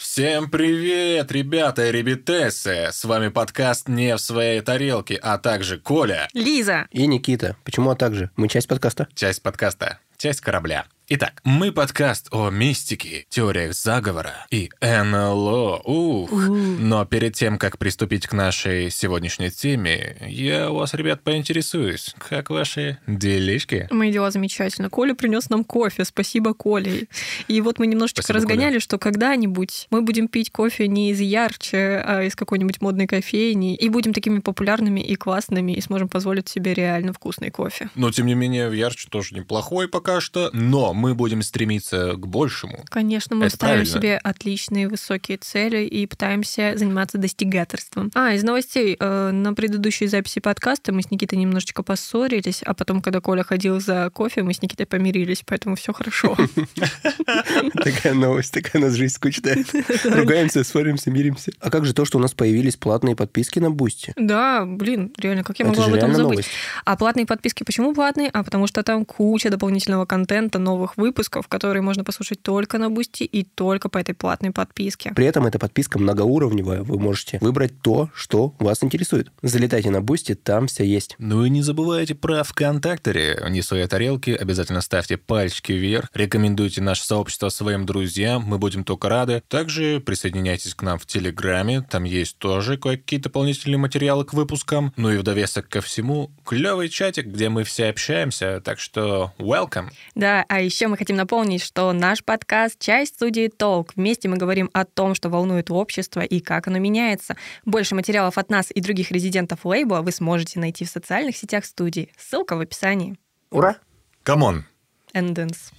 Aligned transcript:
Всем 0.00 0.48
привет, 0.48 1.30
ребята 1.30 1.86
и 1.86 1.92
ребятессы! 1.92 2.88
С 2.90 3.04
вами 3.04 3.28
подкаст 3.28 3.86
«Не 3.86 4.16
в 4.16 4.18
своей 4.18 4.62
тарелке», 4.62 5.16
а 5.16 5.36
также 5.36 5.78
Коля, 5.78 6.26
Лиза. 6.32 6.86
И 6.90 7.06
Никита. 7.06 7.54
Почему 7.64 7.90
а 7.90 7.96
также? 7.96 8.30
Мы 8.34 8.48
часть 8.48 8.66
подкаста. 8.66 9.08
часть 9.14 9.42
подкаста, 9.42 9.98
часть 10.16 10.40
корабля. 10.40 10.86
Итак, 11.12 11.40
мы 11.42 11.72
подкаст 11.72 12.28
о 12.30 12.50
мистике, 12.50 13.26
теориях 13.30 13.74
заговора 13.74 14.46
и 14.52 14.70
НЛО. 14.80 15.80
Ух! 15.84 16.30
Но 16.30 17.04
перед 17.04 17.34
тем, 17.34 17.58
как 17.58 17.78
приступить 17.78 18.28
к 18.28 18.32
нашей 18.32 18.90
сегодняшней 18.90 19.50
теме, 19.50 20.16
я 20.24 20.70
у 20.70 20.76
вас, 20.76 20.94
ребят, 20.94 21.24
поинтересуюсь, 21.24 22.14
как 22.16 22.50
ваши 22.50 22.98
делишки? 23.08 23.88
Мои 23.90 24.12
дела 24.12 24.30
замечательно. 24.30 24.88
Коля 24.88 25.14
принес 25.14 25.50
нам 25.50 25.64
кофе. 25.64 26.04
Спасибо, 26.04 26.54
Коле. 26.54 27.08
И 27.48 27.60
вот 27.60 27.80
мы 27.80 27.88
немножечко 27.88 28.22
Спасибо, 28.22 28.36
разгоняли, 28.36 28.78
что 28.78 28.96
когда-нибудь 28.96 29.88
мы 29.90 30.02
будем 30.02 30.28
пить 30.28 30.52
кофе 30.52 30.86
не 30.86 31.10
из 31.10 31.18
ярче, 31.18 32.04
а 32.06 32.22
из 32.22 32.36
какой-нибудь 32.36 32.80
модной 32.80 33.08
кофейни, 33.08 33.74
и 33.74 33.88
будем 33.88 34.12
такими 34.12 34.38
популярными 34.38 35.00
и 35.00 35.16
классными, 35.16 35.72
и 35.72 35.80
сможем 35.80 36.08
позволить 36.08 36.48
себе 36.48 36.72
реально 36.72 37.12
вкусный 37.12 37.50
кофе. 37.50 37.90
Но, 37.96 38.12
тем 38.12 38.26
не 38.26 38.34
менее, 38.34 38.70
ярче 38.72 39.08
тоже 39.10 39.34
неплохой 39.34 39.88
пока 39.88 40.20
что, 40.20 40.50
но 40.52 40.94
мы 41.00 41.14
будем 41.14 41.42
стремиться 41.42 42.12
к 42.12 42.26
большему. 42.26 42.84
Конечно, 42.90 43.34
мы 43.34 43.46
Это 43.46 43.56
ставим 43.56 43.74
правильно. 43.84 43.92
себе 44.00 44.16
отличные 44.22 44.88
высокие 44.88 45.38
цели 45.38 45.84
и 45.84 46.06
пытаемся 46.06 46.74
заниматься 46.76 47.18
достигаторством. 47.18 48.10
А, 48.14 48.32
из 48.34 48.42
новостей. 48.44 48.96
э, 49.00 49.30
На 49.32 49.54
предыдущей 49.54 50.06
записи 50.06 50.38
подкаста 50.40 50.92
мы 50.92 51.02
с 51.02 51.10
Никитой 51.10 51.38
немножечко 51.38 51.82
поссорились, 51.82 52.62
а 52.64 52.74
потом, 52.74 53.00
когда 53.02 53.20
Коля 53.20 53.42
ходил 53.42 53.80
за 53.80 54.10
кофе, 54.10 54.42
мы 54.42 54.52
с 54.54 54.62
Никитой 54.62 54.86
помирились, 54.86 55.42
поэтому 55.46 55.74
все 55.76 55.92
хорошо. 55.92 56.36
Такая 57.82 58.14
новость, 58.14 58.52
такая 58.52 58.82
у 58.82 58.86
нас 58.86 58.94
жизнь 58.94 59.14
скучная. 59.14 59.64
Ругаемся, 60.04 60.64
ссоримся, 60.64 61.10
миримся. 61.10 61.52
А 61.60 61.70
как 61.70 61.84
же 61.84 61.94
то, 61.94 62.04
что 62.04 62.18
у 62.18 62.20
нас 62.20 62.32
появились 62.32 62.76
платные 62.76 63.16
подписки 63.16 63.58
на 63.58 63.70
Boosty? 63.70 64.12
Да, 64.16 64.64
блин, 64.66 65.12
реально, 65.18 65.44
как 65.44 65.58
я 65.58 65.66
могла 65.66 65.86
об 65.86 65.94
этом 65.94 66.14
забыть? 66.14 66.46
А 66.84 66.96
платные 66.96 67.26
подписки 67.26 67.64
почему 67.64 67.94
платные? 67.94 68.28
А 68.32 68.42
потому 68.42 68.66
что 68.66 68.82
там 68.82 69.04
куча 69.04 69.50
дополнительного 69.50 70.06
контента, 70.06 70.58
новых 70.58 70.89
выпусков, 70.96 71.48
которые 71.48 71.82
можно 71.82 72.04
послушать 72.04 72.42
только 72.42 72.78
на 72.78 72.90
Boosty 72.90 73.24
и 73.24 73.44
только 73.44 73.88
по 73.88 73.98
этой 73.98 74.14
платной 74.14 74.50
подписке. 74.50 75.12
При 75.14 75.26
этом 75.26 75.46
эта 75.46 75.58
подписка 75.58 75.98
многоуровневая. 75.98 76.82
Вы 76.82 76.98
можете 76.98 77.38
выбрать 77.40 77.80
то, 77.82 78.10
что 78.14 78.54
вас 78.58 78.82
интересует. 78.82 79.30
Залетайте 79.42 79.90
на 79.90 80.00
Boosty, 80.00 80.34
там 80.34 80.66
все 80.66 80.84
есть. 80.84 81.16
Ну 81.18 81.44
и 81.44 81.50
не 81.50 81.62
забывайте 81.62 82.14
про 82.14 82.42
ВКонтакте. 82.42 83.42
Не 83.48 83.62
в 83.62 83.66
своей 83.66 83.86
тарелке. 83.86 84.30
Обязательно 84.30 84.80
ставьте 84.80 85.16
пальчики 85.16 85.72
вверх. 85.72 86.08
Рекомендуйте 86.14 86.80
наше 86.80 87.04
сообщество 87.04 87.48
своим 87.48 87.86
друзьям. 87.86 88.42
Мы 88.42 88.58
будем 88.58 88.84
только 88.84 89.08
рады. 89.08 89.42
Также 89.48 90.00
присоединяйтесь 90.00 90.74
к 90.74 90.82
нам 90.82 90.98
в 90.98 91.06
Телеграме. 91.06 91.82
Там 91.82 92.04
есть 92.04 92.38
тоже 92.38 92.76
кое-какие 92.76 93.20
дополнительные 93.20 93.78
материалы 93.78 94.24
к 94.24 94.32
выпускам. 94.32 94.92
Ну 94.96 95.10
и 95.10 95.16
в 95.16 95.22
довесок 95.22 95.68
ко 95.68 95.80
всему, 95.80 96.30
клевый 96.44 96.88
чатик, 96.88 97.26
где 97.26 97.48
мы 97.48 97.64
все 97.64 97.86
общаемся. 97.86 98.60
Так 98.64 98.80
что 98.80 99.32
welcome. 99.38 99.90
Да, 100.14 100.44
а 100.48 100.60
еще 100.70 100.86
мы 100.86 100.96
хотим 100.96 101.16
напомнить, 101.16 101.62
что 101.62 101.92
наш 101.92 102.22
подкаст— 102.22 102.78
часть 102.80 103.16
студии 103.16 103.48
Толк. 103.48 103.92
Вместе 103.96 104.28
мы 104.28 104.36
говорим 104.36 104.70
о 104.72 104.84
том, 104.84 105.16
что 105.16 105.28
волнует 105.28 105.68
общество 105.68 106.20
и 106.20 106.38
как 106.38 106.68
оно 106.68 106.78
меняется. 106.78 107.36
Больше 107.64 107.96
материалов 107.96 108.38
от 108.38 108.50
нас 108.50 108.68
и 108.72 108.80
других 108.80 109.10
резидентов 109.10 109.64
лейбла 109.64 110.00
вы 110.00 110.12
сможете 110.12 110.60
найти 110.60 110.84
в 110.84 110.88
социальных 110.88 111.36
сетях 111.36 111.64
студии. 111.64 112.12
Ссылка 112.16 112.56
в 112.56 112.60
описании. 112.60 113.18
Ура! 113.50 113.78
Come 114.22 114.46
on. 114.46 114.64
And 115.12 115.32
dance. 115.32 115.72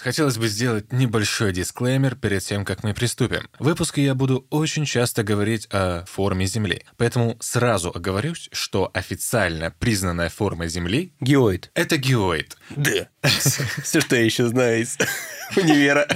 Хотелось 0.00 0.38
бы 0.38 0.48
сделать 0.48 0.92
небольшой 0.92 1.52
дисклеймер 1.52 2.16
перед 2.16 2.42
тем, 2.42 2.64
как 2.64 2.82
мы 2.82 2.94
приступим. 2.94 3.48
В 3.58 3.64
выпуске 3.64 4.02
я 4.02 4.14
буду 4.14 4.46
очень 4.48 4.86
часто 4.86 5.22
говорить 5.22 5.68
о 5.70 6.04
форме 6.06 6.46
Земли, 6.46 6.84
поэтому 6.96 7.36
сразу 7.40 7.90
оговорюсь, 7.94 8.48
что 8.52 8.90
официально 8.94 9.70
признанная 9.78 10.30
форма 10.30 10.68
Земли 10.68 11.12
Геоид.— 11.20 11.70
это 11.74 11.98
геоид, 11.98 12.56
Да. 12.70 13.08
Все, 13.82 14.00
что 14.00 14.16
я 14.16 14.24
еще 14.24 14.48
знаю 14.48 14.82
из 14.82 14.96
универа. 15.56 16.06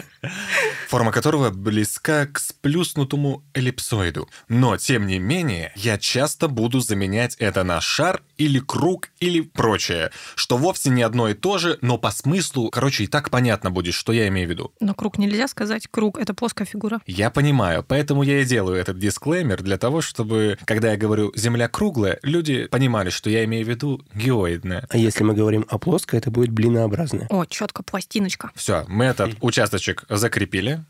форма 0.88 1.10
которого 1.10 1.50
близка 1.50 2.26
к 2.26 2.38
сплюснутому 2.38 3.42
эллипсоиду. 3.52 4.28
Но, 4.48 4.76
тем 4.76 5.06
не 5.06 5.18
менее, 5.18 5.72
я 5.74 5.98
часто 5.98 6.48
буду 6.48 6.80
заменять 6.80 7.34
это 7.40 7.64
на 7.64 7.80
шар 7.80 8.22
или 8.36 8.58
круг 8.60 9.10
или 9.18 9.40
прочее, 9.40 10.10
что 10.34 10.56
вовсе 10.56 10.90
не 10.90 11.02
одно 11.02 11.28
и 11.28 11.34
то 11.34 11.58
же, 11.58 11.78
но 11.80 11.98
по 11.98 12.10
смыслу, 12.10 12.70
короче, 12.70 13.04
и 13.04 13.06
так 13.06 13.30
понятно 13.30 13.70
будет, 13.70 13.94
что 13.94 14.12
я 14.12 14.28
имею 14.28 14.46
в 14.46 14.50
виду. 14.50 14.72
Но 14.80 14.94
круг 14.94 15.18
нельзя 15.18 15.48
сказать. 15.48 15.88
Круг— 15.90 16.18
это 16.20 16.34
плоская 16.34 16.66
фигура. 16.66 17.00
Я 17.06 17.30
понимаю, 17.30 17.84
поэтому 17.86 18.22
я 18.22 18.40
и 18.42 18.44
делаю 18.44 18.76
этот 18.76 18.98
дисклеймер 18.98 19.62
для 19.62 19.78
того, 19.78 20.00
чтобы, 20.00 20.58
когда 20.64 20.92
я 20.92 20.96
говорю 20.96 21.32
«Земля 21.34 21.68
круглая», 21.68 22.18
люди 22.22 22.66
понимали, 22.66 23.10
что 23.10 23.30
я 23.30 23.44
имею 23.44 23.66
в 23.66 23.68
виду 23.68 24.04
геоидная. 24.14 24.86
А 24.90 24.96
если 24.96 25.24
мы 25.24 25.34
говорим 25.34 25.66
о 25.68 25.78
плоской, 25.78 26.18
это 26.18 26.30
будет 26.30 26.50
блинообразное. 26.50 27.26
О, 27.30 27.44
четко, 27.46 27.82
пластиночка. 27.82 28.50
Все, 28.54 28.84
мы 28.88 29.06
этот 29.26 29.38
участочек 29.42 30.04
закрепили. 30.08 30.84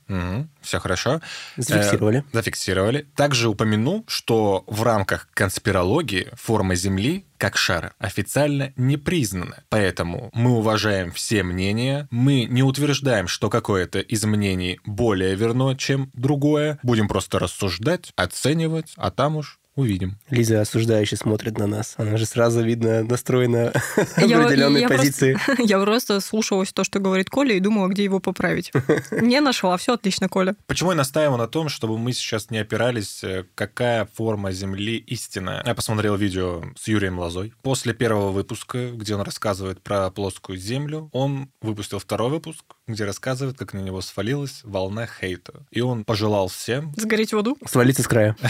все 0.60 0.78
хорошо. 0.78 1.20
Зафиксировали. 1.56 2.18
Э, 2.18 2.22
зафиксировали. 2.32 3.06
Также 3.16 3.48
упомяну, 3.48 4.04
что 4.08 4.64
в 4.66 4.82
рамках 4.82 5.28
конспирологии 5.34 6.28
форма 6.34 6.74
Земли 6.74 7.26
как 7.38 7.56
шара 7.56 7.92
официально 7.98 8.72
не 8.76 8.96
признана. 8.96 9.64
Поэтому 9.68 10.30
мы 10.32 10.52
уважаем 10.52 11.12
все 11.12 11.42
мнения, 11.42 12.08
мы 12.10 12.44
не 12.44 12.62
утверждаем, 12.62 13.28
что 13.28 13.50
какое-то 13.50 14.00
из 14.00 14.24
мнений 14.24 14.80
более 14.86 15.34
верно, 15.34 15.76
чем 15.76 16.10
другое. 16.14 16.78
Будем 16.82 17.08
просто 17.08 17.38
рассуждать, 17.38 18.12
оценивать, 18.16 18.94
а 18.96 19.10
там 19.10 19.36
уж 19.36 19.58
увидим. 19.76 20.18
Лиза 20.30 20.60
осуждающе 20.60 21.16
смотрит 21.16 21.58
на 21.58 21.66
нас. 21.66 21.94
Она 21.96 22.16
же 22.16 22.26
сразу, 22.26 22.62
видно, 22.62 23.02
настроена 23.04 23.72
в 23.96 24.18
определенной 24.18 24.80
я 24.82 24.88
просто- 24.88 25.04
позиции. 25.04 25.38
Я 25.64 25.80
просто 25.80 26.20
слушалась 26.20 26.72
то, 26.72 26.84
что 26.84 26.98
говорит 27.00 27.30
Коля, 27.30 27.54
и 27.56 27.60
думала, 27.60 27.88
где 27.88 28.04
его 28.04 28.20
поправить. 28.20 28.70
Не 29.10 29.40
нашла. 29.40 29.76
Все 29.76 29.94
отлично, 29.94 30.28
Коля. 30.28 30.54
Почему 30.66 30.90
я 30.90 30.96
настаиваю 30.96 31.38
на 31.38 31.48
том, 31.48 31.68
чтобы 31.68 31.98
мы 31.98 32.12
сейчас 32.12 32.50
не 32.50 32.58
опирались, 32.58 33.22
э, 33.24 33.44
какая 33.54 34.06
форма 34.14 34.52
Земли 34.52 34.96
истинная? 34.96 35.62
Я 35.66 35.74
посмотрел 35.74 36.16
видео 36.16 36.62
с 36.76 36.86
Юрием 36.88 37.18
Лозой. 37.18 37.52
После 37.62 37.94
первого 37.94 38.30
выпуска, 38.30 38.90
где 38.90 39.14
он 39.14 39.22
рассказывает 39.22 39.82
про 39.82 40.10
плоскую 40.10 40.58
Землю, 40.58 41.08
он 41.12 41.50
выпустил 41.62 41.98
второй 41.98 42.30
выпуск, 42.30 42.64
где 42.86 43.04
рассказывает, 43.04 43.56
как 43.56 43.72
на 43.72 43.78
него 43.78 44.00
свалилась 44.00 44.60
волна 44.62 45.06
хейта. 45.06 45.64
И 45.70 45.80
он 45.80 46.04
пожелал 46.04 46.48
всем... 46.48 46.92
Сгореть 46.96 47.32
в 47.32 47.38
аду? 47.38 47.56
Свалиться 47.66 48.02
с 48.02 48.08
края. 48.08 48.36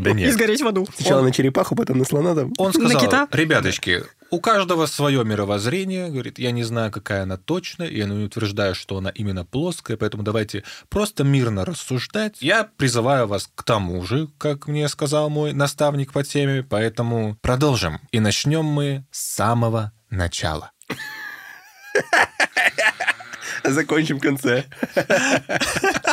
Да 0.00 0.10
И 0.10 0.14
нет. 0.14 0.32
сгореть 0.34 0.60
в 0.62 0.66
аду. 0.66 0.86
Сначала 0.96 1.22
на 1.22 1.30
черепаху, 1.32 1.76
потом 1.76 1.98
на 1.98 2.04
слона 2.04 2.34
там. 2.34 2.52
Он 2.58 2.72
На 2.72 2.72
сказал, 2.72 3.00
кита? 3.00 3.28
ребяточки, 3.30 4.02
у 4.30 4.40
каждого 4.40 4.86
свое 4.86 5.24
мировоззрение, 5.24 6.08
говорит, 6.10 6.38
я 6.38 6.50
не 6.50 6.64
знаю, 6.64 6.90
какая 6.90 7.22
она 7.22 7.36
точно, 7.36 7.84
и 7.84 7.96
я 7.98 8.06
не 8.06 8.24
утверждаю, 8.24 8.74
что 8.74 8.96
она 8.98 9.10
именно 9.10 9.44
плоская, 9.44 9.96
поэтому 9.96 10.22
давайте 10.24 10.64
просто 10.88 11.22
мирно 11.24 11.64
рассуждать. 11.64 12.38
Я 12.40 12.64
призываю 12.76 13.26
вас 13.28 13.48
к 13.54 13.62
тому 13.62 14.04
же, 14.04 14.28
как 14.38 14.66
мне 14.66 14.88
сказал 14.88 15.30
мой 15.30 15.52
наставник 15.52 16.12
по 16.12 16.24
теме, 16.24 16.62
поэтому 16.68 17.36
продолжим. 17.40 18.00
И 18.10 18.20
начнем 18.20 18.64
мы 18.64 19.04
с 19.10 19.20
самого 19.34 19.92
начала. 20.10 20.72
Закончим 23.64 24.18
в 24.18 24.20
конце. 24.20 24.64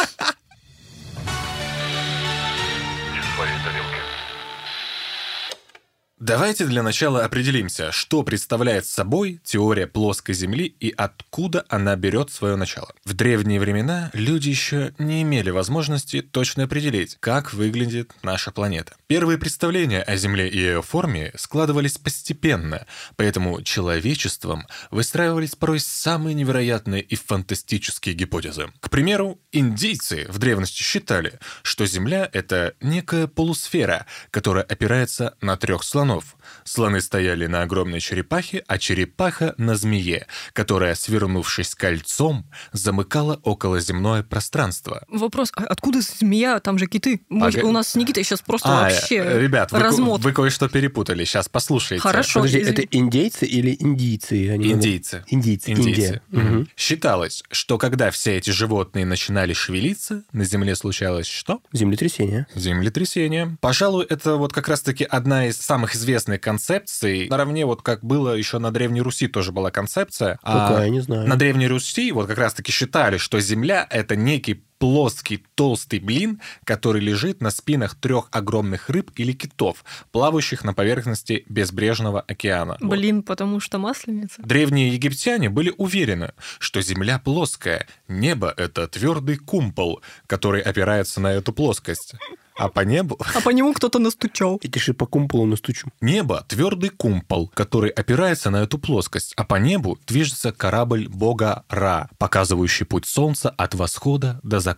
Давайте 6.21 6.67
для 6.67 6.83
начала 6.83 7.25
определимся, 7.25 7.91
что 7.91 8.21
представляет 8.21 8.85
собой 8.85 9.41
теория 9.43 9.87
плоской 9.87 10.35
Земли 10.35 10.65
и 10.79 10.93
откуда 10.95 11.65
она 11.67 11.95
берет 11.95 12.29
свое 12.29 12.55
начало. 12.57 12.93
В 13.03 13.15
древние 13.15 13.59
времена 13.59 14.11
люди 14.13 14.49
еще 14.49 14.93
не 14.99 15.23
имели 15.23 15.49
возможности 15.49 16.21
точно 16.21 16.65
определить, 16.65 17.17
как 17.19 17.55
выглядит 17.55 18.11
наша 18.21 18.51
планета. 18.51 18.93
Первые 19.07 19.39
представления 19.39 20.03
о 20.03 20.15
Земле 20.15 20.47
и 20.47 20.57
ее 20.57 20.83
форме 20.83 21.31
складывались 21.35 21.97
постепенно, 21.97 22.85
поэтому 23.15 23.63
человечеством 23.63 24.67
выстраивались 24.91 25.55
порой 25.55 25.79
самые 25.79 26.35
невероятные 26.35 27.01
и 27.01 27.15
фантастические 27.15 28.13
гипотезы. 28.13 28.67
К 28.79 28.91
примеру, 28.91 29.39
индейцы 29.51 30.27
в 30.29 30.37
древности 30.37 30.83
считали, 30.83 31.39
что 31.63 31.87
Земля— 31.87 32.29
это 32.31 32.75
некая 32.79 33.25
полусфера, 33.25 34.05
которая 34.29 34.63
опирается 34.63 35.33
на 35.41 35.57
трех 35.57 35.83
слонов 35.83 36.10
слонов. 36.11 36.35
Слоны 36.63 37.01
стояли 37.01 37.47
на 37.47 37.63
огромной 37.63 37.99
черепахе, 37.99 38.63
а 38.67 38.77
черепаха 38.77 39.53
на 39.57 39.75
змее, 39.75 40.27
которая, 40.53 40.95
свернувшись 40.95 41.73
кольцом, 41.75 42.45
замыкала 42.71 43.39
околоземное 43.43 44.23
пространство. 44.23 45.03
Вопрос, 45.09 45.51
а 45.55 45.63
откуда 45.63 46.01
змея? 46.01 46.59
Там 46.59 46.77
же 46.77 46.85
киты. 46.87 47.21
Может, 47.29 47.59
Ага. 47.61 47.67
у 47.67 47.71
нас 47.71 47.89
с 47.89 47.95
Никитой 47.95 48.23
сейчас 48.23 48.41
просто 48.41 48.69
А, 48.69 48.81
вообще 48.83 49.39
ребят, 49.41 49.71
вы, 49.71 49.79
размот. 49.79 50.21
вы 50.21 50.33
кое-что 50.33 50.69
перепутали. 50.69 51.23
Сейчас 51.25 51.49
послушайте. 51.49 52.01
Хорошо. 52.01 52.41
Подожди, 52.41 52.61
извини. 52.61 52.71
это 52.71 52.81
индейцы 52.97 53.45
или 53.45 53.75
индийцы? 53.79 54.49
Они- 54.51 54.71
Индейцы. 54.71 55.23
Индийцы. 55.27 55.71
Индейцы. 55.71 55.89
Индия. 55.89 56.21
Мгм. 56.29 56.67
Считалось, 56.77 57.43
что 57.51 57.77
когда 57.77 58.11
все 58.11 58.37
эти 58.37 58.49
животные 58.51 59.05
начинали 59.05 59.53
шевелиться, 59.53 60.23
на 60.31 60.43
Земле 60.45 60.75
случалось 60.75 61.27
что? 61.27 61.61
Землетрясение. 61.73 62.45
Землетрясение. 62.55 63.57
Пожалуй, 63.61 64.05
это 64.09 64.35
вот 64.35 64.53
как 64.53 64.67
раз-таки 64.67 65.03
одна 65.03 65.47
из 65.47 65.57
самых 65.57 65.95
известных 66.01 66.41
концепций. 66.41 67.27
Наравне 67.29 67.65
вот 67.65 67.81
как 67.81 68.03
было 68.03 68.33
еще 68.33 68.57
на 68.57 68.71
Древней 68.71 69.01
Руси 69.01 69.27
тоже 69.27 69.51
была 69.51 69.71
концепция. 69.71 70.39
А 70.41 70.69
Какая, 70.69 70.89
не 70.89 70.99
знаю. 70.99 71.27
На 71.27 71.37
Древней 71.37 71.67
Руси 71.67 72.11
вот 72.11 72.27
как 72.27 72.37
раз-таки 72.37 72.71
считали, 72.71 73.17
что 73.17 73.39
Земля— 73.39 73.87
это 73.89 74.15
некий 74.15 74.65
плоский 74.81 75.45
толстый 75.53 75.99
блин, 75.99 76.41
который 76.63 77.01
лежит 77.01 77.39
на 77.39 77.51
спинах 77.51 77.93
трех 77.93 78.29
огромных 78.31 78.89
рыб 78.89 79.11
или 79.15 79.31
китов, 79.31 79.85
плавающих 80.11 80.63
на 80.63 80.73
поверхности 80.73 81.45
безбрежного 81.47 82.21
океана. 82.21 82.77
Вот. 82.81 82.89
Блин, 82.89 83.21
потому 83.21 83.59
что 83.59 83.77
масленица. 83.77 84.41
Древние 84.41 84.89
египтяне 84.89 85.51
были 85.51 85.71
уверены, 85.77 86.33
что 86.57 86.81
Земля 86.81 87.19
плоская, 87.19 87.85
небо— 88.07 88.51
это 88.57 88.87
твердый 88.87 89.37
кумпол, 89.37 90.01
который 90.25 90.61
опирается 90.61 91.21
на 91.21 91.31
эту 91.31 91.53
плоскость. 91.53 92.15
А 92.61 92.69
по 92.69 92.81
небу... 92.81 93.17
А 93.33 93.41
по 93.41 93.49
нему 93.49 93.73
кто-то 93.73 93.99
настучал. 93.99 94.59
Я 94.61 94.69
тебе 94.69 94.93
по 94.93 95.05
кумполу 95.05 95.45
настучу. 95.45 95.89
Небо— 96.01 96.45
твердый 96.47 96.89
кумпол, 96.89 97.47
который 97.47 97.89
опирается 97.89 98.49
на 98.49 98.57
эту 98.57 98.77
плоскость, 98.77 99.33
а 99.35 99.43
по 99.43 99.55
небу 99.55 99.97
движется 100.05 100.51
корабль 100.51 101.07
бога 101.07 101.63
Ра, 101.69 102.09
показывающий 102.17 102.85
путь 102.85 103.05
солнца 103.05 103.49
от 103.49 103.73
восхода 103.73 104.39
до 104.43 104.59
заката. 104.59 104.70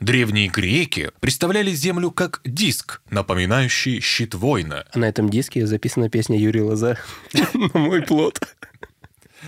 Древние 0.00 0.48
греки 0.48 1.10
представляли 1.20 1.72
Землю 1.72 2.10
как 2.10 2.40
диск, 2.44 3.00
напоминающий 3.10 4.00
щит 4.00 4.34
воина. 4.34 4.84
На 4.94 5.08
этом 5.08 5.28
диске 5.28 5.66
записана 5.66 6.08
песня 6.08 6.38
Юрия 6.38 6.62
Лоза 6.62 6.98
«На 7.32 7.48
мой 7.74 8.02
плод». 8.02 8.40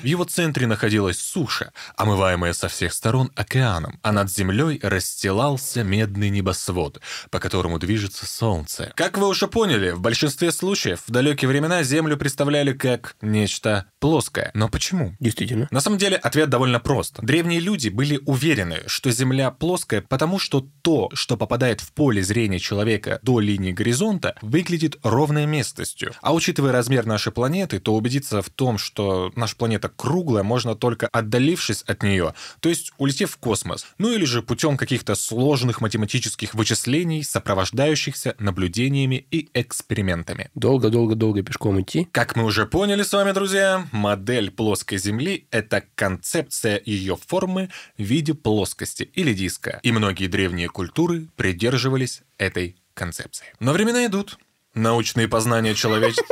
В 0.00 0.04
его 0.04 0.24
центре 0.24 0.66
находилась 0.66 1.18
суша, 1.18 1.72
омываемая 1.94 2.54
со 2.54 2.68
всех 2.68 2.94
сторон 2.94 3.30
океаном, 3.34 3.98
а 4.02 4.12
над 4.12 4.30
землей 4.30 4.80
расстилался 4.82 5.84
медный 5.84 6.30
небосвод, 6.30 7.02
по 7.30 7.38
которому 7.38 7.78
движется 7.78 8.26
солнце. 8.26 8.94
Как 8.96 9.18
вы 9.18 9.28
уже 9.28 9.46
поняли, 9.46 9.90
в 9.90 10.00
большинстве 10.00 10.52
случаев 10.52 11.02
в 11.06 11.10
далекие 11.10 11.50
времена 11.50 11.82
Землю 11.82 12.16
представляли 12.16 12.72
как 12.72 13.14
нечто 13.20 13.86
плоское. 13.98 14.50
Но 14.54 14.70
почему? 14.70 15.14
Действительно. 15.20 15.68
На 15.70 15.80
самом 15.80 15.98
деле 15.98 16.16
ответ 16.16 16.48
довольно 16.48 16.80
прост. 16.80 17.18
Древние 17.20 17.60
люди 17.60 17.90
были 17.90 18.18
уверены, 18.24 18.78
что 18.86 19.10
Земля 19.10 19.50
плоская, 19.50 20.00
потому 20.00 20.38
что 20.38 20.66
то, 20.80 21.10
что 21.12 21.36
попадает 21.36 21.82
в 21.82 21.92
поле 21.92 22.22
зрения 22.22 22.58
человека 22.58 23.18
до 23.22 23.38
линии 23.38 23.72
горизонта, 23.72 24.34
выглядит 24.40 24.98
ровной 25.02 25.44
местностью. 25.44 26.14
А 26.22 26.32
учитывая 26.32 26.72
размер 26.72 27.04
нашей 27.04 27.32
планеты, 27.32 27.80
то 27.80 27.94
убедиться 27.94 28.40
в 28.40 28.48
том, 28.48 28.78
что 28.78 29.30
наша 29.36 29.56
планета 29.56 29.89
круглая, 29.96 30.42
можно 30.42 30.74
только 30.74 31.08
отдалившись 31.08 31.82
от 31.82 32.02
нее, 32.02 32.34
то 32.60 32.68
есть 32.68 32.92
улетев 32.98 33.32
в 33.32 33.36
космос. 33.38 33.86
Ну 33.98 34.12
или 34.12 34.24
же 34.24 34.42
путем 34.42 34.76
каких-то 34.76 35.14
сложных 35.14 35.80
математических 35.80 36.54
вычислений, 36.54 37.22
сопровождающихся 37.24 38.34
наблюдениями 38.38 39.26
и 39.30 39.48
экспериментами. 39.54 40.50
Долго-долго-долго 40.54 41.42
пешком 41.42 41.80
идти. 41.80 42.08
Как 42.12 42.36
мы 42.36 42.44
уже 42.44 42.66
поняли 42.66 43.02
с 43.02 43.12
вами, 43.12 43.32
друзья, 43.32 43.86
модель 43.92 44.50
плоской 44.50 44.98
Земли— 44.98 45.46
это 45.50 45.84
концепция 45.94 46.80
ее 46.84 47.16
формы 47.16 47.70
в 47.98 48.02
виде 48.02 48.34
плоскости 48.34 49.02
или 49.02 49.32
диска. 49.34 49.80
И 49.82 49.92
многие 49.92 50.26
древние 50.26 50.68
культуры 50.68 51.28
придерживались 51.36 52.22
этой 52.38 52.76
концепции. 52.94 53.46
Но 53.60 53.72
времена 53.72 54.06
идут. 54.06 54.38
Научные 54.74 55.28
познания 55.28 55.74
человечества... 55.74 56.24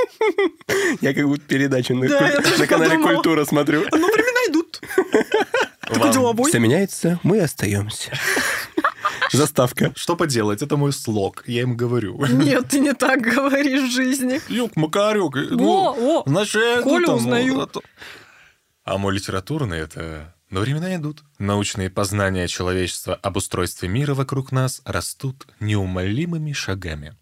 Я 1.00 1.12
как 1.14 1.26
будто 1.26 1.42
передачу 1.42 1.94
на, 1.94 2.08
Да, 2.08 2.40
канале 2.66 2.90
подумала. 2.92 3.14
«Культура» 3.14 3.44
смотрю. 3.44 3.84
Ну, 3.90 4.06
времена 4.12 4.50
идут. 4.50 4.80
Такой 5.80 6.12
деловой. 6.12 6.48
Все 6.50 6.58
меняется, 6.58 7.18
мы 7.22 7.40
остаемся. 7.40 8.12
Заставка. 9.32 9.92
Что 9.96 10.16
поделать, 10.16 10.62
это 10.62 10.76
мой 10.76 10.92
слог, 10.92 11.44
я 11.46 11.62
им 11.62 11.76
говорю. 11.76 12.24
Нет, 12.26 12.68
ты 12.68 12.78
не 12.80 12.94
так 12.94 13.20
говоришь 13.20 13.90
в 13.90 13.92
жизни. 13.92 14.40
Юг, 14.48 14.76
Макарюк. 14.76 15.36
О, 15.36 15.40
Ну, 15.50 16.20
о, 16.20 16.22
значит, 16.26 16.54
я 16.62 16.80
иду 16.80 16.90
Колю 16.90 17.06
там, 17.06 17.16
узнаю. 17.16 17.60
а 17.60 17.66
то- 17.66 17.82
А 18.84 18.98
мой 18.98 19.14
литературный— 19.14 19.78
это... 19.80 20.34
Но 20.50 20.60
времена 20.60 20.94
идут. 20.96 21.24
Научные 21.38 21.90
познания 21.90 22.48
человечества 22.48 23.14
об 23.16 23.36
устройстве 23.36 23.86
мира 23.88 24.14
вокруг 24.14 24.50
нас 24.50 24.80
растут 24.86 25.46
неумолимыми 25.60 26.52
шагами. 26.52 27.14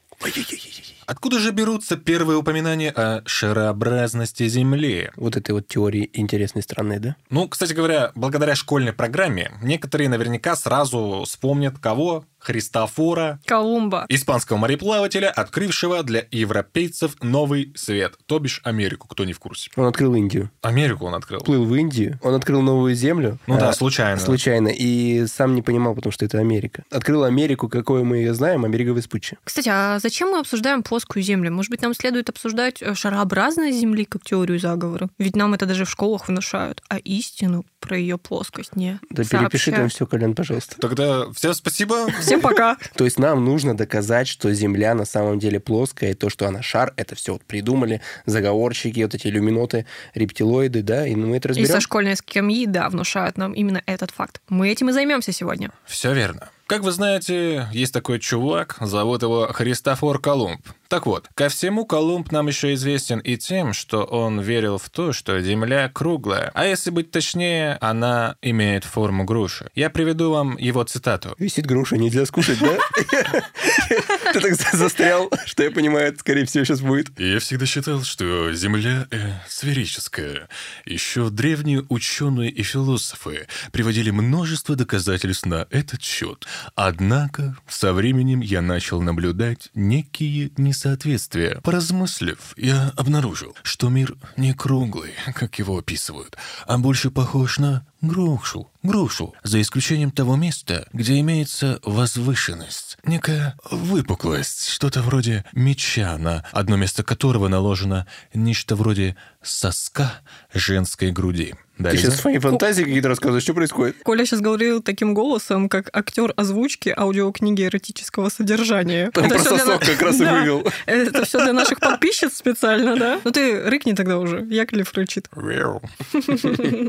Откуда 1.06 1.38
же 1.38 1.52
берутся 1.52 1.96
первые 1.96 2.36
упоминания 2.36 2.90
о 2.90 3.22
шарообразности 3.26 4.48
Земли? 4.48 5.10
Вот 5.14 5.36
этой 5.36 5.52
вот 5.52 5.68
теории 5.68 6.10
интересной, 6.12 6.62
странной, 6.62 6.98
да? 6.98 7.16
Ну, 7.30 7.48
кстати 7.48 7.72
говоря, 7.72 8.10
благодаря 8.16 8.56
школьной 8.56 8.92
программе 8.92 9.52
некоторые 9.62 10.08
наверняка 10.08 10.56
сразу 10.56 11.22
вспомнят 11.24 11.78
кого? 11.78 12.24
Христофора, 12.46 13.40
Колумба. 13.46 14.06
испанского 14.08 14.56
мореплавателя, 14.56 15.30
открывшего 15.30 16.02
для 16.02 16.24
европейцев 16.30 17.16
новый 17.22 17.72
свет, 17.76 18.14
то 18.26 18.38
бишь 18.38 18.60
Америку, 18.64 19.08
кто 19.08 19.24
не 19.24 19.32
в 19.32 19.38
курсе. 19.38 19.70
Он 19.76 19.86
открыл 19.86 20.14
Индию. 20.14 20.50
Америку 20.62 21.06
он 21.06 21.14
открыл. 21.14 21.40
Плыл 21.40 21.64
в 21.64 21.74
Индию, 21.74 22.18
он 22.22 22.34
открыл 22.34 22.62
новую 22.62 22.94
землю. 22.94 23.38
Ну 23.46 23.58
да, 23.58 23.70
А, 23.70 23.72
случайно. 23.72 24.20
Случайно. 24.20 24.68
И 24.68 25.26
сам 25.26 25.54
не 25.54 25.62
понимал, 25.62 25.94
потому 25.94 26.12
что 26.12 26.24
это 26.24 26.38
Америка. 26.38 26.84
Открыл 26.90 27.24
Америку, 27.24 27.68
какой 27.68 28.02
мы 28.04 28.18
ее 28.18 28.34
знаем, 28.34 28.64
Америка 28.64 28.90
Веспуччи. 28.92 29.36
Кстати, 29.44 29.68
а 29.72 29.98
зачем 30.00 30.30
мы 30.30 30.38
обсуждаем 30.38 30.82
плоскую 30.82 31.22
Землю? 31.22 31.52
Может 31.52 31.70
быть, 31.70 31.82
нам 31.82 31.94
следует 31.94 32.28
обсуждать 32.28 32.80
э, 32.82 32.94
шарообразность 32.94 33.78
Земли 33.78 34.04
как 34.04 34.22
теорию 34.24 34.58
заговора? 34.58 35.08
Ведь 35.18 35.36
нам 35.36 35.54
это 35.54 35.66
даже 35.66 35.84
в 35.84 35.90
школах 35.90 36.28
внушают. 36.28 36.82
А 36.88 36.98
истину 36.98 37.64
про 37.80 37.96
ее 37.98 38.18
плоскость 38.18 38.76
не 38.76 38.98
Да 39.10 39.22
перепиши 39.24 39.70
там 39.70 39.88
сообщают. 39.88 39.92
все, 39.92 40.06
Колян, 40.06 40.34
пожалуйста. 40.34 40.76
Тогда 40.80 41.30
всем 41.32 41.54
спасибо. 41.54 42.08
Всем 42.20 42.35
пока. 42.40 42.76
То 42.96 43.04
есть 43.04 43.18
нам 43.18 43.44
нужно 43.44 43.76
доказать, 43.76 44.28
что 44.28 44.52
Земля 44.52 44.94
на 44.94 45.04
самом 45.04 45.38
деле 45.38 45.60
плоская, 45.60 46.10
и 46.10 46.14
то, 46.14 46.30
что 46.30 46.46
она 46.46 46.62
шар, 46.62 46.92
это 46.96 47.14
все 47.14 47.34
вот 47.34 47.44
придумали 47.44 48.00
заговорщики, 48.26 49.00
вот 49.02 49.14
эти 49.14 49.28
иллюминоты, 49.28 49.86
рептилоиды, 50.14 50.82
да, 50.82 51.06
и 51.06 51.14
мы 51.14 51.36
это 51.36 51.48
И 51.48 51.50
разберем. 51.50 51.70
со 51.70 51.80
школьной 51.80 52.16
скамьи, 52.16 52.66
да, 52.66 52.88
внушают 52.88 53.36
нам 53.38 53.52
именно 53.52 53.82
этот 53.86 54.10
факт. 54.10 54.40
Мы 54.48 54.68
этим 54.70 54.90
и 54.90 54.92
займемся 54.92 55.32
сегодня. 55.32 55.70
Все 55.86 56.12
верно. 56.12 56.48
Как 56.66 56.82
вы 56.82 56.90
знаете, 56.90 57.68
есть 57.72 57.92
такой 57.92 58.18
чувак, 58.18 58.76
зовут 58.80 59.22
его 59.22 59.46
Христофор 59.52 60.18
Колумб. 60.20 60.60
Так 60.88 61.06
вот, 61.06 61.28
ко 61.34 61.48
всему 61.48 61.84
Колумб 61.84 62.30
нам 62.30 62.46
еще 62.46 62.74
известен 62.74 63.18
и 63.18 63.36
тем, 63.36 63.72
что 63.72 64.04
он 64.04 64.40
верил 64.40 64.78
в 64.78 64.88
то, 64.90 65.12
что 65.12 65.40
Земля 65.40 65.88
круглая, 65.88 66.50
а 66.54 66.64
если 66.66 66.90
быть 66.90 67.10
точнее, 67.10 67.76
она 67.80 68.36
имеет 68.42 68.84
форму 68.84 69.24
груши. 69.24 69.70
Я 69.74 69.90
приведу 69.90 70.30
вам 70.30 70.56
его 70.56 70.82
цитату. 70.84 71.34
Висит 71.38 71.66
груша, 71.66 71.96
нельзя 71.96 72.24
скушать, 72.26 72.58
да? 72.60 72.78
Ты 74.32 74.40
так 74.40 74.54
застрял, 74.54 75.30
что 75.44 75.64
я 75.64 75.70
понимаю, 75.70 76.08
это, 76.08 76.20
скорее 76.20 76.44
всего, 76.46 76.64
сейчас 76.64 76.80
будет. 76.80 77.18
Я 77.18 77.38
всегда 77.40 77.66
считал, 77.66 78.02
что 78.02 78.52
Земля 78.52 79.06
э, 79.10 79.32
сферическая. 79.48 80.48
Еще 80.84 81.30
древние 81.30 81.84
ученые 81.88 82.50
и 82.50 82.62
философы 82.62 83.46
приводили 83.72 84.10
множество 84.10 84.76
доказательств 84.76 85.46
на 85.46 85.66
этот 85.70 86.02
счет. 86.02 86.46
Однако 86.74 87.56
со 87.68 87.92
временем 87.92 88.40
я 88.40 88.62
начал 88.62 89.00
наблюдать 89.00 89.70
некие 89.74 90.50
несоответствия. 90.76 91.60
Поразмыслив, 91.62 92.38
я 92.56 92.92
обнаружил, 92.96 93.56
что 93.62 93.88
мир 93.88 94.16
не 94.36 94.52
круглый, 94.52 95.12
как 95.34 95.58
его 95.58 95.78
описывают, 95.78 96.36
а 96.66 96.76
больше 96.76 97.10
похож 97.10 97.58
на 97.58 97.86
грушу, 98.02 98.70
грушу, 98.82 99.34
за 99.42 99.60
исключением 99.60 100.10
того 100.10 100.36
места, 100.36 100.86
где 100.92 101.18
имеется 101.20 101.80
возвышенность, 101.82 102.98
некая 103.04 103.56
выпуклость, 103.70 104.68
что-то 104.68 105.00
вроде 105.02 105.44
меча, 105.52 106.18
на 106.18 106.44
одно 106.52 106.76
место 106.76 107.02
которого 107.02 107.48
наложено 107.48 108.06
нечто 108.34 108.76
вроде 108.76 109.16
соска 109.42 110.20
женской 110.52 111.10
груди. 111.10 111.54
Ты 111.76 111.82
Далее. 111.82 112.00
сейчас 112.00 112.16
свои 112.20 112.38
фантазии 112.38 112.82
какие-то 112.84 113.08
рассказываешь, 113.08 113.42
что 113.42 113.52
происходит? 113.52 113.96
Коля 114.02 114.24
сейчас 114.24 114.40
говорил 114.40 114.80
таким 114.82 115.12
голосом, 115.12 115.68
как 115.68 115.94
актер 115.94 116.32
озвучки 116.36 116.88
аудиокниги 116.96 117.64
эротического 117.64 118.30
содержания. 118.30 119.10
Там 119.12 119.28
для 119.28 119.38
сосок 119.38 119.66
на- 119.82 119.86
как 119.86 120.00
раз 120.00 120.16
и 120.20 120.24
Да. 120.24 120.32
вывел. 120.40 120.66
Это 120.86 121.24
все 121.26 121.42
для 121.44 121.52
наших 121.52 121.78
подписчиц 121.78 122.34
специально, 122.34 122.96
да? 122.96 123.20
Ну 123.24 123.30
ты 123.30 123.62
рыкни 123.68 123.92
тогда 123.92 124.18
уже. 124.18 124.46
Яковлев 124.48 124.90
рычит. 124.94 125.28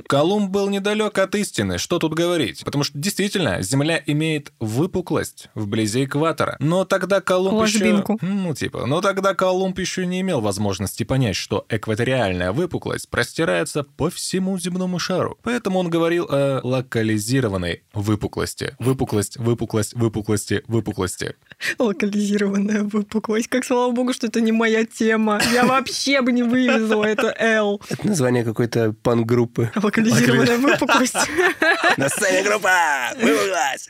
Колумб 0.08 0.50
был 0.52 0.70
недалек 0.70 1.18
от 1.18 1.36
истины, 1.36 1.78
что 1.80 2.00
тут 2.00 2.14
говорить? 2.14 2.64
Потому 2.64 2.84
что 2.84 2.98
действительно, 2.98 3.62
Земля 3.62 4.02
имеет 4.06 4.54
выпуклость 4.60 5.50
вблизи 5.54 6.06
экватора. 6.06 6.56
Но 6.60 6.86
тогда 6.86 7.20
Колумб 7.22 7.56
Ложбинку. 7.60 8.20
еще... 8.22 8.26
Ну, 8.34 8.56
типа, 8.56 8.86
но 8.86 9.02
тогда 9.02 9.34
Колумб 9.34 9.78
еще 9.80 10.06
не 10.06 10.22
имел 10.22 10.40
возможности 10.40 11.04
понять, 11.04 11.36
что 11.36 11.66
экваториальная 11.70 12.52
выпуклость 12.54 13.10
простирается 13.10 13.84
по 13.84 14.10
всему 14.10 14.58
земному 14.58 14.77
шару. 15.00 15.38
Поэтому 15.44 15.80
он 15.80 15.90
говорил 15.90 16.28
о 16.30 16.62
локализированной 16.64 17.84
выпуклости. 17.94 18.76
Выпуклость, 18.80 19.38
выпуклость, 19.38 19.94
выпуклости, 19.96 20.64
выпуклости. 20.68 21.36
Локализированная 21.80 22.84
выпуклость. 22.84 23.48
Как 23.48 23.66
слава 23.66 23.92
богу, 23.92 24.14
что 24.14 24.28
это 24.28 24.42
не 24.42 24.52
моя 24.52 24.86
тема. 24.86 25.42
Я 25.54 25.66
вообще 25.66 26.22
бы 26.22 26.32
не 26.32 26.44
вывезла 26.44 27.04
это 27.06 27.34
L. 27.38 27.82
Это 27.90 28.08
название 28.08 28.44
какой-то 28.44 28.94
пан-группы. 28.94 29.72
Локализированная 29.76 30.58
выпуклость. 30.58 31.16
На 31.98 32.10
сцене 32.10 32.44
группа! 32.44 32.70
Вывелась! 33.16 33.90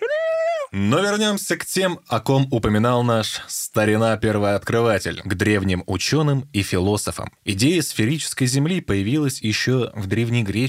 Но 0.71 0.99
вернемся 0.99 1.55
к 1.55 1.65
тем, 1.65 1.99
о 2.07 2.19
ком 2.19 2.47
упоминал 2.51 3.03
наш 3.03 3.41
старина 3.47 4.17
первооткрыватель, 4.17 5.21
к 5.23 5.33
древним 5.33 5.83
ученым 5.87 6.47
и 6.51 6.61
философам. 6.61 7.31
Идея 7.45 7.81
сферической 7.81 8.47
Земли 8.47 8.81
появилась 8.81 9.41
еще 9.41 9.91
в 9.95 10.07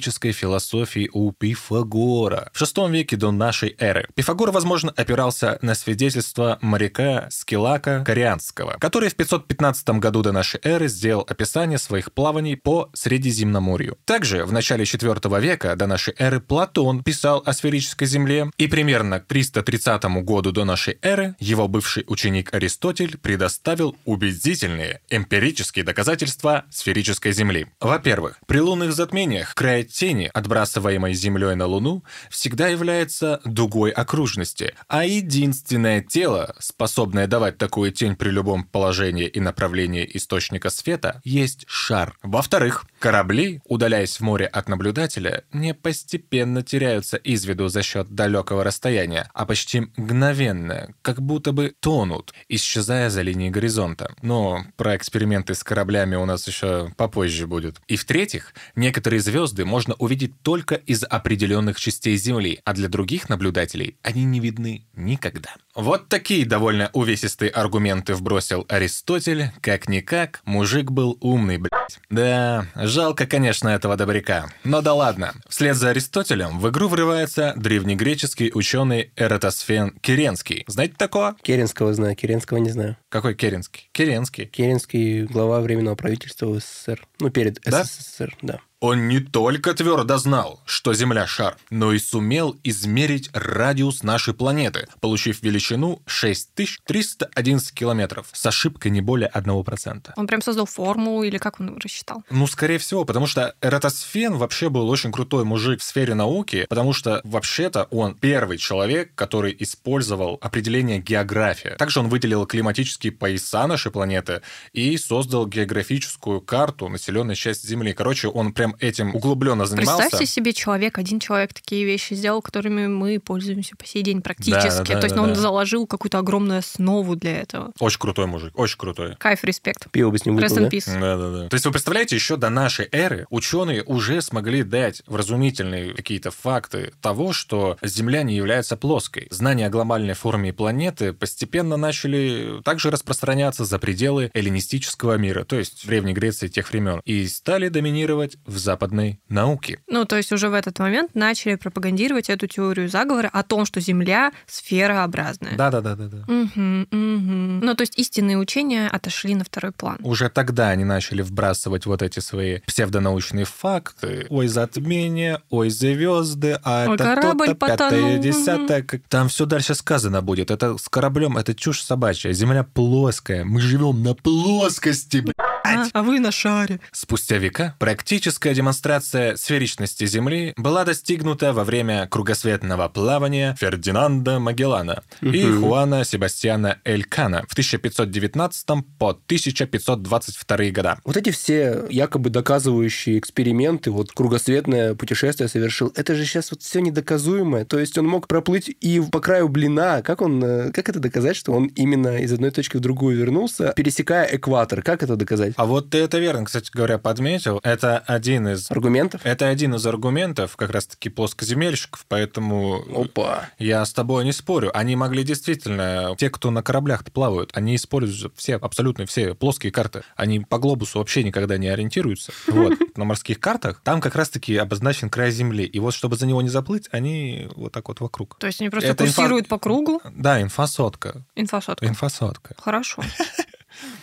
древнегреческой 0.09 0.33
философии 0.33 1.11
у 1.13 1.33
Пифагора 1.33 2.51
в 2.53 2.63
VI 2.63 2.91
веке 2.91 3.17
до 3.17 3.31
нашей 3.31 3.77
эры. 3.79 4.09
Пифагор, 4.15 4.51
возможно, 4.51 4.93
опирался 4.97 5.59
на 5.63 5.75
свидетельство 5.75 6.59
моряка 6.63 7.29
Скилака 7.31 8.03
Корианского, 8.05 8.77
который 8.81 9.11
в 9.11 9.17
515 9.17 9.91
году 10.01 10.23
до 10.23 10.33
нашей 10.33 10.61
эры 10.63 10.89
сделал 10.89 11.27
описание 11.29 11.79
своих 11.79 12.13
плаваний 12.13 12.57
по 12.57 12.91
Средиземноморью. 12.95 13.99
Также 14.05 14.45
в 14.45 14.53
начале 14.53 14.85
IV 14.85 15.41
века 15.41 15.77
до 15.77 15.87
нашей 15.87 16.15
эры 16.19 16.41
Платон 16.41 17.03
писал 17.03 17.43
о 17.45 17.53
сферической 17.53 18.07
Земле, 18.07 18.51
и 18.57 18.67
примерно 18.67 19.21
к 19.21 19.27
330 19.27 20.05
году 20.23 20.53
до 20.53 20.65
нашей 20.65 20.99
эры 21.03 21.35
его 21.39 21.69
бывший 21.69 22.05
ученик 22.07 22.55
Аристотель 22.55 23.19
предоставил 23.19 23.97
убедительные 24.05 25.01
эмпирические 25.11 25.85
доказательства 25.85 26.65
сферической 26.71 27.33
Земли. 27.33 27.67
Во-первых, 27.81 28.39
при 28.47 28.61
лунных 28.61 28.93
затмениях 28.93 29.55
край 29.55 29.85
тени, 29.99 30.31
отбрасываемой 30.33 31.13
Землей 31.13 31.57
на 31.57 31.67
Луну, 31.67 32.05
всегда 32.31 32.69
является 32.69 33.41
дугой 33.45 33.91
окружности, 33.91 34.75
а 34.87 35.05
единственное 35.05 36.01
тело, 36.01 36.55
способное 36.61 37.27
давать 37.27 37.59
такую 37.59 37.91
тень 37.91 38.15
при 38.15 38.31
любом 38.31 38.63
положении 38.63 39.27
и 39.27 39.41
направлении 39.41 40.09
источника 40.15 40.71
света, 40.71 41.21
есть 41.25 41.65
шар. 41.67 42.17
Во-вторых, 42.23 42.85
корабли, 42.99 43.61
удаляясь 43.65 44.17
в 44.17 44.21
море 44.21 44.47
от 44.47 44.69
наблюдателя, 44.69 45.45
не 45.53 45.75
постепенно 45.75 46.63
теряются 46.63 47.17
из 47.17 47.45
виду 47.45 47.69
за 47.69 47.83
счет 47.83 48.09
далекого 48.11 48.65
расстояния, 48.65 49.31
а 49.35 49.47
почти 49.47 49.87
мгновенно, 49.97 50.95
как 51.03 51.23
будто 51.23 51.53
бы 51.53 51.75
тонут, 51.81 52.33
исчезая 52.49 53.11
за 53.11 53.23
линией 53.23 53.51
горизонта. 53.51 54.15
Но 54.23 54.65
про 54.77 54.97
эксперименты 54.97 55.55
с 55.55 55.65
кораблями 55.65 56.17
у 56.17 56.25
нас 56.25 56.47
еще 56.47 56.93
попозже 56.97 57.47
будет. 57.47 57.81
И 57.87 57.97
в-третьих, 57.97 58.55
некоторые 58.77 59.21
звезды 59.21 59.65
можно 59.65 59.95
увидеть 59.95 60.41
только 60.43 60.75
из 60.75 61.05
определенных 61.05 61.79
частей 61.79 62.17
Земли, 62.17 62.61
а 62.65 62.73
для 62.75 62.89
других 62.89 63.29
наблюдателей 63.29 63.97
они 64.03 64.25
не 64.25 64.41
видны 64.41 64.87
никогда. 64.95 65.55
Вот 65.75 66.09
такие 66.09 66.45
довольно 66.45 66.91
увесистые 66.93 67.51
аргументы 67.51 68.15
вбросил 68.15 68.67
Аристотель. 68.69 69.53
Как-никак, 69.61 70.41
мужик 70.45 70.91
был 70.91 71.17
умный, 71.21 71.59
блядь. 71.59 72.01
Да, 72.11 72.67
жалко, 72.89 73.27
конечно, 73.27 73.69
этого 73.69 73.97
добряка. 73.97 74.51
Но 74.65 74.83
да 74.83 74.95
ладно. 74.95 75.35
Вслед 75.49 75.77
за 75.77 75.91
Аристотелем 75.91 76.59
в 76.59 76.69
игру 76.71 76.89
врывается 76.89 77.53
древнегреческий 77.57 78.51
ученый 78.55 79.13
Эратосфен 79.17 79.93
Керенский. 80.01 80.65
Знаете 80.67 80.95
такого? 80.97 81.37
Керенского 81.43 81.93
знаю, 81.95 82.17
Керенского 82.17 82.59
не 82.59 82.71
знаю. 82.71 82.97
Какой 83.09 83.35
Керенский? 83.35 83.89
Керенский. 83.93 84.47
Керенский 84.47 85.23
глава 85.25 85.61
Временного 85.61 85.95
правительства 85.95 86.59
СССР. 86.59 87.07
Ну, 87.21 87.31
перед 87.31 87.61
Да? 87.63 87.85
СССР, 87.85 88.37
да. 88.43 88.61
Он 88.81 89.09
не 89.09 89.19
только 89.19 89.75
твердо 89.75 90.19
знал, 90.19 90.61
что 90.65 90.95
Земля– 90.95 91.27
шар, 91.27 91.57
но 91.69 91.93
и 91.93 91.99
сумел 91.99 92.57
измерить 92.63 93.29
радиус 93.33 94.05
нашей 94.05 94.35
планеты, 94.35 94.87
получив 95.01 95.43
величину 95.43 96.01
6311 96.07 97.75
километров 97.75 98.29
с 98.33 98.47
ошибкой 98.47 98.93
не 98.93 99.01
более 99.01 99.31
1%. 99.35 100.13
Он 100.15 100.27
прям 100.29 100.43
создал 100.43 100.67
формулу 100.67 101.25
или 101.25 101.39
как 101.39 101.59
он 101.59 101.77
рассчитал? 101.83 102.23
Ну, 102.31 102.47
скорее 102.47 102.79
всего, 102.79 103.05
потому 103.05 103.27
что 103.27 103.57
Эратосфен 103.61 104.37
вообще 104.37 104.69
был 104.69 104.89
очень 104.89 105.11
крутой 105.11 105.45
мужик 105.45 105.81
в 105.81 105.83
сфере 105.83 106.15
науки, 106.15 106.65
потому 106.69 106.93
что 106.93 107.21
вообще-то 107.25 107.89
он 107.91 108.15
первый 108.15 108.59
человек, 108.59 109.13
который 109.17 109.57
использовал 109.59 110.39
определение 110.41 111.01
география. 111.01 111.75
Также 111.79 111.99
он 111.99 112.09
выделил 112.09 112.47
климатические 112.47 113.11
пояса 113.11 113.67
нашей 113.67 113.91
планеты 113.91 114.43
и 114.73 114.97
создал 114.99 115.49
географическую 115.49 116.41
карту 116.41 116.89
населенной 116.89 117.35
части 117.35 117.67
Земли. 117.67 117.93
Короче, 117.93 118.29
он 118.29 118.53
прям 118.53 118.68
этим 118.81 119.15
углубленно 119.15 119.67
занимался. 119.67 120.03
Представьте 120.03 120.27
себе, 120.27 120.53
человек, 120.53 120.99
один 120.99 121.21
человек 121.21 121.53
такие 121.55 121.85
вещи 121.85 122.15
сделал, 122.15 122.43
которыми 122.43 122.87
мы 122.87 123.21
пользуемся 123.21 123.77
по 123.77 123.87
сей 123.87 124.03
день 124.03 124.23
практически. 124.23 124.69
Да, 124.69 124.95
да, 124.95 125.01
То 125.01 125.07
есть 125.07 125.17
да, 125.17 125.23
он 125.23 125.29
да. 125.31 125.35
заложил 125.35 125.87
какую-то 125.87 126.19
огромную 126.19 126.59
основу 126.59 127.17
для 127.17 127.41
этого. 127.41 127.73
Очень 127.79 128.01
крутой 128.01 128.27
мужик, 128.27 128.59
очень 128.59 128.79
крутой. 128.79 129.17
Кайф, 129.17 129.45
респект. 129.45 129.91
Пиво 129.91 130.11
бы 130.11 130.19
с 130.19 130.27
ним 130.27 130.37
выпил, 130.37 130.57
да? 130.57 130.69
Да, 130.69 131.17
да, 131.17 131.31
да. 131.31 131.49
То 131.49 131.55
есть 131.55 131.67
вы 131.67 131.73
представляете, 131.73 132.17
еще 132.17 132.37
до 132.37 132.51
нашей 132.51 132.89
эры 132.93 133.27
ученые 133.31 133.83
уже 133.85 134.21
смогли 134.21 134.63
дать 134.63 135.03
вразумительные 135.07 135.95
какие-то 135.95 136.31
факты 136.31 136.93
того, 137.01 137.33
что 137.33 137.77
Земля 137.83 138.23
не 138.23 138.37
является 138.37 138.77
плоской. 138.77 139.29
Знания 139.31 139.67
о 139.67 139.71
глобальной 139.71 140.15
форме 140.15 140.53
планеты 140.53 141.13
постепенно 141.13 141.77
начали 141.77 142.61
также 142.65 142.91
распространяться 142.91 143.65
за 143.65 143.79
пределы 143.79 144.31
эллинистического 144.35 145.17
мира, 145.17 145.45
то 145.45 145.57
есть 145.57 145.87
Древней 145.87 146.13
Греции 146.13 146.49
тех 146.49 146.71
времен, 146.71 147.01
и 147.05 147.27
стали 147.29 147.69
доминировать 147.69 148.37
в 148.47 148.58
западной 148.59 149.21
науке. 149.29 149.81
Ну, 149.89 150.05
то 150.05 150.17
есть 150.17 150.33
уже 150.33 150.49
в 150.49 150.55
этот 150.55 150.79
момент 150.79 151.15
начали 151.15 151.55
пропагандировать 151.57 152.29
эту 152.31 152.47
теорию 152.47 152.89
заговора 152.89 153.31
о 153.33 153.43
том, 153.43 153.65
что 153.65 153.81
Земля 153.81 154.33
сферообразная. 154.47 155.57
Да, 155.57 155.71
да, 155.71 155.81
да, 155.81 155.95
да, 155.97 156.07
да. 156.09 156.25
Мгм, 156.27 156.89
мгм. 156.91 157.61
Ну, 157.61 157.75
то 157.75 157.83
есть 157.83 157.99
истинные 157.99 158.37
учения 158.39 158.89
отошли 158.89 159.35
на 159.35 159.45
второй 159.45 159.73
план. 159.73 159.99
Уже 160.03 160.29
тогда 160.29 160.69
они 160.69 160.85
начали 160.85 161.23
вбрасывать 161.23 161.87
вот 161.87 162.03
эти 162.03 162.21
свои 162.21 162.61
псевдонаучные 162.67 163.45
факты. 163.45 164.27
Ой, 164.31 164.49
затмение, 164.49 165.41
ой, 165.51 165.71
звезды, 165.71 166.59
а 166.63 166.87
Ой, 166.89 166.95
это 166.95 167.17
то-то, 167.21 167.55
пятое, 167.55 168.19
десятое. 168.19 168.83
Как- 168.83 169.03
Там 169.09 169.29
все 169.29 169.47
дальше 169.47 169.75
сказано 169.75 170.23
будет. 170.23 170.51
Это 170.51 170.77
с 170.79 170.89
кораблем, 170.89 171.37
это 171.37 171.55
чушь 171.55 171.83
собачья. 171.83 172.33
Земля 172.33 172.65
плоская. 172.65 173.45
Мы 173.45 173.61
живем 173.61 174.03
на 174.03 174.15
плоскости, 174.15 175.19
блядь. 175.19 175.35
А, 175.65 175.87
а 175.93 176.03
вы 176.03 176.21
на 176.21 176.33
шаре. 176.33 176.81
Спустя 176.93 177.39
века 177.39 177.75
практическая 177.79 178.55
демонстрация 178.55 179.37
сферичности 179.37 180.07
Земли 180.07 180.53
была 180.57 180.85
достигнута 180.85 181.53
во 181.53 181.65
время 181.65 182.07
кругосветного 182.09 182.89
плавания 182.89 183.57
Фердинанда 183.59 184.39
Магеллана 184.39 185.03
и. 185.21 185.49
Хуана 185.59 186.05
Себастьяна 186.05 186.79
Элькана 186.85 187.45
в 187.49 187.53
1519 187.53 188.67
по 188.99 189.11
1522 189.11 190.57
года. 190.71 190.99
Вот 191.05 191.17
эти 191.17 191.31
все 191.31 191.87
якобы 191.91 192.31
доказывающие 192.31 193.19
эксперименты, 193.19 193.91
вот 193.91 194.13
кругосветное 194.13 194.95
путешествие 194.95 195.49
совершил, 195.49 195.93
это 195.95 196.15
же 196.15 196.25
сейчас 196.25 196.51
вот 196.51 196.63
все 196.63 196.81
недоказуемое. 196.81 197.65
То 197.65 197.79
есть 197.79 197.99
он 197.99 198.07
мог 198.07 198.29
проплыть 198.29 198.69
и 198.69 199.01
по 199.01 199.21
краю 199.21 199.49
блина. 199.49 200.03
Как 200.03 200.23
он, 200.23 200.43
э, 200.43 200.73
как 200.73 200.89
это 200.89 201.01
доказать, 201.01 201.37
что 201.37 201.53
он 201.53 201.67
именно 201.67 202.19
из 202.19 202.33
одной 202.33 202.51
точки 202.51 202.77
в 202.77 202.81
другую 202.81 203.17
вернулся, 203.17 203.73
пересекая 203.77 204.29
экватор? 204.37 204.83
Как 204.83 205.03
это 205.03 205.17
доказать? 205.17 205.48
Сказать. 205.53 205.59
А 205.59 205.67
вот 205.67 205.91
ты 205.91 205.99
это 205.99 206.19
верно, 206.19 206.45
кстати 206.45 206.71
говоря, 206.73 206.99
подметил. 206.99 207.61
Это 207.63 207.99
один 207.99 208.49
из... 208.49 208.71
Аргументов? 208.71 209.21
Это 209.25 209.49
один 209.49 209.75
из 209.75 209.87
аргументов 209.87 210.57
как 210.57 210.71
раз-таки 210.71 211.09
плоскоземельщиков, 211.09 212.05
поэтому 212.09 212.85
Опа. 212.95 213.49
я 213.59 213.85
с 213.85 213.93
тобой 213.93 214.25
не 214.25 214.33
спорю. 214.33 214.71
Они 214.77 214.97
могли 214.97 215.25
действительно, 215.25 216.15
те, 216.19 216.31
кто 216.31 216.51
на 216.51 216.63
кораблях 216.63 217.05
плавают, 217.05 217.51
они 217.55 217.77
используют 217.77 218.35
все, 218.37 218.57
абсолютно 218.57 219.07
все 219.07 219.35
плоские 219.35 219.73
карты. 219.73 220.03
Они 220.17 220.41
по 220.41 220.59
глобусу 220.59 220.99
вообще 220.99 221.23
никогда 221.25 221.57
не 221.59 221.69
ориентируются. 221.69 222.33
Вот. 222.59 222.75
На 222.97 223.05
морских 223.05 223.39
картах 223.39 223.81
там 223.85 224.01
как 224.01 224.17
раз-таки 224.17 224.57
обозначен 224.57 225.11
край 225.11 225.31
Земли. 225.31 225.65
И 225.65 225.79
вот 225.79 225.95
чтобы 225.95 226.17
за 226.17 226.27
него 226.27 226.43
не 226.43 226.49
заплыть, 226.49 226.89
они 226.91 227.49
вот 227.55 227.73
так 227.73 227.87
вот 227.89 228.01
вокруг. 228.01 228.37
То 228.39 228.49
есть 228.49 228.61
они 228.61 228.69
просто 228.71 228.91
Это 228.91 229.05
инфа- 229.05 229.15
курсируют 229.15 229.49
по 229.49 229.59
кругу. 229.59 230.01
Да, 230.13 230.43
инфосотка. 230.43 231.25
Инфосотка. 231.37 231.87
Инфосотка. 231.87 232.55
Хорошо. 232.59 233.03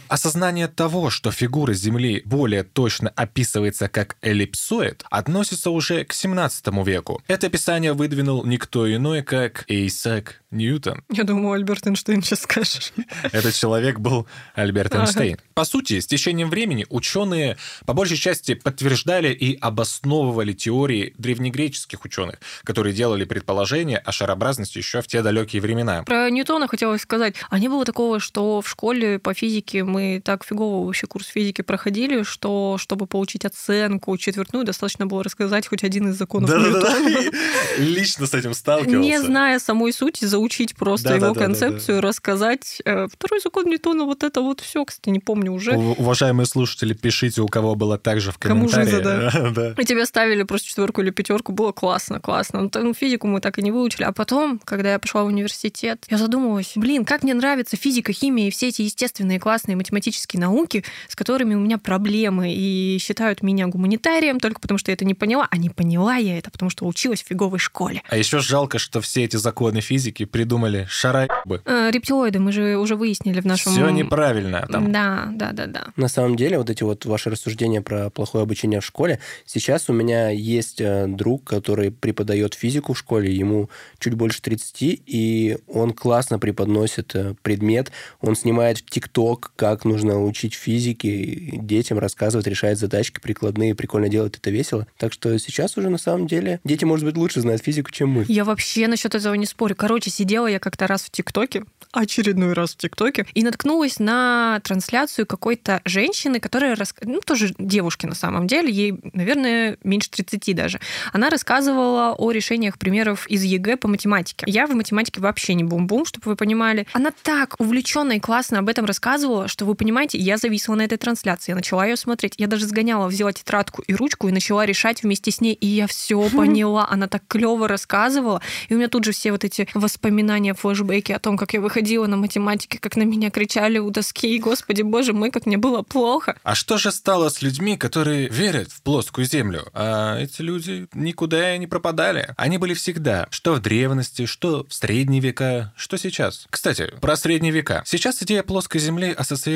Осознание 0.08 0.68
того, 0.68 1.10
что 1.10 1.32
фигура 1.32 1.74
Земли 1.74 2.22
более 2.26 2.64
точно 2.64 3.10
описывается 3.16 3.88
как 3.88 4.18
эллипсоид, 4.22 5.04
относится 5.10 5.72
уже 5.72 6.04
к 6.06 6.14
17 6.14 6.68
веку. 6.86 7.22
Это 7.28 7.48
описание 7.48 7.94
выдвинул 7.94 8.46
никто 8.46 8.94
иной, 8.94 9.24
как 9.24 9.66
Исаак 9.68 10.42
Ньютон. 10.52 11.04
Я 11.10 11.24
думаю, 11.24 11.54
Альберт 11.54 11.88
Эйнштейн 11.88 12.22
сейчас 12.22 12.42
скажешь. 12.42 12.94
Этот 13.32 13.54
человек 13.56 14.00
был 14.00 14.28
Альберт 14.54 14.94
Ага. 14.94 15.04
Эйнштейн. 15.04 15.38
По 15.54 15.66
сути, 15.66 16.00
с 16.00 16.08
течением 16.08 16.50
времени 16.50 16.86
ученые 16.90 17.58
по 17.86 17.94
большей 17.94 18.18
части 18.18 18.54
подтверждали 18.54 19.34
и 19.34 19.58
обосновывали 19.60 20.54
теории 20.54 21.14
древнегреческих 21.18 22.06
ученых, 22.06 22.40
которые 22.64 22.94
делали 22.94 23.26
предположения 23.26 23.98
о 23.98 24.12
шарообразности 24.12 24.78
еще 24.78 25.02
в 25.02 25.08
те 25.08 25.22
далекие 25.22 25.62
времена. 25.62 26.04
Про 26.04 26.30
Ньютона 26.30 26.68
хотелось 26.68 27.02
сказать. 27.02 27.36
А 27.50 27.60
не 27.60 27.68
было 27.68 27.86
такого, 27.86 28.20
что 28.20 28.62
в 28.62 28.70
школе 28.70 29.20
по 29.20 29.34
физике 29.34 29.84
мы 29.84 29.95
так 30.24 30.46
фигово 30.46 30.86
вообще 30.86 31.08
курс 31.08 31.28
физики 31.28 31.62
проходили, 31.62 32.24
что 32.24 32.78
чтобы 32.80 33.08
получить 33.08 33.46
оценку 33.46 34.16
четвертную, 34.18 34.66
достаточно 34.66 35.06
было 35.06 35.24
рассказать 35.24 35.68
хоть 35.68 35.84
один 35.84 36.10
из 36.10 36.16
законов 36.18 36.50
Ньютона. 36.50 37.32
Лично 37.78 38.28
с 38.28 38.34
этим 38.34 38.54
сталкивался. 38.54 38.98
Не 39.00 39.20
зная 39.22 39.60
самой 39.60 39.94
сути, 39.94 40.26
заучить 40.26 40.76
просто 40.76 41.10
Да-да-да-да-да. 41.10 41.44
его 41.46 41.54
концепцию, 41.54 42.02
рассказать. 42.02 42.82
э, 42.86 43.08
Второй 43.12 43.40
закон 43.42 43.66
Ньютона, 43.66 44.06
вот 44.06 44.24
это 44.24 44.42
вот 44.42 44.62
все, 44.62 44.86
кстати, 44.86 45.10
не 45.10 45.20
помню 45.20 45.52
уже. 45.52 45.74
У- 45.76 45.94
Уважаемые 45.94 46.46
слушатели, 46.46 46.94
пишите, 46.94 47.42
у 47.42 47.48
кого 47.48 47.76
было 47.76 47.98
так 47.98 48.20
же 48.22 48.32
в 48.32 48.38
Кому 48.38 48.68
комментариях. 48.68 49.34
жиза, 49.34 49.52
да. 49.56 49.82
И 49.82 49.86
тебя 49.86 50.06
ставили 50.06 50.44
просто 50.44 50.68
четверку 50.70 51.02
или 51.02 51.10
пятерку, 51.10 51.52
было 51.52 51.72
классно, 51.72 52.20
классно. 52.20 52.62
Но 52.62 52.70
там 52.70 52.94
физику 52.94 53.28
мы 53.28 53.42
так 53.42 53.58
и 53.60 53.62
не 53.62 53.72
выучили. 53.72 54.04
А 54.04 54.12
потом, 54.12 54.60
когда 54.64 54.94
я 54.94 55.00
пошла 55.00 55.24
в 55.24 55.28
университет, 55.28 56.06
я 56.10 56.18
задумалась, 56.18 56.74
блин, 56.76 57.06
как 57.06 57.24
мне 57.24 57.34
нравится 57.34 57.76
физика, 57.78 58.14
химия 58.14 58.48
и 58.48 58.52
все 58.52 58.68
эти 58.70 58.82
естественные 58.84 59.40
классные 59.40 59.76
математические 59.86 60.40
науки, 60.40 60.84
с 61.08 61.16
которыми 61.16 61.56
у 61.56 61.60
меня 61.60 61.78
проблемы, 61.78 62.54
и 62.54 62.98
считают 63.00 63.44
меня 63.44 63.68
гуманитарием 63.68 64.40
только 64.40 64.60
потому, 64.60 64.78
что 64.78 64.92
я 64.92 64.94
это 64.94 65.06
не 65.06 65.14
поняла. 65.14 65.48
А 65.50 65.58
не 65.58 65.70
поняла 65.70 66.16
я 66.16 66.38
это, 66.38 66.52
потому 66.52 66.70
что 66.70 66.86
училась 66.86 67.24
в 67.24 67.28
фиговой 67.28 67.60
школе. 67.60 68.02
А 68.10 68.18
еще 68.18 68.40
жалко, 68.40 68.80
что 68.80 69.02
все 69.02 69.24
эти 69.24 69.36
законы 69.38 69.82
физики 69.82 70.26
придумали 70.26 70.88
шараебы. 70.90 71.62
Э, 71.66 71.90
рептилоиды 71.92 72.40
мы 72.40 72.52
же 72.52 72.78
уже 72.78 72.96
выяснили 72.96 73.40
в 73.42 73.46
нашем... 73.46 73.74
Все 73.74 73.90
неправильно. 73.90 74.68
Там 74.72 74.92
Да, 74.92 75.28
да, 75.32 75.52
да, 75.52 75.66
да. 75.68 75.88
На 75.96 76.08
самом 76.08 76.36
деле, 76.36 76.58
вот 76.58 76.70
эти 76.70 76.84
вот 76.84 77.06
ваши 77.06 77.30
рассуждения 77.30 77.82
про 77.82 78.10
плохое 78.10 78.44
обучение 78.44 78.80
в 78.80 78.86
школе, 78.86 79.20
сейчас 79.46 79.90
у 79.90 79.94
меня 79.94 80.30
есть 80.30 80.82
э, 80.82 81.06
друг, 81.08 81.44
который 81.44 81.92
преподает 81.92 82.54
физику 82.54 82.94
в 82.94 82.98
школе, 82.98 83.34
ему 83.34 83.70
чуть 84.00 84.14
больше 84.14 84.42
30, 84.42 85.02
и 85.06 85.58
он 85.68 85.94
классно 85.94 86.40
преподносит 86.40 87.16
э, 87.16 87.36
предмет, 87.42 87.92
он 88.22 88.36
снимает 88.36 88.80
в 88.80 88.86
ТикТок, 88.86 89.52
как 89.56 89.75
нужно 89.84 90.24
учить 90.24 90.54
физике, 90.54 91.58
детям 91.58 92.00
рассказывает, 92.00 92.48
решает 92.48 92.78
задачки 92.78 93.20
прикладные, 93.20 93.76
прикольно 93.76 94.08
делает 94.08 94.38
это 94.38 94.52
весело. 94.52 94.88
Так 94.98 95.12
что 95.12 95.38
сейчас 95.38 95.78
уже 95.78 95.90
на 95.90 95.98
самом 95.98 96.28
деле 96.28 96.60
дети, 96.64 96.86
может 96.86 97.06
быть, 97.06 97.18
лучше 97.18 97.42
знают 97.42 97.64
физику, 97.64 97.92
чем 97.92 98.10
мы. 98.10 98.26
Я 98.28 98.46
вообще 98.46 98.88
насчет 98.88 99.16
этого 99.16 99.34
не 99.34 99.46
спорю. 99.46 99.76
Короче, 99.76 100.10
сидела 100.10 100.48
я 100.48 100.60
как-то 100.60 100.88
раз 100.88 101.04
в 101.04 101.12
ТикТоке, 101.12 101.66
очередной 101.92 102.54
раз 102.54 102.74
в 102.74 102.78
ТикТоке, 102.78 103.26
и 103.34 103.44
наткнулась 103.44 104.00
на 104.00 104.60
трансляцию 104.64 105.26
какой-то 105.26 105.82
женщины, 105.86 106.40
которая, 106.40 106.76
рас... 106.76 106.94
ну, 107.02 107.20
тоже 107.20 107.54
девушки 107.58 108.06
на 108.06 108.16
самом 108.16 108.48
деле, 108.48 108.72
ей, 108.72 108.94
наверное, 109.14 109.78
меньше 109.84 110.10
30 110.12 110.56
даже. 110.56 110.80
Она 111.14 111.30
рассказывала 111.30 112.14
о 112.14 112.32
решениях 112.32 112.78
примеров 112.78 113.28
из 113.28 113.44
ЕГЭ 113.44 113.78
по 113.78 113.88
математике. 113.88 114.46
Я 114.48 114.68
в 114.68 114.76
математике 114.76 115.22
вообще 115.22 115.54
не 115.54 115.64
бум-бум, 115.64 116.06
чтобы 116.06 116.32
вы 116.32 116.36
понимали. 116.36 116.86
Она 116.94 117.12
так 117.24 117.56
увлеченно 117.60 118.14
и 118.14 118.20
классно 118.20 118.60
об 118.60 118.70
этом 118.70 118.86
рассказывала, 118.86 119.48
что 119.48 119.65
вы 119.66 119.76
понимаете, 119.76 120.18
я 120.18 120.38
зависла 120.38 120.76
на 120.76 120.84
этой 120.84 120.98
трансляции, 120.98 121.52
я 121.52 121.56
начала 121.56 121.86
ее 121.86 121.98
смотреть. 121.98 122.36
Я 122.38 122.48
даже 122.48 122.66
сгоняла, 122.66 123.08
взяла 123.08 123.34
тетрадку 123.34 123.82
и 123.82 123.94
ручку 123.94 124.28
и 124.28 124.32
начала 124.32 124.66
решать 124.66 125.04
вместе 125.04 125.32
с 125.32 125.42
ней, 125.42 125.54
и 125.54 125.68
я 125.68 125.88
все 125.88 126.30
поняла. 126.36 126.88
Она 126.90 127.08
так 127.08 127.24
клево 127.28 127.68
рассказывала, 127.68 128.42
и 128.70 128.74
у 128.74 128.78
меня 128.78 128.88
тут 128.88 129.04
же 129.06 129.12
все 129.12 129.32
вот 129.32 129.44
эти 129.44 129.68
воспоминания, 129.74 130.54
флешбеки 130.54 131.12
о 131.12 131.20
том, 131.20 131.38
как 131.38 131.54
я 131.54 131.62
выходила 131.62 132.08
на 132.08 132.18
математике, 132.18 132.80
как 132.80 132.96
на 132.96 133.04
меня 133.04 133.30
кричали 133.30 133.78
у 133.78 133.90
доски, 133.90 134.36
и, 134.36 134.40
господи, 134.40 134.82
боже 134.82 135.14
мой, 135.14 135.32
как 135.32 135.46
мне 135.46 135.58
было 135.58 135.82
плохо. 135.82 136.38
А 136.44 136.56
что 136.56 136.78
же 136.78 136.92
стало 136.92 137.30
с 137.30 137.42
людьми, 137.42 137.78
которые 137.78 138.30
верят 138.30 138.72
в 138.72 138.82
плоскую 138.82 139.26
землю? 139.26 139.66
А 139.74 140.20
эти 140.20 140.42
люди 140.42 140.88
никуда 140.94 141.56
и 141.56 141.60
не 141.60 141.68
пропадали. 141.68 142.34
Они 142.38 142.58
были 142.58 142.74
всегда, 142.74 143.28
что 143.32 143.54
в 143.54 143.62
древности, 143.62 144.26
что 144.26 144.66
в 144.68 144.74
средние 144.74 145.22
века, 145.22 145.74
что 145.76 145.98
сейчас. 145.98 146.48
Кстати, 146.50 146.94
про 147.02 147.16
средние 147.18 147.52
века. 147.52 147.84
Сейчас 147.86 148.22
идея 148.22 148.44
плоской 148.44 148.80
земли 148.80 149.14
ассоциируется 149.18 149.55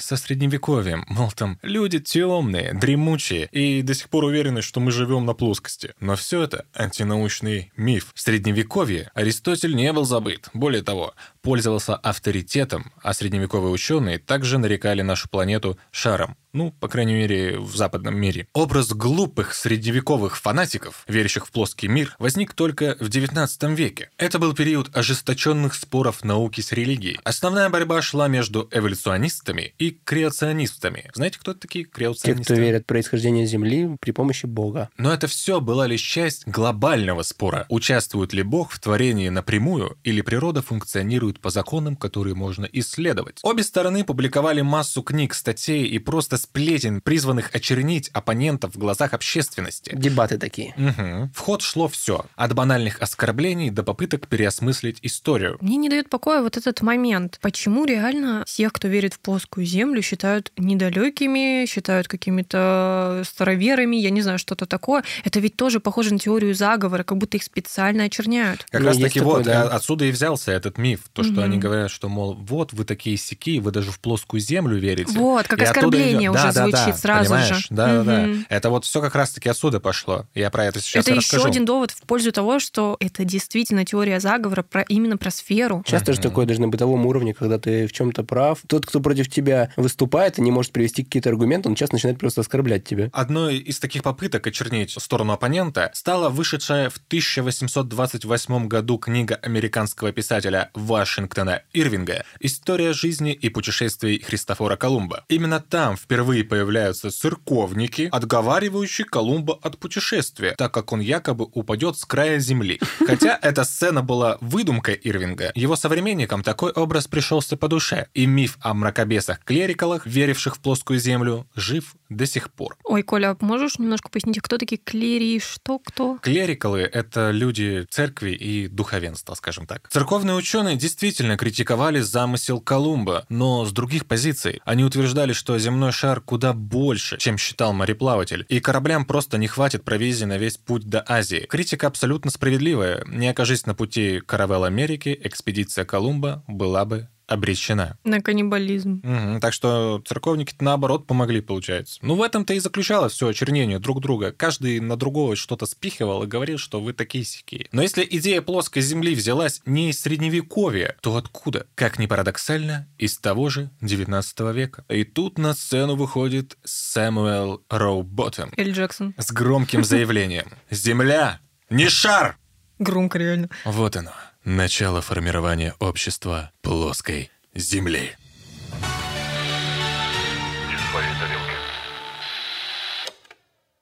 со 0.00 0.16
средневековьем. 0.16 1.04
Мол, 1.08 1.30
там 1.32 1.58
люди 1.62 1.98
темные, 1.98 2.74
дремучие 2.74 3.48
и 3.52 3.82
до 3.82 3.94
сих 3.94 4.08
пор 4.08 4.24
уверены, 4.24 4.62
что 4.62 4.80
мы 4.80 4.90
живем 4.90 5.26
на 5.26 5.34
плоскости. 5.34 5.94
Но 6.00 6.16
все 6.16 6.42
это 6.42 6.66
антинаучный 6.74 7.72
миф. 7.76 8.12
В 8.14 8.20
средневековье 8.20 9.10
Аристотель 9.14 9.74
не 9.74 9.92
был 9.92 10.04
забыт. 10.04 10.48
Более 10.54 10.82
того, 10.82 11.14
пользовался 11.42 11.96
авторитетом, 11.96 12.92
а 13.02 13.14
средневековые 13.14 13.70
ученые 13.72 14.18
также 14.18 14.58
нарекали 14.58 15.02
нашу 15.02 15.28
планету 15.28 15.78
шаром. 15.90 16.36
Ну, 16.54 16.72
по 16.72 16.88
крайней 16.88 17.12
мере, 17.14 17.58
в 17.58 17.76
западном 17.76 18.16
мире. 18.18 18.48
Образ 18.54 18.88
глупых 18.88 19.52
средневековых 19.52 20.38
фанатиков, 20.38 21.04
верящих 21.06 21.46
в 21.46 21.50
плоский 21.50 21.88
мир, 21.88 22.16
возник 22.18 22.54
только 22.54 22.96
в 23.00 23.08
XIX 23.08 23.74
веке. 23.74 24.10
Это 24.16 24.38
был 24.38 24.54
период 24.54 24.88
ожесточенных 24.96 25.74
споров 25.74 26.24
науки 26.24 26.62
с 26.62 26.72
религией. 26.72 27.20
Основная 27.22 27.68
борьба 27.68 28.00
шла 28.00 28.28
между 28.28 28.66
эволюционистами 28.72 29.74
и 29.78 29.90
креационистами. 29.90 31.10
Знаете, 31.14 31.38
кто 31.38 31.50
это 31.50 31.60
такие 31.60 31.84
Те, 31.84 31.90
креационисты? 31.90 32.44
кто 32.44 32.54
верят 32.54 32.84
в 32.84 32.86
происхождение 32.86 33.44
Земли 33.46 33.96
при 34.00 34.12
помощи 34.12 34.46
Бога. 34.46 34.88
Но 34.96 35.12
это 35.12 35.26
все 35.26 35.60
была 35.60 35.86
лишь 35.86 36.00
часть 36.00 36.46
глобального 36.46 37.22
спора. 37.22 37.66
Участвует 37.68 38.32
ли 38.32 38.42
Бог 38.42 38.72
в 38.72 38.80
творении 38.80 39.28
напрямую, 39.28 39.98
или 40.02 40.22
природа 40.22 40.62
функционирует 40.62 41.27
по 41.40 41.50
законам, 41.50 41.96
которые 41.96 42.34
можно 42.34 42.66
исследовать? 42.72 43.40
Обе 43.42 43.62
стороны 43.62 44.04
публиковали 44.04 44.62
массу 44.62 45.02
книг, 45.02 45.34
статей 45.34 45.84
и 45.86 45.98
просто 45.98 46.36
сплетен, 46.38 47.00
призванных 47.00 47.54
очернить 47.54 48.08
оппонентов 48.14 48.74
в 48.74 48.78
глазах 48.78 49.12
общественности. 49.12 49.92
Дебаты 49.94 50.38
такие. 50.38 50.72
Мгм. 50.76 51.30
В 51.34 51.38
ход 51.38 51.62
шло 51.62 51.88
все, 51.88 52.24
от 52.36 52.54
банальных 52.54 53.00
оскорблений 53.02 53.70
до 53.70 53.82
попыток 53.82 54.26
переосмыслить 54.28 54.98
историю. 55.02 55.58
Мне 55.60 55.76
не 55.76 55.88
дает 55.88 56.08
покоя 56.08 56.40
вот 56.42 56.56
этот 56.56 56.80
момент. 56.82 57.38
Почему 57.42 57.84
реально 57.84 58.44
всех, 58.46 58.72
кто 58.72 58.88
верит 58.88 59.14
в 59.14 59.18
плоскую 59.20 59.66
землю, 59.66 60.00
считают 60.02 60.52
недалекими, 60.56 61.66
считают 61.66 62.08
какими-то 62.08 63.22
староверами, 63.26 63.96
я 63.96 64.10
не 64.10 64.22
знаю, 64.22 64.38
что-то 64.38 64.66
такое. 64.66 65.04
Это 65.24 65.40
ведь 65.40 65.56
тоже 65.56 65.80
похоже 65.80 66.12
на 66.12 66.18
теорию 66.18 66.54
заговора, 66.54 67.02
как 67.02 67.18
будто 67.18 67.36
их 67.36 67.42
специально 67.42 68.04
очерняют. 68.04 68.66
Как 68.70 68.80
Ну, 68.80 68.86
раз 68.88 68.96
таки 68.98 69.18
такое, 69.20 69.36
вот 69.36 69.44
да. 69.44 69.62
а- 69.64 69.76
отсюда 69.76 70.04
и 70.04 70.10
взялся 70.10 70.52
этот 70.52 70.78
миф, 70.78 71.00
то, 71.18 71.24
что 71.24 71.32
Мгм. 71.32 71.42
они 71.42 71.58
говорят, 71.58 71.90
что, 71.90 72.08
мол, 72.08 72.34
вот 72.34 72.72
вы 72.72 72.84
такие 72.84 73.16
сики, 73.16 73.58
вы 73.58 73.72
даже 73.72 73.90
в 73.90 73.98
плоскую 73.98 74.40
землю 74.40 74.78
верите. 74.78 75.12
Вот, 75.18 75.48
как 75.48 75.58
И 75.60 75.64
оскорбление 75.64 76.30
идет- 76.30 76.30
уже 76.36 76.44
Да, 76.44 76.52
да, 76.52 76.62
звучит 76.62 76.86
да, 76.86 76.92
сразу 76.96 77.24
понимаешь? 77.30 77.56
же. 77.56 77.66
Да, 77.70 77.86
да, 77.86 78.02
да. 78.04 78.20
Мгм. 78.26 78.46
Это 78.48 78.70
вот 78.70 78.84
все 78.84 79.00
как 79.00 79.14
раз-таки 79.16 79.48
отсюда 79.48 79.80
пошло. 79.80 80.26
Я 80.34 80.50
про 80.50 80.66
это 80.66 80.80
сейчас 80.80 81.06
это 81.06 81.16
расскажу. 81.16 81.42
еще 81.42 81.48
один 81.50 81.64
довод 81.64 81.90
в 81.90 82.00
пользу 82.02 82.30
того, 82.30 82.60
что 82.60 82.96
это 83.00 83.24
действительно 83.24 83.84
теория 83.84 84.20
заговора 84.20 84.62
про, 84.62 84.82
именно 84.82 85.16
про 85.16 85.30
сферу. 85.32 85.82
Часто 85.84 86.12
же 86.12 86.20
такое 86.20 86.46
даже 86.46 86.60
на 86.60 86.68
бытовом 86.68 87.04
уровне, 87.06 87.34
когда 87.34 87.58
ты 87.58 87.86
в 87.88 87.92
чем-то 87.92 88.22
прав. 88.22 88.60
Тот, 88.68 88.86
кто 88.86 89.00
против 89.00 89.28
тебя 89.28 89.70
выступает 89.76 90.38
и 90.38 90.42
не 90.42 90.52
может 90.52 90.70
привести 90.72 91.02
какие-то 91.02 91.30
аргументы, 91.30 91.68
он 91.68 91.74
часто 91.74 91.96
начинает 91.96 92.18
просто 92.20 92.42
оскорблять 92.42 92.84
тебя. 92.84 93.10
Одной 93.12 93.56
из 93.58 93.80
таких 93.80 94.02
попыток 94.04 94.46
очернить 94.46 94.92
сторону 94.92 95.32
оппонента 95.32 95.90
стала 95.94 96.28
вышедшая 96.28 96.90
в 96.90 96.98
1828 97.08 98.68
году 98.68 98.98
книга 98.98 99.36
американского 99.42 100.12
писателя 100.12 100.70
Вашингтона 101.08 101.62
Ирвинга 101.72 102.22
«История 102.38 102.92
жизни 102.92 103.32
и 103.32 103.48
путешествий 103.48 104.20
Христофора 104.20 104.76
Колумба». 104.76 105.24
Именно 105.30 105.58
там 105.58 105.96
впервые 105.96 106.44
появляются 106.44 107.10
церковники, 107.10 108.10
отговаривающие 108.12 109.06
Колумба 109.06 109.58
от 109.62 109.78
путешествия, 109.78 110.54
так 110.58 110.74
как 110.74 110.92
он 110.92 111.00
якобы 111.00 111.46
упадет 111.54 111.96
с 111.96 112.04
края 112.04 112.38
земли. 112.40 112.78
Хотя 113.06 113.38
эта 113.40 113.64
сцена 113.64 114.02
была 114.02 114.36
выдумкой 114.42 115.00
Ирвинга, 115.02 115.50
его 115.54 115.76
современникам 115.76 116.42
такой 116.42 116.72
образ 116.72 117.06
пришелся 117.06 117.56
по 117.56 117.68
душе, 117.68 118.08
и 118.12 118.26
миф 118.26 118.58
о 118.60 118.74
мракобесах-клерикалах, 118.74 120.06
веривших 120.06 120.56
в 120.56 120.60
плоскую 120.60 120.98
землю, 120.98 121.48
жив 121.54 121.94
до 122.10 122.26
сих 122.26 122.52
пор. 122.52 122.76
Ой, 122.84 123.02
Коля, 123.02 123.34
можешь 123.40 123.78
немножко 123.78 124.10
пояснить, 124.10 124.40
кто 124.40 124.58
такие 124.58 124.78
клерии, 124.78 125.38
что, 125.38 125.78
кто? 125.78 126.18
Клерикалы— 126.18 126.80
это 126.92 127.30
люди 127.30 127.86
церкви 127.90 128.32
и 128.32 128.68
духовенства, 128.68 129.34
скажем 129.34 129.66
так. 129.66 129.88
Церковные 129.88 130.36
ученые 130.36 130.76
действительно 130.76 130.97
критиковали 131.36 132.00
замысел 132.00 132.60
Колумба, 132.60 133.24
но 133.28 133.64
с 133.64 133.72
других 133.72 134.06
позиций. 134.06 134.60
Они 134.64 134.82
утверждали, 134.82 135.32
что 135.32 135.56
земной 135.58 135.92
шар 135.92 136.20
куда 136.20 136.52
больше, 136.52 137.18
чем 137.18 137.38
считал 137.38 137.72
мореплаватель, 137.72 138.44
и 138.48 138.58
кораблям 138.58 139.04
просто 139.04 139.38
не 139.38 139.46
хватит 139.46 139.84
провизии 139.84 140.24
на 140.24 140.38
весь 140.38 140.56
путь 140.56 140.84
до 140.84 141.04
Азии. 141.06 141.46
Критика 141.48 141.86
абсолютно 141.86 142.32
справедливая. 142.32 143.04
Не 143.06 143.28
окажись 143.28 143.64
на 143.64 143.74
пути 143.74 144.20
каравелл 144.26 144.64
Америки, 144.64 145.16
экспедиция 145.22 145.84
Колумба 145.84 146.42
была 146.48 146.84
бы 146.84 147.08
обречена. 147.28 147.96
На 148.04 148.20
каннибализм. 148.20 149.00
Мгм, 149.04 149.40
Так 149.40 149.52
что 149.52 150.02
церковники 150.06 150.54
наоборот 150.60 151.06
помогли, 151.06 151.40
получается. 151.40 151.98
Ну, 152.02 152.14
в 152.16 152.22
этом-то 152.22 152.54
и 152.54 152.58
заключалось 152.58 153.12
все 153.12 153.28
очернение 153.28 153.78
друг 153.78 154.00
друга. 154.00 154.32
Каждый 154.32 154.80
на 154.80 154.96
другого 154.96 155.36
что-то 155.36 155.66
спихивал 155.66 156.24
и 156.24 156.26
говорил, 156.26 156.58
что 156.58 156.80
вы 156.80 156.92
такие 156.92 157.24
сякие. 157.24 157.68
Но 157.72 157.82
если 157.82 158.06
идея 158.10 158.40
плоской 158.42 158.82
земли 158.82 159.14
взялась 159.14 159.60
не 159.66 159.90
из 159.90 160.00
средневековья, 160.00 160.96
то 161.00 161.16
откуда? 161.16 161.66
Как 161.74 161.98
ни 161.98 162.06
парадоксально, 162.06 162.88
из 162.98 163.18
того 163.18 163.48
же 163.50 163.70
19 163.82 164.40
века. 164.54 164.84
И 164.88 165.04
тут 165.04 165.38
на 165.38 165.54
сцену 165.54 165.94
выходит 165.96 166.56
Сэмюэл 166.64 167.62
Роуботтем 167.68 168.52
Эль 168.56 168.72
Джексон. 168.72 169.14
с 169.18 169.30
громким 169.30 169.84
заявлением. 169.84 170.46
«Земля 170.70 171.40
не 171.70 171.88
шар!» 171.88 172.38
Громко 172.78 173.18
реально. 173.18 173.48
Вот 173.64 173.96
оно, 173.96 174.12
начало 174.48 175.02
формирования 175.02 175.74
общества 175.78 176.50
плоской 176.62 177.30
земли. 177.54 178.16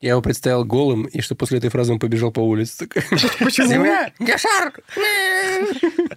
Я 0.03 0.11
его 0.11 0.21
представил 0.21 0.63
голым, 0.65 1.05
и 1.05 1.23
что 1.23 1.35
после 1.35 1.57
этой 1.57 1.71
фразы 1.71 1.93
он 1.93 1.99
побежал 1.99 2.31
по 2.31 2.41
улице. 2.41 2.87
Почему? 3.41 3.67
Земля, 3.69 4.13
я 4.19 4.37
шар! 4.37 4.73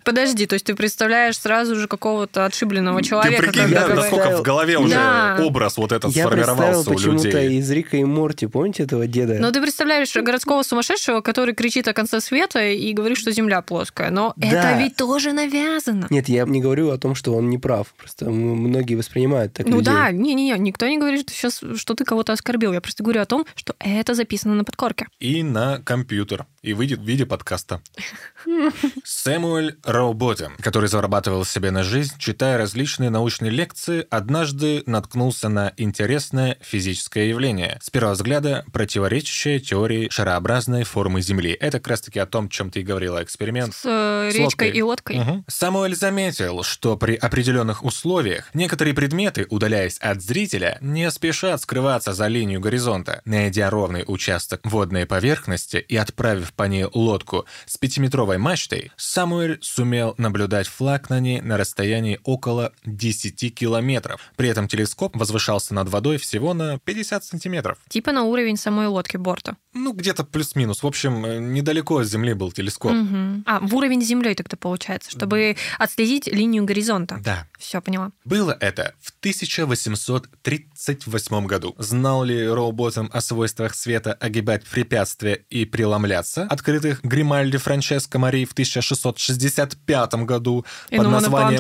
Подожди, 0.04 0.46
то 0.48 0.54
есть 0.56 0.66
ты 0.66 0.76
представляешь 0.76 1.38
сразу 1.38 1.76
же 1.76 1.88
какого-то 1.88 2.46
отшибленного 2.46 3.02
человека, 3.04 3.42
Ты 3.44 3.50
прикинь, 3.52 3.70
да, 3.74 3.88
насколько 3.88 4.38
в 4.38 4.42
голове 4.42 4.78
уже 4.78 4.94
Да. 4.96 5.38
образ 5.42 5.78
вот 5.78 5.92
этот 5.94 6.12
Я 6.12 6.26
сформировался 6.26 6.90
у 6.90 6.94
почему-то 6.94 7.28
людей. 7.30 7.60
из 7.60 7.70
Рика 7.72 7.96
и 7.98 8.04
Морти, 8.04 8.48
помните 8.48 8.84
этого 8.84 9.08
деда? 9.08 9.38
Но 9.40 9.52
ты 9.52 9.62
представляешь 9.62 10.14
городского 10.14 10.64
сумасшедшего, 10.64 11.22
который 11.22 11.54
кричит 11.56 11.88
о 11.88 11.94
конце 11.94 12.20
света 12.20 12.60
и 12.66 12.92
говорит, 12.94 13.18
что 13.18 13.32
Земля 13.32 13.62
плоская. 13.62 14.10
Но 14.10 14.34
Да. 14.36 14.48
это 14.48 14.78
ведь 14.82 14.96
тоже 14.98 15.32
навязано. 15.32 16.08
Нет, 16.10 16.28
я 16.28 16.44
не 16.46 16.60
говорю 16.60 16.90
о 16.92 16.98
том, 16.98 17.16
что 17.16 17.34
он 17.34 17.50
не 17.50 17.58
прав. 17.58 17.94
Просто 17.98 18.30
многие 18.30 18.96
воспринимают 18.96 19.54
так 19.54 19.68
Ну 19.68 19.78
людей. 19.78 19.94
да, 19.94 20.12
не-не-не, 20.12 20.58
никто 20.60 20.86
не 20.88 20.98
говорит, 20.98 21.22
что 21.22 21.32
сейчас, 21.34 21.62
что 21.78 21.94
ты 21.94 22.04
кого-то 22.04 22.34
оскорбил. 22.34 22.74
Я 22.74 22.82
просто 22.82 23.04
говорю 23.04 23.22
о 23.22 23.26
том, 23.26 23.46
что 23.56 23.69
это 23.80 24.14
записано 24.14 24.56
на 24.56 24.64
подкорке. 24.64 25.08
И 25.20 25.44
на 25.44 25.80
компьютер. 25.80 26.46
И 26.62 26.74
выйдет 26.74 27.00
в 27.00 27.04
виде 27.04 27.26
подкаста. 27.26 27.82
Сэмуэль 29.04 29.78
Роуботем, 29.84 30.56
который 30.62 30.90
зарабатывал 30.90 31.46
себе 31.46 31.72
на 31.72 31.84
жизнь, 31.84 32.16
читая 32.18 32.58
различные 32.58 33.10
научные 33.10 33.52
лекции, 33.52 34.06
однажды 34.10 34.84
наткнулся 34.86 35.50
на 35.50 35.74
интересное 35.78 36.58
физическое 36.62 37.30
явление, 37.30 37.80
с 37.82 37.90
первого 37.90 38.14
взгляда 38.14 38.66
противоречащее 38.72 39.60
теории 39.60 40.10
шарообразной 40.10 40.84
формы 40.84 41.22
Земли. 41.22 41.52
Это 41.52 41.80
как 41.80 41.90
раз-таки 41.90 42.20
о 42.20 42.26
том, 42.26 42.50
чем 42.50 42.72
ты 42.72 42.82
и 42.82 42.84
говорила, 42.84 43.24
эксперимент 43.24 43.74
С 43.74 43.86
э, 43.86 44.32
С 44.32 44.36
речкой 44.36 44.68
лодкой. 44.68 44.70
и 44.72 44.82
лодкой. 44.82 45.20
Мгм. 45.20 45.46
Самуэль 45.48 45.96
заметил, 45.96 46.64
что 46.64 46.98
при 46.98 47.16
определенных 47.16 47.84
условиях 47.84 48.50
некоторые 48.54 48.94
предметы, 48.94 49.46
удаляясь 49.50 49.98
от 50.00 50.22
зрителя, 50.22 50.78
не 50.82 51.10
спешат 51.12 51.62
скрываться 51.62 52.14
за 52.14 52.28
линию 52.28 52.60
горизонта. 52.60 53.22
Найдя 53.26 53.59
ровный 53.68 54.04
участок 54.08 54.62
водной 54.64 55.06
поверхности 55.06 55.78
и 55.78 55.96
отправив 55.96 56.54
по 56.54 56.64
ней 56.64 56.86
лодку 56.94 57.46
с 57.66 57.78
пятиметровой 57.78 58.38
мачтой, 58.38 58.92
Самуэль 58.96 59.58
сумел 59.62 60.16
наблюдать 60.18 60.68
флаг 60.68 61.10
на 61.10 61.20
ней 61.20 61.42
на 61.42 61.58
расстоянии 61.58 62.20
около 62.24 62.74
10 62.86 63.56
километров. 63.56 64.32
При 64.36 64.50
этом 64.50 64.68
телескоп 64.68 65.16
возвышался 65.16 65.74
над 65.74 65.90
водой 65.90 66.18
всего 66.18 66.54
на 66.54 66.80
50 66.80 67.24
сантиметров. 67.24 67.78
Типа 67.90 68.12
на 68.12 68.24
уровень 68.24 68.58
самой 68.58 68.88
лодки 68.88 69.18
борта. 69.18 69.58
Ну, 69.74 69.94
где-то 69.94 70.24
плюс-минус. 70.24 70.82
В 70.82 70.88
общем, 70.88 71.24
э, 71.26 71.40
недалеко 71.40 72.00
от 72.00 72.08
Земли 72.08 72.34
был 72.34 72.52
телескоп. 72.52 72.92
Мгм. 72.92 73.44
А, 73.46 73.60
в 73.60 73.76
уровень 73.76 74.02
с 74.02 74.06
землей 74.06 74.34
тогда 74.34 74.58
получается, 74.58 75.12
чтобы 75.12 75.58
отследить 75.78 76.26
линию 76.28 76.66
горизонта. 76.66 77.20
Да. 77.24 77.46
Все, 77.60 77.80
поняла. 77.82 78.12
Было 78.26 78.58
это 78.60 78.96
в 79.00 79.14
1838 79.20 81.46
году. 81.46 81.76
Знал 81.78 82.24
ли 82.24 82.48
Роуботом 82.48 83.12
о 83.14 83.22
свойствах 83.50 83.76
света 83.76 84.14
огибать 84.14 84.64
препятствия 84.66 85.44
и 85.50 85.66
преломляться, 85.66 86.44
открытых 86.44 87.04
Гримальди 87.04 87.58
Франческо 87.58 88.20
Мари 88.20 88.46
в 88.46 88.52
1665 88.52 90.14
году 90.26 90.66
И 90.90 90.98
под 90.98 91.08
названием 91.08 91.60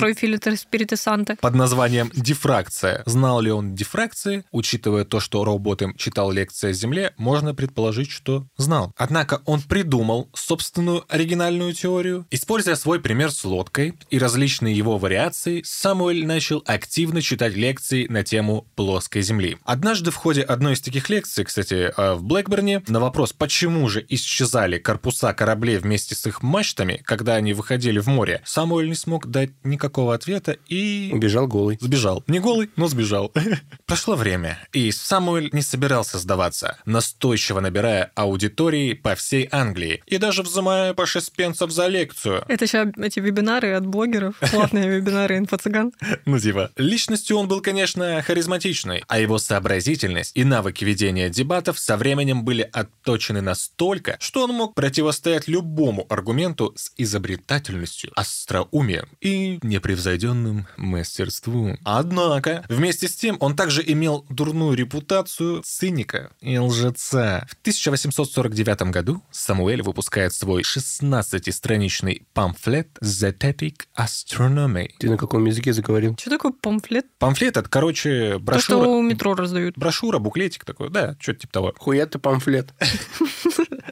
под 1.41 1.55
названием 1.55 2.11
дифракция. 2.13 3.01
Знал 3.05 3.41
ли 3.41 3.51
он 3.51 3.75
дифракции? 3.75 4.43
Учитывая 4.51 5.03
то, 5.03 5.19
что 5.19 5.43
Роуботем 5.43 5.95
читал 5.95 6.31
лекции 6.31 6.69
о 6.69 6.73
Земле, 6.73 7.13
можно 7.17 7.55
предположить, 7.55 8.11
что 8.11 8.45
знал. 8.57 8.93
Однако 8.95 9.41
он 9.45 9.61
придумал 9.61 10.29
собственную 10.33 11.05
оригинальную 11.09 11.73
теорию. 11.73 12.27
Используя 12.29 12.75
свой 12.75 12.99
пример 12.99 13.31
с 13.31 13.43
лодкой 13.43 13.95
и 14.09 14.19
различные 14.19 14.75
его 14.75 14.97
вариации, 14.97 15.63
Самуэль 15.65 16.25
начал 16.25 16.63
активно 16.67 17.21
читать 17.21 17.55
лекции 17.55 18.05
на 18.07 18.23
тему 18.23 18.67
плоской 18.75 19.21
Земли. 19.21 19.57
Однажды 19.63 20.11
в 20.11 20.15
ходе 20.15 20.41
одной 20.41 20.73
из 20.73 20.81
таких 20.81 21.09
лекций, 21.09 21.45
кстати, 21.45 21.78
э, 21.85 22.13
в 22.13 22.23
Блэкберне, 22.23 22.83
на 22.87 22.99
вопрос, 22.99 23.33
почему 23.33 23.87
же 23.89 24.05
исчезали 24.07 24.77
корпуса 24.77 25.33
кораблей 25.33 25.77
вместе 25.77 26.15
с 26.15 26.25
их 26.25 26.41
мачтами, 26.43 27.01
когда 27.05 27.35
они 27.35 27.53
выходили 27.53 27.99
в 27.99 28.07
море, 28.07 28.41
Самуэль 28.45 28.89
не 28.89 28.95
смог 28.95 29.27
дать 29.27 29.51
никакого 29.63 30.13
ответа 30.13 30.57
и... 30.67 31.09
Убежал 31.13 31.47
голый. 31.47 31.77
Сбежал. 31.79 32.23
Не 32.27 32.39
голый, 32.39 32.69
но 32.75 32.87
сбежал. 32.87 33.31
Прошло 33.85 34.15
время, 34.15 34.59
и 34.73 34.91
Самуэль 34.91 35.49
не 35.53 35.61
собирался 35.61 36.17
сдаваться, 36.17 36.77
настойчиво 36.85 37.59
набирая 37.59 38.11
аудитории 38.15 38.93
по 38.93 39.15
всей 39.15 39.47
Англии 39.51 40.01
и 40.05 40.17
даже 40.17 40.43
взимая 40.43 40.93
по 40.93 41.05
6 41.05 41.31
пенсов 41.33 41.71
за 41.71 41.87
лекцию. 41.87 42.43
Это 42.47 42.67
сейчас 42.67 42.89
эти 42.97 43.19
вебинары 43.19 43.73
от 43.73 43.85
блогеров, 43.85 44.35
платные 44.51 44.89
вебинары 44.89 45.37
инфо-цыган. 45.37 45.93
Ну 46.25 46.39
типа. 46.39 46.71
Личностью 46.77 47.37
он 47.37 47.47
был, 47.47 47.61
конечно, 47.61 48.21
харизматичной, 48.21 49.03
а 49.07 49.19
его 49.19 49.37
сообразительность 49.37 50.31
и 50.35 50.43
навыки 50.43 50.83
ведения 50.83 51.29
дебатов 51.29 51.68
со 51.77 51.97
временем 51.97 52.43
были 52.43 52.67
отточены 52.71 53.41
настолько, 53.41 54.17
что 54.19 54.45
он 54.45 54.53
мог 54.53 54.73
противостоять 54.73 55.47
любому 55.47 56.05
аргументу 56.09 56.73
с 56.75 56.91
изобретательностью, 56.97 58.11
остроумием 58.15 59.07
и 59.21 59.59
непревзойденным 59.61 60.67
мастерством. 60.77 61.77
Однако, 61.83 62.65
вместе 62.69 63.07
с 63.07 63.15
тем, 63.15 63.37
он 63.39 63.55
также 63.55 63.83
имел 63.85 64.25
дурную 64.29 64.75
репутацию 64.75 65.61
циника 65.65 66.31
и 66.41 66.57
лжеца. 66.57 67.45
В 67.49 67.53
1849 67.61 68.81
году 68.91 69.21
Самуэль 69.31 69.81
выпускает 69.81 70.33
свой 70.33 70.63
16-страничный 70.63 72.23
памфлет 72.33 72.89
«Zetetic 73.03 73.81
Astronomy», 73.97 74.89
Ты 74.99 75.09
на 75.09 75.17
каком 75.17 75.45
языке 75.45 75.73
заговорил? 75.73 76.15
Что 76.19 76.29
такое 76.29 76.51
памфлет? 76.51 77.05
Памфлет 77.17 77.57
это, 77.57 77.69
короче, 77.69 78.33
То, 78.33 78.39
брошюра. 78.39 78.61
что 78.61 78.97
у 78.97 79.01
метро 79.01 79.35
раздают. 79.35 79.77
Брошюра, 79.77 80.19
буклетик 80.19 80.65
такой, 80.65 80.89
да, 80.89 81.15
что-то 81.19 81.39
типа 81.41 81.53
того. 81.59 81.73
Хуя 81.77 82.05
ты 82.05 82.19
памфлет. 82.19 82.73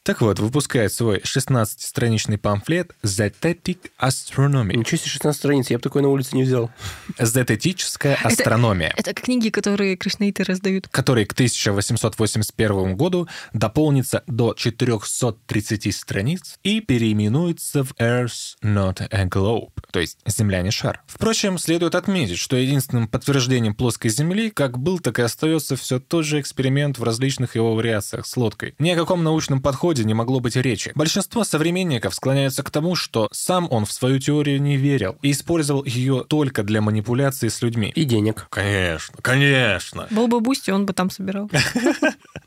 Так 0.03 0.21
вот, 0.21 0.39
выпускает 0.39 0.93
свой 0.93 1.17
16-страничный 1.19 2.37
памфлет 2.37 2.91
«Zetetic 3.03 3.91
Astronomy». 3.99 4.77
Ничего 4.77 4.97
себе 4.97 5.09
16 5.09 5.37
страниц, 5.37 5.69
я 5.69 5.77
бы 5.77 5.81
такой 5.81 6.01
на 6.01 6.07
улице 6.07 6.35
не 6.37 6.43
взял. 6.43 6.71
Зететическая 7.19 8.17
астрономия. 8.23 8.93
Это 8.95 9.13
книги, 9.13 9.49
которые 9.49 9.97
кришнаиты 9.97 10.43
раздают. 10.43 10.87
который 10.87 11.25
к 11.25 11.33
1881 11.33 12.95
году 12.95 13.27
дополнится 13.51 14.23
до 14.27 14.53
430 14.53 15.93
страниц 15.93 16.57
и 16.63 16.79
переименуется 16.79 17.83
в 17.83 17.91
Earth 17.99 18.55
Not 18.63 19.05
a 19.11 19.25
Globe, 19.25 19.73
то 19.91 19.99
есть 19.99 20.19
Земля 20.25 20.61
не 20.61 20.71
шар. 20.71 21.01
Впрочем, 21.07 21.57
следует 21.57 21.95
отметить, 21.95 22.37
что 22.37 22.55
единственным 22.55 23.09
подтверждением 23.09 23.75
плоской 23.75 24.09
Земли 24.09 24.51
как 24.51 24.77
был, 24.77 24.99
так 24.99 25.19
и 25.19 25.21
остается 25.21 25.75
все 25.75 25.99
тот 25.99 26.23
же 26.23 26.39
эксперимент 26.39 26.97
в 26.97 27.03
различных 27.03 27.56
его 27.57 27.75
вариациях 27.75 28.25
с 28.25 28.37
лодкой. 28.37 28.75
Ни 28.79 28.91
о 28.91 28.95
каком 28.95 29.23
научном 29.23 29.61
подходе 29.61 30.03
не 30.03 30.13
могло 30.13 30.39
быть 30.39 30.55
речи. 30.55 30.91
Большинство 30.95 31.43
современников 31.43 32.15
склоняются 32.15 32.63
к 32.63 32.69
тому, 32.69 32.95
что 32.95 33.27
сам 33.31 33.67
он 33.69 33.85
в 33.85 33.91
свою 33.91 34.19
теорию 34.19 34.61
не 34.61 34.77
верил 34.77 35.17
и 35.21 35.31
использовал 35.31 35.83
ее 35.83 36.25
только 36.27 36.63
для 36.63 36.81
манипуляции 36.81 37.47
с 37.47 37.61
людьми. 37.61 37.91
И 37.95 38.03
денег. 38.03 38.47
Конечно, 38.49 39.15
конечно. 39.21 40.07
Был 40.09 40.27
бы 40.27 40.39
Boosty, 40.39 40.71
он 40.71 40.85
бы 40.85 40.93
там 40.93 41.09
собирал. 41.09 41.49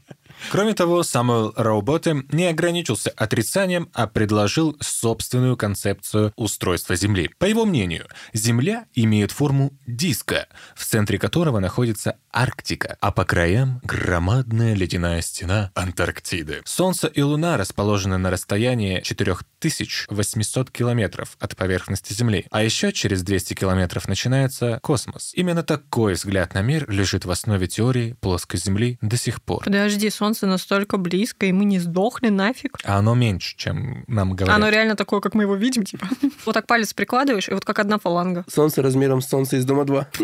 Кроме 0.51 0.75
того, 0.75 1.03
Самуэл 1.03 1.53
Роуботем 1.57 2.27
не 2.33 2.47
ограничился 2.47 3.11
отрицанием, 3.11 3.89
а 3.93 4.07
предложил 4.07 4.77
собственную 4.81 5.57
концепцию 5.57 6.33
устройства 6.37 6.97
Земли. 6.97 7.31
По 7.39 7.45
его 7.45 7.65
мнению, 7.65 8.07
Земля 8.33 8.87
имеет 8.95 9.31
форму 9.31 9.73
диска, 9.87 10.49
в 10.75 10.85
центре 10.85 11.19
которого 11.19 11.61
находится 11.61 12.17
Арктика, 12.33 12.97
а 13.01 13.13
по 13.13 13.25
краям 13.25 13.81
громадная 13.85 14.75
ледяная 14.75 15.21
стена 15.21 15.71
Антарктиды. 15.75 16.63
Солнце 16.65 17.07
и 17.09 17.23
Луна 17.23 17.57
расположены 17.57 18.19
на 18.19 18.31
расстоянии 18.31 19.01
4800 19.01 20.71
километров 20.71 21.37
от 21.39 21.57
поверхности 21.57 22.13
Земли, 22.13 22.47
а 22.51 22.63
еще 22.63 22.93
через 22.93 23.23
200 23.23 23.55
километров 23.55 24.09
начинается 24.09 24.79
космос. 24.83 25.33
Именно 25.35 25.63
такой 25.63 26.15
взгляд 26.15 26.55
на 26.55 26.63
мир 26.63 26.89
лежит 26.91 27.25
в 27.25 27.31
основе 27.31 27.67
теории 27.67 28.17
плоской 28.21 28.59
Земли 28.59 28.99
до 29.01 29.17
сих 29.17 29.43
пор. 29.43 29.65
Подожди, 29.65 30.09
Солнце 30.11 30.30
настолько 30.47 30.97
близко, 30.97 31.47
и 31.47 31.53
мы 31.53 31.65
не 31.65 31.79
сдохли 31.79 32.29
нафиг. 32.29 32.79
А 32.85 32.99
оно 32.99 33.15
меньше, 33.15 33.57
чем 33.57 34.05
нам 34.07 34.35
говорят. 34.35 34.57
Оно 34.57 34.69
реально 34.69 34.97
такое, 34.97 35.21
как 35.21 35.35
мы 35.35 35.43
его 35.45 35.57
видим, 35.57 35.85
типа. 35.85 36.09
Вот 36.47 36.55
так 36.55 36.67
палец 36.67 36.95
прикладываешь, 36.95 37.49
и 37.49 37.55
вот 37.55 37.65
как 37.65 37.79
одна 37.79 37.99
фаланга. 37.99 38.45
Солнце 38.49 38.83
размером 38.83 39.21
с 39.21 39.29
солнце 39.29 39.59
из 39.59 39.65
дома 39.65 39.85
2. 39.85 40.09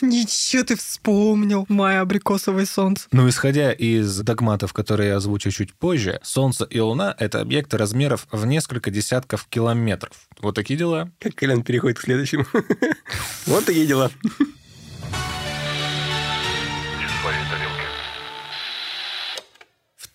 Ничего 0.00 0.62
ты 0.64 0.76
вспомнил, 0.76 1.66
мое 1.68 2.00
абрикосовое 2.00 2.66
солнце. 2.66 3.08
Ну, 3.12 3.28
исходя 3.28 3.72
из 3.72 4.20
догматов, 4.20 4.72
которые 4.72 5.10
я 5.10 5.16
озвучу 5.16 5.50
чуть 5.50 5.74
позже, 5.74 6.20
Солнце 6.22 6.64
и 6.64 6.80
Луна— 6.80 7.14
это 7.18 7.40
объекты 7.40 7.76
размеров 7.76 8.26
в 8.30 8.46
несколько 8.46 8.90
десятков 8.90 9.46
километров. 9.48 10.12
Вот 10.40 10.54
такие 10.54 10.78
дела. 10.78 11.10
Как 11.18 11.34
Колян 11.34 11.62
переходит 11.62 11.98
к 11.98 12.02
следующему. 12.02 12.44
Вот 13.46 13.64
такие 13.64 13.86
дела. 13.86 14.10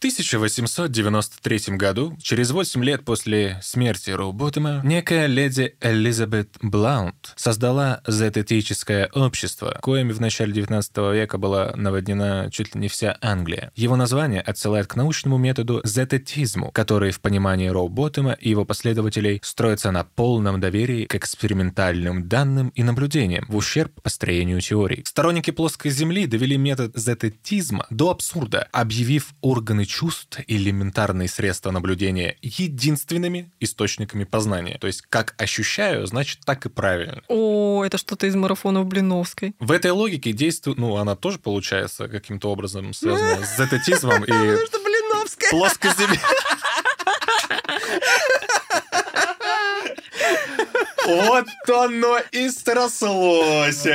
1893 0.02 1.78
году, 1.78 2.18
через 2.20 2.50
8 2.50 2.84
лет 2.84 3.06
после 3.06 3.60
смерти 3.62 4.10
Роуботтема, 4.10 4.82
некая 4.84 5.28
леди 5.28 5.76
Элизабет 5.80 6.58
Блаунд 6.60 7.34
создала 7.36 8.02
зоотетическое 8.08 9.12
общество, 9.14 9.78
коими 9.80 10.12
в 10.12 10.20
начале 10.20 10.54
19 10.54 10.98
века 11.14 11.38
была 11.38 11.74
наводнена 11.76 12.50
чуть 12.52 12.74
ли 12.74 12.82
не 12.82 12.88
вся 12.88 13.16
Англия. 13.22 13.72
Его 13.76 13.96
название 13.96 14.42
отсылает 14.42 14.88
к 14.88 14.96
научному 14.96 15.38
методу 15.38 15.82
зоотетизму, 15.84 16.72
который 16.72 17.12
в 17.12 17.22
понимании 17.22 17.68
Роуботтема 17.68 18.32
и 18.34 18.50
его 18.50 18.66
последователей 18.66 19.40
строится 19.44 19.92
на 19.92 20.04
полном 20.04 20.60
доверии 20.60 21.06
к 21.06 21.14
экспериментальным 21.14 22.28
данным 22.28 22.70
и 22.70 22.82
наблюдениям 22.82 23.46
в 23.48 23.56
ущерб 23.56 24.02
построению 24.02 24.62
теорий. 24.62 25.04
Сторонники 25.06 25.52
плоской 25.52 25.92
Земли 25.92 26.26
довели 26.26 26.58
метод 26.58 26.94
зоотетизма 26.96 27.86
до 27.92 28.10
абсурда, 28.10 28.68
объявив 28.72 29.36
органы 29.42 29.86
чувств 29.92 30.40
и 30.48 30.56
элементарные 30.56 31.28
средства 31.28 31.72
наблюдения 31.72 32.38
единственными 32.42 33.52
источниками 33.60 34.24
познания. 34.24 34.78
То 34.80 34.88
есть, 34.88 35.02
как 35.02 35.36
ощущаю, 35.38 36.08
значит, 36.08 36.40
так 36.46 36.66
и 36.66 36.70
правильно. 36.70 37.22
О, 37.28 37.84
это 37.84 37.98
что-то 37.98 38.26
из 38.26 38.36
марафонов 38.36 38.86
Блиновской. 38.86 39.54
В 39.60 39.72
этой 39.72 39.92
логике 39.92 40.32
действует, 40.32 40.78
ну, 40.78 40.96
она 40.96 41.16
тоже 41.16 41.40
получается 41.40 42.08
каким-то 42.08 42.50
образом 42.50 42.94
связана 42.94 43.46
с 43.46 43.58
зететизмом 43.58 44.24
и 44.26 44.56
плоской 45.50 45.92
Вот 51.16 51.48
оно 51.70 52.20
и 52.32 52.50
срослось. 52.50 53.86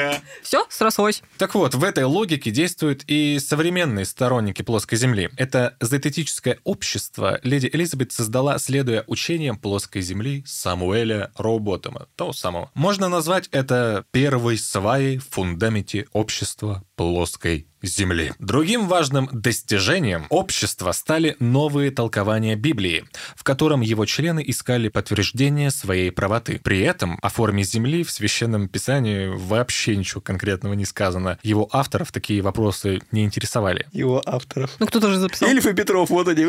Все, 0.43 0.67
срослось. 0.69 1.23
Так 1.39 1.55
вот, 1.55 1.75
в 1.75 1.85
этой 1.85 2.05
логике 2.05 2.51
действуют 2.51 3.05
и 3.07 3.39
современные 3.39 4.05
сторонники 4.05 4.63
плоской 4.63 4.99
Земли. 4.99 5.31
Это 5.37 5.77
зоотетическое 5.81 6.59
общество 6.65 7.41
леди 7.43 7.69
Элизабет 7.73 8.13
создала, 8.13 8.59
следуя 8.59 9.05
учениям 9.07 9.59
плоской 9.59 10.03
Земли 10.03 10.45
Самуэля 10.47 11.31
Роуботтема, 11.37 12.07
того 12.17 12.33
самого. 12.33 12.71
Можно 12.75 13.09
назвать 13.09 13.49
это 13.53 14.05
первой 14.11 14.59
сваей 14.59 15.19
в 15.19 15.29
фундаменте 15.29 16.07
общества 16.13 16.85
плоской 16.97 17.69
Земли. 17.87 18.33
Другим 18.39 18.89
важным 18.89 19.29
достижением 19.33 20.27
общества 20.29 20.93
стали 20.93 21.37
новые 21.39 21.91
толкования 21.91 22.57
Библии, 22.57 23.05
в 23.35 23.45
котором 23.45 23.81
его 23.81 24.05
члены 24.07 24.43
искали 24.47 24.89
подтверждение 24.89 25.71
своей 25.71 26.11
правоты. 26.11 26.61
При 26.63 26.81
этом 26.81 27.19
о 27.23 27.29
форме 27.29 27.63
Земли 27.63 28.05
в 28.05 28.11
Священном 28.11 28.69
Писании 28.69 29.29
вообще 29.29 29.97
ничего 29.97 30.21
конкретного 30.21 30.75
не 30.75 30.85
сказано. 30.85 31.39
Его 31.43 31.69
авторов 31.73 32.13
такие 32.13 32.43
вопросы 32.43 33.01
не 33.13 33.25
интересовали. 33.25 33.87
Его 33.93 34.23
авторов. 34.25 34.73
Ну, 34.79 34.87
кто 34.87 35.01
тоже 35.01 35.19
записал. 35.19 35.49
Ильф 35.49 35.67
и 35.67 35.73
Петров, 35.73 36.11
вот 36.11 36.29
они. 36.29 36.47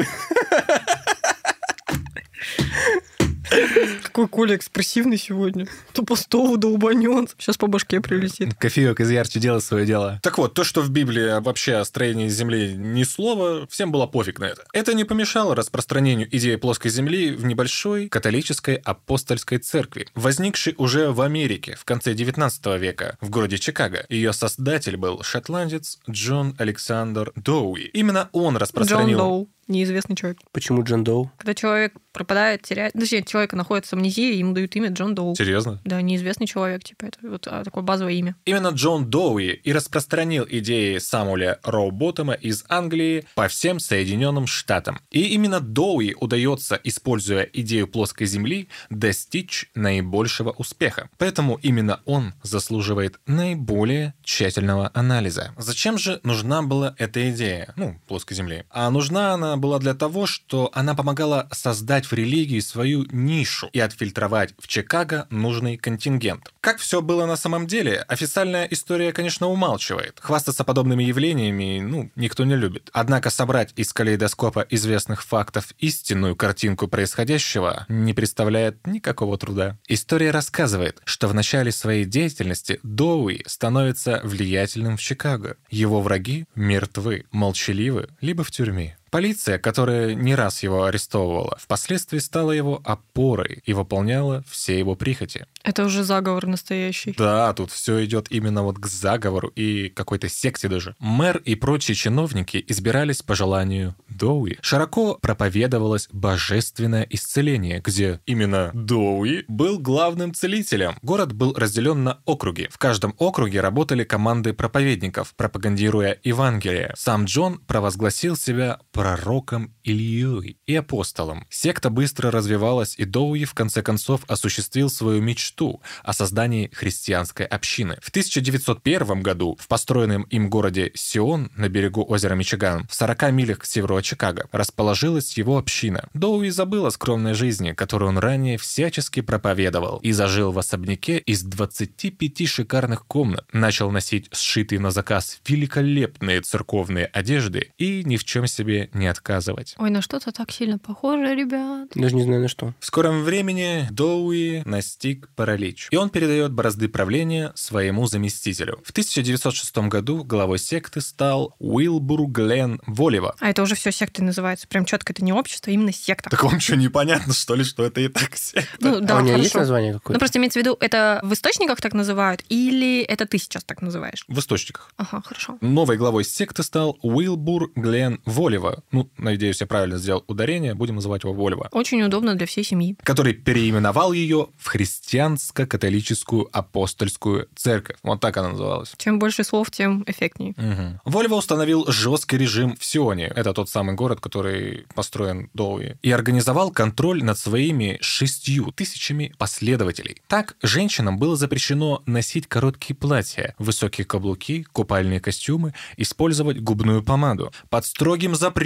Какой 4.04 4.28
Коля 4.28 4.56
экспрессивный 4.56 5.18
сегодня. 5.18 5.68
То 5.94 6.04
по 6.04 6.16
столу 6.16 6.58
долбанет. 6.58 7.36
Сейчас 7.38 7.58
по 7.58 7.68
башке 7.68 8.02
прилетит. 8.02 8.56
Кофеек 8.56 9.00
из 9.00 9.10
ярче 9.10 9.40
делает 9.40 9.64
свое 9.64 9.86
дело. 9.86 10.20
Так 10.24 10.38
вот, 10.38 10.54
то, 10.54 10.64
что 10.64 10.82
в 10.82 10.90
Библии 10.90 11.40
вообще 11.40 11.76
о 11.76 11.86
строении 11.86 12.28
Земли 12.28 12.74
ни 12.76 13.04
слова, 13.04 13.68
всем 13.68 13.92
было 13.92 14.08
пофиг 14.08 14.40
на 14.40 14.46
это. 14.46 14.64
Это 14.74 14.94
не 14.94 15.04
помешало 15.04 15.56
распространению 15.56 16.28
идеи 16.36 16.56
плоской 16.56 16.92
Земли 16.92 17.32
в 17.32 17.46
небольшой 17.46 18.10
католической 18.10 18.76
апостольской 18.76 19.60
церкви, 19.60 20.08
возникшей 20.16 20.76
уже 20.78 21.12
в 21.12 21.22
Америке 21.22 21.76
в 21.80 21.86
конце 21.86 22.14
19 22.14 22.66
века 22.80 23.18
в 23.22 23.30
городе 23.30 23.58
Чикаго. 23.58 24.06
Ее 24.10 24.34
создатель 24.34 24.98
был 24.98 25.24
шотландец 25.24 26.00
Джон 26.10 26.56
Александр 26.58 27.32
Доуи. 27.36 27.90
Именно 27.94 28.30
он 28.32 28.48
Джон 28.48 28.58
распространил... 28.58 29.18
Доу. 29.18 29.50
Неизвестный 29.68 30.16
человек. 30.16 30.40
Почему 30.54 30.84
Джон 30.84 31.04
Доу? 31.04 31.32
Когда 31.38 31.54
человек 31.54 31.94
пропадает, 32.14 32.62
теряет... 32.62 32.94
Точнее, 32.94 33.24
человека 33.24 33.56
находится 33.56 33.96
в 33.96 34.00
амнезии, 34.00 34.36
ему 34.36 34.54
дают 34.54 34.76
имя 34.76 34.90
Джон 34.90 35.14
Доу. 35.14 35.36
Серьезно? 35.36 35.82
Да, 35.84 36.02
неизвестный 36.02 36.48
человек, 36.48 36.84
типа, 36.84 37.06
это 37.06 37.20
вот 37.22 37.48
а, 37.48 37.64
такое 37.64 37.84
базовое 37.84 38.14
имя. 38.14 38.36
Именно 38.46 38.70
Джон 38.70 39.10
Доуи 39.10 39.52
и 39.52 39.74
распространил 39.74 40.46
идеи 40.50 40.98
Самуэля 41.00 41.60
Роуботтема 41.64 42.34
из 42.34 42.64
Англии 42.70 43.26
по 43.36 43.48
всем 43.50 43.80
Соединенным 43.80 44.48
Штатам. 44.48 45.00
И 45.12 45.28
именно 45.34 45.60
Доуи 45.60 46.16
удается, 46.20 46.80
используя 46.84 47.44
идею 47.44 47.88
плоской 47.88 48.26
Земли, 48.26 48.70
достичь 48.90 49.70
наибольшего 49.76 50.52
успеха. 50.52 51.10
Поэтому 51.18 51.60
именно 51.62 52.02
он 52.06 52.34
заслуживает 52.42 53.20
наиболее 53.28 54.14
тщательного 54.24 54.92
анализа. 54.94 55.54
Зачем 55.58 55.98
же 55.98 56.22
нужна 56.24 56.62
была 56.62 56.96
эта 56.98 57.30
идея, 57.32 57.74
ну, 57.76 58.00
плоской 58.08 58.36
Земли? 58.36 58.64
А 58.70 58.90
нужна 58.90 59.34
она 59.34 59.57
была 59.60 59.80
для 59.80 59.94
того, 59.94 60.26
что 60.26 60.72
она 60.74 60.96
помогала 60.96 61.48
создать 61.52 62.06
в 62.06 62.14
религии 62.14 62.60
свою 62.60 63.06
нишу 63.12 63.70
и 63.74 63.80
отфильтровать 63.80 64.54
в 64.60 64.68
Чикаго 64.68 65.28
нужный 65.30 65.78
контингент. 65.78 66.52
Как 66.62 66.80
все 66.80 67.02
было 67.02 67.26
на 67.26 67.38
самом 67.38 67.68
деле, 67.68 68.04
официальная 68.08 68.66
история, 68.66 69.14
конечно, 69.14 69.48
умалчивает. 69.48 70.20
Хвастаться 70.22 70.64
подобными 70.64 71.04
явлениями, 71.04 71.80
ну, 71.82 72.12
никто 72.16 72.44
не 72.44 72.56
любит. 72.56 72.90
Однако 72.94 73.30
собрать 73.30 73.74
из 73.76 73.94
калейдоскопа 73.94 74.66
известных 74.70 75.24
фактов 75.24 75.74
истинную 75.80 76.36
картинку 76.36 76.88
происходящего 76.88 77.86
не 77.88 78.14
представляет 78.14 78.86
никакого 78.86 79.38
труда. 79.38 79.78
История 79.88 80.32
рассказывает, 80.32 81.02
что 81.06 81.28
в 81.28 81.34
начале 81.34 81.72
своей 81.72 82.06
деятельности 82.06 82.80
Доуи 82.84 83.44
становится 83.46 84.22
влиятельным 84.24 84.98
в 84.98 85.02
Чикаго. 85.02 85.58
Его 85.70 86.02
враги 86.02 86.46
мертвы, 86.56 87.26
молчаливы, 87.32 88.10
либо 88.22 88.44
в 88.44 88.52
тюрьме. 88.52 88.97
Полиция, 89.10 89.58
которая 89.58 90.14
не 90.14 90.36
раз 90.36 90.64
его 90.64 90.86
арестовывала, 90.86 91.58
впоследствии 91.60 92.20
стала 92.20 92.52
его 92.52 92.82
опорой 92.84 93.62
и 93.66 93.74
выполняла 93.74 94.44
все 94.50 94.78
его 94.78 94.96
прихоти. 94.96 95.46
Это 95.64 95.86
уже 95.86 96.04
заговор 96.04 96.48
настоящий. 96.48 97.14
Да, 97.18 97.54
тут 97.54 97.72
все 97.72 98.04
идет 98.06 98.28
именно 98.30 98.64
вот 98.64 98.80
к 98.80 98.86
заговору 98.86 99.50
и 99.50 99.90
какой-то 99.90 100.30
секте 100.30 100.68
даже. 100.68 100.96
Мэр 101.00 101.38
и 101.38 101.56
прочие 101.56 101.96
чиновники 101.96 102.64
избирались 102.68 103.22
по 103.22 103.36
желанию 103.36 103.96
Доуи. 104.10 104.58
Широко 104.62 105.16
проповедовалось 105.22 106.08
божественное 106.12 107.06
исцеление, 107.10 107.82
где 107.84 108.22
именно 108.26 108.72
Доуи 108.74 109.44
был 109.48 109.80
главным 109.80 110.34
целителем. 110.34 110.96
Город 111.02 111.34
был 111.34 111.54
разделен 111.54 112.04
на 112.04 112.20
округи. 112.26 112.68
В 112.72 112.78
каждом 112.78 113.14
округе 113.18 113.62
работали 113.62 114.04
команды 114.04 114.54
проповедников, 114.54 115.34
пропагандируя 115.36 116.18
Евангелие. 116.24 116.94
Сам 116.96 117.26
Джон 117.26 117.60
провозгласил 117.60 118.36
себя 118.36 118.80
пророком 118.98 119.76
Ильей 119.84 120.58
и 120.66 120.76
апостолом. 120.76 121.46
Секта 121.52 121.92
быстро 121.92 122.32
развивалась, 122.32 122.96
и 122.98 123.06
Доуи 123.06 123.46
в 123.46 123.54
конце 123.54 123.84
концов 123.84 124.22
осуществил 124.28 124.90
свою 124.90 125.22
мечту 125.22 125.84
о 126.04 126.14
создании 126.14 126.72
христианской 126.74 127.46
общины. 127.46 128.00
В 128.02 128.10
1901 128.10 129.22
году 129.22 129.56
в 129.60 129.68
построенном 129.68 130.24
им 130.24 130.50
городе 130.50 130.92
Сион 130.96 131.52
на 131.56 131.70
берегу 131.70 132.04
озера 132.10 132.34
Мичиган, 132.34 132.88
в 132.88 132.96
40 132.96 133.32
милях 133.34 133.60
к 133.60 133.66
северу 133.66 133.98
от 133.98 134.04
Чикаго, 134.04 134.48
расположилась 134.52 135.38
его 135.38 135.60
община. 135.60 136.10
Доуи 136.16 136.50
забыл 136.50 136.88
о 136.88 136.92
скромной 136.92 137.36
жизни, 137.36 137.74
которую 137.74 138.10
он 138.10 138.18
ранее 138.18 138.58
всячески 138.58 139.22
проповедовал, 139.22 140.00
и 140.00 140.12
зажил 140.12 140.52
в 140.52 140.58
особняке 140.58 141.20
из 141.20 141.44
25 141.44 142.48
шикарных 142.48 143.06
комнат, 143.06 143.46
начал 143.54 143.92
носить 143.92 144.28
сшитые 144.32 144.80
на 144.80 144.90
заказ 144.90 145.40
великолепные 145.48 146.42
церковные 146.42 147.06
одежды 147.06 147.72
и 147.78 148.04
ни 148.04 148.18
в 148.18 148.24
чем 148.24 148.48
себе 148.48 148.87
не 148.94 149.08
отказывать. 149.08 149.76
Ой, 149.78 149.90
на 149.90 150.02
что-то 150.02 150.32
так 150.32 150.52
сильно 150.52 150.78
похоже, 150.80 151.36
ребят. 151.36 151.90
Даже 151.96 152.16
не 152.16 152.24
знаю 152.24 152.42
на 152.42 152.48
что. 152.48 152.74
В 152.80 152.86
скором 152.86 153.24
времени 153.24 153.88
Доуи 153.92 154.62
настиг 154.66 155.30
паралич, 155.36 155.88
и 155.92 155.96
он 155.98 156.10
передает 156.10 156.52
бразды 156.54 156.88
правления 156.90 157.52
своему 157.56 158.08
заместителю. 158.08 158.80
В 158.84 158.92
1906 158.92 159.78
году 159.90 160.24
главой 160.24 160.60
секты 160.60 161.02
стал 161.02 161.56
Уилбур 161.60 162.28
Глен 162.28 162.82
Волева. 162.88 163.36
А 163.40 163.50
это 163.50 163.62
уже 163.64 163.76
все 163.76 163.92
секты 163.92 164.24
называется. 164.24 164.68
Прям 164.68 164.86
четко 164.86 165.14
это 165.14 165.24
не 165.24 165.34
общество, 165.34 165.70
а 165.72 165.74
именно 165.74 165.92
секта. 165.94 166.30
Так 166.30 166.44
вам 166.44 166.60
что, 166.60 166.76
непонятно, 166.76 167.34
что 167.34 167.56
ли, 167.56 167.64
что 167.64 167.84
это 167.84 168.02
и 168.02 168.08
так 168.08 168.36
секта? 168.36 168.68
Ну 168.80 169.00
да, 169.00 169.18
а 169.18 169.22
у 169.22 169.24
нее 169.24 169.38
есть 169.38 169.56
название 169.56 169.94
Ну 169.94 170.00
какое-то? 170.00 170.20
просто 170.20 170.40
имеется 170.40 170.60
в 170.60 170.62
виду, 170.64 170.78
это 170.80 171.20
в 171.24 171.34
источниках 171.34 171.82
так 171.82 171.94
называют, 171.94 172.44
или 172.50 173.02
это 173.02 173.26
ты 173.26 173.38
сейчас 173.38 173.64
так 173.64 173.82
называешь? 173.82 174.24
В 174.28 174.40
источниках. 174.40 174.92
Ага, 174.98 175.22
хорошо. 175.26 175.58
Новой 175.62 175.98
главой 175.98 176.24
секты 176.24 176.64
стал 176.64 176.98
Уилбур 177.02 177.72
Глен 177.76 178.22
Волева. 178.26 178.77
Ну, 178.92 179.10
надеюсь, 179.18 179.62
я 179.62 179.68
правильно 179.68 179.98
сделал 179.98 180.24
ударение, 180.28 180.74
будем 180.74 180.96
называть 180.96 181.24
его 181.24 181.34
Волева. 181.34 181.70
Очень 181.72 182.04
удобно 182.04 182.36
для 182.36 182.46
всей 182.46 182.64
семьи. 182.64 182.96
который 183.04 183.34
переименовал 183.34 184.12
ее 184.14 184.50
в 184.58 184.68
христианско-католическую 184.68 186.48
апостольскую 186.52 187.48
церковь. 187.56 187.98
Вот 188.04 188.20
так 188.20 188.36
она 188.38 188.50
называлась. 188.50 188.94
Чем 188.98 189.20
больше 189.20 189.44
слов, 189.44 189.72
тем 189.72 190.04
эффектнее. 190.06 190.54
Мгм. 190.58 191.00
Вольво 191.06 191.36
установил 191.36 191.86
жесткий 191.88 192.38
режим 192.38 192.76
в 192.78 192.84
Сионе, 192.86 193.32
это 193.36 193.54
тот 193.54 193.70
самый 193.70 193.96
город, 193.96 194.20
который 194.20 194.86
построен 194.94 195.50
Доуи, 195.54 195.98
и 196.02 196.12
организовал 196.12 196.72
контроль 196.72 197.24
над 197.24 197.40
своими 197.40 197.98
шестью 198.02 198.72
тысячами 198.72 199.34
последователей. 199.38 200.22
Так, 200.28 200.56
женщинам 200.62 201.18
было 201.18 201.36
запрещено 201.36 202.04
носить 202.06 202.48
короткие 202.48 202.96
платья, 202.96 203.56
высокие 203.58 204.06
каблуки, 204.06 204.64
купальные 204.72 205.20
костюмы, 205.20 205.74
использовать 205.96 206.60
губную 206.60 207.04
помаду. 207.04 207.52
Под 207.70 207.86
строгим 207.86 208.36
запретом 208.36 208.58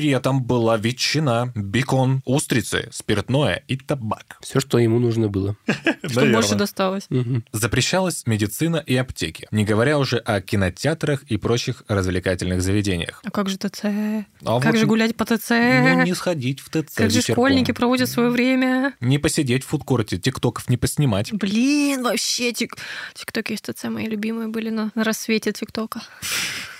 была 0.41 0.77
ветчина, 0.77 1.51
бекон, 1.55 2.21
устрицы, 2.25 2.89
спиртное 2.91 3.63
и 3.67 3.77
табак. 3.77 4.37
Все, 4.41 4.59
что 4.59 4.79
ему 4.79 4.99
нужно 4.99 5.27
было. 5.27 5.55
Что 6.03 6.25
больше 6.25 6.55
досталось. 6.55 7.07
Запрещалась 7.51 8.25
медицина 8.25 8.77
и 8.77 8.95
аптеки, 8.95 9.47
не 9.51 9.63
говоря 9.63 9.97
уже 9.97 10.17
о 10.17 10.41
кинотеатрах 10.41 11.23
и 11.23 11.37
прочих 11.37 11.83
развлекательных 11.87 12.61
заведениях. 12.61 13.21
А 13.23 13.31
как 13.31 13.49
же 13.49 13.57
ТЦ? 13.57 13.83
А 14.43 14.59
как 14.59 14.77
же 14.77 14.85
гулять 14.85 15.15
по 15.15 15.25
ТЦ? 15.25 15.49
Ну, 15.49 16.03
не 16.03 16.13
сходить 16.13 16.59
в 16.59 16.69
ТЦ 16.69 16.95
как 16.95 17.11
же 17.11 17.21
школьники 17.21 17.71
проводят 17.71 18.09
свое 18.09 18.29
время? 18.29 18.93
Не 18.99 19.17
посидеть 19.17 19.63
в 19.63 19.67
фудкорте, 19.67 20.17
тиктоков 20.17 20.69
не 20.69 20.77
поснимать. 20.77 21.31
Блин, 21.33 22.03
вообще, 22.03 22.51
тик... 22.53 22.75
тиктоки 23.13 23.53
из 23.53 23.61
ТЦ 23.61 23.85
мои 23.85 24.07
любимые 24.07 24.47
были 24.47 24.69
на 24.69 24.91
рассвете 24.95 25.51
тиктока. 25.51 26.01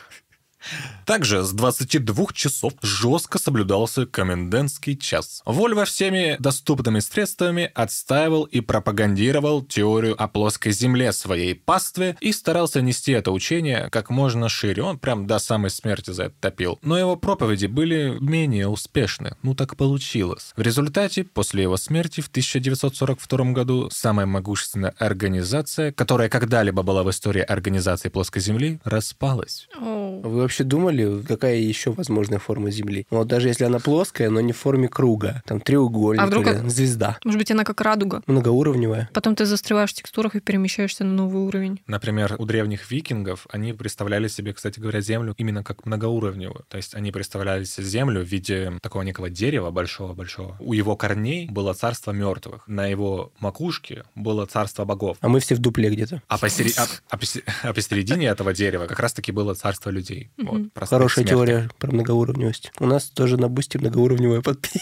Также 1.06 1.44
с 1.44 1.52
22 1.52 2.28
часов 2.34 2.74
жестко 2.82 3.38
соблюдался 3.40 4.06
комендантский 4.06 4.98
час. 4.98 5.42
Вольво 5.46 5.86
всеми 5.86 6.36
доступными 6.40 7.00
средствами 7.00 7.72
отстаивал 7.74 8.44
и 8.44 8.62
пропагандировал 8.62 9.62
теорию 9.62 10.22
о 10.22 10.28
плоской 10.28 10.72
земле 10.72 11.12
своей 11.12 11.56
пастве 11.56 12.18
и 12.22 12.32
старался 12.32 12.82
нести 12.82 13.12
это 13.12 13.32
учение 13.32 13.90
как 13.92 14.10
можно 14.10 14.50
шире. 14.50 14.84
Он 14.84 15.00
прям 15.00 15.28
до 15.28 15.40
самой 15.40 15.70
смерти 15.70 16.12
за 16.12 16.24
это 16.24 16.36
топил. 16.40 16.80
Но 16.82 16.98
его 16.98 17.16
проповеди 17.16 17.66
были 17.66 18.18
менее 18.20 18.68
успешны. 18.68 19.36
Ну 19.44 19.56
так 19.56 19.76
получилось. 19.76 20.54
В 20.56 20.62
результате, 20.62 21.24
после 21.24 21.64
его 21.64 21.78
смерти 21.78 22.22
в 22.22 22.28
1942 22.28 23.52
году, 23.52 23.90
самая 23.92 24.26
могущественная 24.26 24.94
организация, 24.98 25.92
которая 25.92 26.30
когда-либо 26.30 26.84
была 26.84 27.04
в 27.04 27.10
истории 27.10 27.42
организации 27.42 28.10
плоской 28.10 28.42
земли, 28.42 28.80
распалась. 28.84 29.68
Вы 29.80 30.48
вообще 30.52 30.64
думали, 30.66 31.22
какая 31.26 31.56
еще 31.56 31.92
возможная 31.92 32.40
форма 32.40 32.72
Земли? 32.72 33.08
Ну, 33.10 33.20
Вот 33.20 33.28
даже 33.28 33.48
если 33.48 33.64
она 33.64 33.80
плоская, 33.80 34.30
но 34.30 34.42
не 34.42 34.52
в 34.52 34.58
форме 34.58 34.90
круга. 34.90 35.42
Там 35.46 35.62
треугольник 35.62 36.22
А 36.22 36.26
вдруг 36.26 36.46
или 36.48 36.56
это- 36.58 36.70
звезда. 36.70 37.18
Может 37.24 37.40
быть, 37.40 37.52
она 37.52 37.64
как 37.64 37.80
радуга. 37.80 38.22
Многоуровневая. 38.28 39.10
Потом 39.14 39.36
ты 39.36 39.46
застреваешь 39.46 39.92
в 39.92 39.94
текстурах 39.94 40.36
и 40.36 40.42
перемещаешься 40.42 41.06
на 41.06 41.14
новый 41.14 41.42
уровень. 41.44 41.80
Например, 41.88 42.36
у 42.38 42.46
древних 42.46 42.92
викингов 42.92 43.48
они 43.50 43.72
представляли 43.72 44.28
себе, 44.28 44.54
кстати 44.54 44.80
говоря, 44.80 45.00
Землю 45.00 45.34
именно 45.38 45.64
как 45.64 45.86
многоуровневую. 45.86 46.66
То 46.68 46.76
есть 46.78 46.96
они 46.96 47.12
представляли 47.12 47.64
себе 47.64 47.86
Землю 47.86 48.22
в 48.22 48.28
виде 48.28 48.74
такого 48.82 49.04
некого 49.04 49.30
дерева 49.30 49.72
большого-большого. 49.72 50.58
У 50.60 50.74
его 50.74 50.98
корней 50.98 51.48
было 51.50 51.74
царство 51.74 52.12
мертвых, 52.12 52.68
на 52.68 52.88
его 52.88 53.32
макушке 53.40 54.04
было 54.16 54.46
царство 54.46 54.84
богов. 54.84 55.18
А 55.22 55.30
мы 55.30 55.40
все 55.40 55.56
в 55.56 55.60
дупле 55.60 55.90
где-то. 55.90 56.22
А, 56.28 56.38
посери- 56.38 56.74
а- 56.78 56.88
а 57.10 57.18
а 57.70 57.74
посередине 57.74 58.28
этого 58.28 58.54
дерева 58.54 58.86
как 58.88 59.00
раз-таки 59.00 59.32
было 59.32 59.54
царство 59.54 59.90
людей. 59.92 60.30
Вот, 60.42 60.62
Хорошая 60.76 61.26
смертных. 61.26 61.30
теория 61.30 61.70
про 61.78 61.92
многоуровневость. 61.92 62.72
У 62.80 62.86
нас 62.86 63.06
тоже 63.10 63.38
на 63.38 63.48
бусте 63.48 63.78
многоуровневая 63.80 64.42
подписка. 64.42 64.82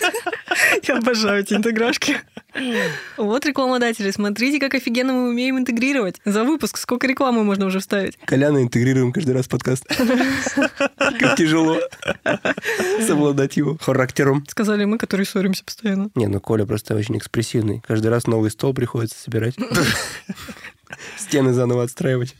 Я 0.82 0.98
обожаю 0.98 1.42
эти 1.42 1.54
интеграшки. 1.54 2.16
Вот 3.16 3.46
рекламодатели, 3.46 4.10
смотрите, 4.10 4.58
как 4.58 4.74
офигенно 4.74 5.12
мы 5.12 5.28
умеем 5.30 5.58
интегрировать. 5.58 6.20
За 6.24 6.44
выпуск 6.44 6.76
сколько 6.76 7.06
рекламы 7.06 7.44
можно 7.44 7.66
уже 7.66 7.78
вставить. 7.80 8.18
Коляна 8.26 8.62
интегрируем 8.62 9.12
каждый 9.12 9.32
раз 9.32 9.48
подкаст. 9.48 9.86
Как 10.96 11.36
тяжело 11.36 11.78
совладать 13.06 13.56
его 13.56 13.78
характером. 13.80 14.44
Сказали 14.48 14.84
мы, 14.84 14.98
которые 14.98 15.26
ссоримся 15.26 15.64
постоянно. 15.64 16.10
Не, 16.14 16.26
ну 16.26 16.40
Коля 16.40 16.66
просто 16.66 16.94
очень 16.94 17.16
экспрессивный. 17.16 17.82
Каждый 17.86 18.08
раз 18.08 18.26
новый 18.26 18.50
стол 18.50 18.74
приходится 18.74 19.18
собирать. 19.18 19.54
Стены 21.16 21.52
заново 21.52 21.84
отстраивать. 21.84 22.34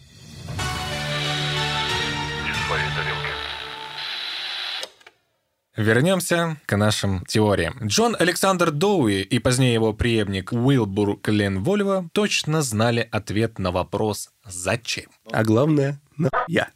Вернемся 5.77 6.59
к 6.67 6.77
нашим 6.77 7.25
теориям. 7.25 7.79
Джон 7.83 8.15
Александр 8.19 8.71
Доуи 8.71 9.23
и 9.23 9.39
позднее 9.39 9.73
его 9.73 9.95
преемник 9.95 10.53
Уилбур 10.53 11.19
Клен 11.19 11.63
Вольво 11.63 12.11
точно 12.13 12.61
знали 12.61 13.09
ответ 13.11 13.59
на 13.59 13.71
вопрос 13.71 14.31
«Зачем?». 14.45 15.07
А 15.31 15.43
главное, 15.45 15.99
я. 16.47 16.69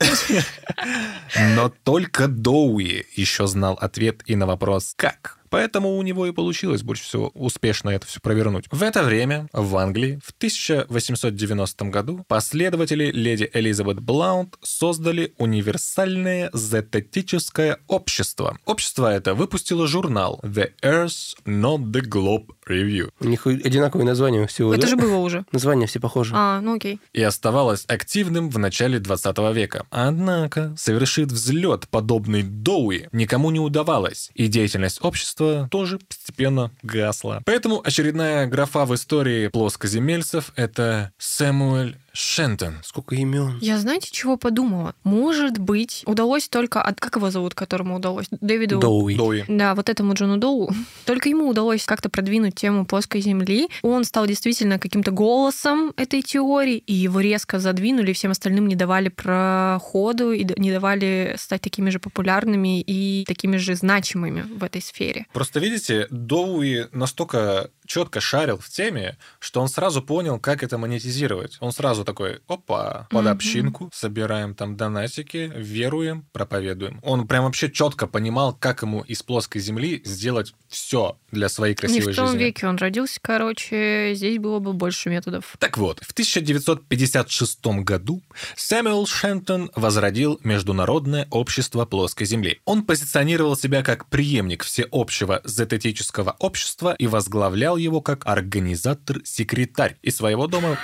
Но 1.57 1.69
только 1.69 2.27
Доуи 2.27 3.05
еще 3.15 3.47
знал 3.47 3.75
ответ 3.75 4.23
и 4.25 4.35
на 4.35 4.47
вопрос 4.47 4.95
«Как?». 4.97 5.41
Поэтому 5.51 5.97
у 5.97 6.03
него 6.03 6.27
и 6.27 6.33
получилось 6.33 6.83
больше 6.83 7.05
всего 7.05 7.29
успешно 7.35 7.91
это 7.91 8.07
все 8.07 8.21
провернуть. 8.21 8.67
В 8.71 8.83
это 8.83 9.03
время 9.03 9.49
в 9.53 9.77
Англии 9.77 10.19
в 10.25 10.31
1890 10.37 11.85
году 11.87 12.25
последователи 12.29 13.11
леди 13.11 13.49
Элизабет 13.53 14.01
Блаунд 14.01 14.57
создали 14.63 15.35
универсальное 15.39 16.51
зететическое 16.53 17.79
общество. 17.87 18.59
Общество 18.65 19.13
это 19.13 19.35
выпустило 19.35 19.87
журнал 19.87 20.41
The 20.43 20.73
Earth 20.83 21.37
Not 21.45 21.93
the 21.93 22.03
Globe 22.03 22.56
Review 22.69 23.11
У 23.21 23.27
них 23.27 23.47
одинаковые 23.47 24.07
названия 24.07 24.47
всего, 24.47 24.73
Это 24.75 24.83
да? 24.83 24.89
же 24.89 24.97
было 24.97 25.17
уже. 25.17 25.45
Названия 25.53 25.87
все 25.87 26.01
похожи. 26.01 26.33
А, 26.37 26.61
ну 26.61 26.77
окей. 26.77 27.01
и 27.13 27.23
оставалось 27.23 27.85
активным 27.89 28.51
в 28.51 28.59
начале 28.59 28.99
20 28.99 29.39
века. 29.55 29.87
Однако 29.91 30.75
совершит 30.77 31.31
взлет, 31.33 31.89
подобный 31.89 32.43
Доуи, 32.43 33.09
никому 33.13 33.51
не 33.51 33.61
удавалось, 33.61 34.31
и 34.35 34.49
деятельность 34.49 34.99
общества 35.03 35.69
тоже 35.71 35.99
постепенно 35.99 36.71
гасла. 36.83 37.43
Поэтому 37.47 37.81
очередная 37.85 38.47
графа 38.47 38.85
в 38.85 38.95
истории 38.95 39.49
плоскоземельцев— 39.49 40.53
это 40.57 41.13
Сэмуэль 41.19 41.97
Шентон. 42.17 42.77
Сколько 42.83 43.15
имен. 43.15 43.59
Я 43.61 43.79
знаете, 43.79 44.09
чего 44.11 44.39
подумала? 44.39 44.95
Может 45.05 45.59
быть, 45.59 46.03
удалось 46.07 46.49
только... 46.49 46.81
от- 46.83 46.99
Как 46.99 47.17
его 47.17 47.31
зовут, 47.31 47.55
которому 47.55 47.97
удалось? 47.97 48.27
Дэвиду... 48.31 48.79
Доуи. 48.81 49.15
Доуи. 49.17 49.45
Да, 49.49 49.75
вот 49.75 49.91
этому 49.91 50.15
Джону 50.15 50.39
Доу. 50.39 50.71
Только 51.05 51.29
ему 51.29 51.47
удалось 51.49 51.85
как-то 51.85 52.09
продвинуть 52.09 52.55
тему 52.55 52.87
плоской 52.87 53.21
земли. 53.21 53.69
Он 53.83 54.05
стал 54.05 54.27
действительно 54.27 54.79
каким-то 54.79 55.11
голосом 55.11 55.93
этой 55.97 56.23
теории, 56.23 56.79
и 56.79 56.95
его 56.95 57.21
резко 57.21 57.59
задвинули, 57.59 58.15
всем 58.15 58.31
остальным 58.31 58.67
не 58.67 58.77
давали 58.77 59.09
проходу 59.09 60.33
и 60.33 60.47
не 60.59 60.73
давали 60.73 61.35
стать 61.39 61.61
такими 61.61 61.91
же 61.91 61.99
популярными 61.99 62.81
и 62.81 63.25
такими 63.27 63.59
же 63.59 63.75
значимыми 63.75 64.41
в 64.43 64.65
этой 64.65 64.81
сфере. 64.81 65.27
Просто 65.35 65.61
видите, 65.61 66.07
Доуи 66.11 66.87
настолько 66.93 67.71
четко 67.87 68.21
шарил 68.21 68.59
в 68.59 68.69
теме, 68.69 69.17
что 69.39 69.61
он 69.61 69.69
сразу 69.69 70.03
понял, 70.03 70.39
как 70.39 70.63
это 70.63 70.79
монетизировать. 70.79 71.57
Он 71.61 71.73
сразу 71.73 72.05
такой, 72.05 72.41
опа, 72.49 73.07
под 73.11 73.27
общинку, 73.27 73.91
собираем 73.93 74.55
там 74.55 74.77
донатики, 74.77 75.53
веруем, 75.55 76.27
проповедуем. 76.33 77.01
Он 77.03 77.27
прям 77.27 77.45
вообще 77.45 77.71
четко 77.71 78.07
понимал, 78.07 78.55
как 78.55 78.83
ему 78.83 79.03
из 79.03 79.23
плоской 79.23 79.61
земли 79.61 80.03
сделать 80.05 80.55
все 80.69 81.19
для 81.31 81.49
своей 81.49 81.73
Не 81.73 81.77
красивой 81.77 82.13
в 82.13 82.17
том 82.17 82.27
жизни. 82.29 82.45
веке 82.45 82.67
он 82.67 82.77
родился, 82.77 83.19
короче, 83.21 84.13
здесь 84.15 84.39
было 84.39 84.59
бы 84.59 84.73
больше 84.73 85.11
методов. 85.11 85.57
Так 85.59 85.79
вот, 85.79 86.01
в 86.03 86.13
1956 86.13 87.67
году 87.67 88.23
Сэмюэл 88.57 89.07
Шентон 89.07 89.71
возродил 89.75 90.41
Международное 90.43 91.27
общество 91.31 91.85
плоской 91.85 92.27
Земли. 92.27 92.61
Он 92.65 92.85
позиционировал 92.85 93.57
себя 93.57 93.83
как 93.83 94.07
преемник 94.07 94.65
всеобщего 94.65 95.41
зететического 95.45 96.37
общества 96.39 96.95
и 96.99 97.07
возглавлял 97.07 97.76
его 97.77 98.01
как 98.01 98.27
организатор-секретарь 98.27 99.97
из 100.03 100.17
своего 100.17 100.47
дома 100.47 100.79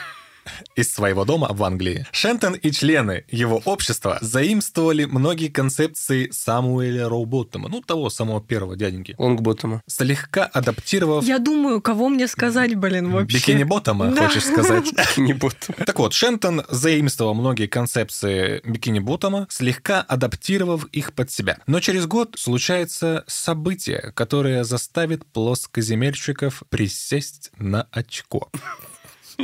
из 0.76 0.92
своего 0.92 1.24
дома 1.24 1.48
в 1.52 1.62
Англии. 1.62 2.06
Шентон 2.12 2.54
и 2.54 2.70
члены 2.70 3.24
его 3.30 3.60
общества 3.64 4.18
заимствовали 4.20 5.04
многие 5.04 5.48
концепции 5.48 6.30
Самуэля 6.30 7.08
Роуботтома, 7.08 7.68
ну, 7.68 7.80
того 7.80 8.10
самого 8.10 8.40
первого 8.40 8.76
дяденьки, 8.76 9.14
Лонгботтома. 9.18 9.82
слегка 9.86 10.44
адаптировав 10.44 11.24
Я 11.24 11.38
думаю, 11.38 11.80
кого 11.80 12.08
мне 12.08 12.26
сказать, 12.26 12.74
блин, 12.74 13.10
вообще. 13.12 13.36
бикини-ботома, 13.38 14.10
Да. 14.10 14.26
хочешь 14.28 14.44
сказать? 14.44 14.92
Не 15.16 15.32
ботом. 15.32 15.74
Так 15.86 15.98
вот, 15.98 16.12
Шентон 16.12 16.64
заимствовал 16.68 17.34
многие 17.34 17.66
концепции 17.66 18.60
бикини-ботома, 18.64 19.46
слегка 19.50 20.00
адаптировав 20.00 20.86
их 20.86 21.12
под 21.12 21.30
себя. 21.30 21.58
Но 21.66 21.80
через 21.80 22.06
год 22.06 22.34
случается 22.38 23.24
событие, 23.26 24.12
которое 24.14 24.64
заставит 24.64 25.24
плоскоземельщиков 25.26 26.62
присесть 26.68 27.50
на 27.58 27.86
очко. 27.92 28.50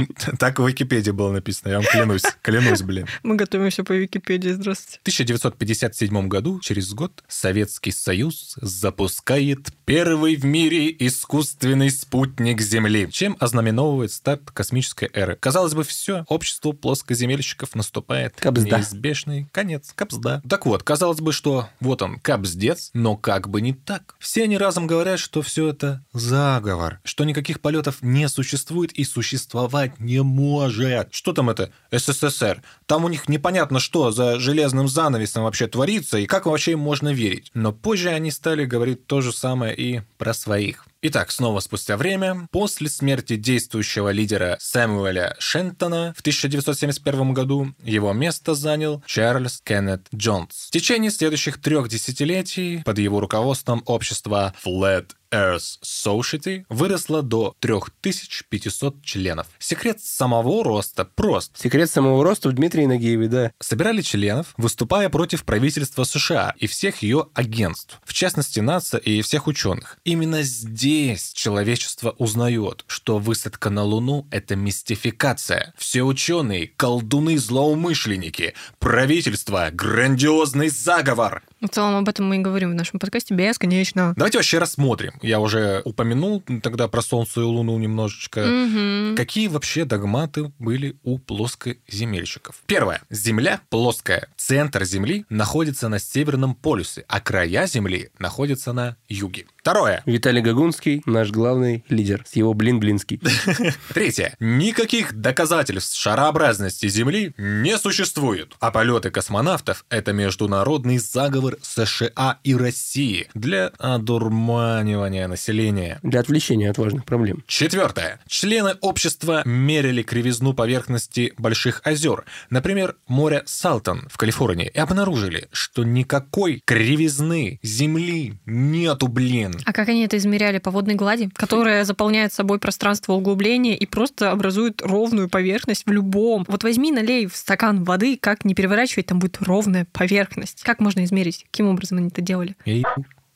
Так 0.38 0.58
в 0.58 0.66
Википедии 0.66 1.10
было 1.10 1.32
написано, 1.32 1.70
я 1.70 1.76
вам 1.76 1.86
клянусь, 1.86 2.22
клянусь, 2.42 2.82
блин. 2.82 3.06
Мы 3.22 3.36
готовимся 3.36 3.84
по 3.84 3.92
Википедии, 3.92 4.50
здравствуйте. 4.50 4.98
В 4.98 5.02
1957 5.02 6.28
году, 6.28 6.60
через 6.60 6.92
год, 6.92 7.24
Советский 7.28 7.90
Союз 7.90 8.56
запускает 8.60 9.68
первый 9.84 10.36
в 10.36 10.44
мире 10.44 10.94
искусственный 10.98 11.90
спутник 11.90 12.60
Земли, 12.60 13.08
чем 13.10 13.36
ознаменовывает 13.40 14.12
старт 14.12 14.50
космической 14.50 15.10
эры. 15.12 15.36
Казалось 15.40 15.74
бы, 15.74 15.84
все, 15.84 16.24
обществу 16.28 16.72
плоскоземельщиков 16.72 17.74
наступает 17.74 18.36
Капсда. 18.36 18.78
неизбежный 18.78 19.48
конец. 19.52 19.92
Капсда. 19.94 20.42
Так 20.48 20.66
вот, 20.66 20.82
казалось 20.82 21.20
бы, 21.20 21.32
что 21.32 21.68
вот 21.80 22.02
он, 22.02 22.18
капсдец, 22.20 22.90
но 22.94 23.16
как 23.16 23.48
бы 23.48 23.60
не 23.60 23.72
так. 23.72 24.14
Все 24.18 24.44
они 24.44 24.58
разом 24.58 24.86
говорят, 24.86 25.18
что 25.18 25.42
все 25.42 25.68
это 25.68 26.04
заговор, 26.12 27.00
что 27.04 27.24
никаких 27.24 27.60
полетов 27.60 28.02
не 28.02 28.28
существует 28.28 28.92
и 28.92 29.04
существовать 29.04 29.87
не 29.98 30.22
может. 30.22 31.14
Что 31.14 31.32
там 31.32 31.50
это? 31.50 31.70
СССР. 31.90 32.62
Там 32.86 33.04
у 33.04 33.08
них 33.08 33.28
непонятно, 33.28 33.80
что 33.80 34.10
за 34.10 34.38
железным 34.38 34.88
занавесом 34.88 35.44
вообще 35.44 35.66
творится 35.66 36.18
и 36.18 36.26
как 36.26 36.46
вообще 36.46 36.72
им 36.72 36.80
можно 36.80 37.12
верить. 37.12 37.50
Но 37.54 37.72
позже 37.72 38.10
они 38.10 38.30
стали 38.30 38.64
говорить 38.64 39.06
то 39.06 39.20
же 39.20 39.32
самое 39.32 39.74
и 39.74 40.02
про 40.16 40.34
своих. 40.34 40.86
Итак, 41.00 41.30
снова 41.30 41.60
спустя 41.60 41.96
время, 41.96 42.48
после 42.50 42.88
смерти 42.88 43.36
действующего 43.36 44.10
лидера 44.10 44.56
Сэмюэля 44.60 45.36
Шентона 45.38 46.12
в 46.16 46.20
1971 46.20 47.32
году, 47.34 47.72
его 47.84 48.12
место 48.12 48.54
занял 48.54 49.00
Чарльз 49.06 49.60
Кеннет 49.62 50.08
Джонс. 50.12 50.66
В 50.66 50.70
течение 50.72 51.12
следующих 51.12 51.60
трех 51.60 51.88
десятилетий 51.88 52.82
под 52.84 52.98
его 52.98 53.20
руководством 53.20 53.84
общество 53.86 54.52
Flat 54.64 55.10
Earth 55.30 55.80
Society 55.82 56.64
выросло 56.68 57.22
до 57.22 57.54
3500 57.60 59.02
членов. 59.02 59.46
Секрет 59.58 60.00
самого 60.00 60.64
роста 60.64 61.04
прост. 61.04 61.58
Секрет 61.58 61.90
самого 61.90 62.24
роста 62.24 62.48
в 62.48 62.52
Дмитрии 62.52 62.86
Нагиеве, 62.86 63.28
да. 63.28 63.52
Собирали 63.60 64.02
членов, 64.02 64.54
выступая 64.56 65.08
против 65.08 65.44
правительства 65.44 66.04
США 66.04 66.54
и 66.58 66.66
всех 66.66 67.02
ее 67.02 67.28
агентств, 67.34 68.00
в 68.04 68.12
частности 68.12 68.60
НАСА 68.60 68.98
и 68.98 69.22
всех 69.22 69.46
ученых. 69.46 69.98
Именно 70.04 70.42
здесь 70.42 71.32
человечество 71.32 72.10
узнает, 72.18 72.84
что 72.86 73.18
высадка 73.18 73.70
на 73.70 73.82
Луну— 73.82 74.26
это 74.30 74.56
мистификация. 74.56 75.74
Все 75.76 76.02
ученые— 76.02 76.70
колдуны-злоумышленники. 76.76 78.54
Правительство— 78.78 79.68
грандиозный 79.72 80.68
заговор. 80.68 81.42
В 81.60 81.68
целом 81.68 81.96
об 81.96 82.08
этом 82.08 82.26
мы 82.26 82.36
и 82.36 82.38
говорим 82.38 82.70
в 82.70 82.74
нашем 82.74 83.00
подкасте 83.00 83.34
бесконечно. 83.34 84.14
Давайте 84.16 84.38
вообще 84.38 84.58
рассмотрим. 84.58 85.14
Я 85.22 85.40
уже 85.40 85.82
упомянул 85.84 86.42
тогда 86.62 86.86
про 86.86 87.02
Солнце 87.02 87.40
и 87.40 87.44
Луну 87.44 87.76
немножечко. 87.78 88.44
Мгм. 88.46 89.16
Какие 89.16 89.48
вообще 89.48 89.84
догматы 89.84 90.52
были 90.58 90.96
у 91.02 91.18
плоскоземельщиков? 91.18 92.62
Первое. 92.66 93.02
Земля 93.10 93.60
плоская. 93.70 94.28
Центр 94.36 94.84
Земли 94.84 95.24
находится 95.30 95.88
на 95.88 95.98
Северном 95.98 96.54
полюсе, 96.54 97.04
а 97.08 97.20
края 97.20 97.66
Земли 97.66 98.10
находятся 98.18 98.72
на 98.72 98.96
юге. 99.08 99.46
Второе. 99.68 100.02
Виталий 100.06 100.40
Гагунский, 100.40 101.02
наш 101.04 101.30
главный 101.30 101.84
лидер, 101.90 102.24
с 102.26 102.36
его 102.36 102.54
блин-блинский. 102.54 103.20
Третье. 103.92 104.34
Никаких 104.40 105.12
доказательств 105.12 105.94
шарообразности 105.94 106.88
Земли 106.88 107.34
не 107.36 107.76
существует. 107.76 108.54
А 108.60 108.70
полеты 108.70 109.10
космонавтов– 109.10 109.84
это 109.90 110.14
международный 110.14 110.96
заговор 110.96 111.58
США 111.60 112.38
и 112.42 112.54
России 112.54 113.28
для 113.34 113.66
одурманивания 113.78 115.28
населения. 115.28 116.00
Для 116.02 116.20
отвлечения 116.20 116.70
от 116.70 116.78
важных 116.78 117.04
проблем. 117.04 117.44
Четвертое. 117.46 118.20
Члены 118.26 118.74
общества 118.80 119.42
мерили 119.44 120.02
кривизну 120.02 120.54
поверхности 120.54 121.34
больших 121.36 121.82
озер, 121.84 122.24
например, 122.48 122.96
моря 123.06 123.42
Салтон 123.44 124.08
в 124.10 124.16
Калифорнии, 124.16 124.70
и 124.72 124.78
обнаружили, 124.78 125.48
что 125.52 125.84
никакой 125.84 126.62
кривизны 126.64 127.60
земли 127.62 128.40
нету, 128.46 129.08
блин. 129.08 129.57
А 129.64 129.72
как 129.72 129.88
они 129.88 130.04
это 130.04 130.16
измеряли 130.16 130.58
по 130.58 130.70
водной 130.70 130.94
глади, 130.94 131.30
которая 131.34 131.84
заполняет 131.84 132.32
собой 132.32 132.58
пространство 132.58 133.14
углубления 133.14 133.76
и 133.76 133.86
просто 133.86 134.30
образует 134.30 134.82
ровную 134.82 135.28
поверхность 135.28 135.86
в 135.86 135.90
любом. 135.90 136.44
Вот 136.48 136.62
возьми, 136.62 136.92
налей 136.92 137.26
в 137.26 137.36
стакан 137.36 137.84
воды, 137.84 138.18
как 138.20 138.44
не 138.44 138.54
переворачивать, 138.54 139.06
там 139.06 139.18
будет 139.18 139.38
ровная 139.40 139.86
поверхность. 139.92 140.62
Как 140.62 140.80
можно 140.80 141.04
измерить? 141.04 141.46
Каким 141.50 141.68
образом 141.68 141.98
они 141.98 142.08
это 142.08 142.20
делали? 142.20 142.56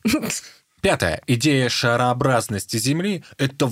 Пятое. 0.83 1.21
Идея 1.27 1.69
шарообразности 1.69 2.75
Земли– 2.75 3.23
это 3.37 3.67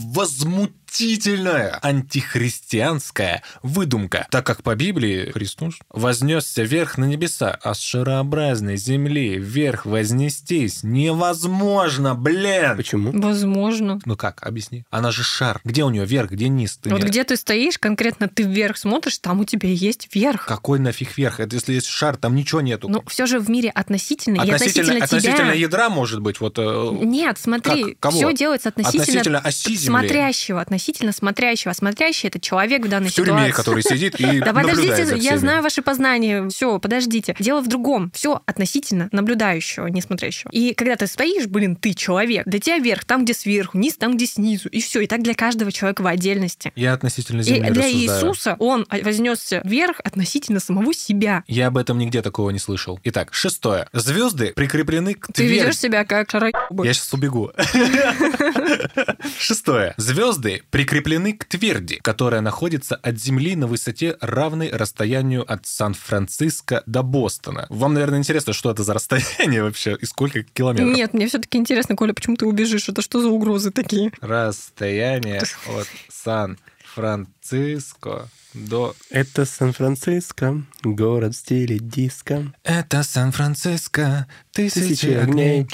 возмутительная 1.01 1.79
антихристианская 1.81 3.43
выдумка, 3.63 4.27
так 4.29 4.45
как 4.45 4.61
по 4.63 4.75
Библии 4.75 5.31
Христос 5.31 5.75
вознесся 5.89 6.63
вверх 6.63 6.97
на 6.97 7.05
небеса, 7.05 7.57
а 7.63 7.73
с 7.73 7.79
шарообразной 7.79 8.75
Земли 8.77 9.37
вверх 9.37 9.85
вознестись 9.85 10.83
невозможно, 10.83 12.13
блин! 12.15 12.75
Почему? 12.75 13.11
Возможно. 13.13 13.99
Ну 14.05 14.15
как, 14.17 14.45
объясни. 14.45 14.83
Она 14.89 15.11
же 15.11 15.23
шар. 15.23 15.61
Где 15.63 15.83
у 15.83 15.89
нее 15.89 16.05
верх, 16.05 16.31
где 16.31 16.49
низ? 16.49 16.77
Ты 16.81 16.89
Вот 16.89 17.01
не- 17.03 17.07
где 17.07 17.23
ты 17.23 17.37
стоишь, 17.37 17.77
конкретно 17.79 18.27
ты 18.27 18.43
вверх 18.43 18.77
смотришь, 18.77 19.17
там 19.19 19.39
у 19.39 19.45
тебя 19.45 19.69
есть 19.69 20.09
верх. 20.13 20.45
Какой 20.45 20.79
нафиг 20.79 21.17
верх? 21.17 21.39
Это 21.39 21.55
если 21.55 21.73
есть 21.73 21.87
шар, 21.87 22.17
там 22.17 22.35
ничего 22.35 22.61
нету. 22.61 22.89
Но 22.89 23.01
все 23.07 23.25
же 23.25 23.39
в 23.39 23.49
мире 23.49 23.69
относительно, 23.69 24.41
и 24.41 24.51
относительно, 24.51 24.93
относительно 24.95 25.03
относительно 25.05 25.51
тебя. 25.53 25.61
ядра, 25.61 25.89
может 25.89 26.19
быть, 26.21 26.39
вот... 26.41 26.55
э, 26.59 26.89
Нет, 27.03 27.37
смотри, 27.39 27.83
Как? 27.95 27.99
Кого? 27.99 28.17
все 28.17 28.33
делается 28.33 28.69
относительно, 28.69 29.03
Относительно 29.03 29.39
оси 29.39 29.75
Земли. 29.75 29.77
смотрящего, 30.07 30.59
относительно 30.61 30.80
смотрящего. 31.11 31.71
А 31.71 31.73
смотрящий 31.73 32.27
это 32.29 32.39
человек 32.39 32.85
в 32.85 32.89
данной 32.89 33.09
в 33.09 33.13
тюрьме, 33.13 33.31
ситуации. 33.47 33.51
который 33.51 33.83
сидит 33.83 34.19
и 34.19 34.39
Да 34.45 34.53
подождите, 34.53 35.15
я 35.17 35.37
знаю 35.37 35.61
ваши 35.63 35.81
познания. 35.81 36.47
Все, 36.49 36.79
подождите. 36.79 37.35
Дело 37.39 37.61
в 37.61 37.67
другом. 37.67 38.11
Все 38.13 38.41
относительно 38.45 39.09
наблюдающего, 39.11 39.87
не 39.87 40.01
смотрящего. 40.01 40.49
И 40.51 40.73
когда 40.73 40.95
ты 40.95 41.07
стоишь, 41.07 41.47
блин, 41.47 41.75
ты 41.75 41.93
человек, 41.93 42.45
для 42.45 42.59
тебя 42.59 42.77
верх 42.79 43.05
там, 43.05 43.23
где 43.23 43.33
сверху, 43.33 43.77
низ 43.77 43.95
там, 43.95 44.15
где 44.15 44.25
снизу. 44.25 44.69
И 44.69 44.81
все. 44.81 45.01
И 45.01 45.07
так 45.07 45.21
для 45.21 45.33
каждого 45.33 45.71
человека 45.71 46.01
в 46.01 46.07
отдельности. 46.07 46.71
Я 46.75 46.93
относительно 46.93 47.41
И 47.41 47.43
Земли 47.43 47.69
для 47.69 47.83
рассуждаю. 47.83 47.93
Иисуса 48.01 48.55
он 48.59 48.85
вознесся 48.89 49.61
вверх 49.63 49.99
относительно 50.03 50.59
самого 50.59 50.93
себя. 50.93 51.43
Я 51.47 51.67
об 51.67 51.77
этом 51.77 51.97
нигде 51.97 52.21
такого 52.21 52.49
не 52.49 52.59
слышал. 52.59 52.99
Итак, 53.03 53.33
шестое. 53.33 53.87
Звезды 53.93 54.53
прикреплены 54.55 55.15
к 55.15 55.27
Ты 55.27 55.33
тверди. 55.33 55.53
ведешь 55.53 55.77
себя 55.77 56.05
как. 56.05 56.31
Я 56.31 56.93
сейчас 56.93 57.13
убегу. 57.13 57.51
Шестое. 59.39 59.93
Звезды 59.97 60.63
прикреплены 60.71 61.33
к 61.33 61.45
тверди, 61.45 61.99
которая 62.01 62.41
находится 62.41 62.95
от 62.95 63.19
Земли 63.19 63.55
на 63.55 63.67
высоте, 63.67 64.17
равной 64.21 64.71
расстоянию 64.71 65.45
от 65.51 65.67
Сан-Франциско 65.67 66.81
до 66.85 67.03
Бостона. 67.03 67.67
Вам, 67.69 67.93
наверное, 67.93 68.19
интересно, 68.19 68.53
что 68.53 68.71
это 68.71 68.83
за 68.83 68.93
расстояние 68.93 69.63
вообще 69.63 69.97
и 70.01 70.05
сколько 70.05 70.43
километров? 70.43 70.95
Нет, 70.95 71.13
мне 71.13 71.27
все-таки 71.27 71.57
интересно, 71.57 71.95
Коля, 71.95 72.13
почему 72.13 72.37
ты 72.37 72.45
убежишь? 72.45 72.87
Это 72.89 73.01
что 73.01 73.21
за 73.21 73.27
угрозы 73.27 73.71
такие? 73.71 74.11
Расстояние 74.21 75.39
от 75.39 75.87
Сан-Франциско 76.09 78.29
до... 78.53 78.95
Это 79.09 79.45
Сан-Франциско, 79.45 80.63
город 80.83 81.33
в 81.35 81.37
стиле 81.37 81.79
диско. 81.79 82.53
Это 82.63 83.03
Сан-Франциско, 83.03 84.27
тысячи, 84.51 84.79
Тысячи 84.79 85.05
огней. 85.07 85.61
огней. 85.61 85.67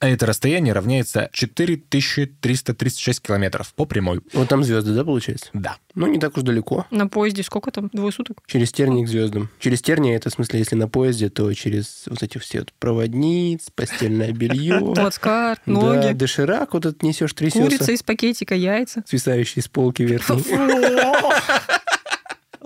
А 0.00 0.08
это 0.08 0.26
расстояние 0.26 0.72
равняется 0.74 1.28
4336 1.32 3.20
километров 3.22 3.72
по 3.74 3.84
прямой. 3.84 4.20
Вот 4.32 4.48
там 4.48 4.64
звезды, 4.64 4.94
да, 4.94 5.04
получается? 5.04 5.48
Да. 5.52 5.76
Ну, 5.94 6.06
не 6.06 6.18
так 6.18 6.36
уж 6.36 6.42
далеко. 6.44 6.86
На 6.90 7.08
поезде 7.08 7.42
сколько 7.42 7.70
там? 7.70 7.88
Двое 7.92 8.12
суток? 8.12 8.38
Через 8.46 8.72
тернии 8.72 9.04
к 9.04 9.08
звездам. 9.08 9.48
Через 9.58 9.82
тернии, 9.82 10.14
это 10.14 10.30
в 10.30 10.32
смысле, 10.32 10.58
если 10.60 10.76
на 10.76 10.88
поезде, 10.88 11.28
то 11.28 11.52
через 11.54 12.04
вот 12.06 12.22
эти 12.22 12.38
все 12.38 12.60
вот 12.60 12.72
проводниц, 12.74 13.70
постельное 13.74 14.32
белье. 14.32 14.78
Плацкарт, 14.94 15.60
Да, 15.66 15.72
ноги, 15.72 16.12
доширак 16.12 16.74
вот 16.74 16.86
этот 16.86 17.02
несешь, 17.02 17.34
курица 17.34 17.58
трясется, 17.64 17.92
из 17.92 18.02
пакетика, 18.02 18.54
яйца. 18.54 19.02
свисающий 19.06 19.62
с 19.62 19.68
полки 19.68 20.02
верхней. 20.02 20.44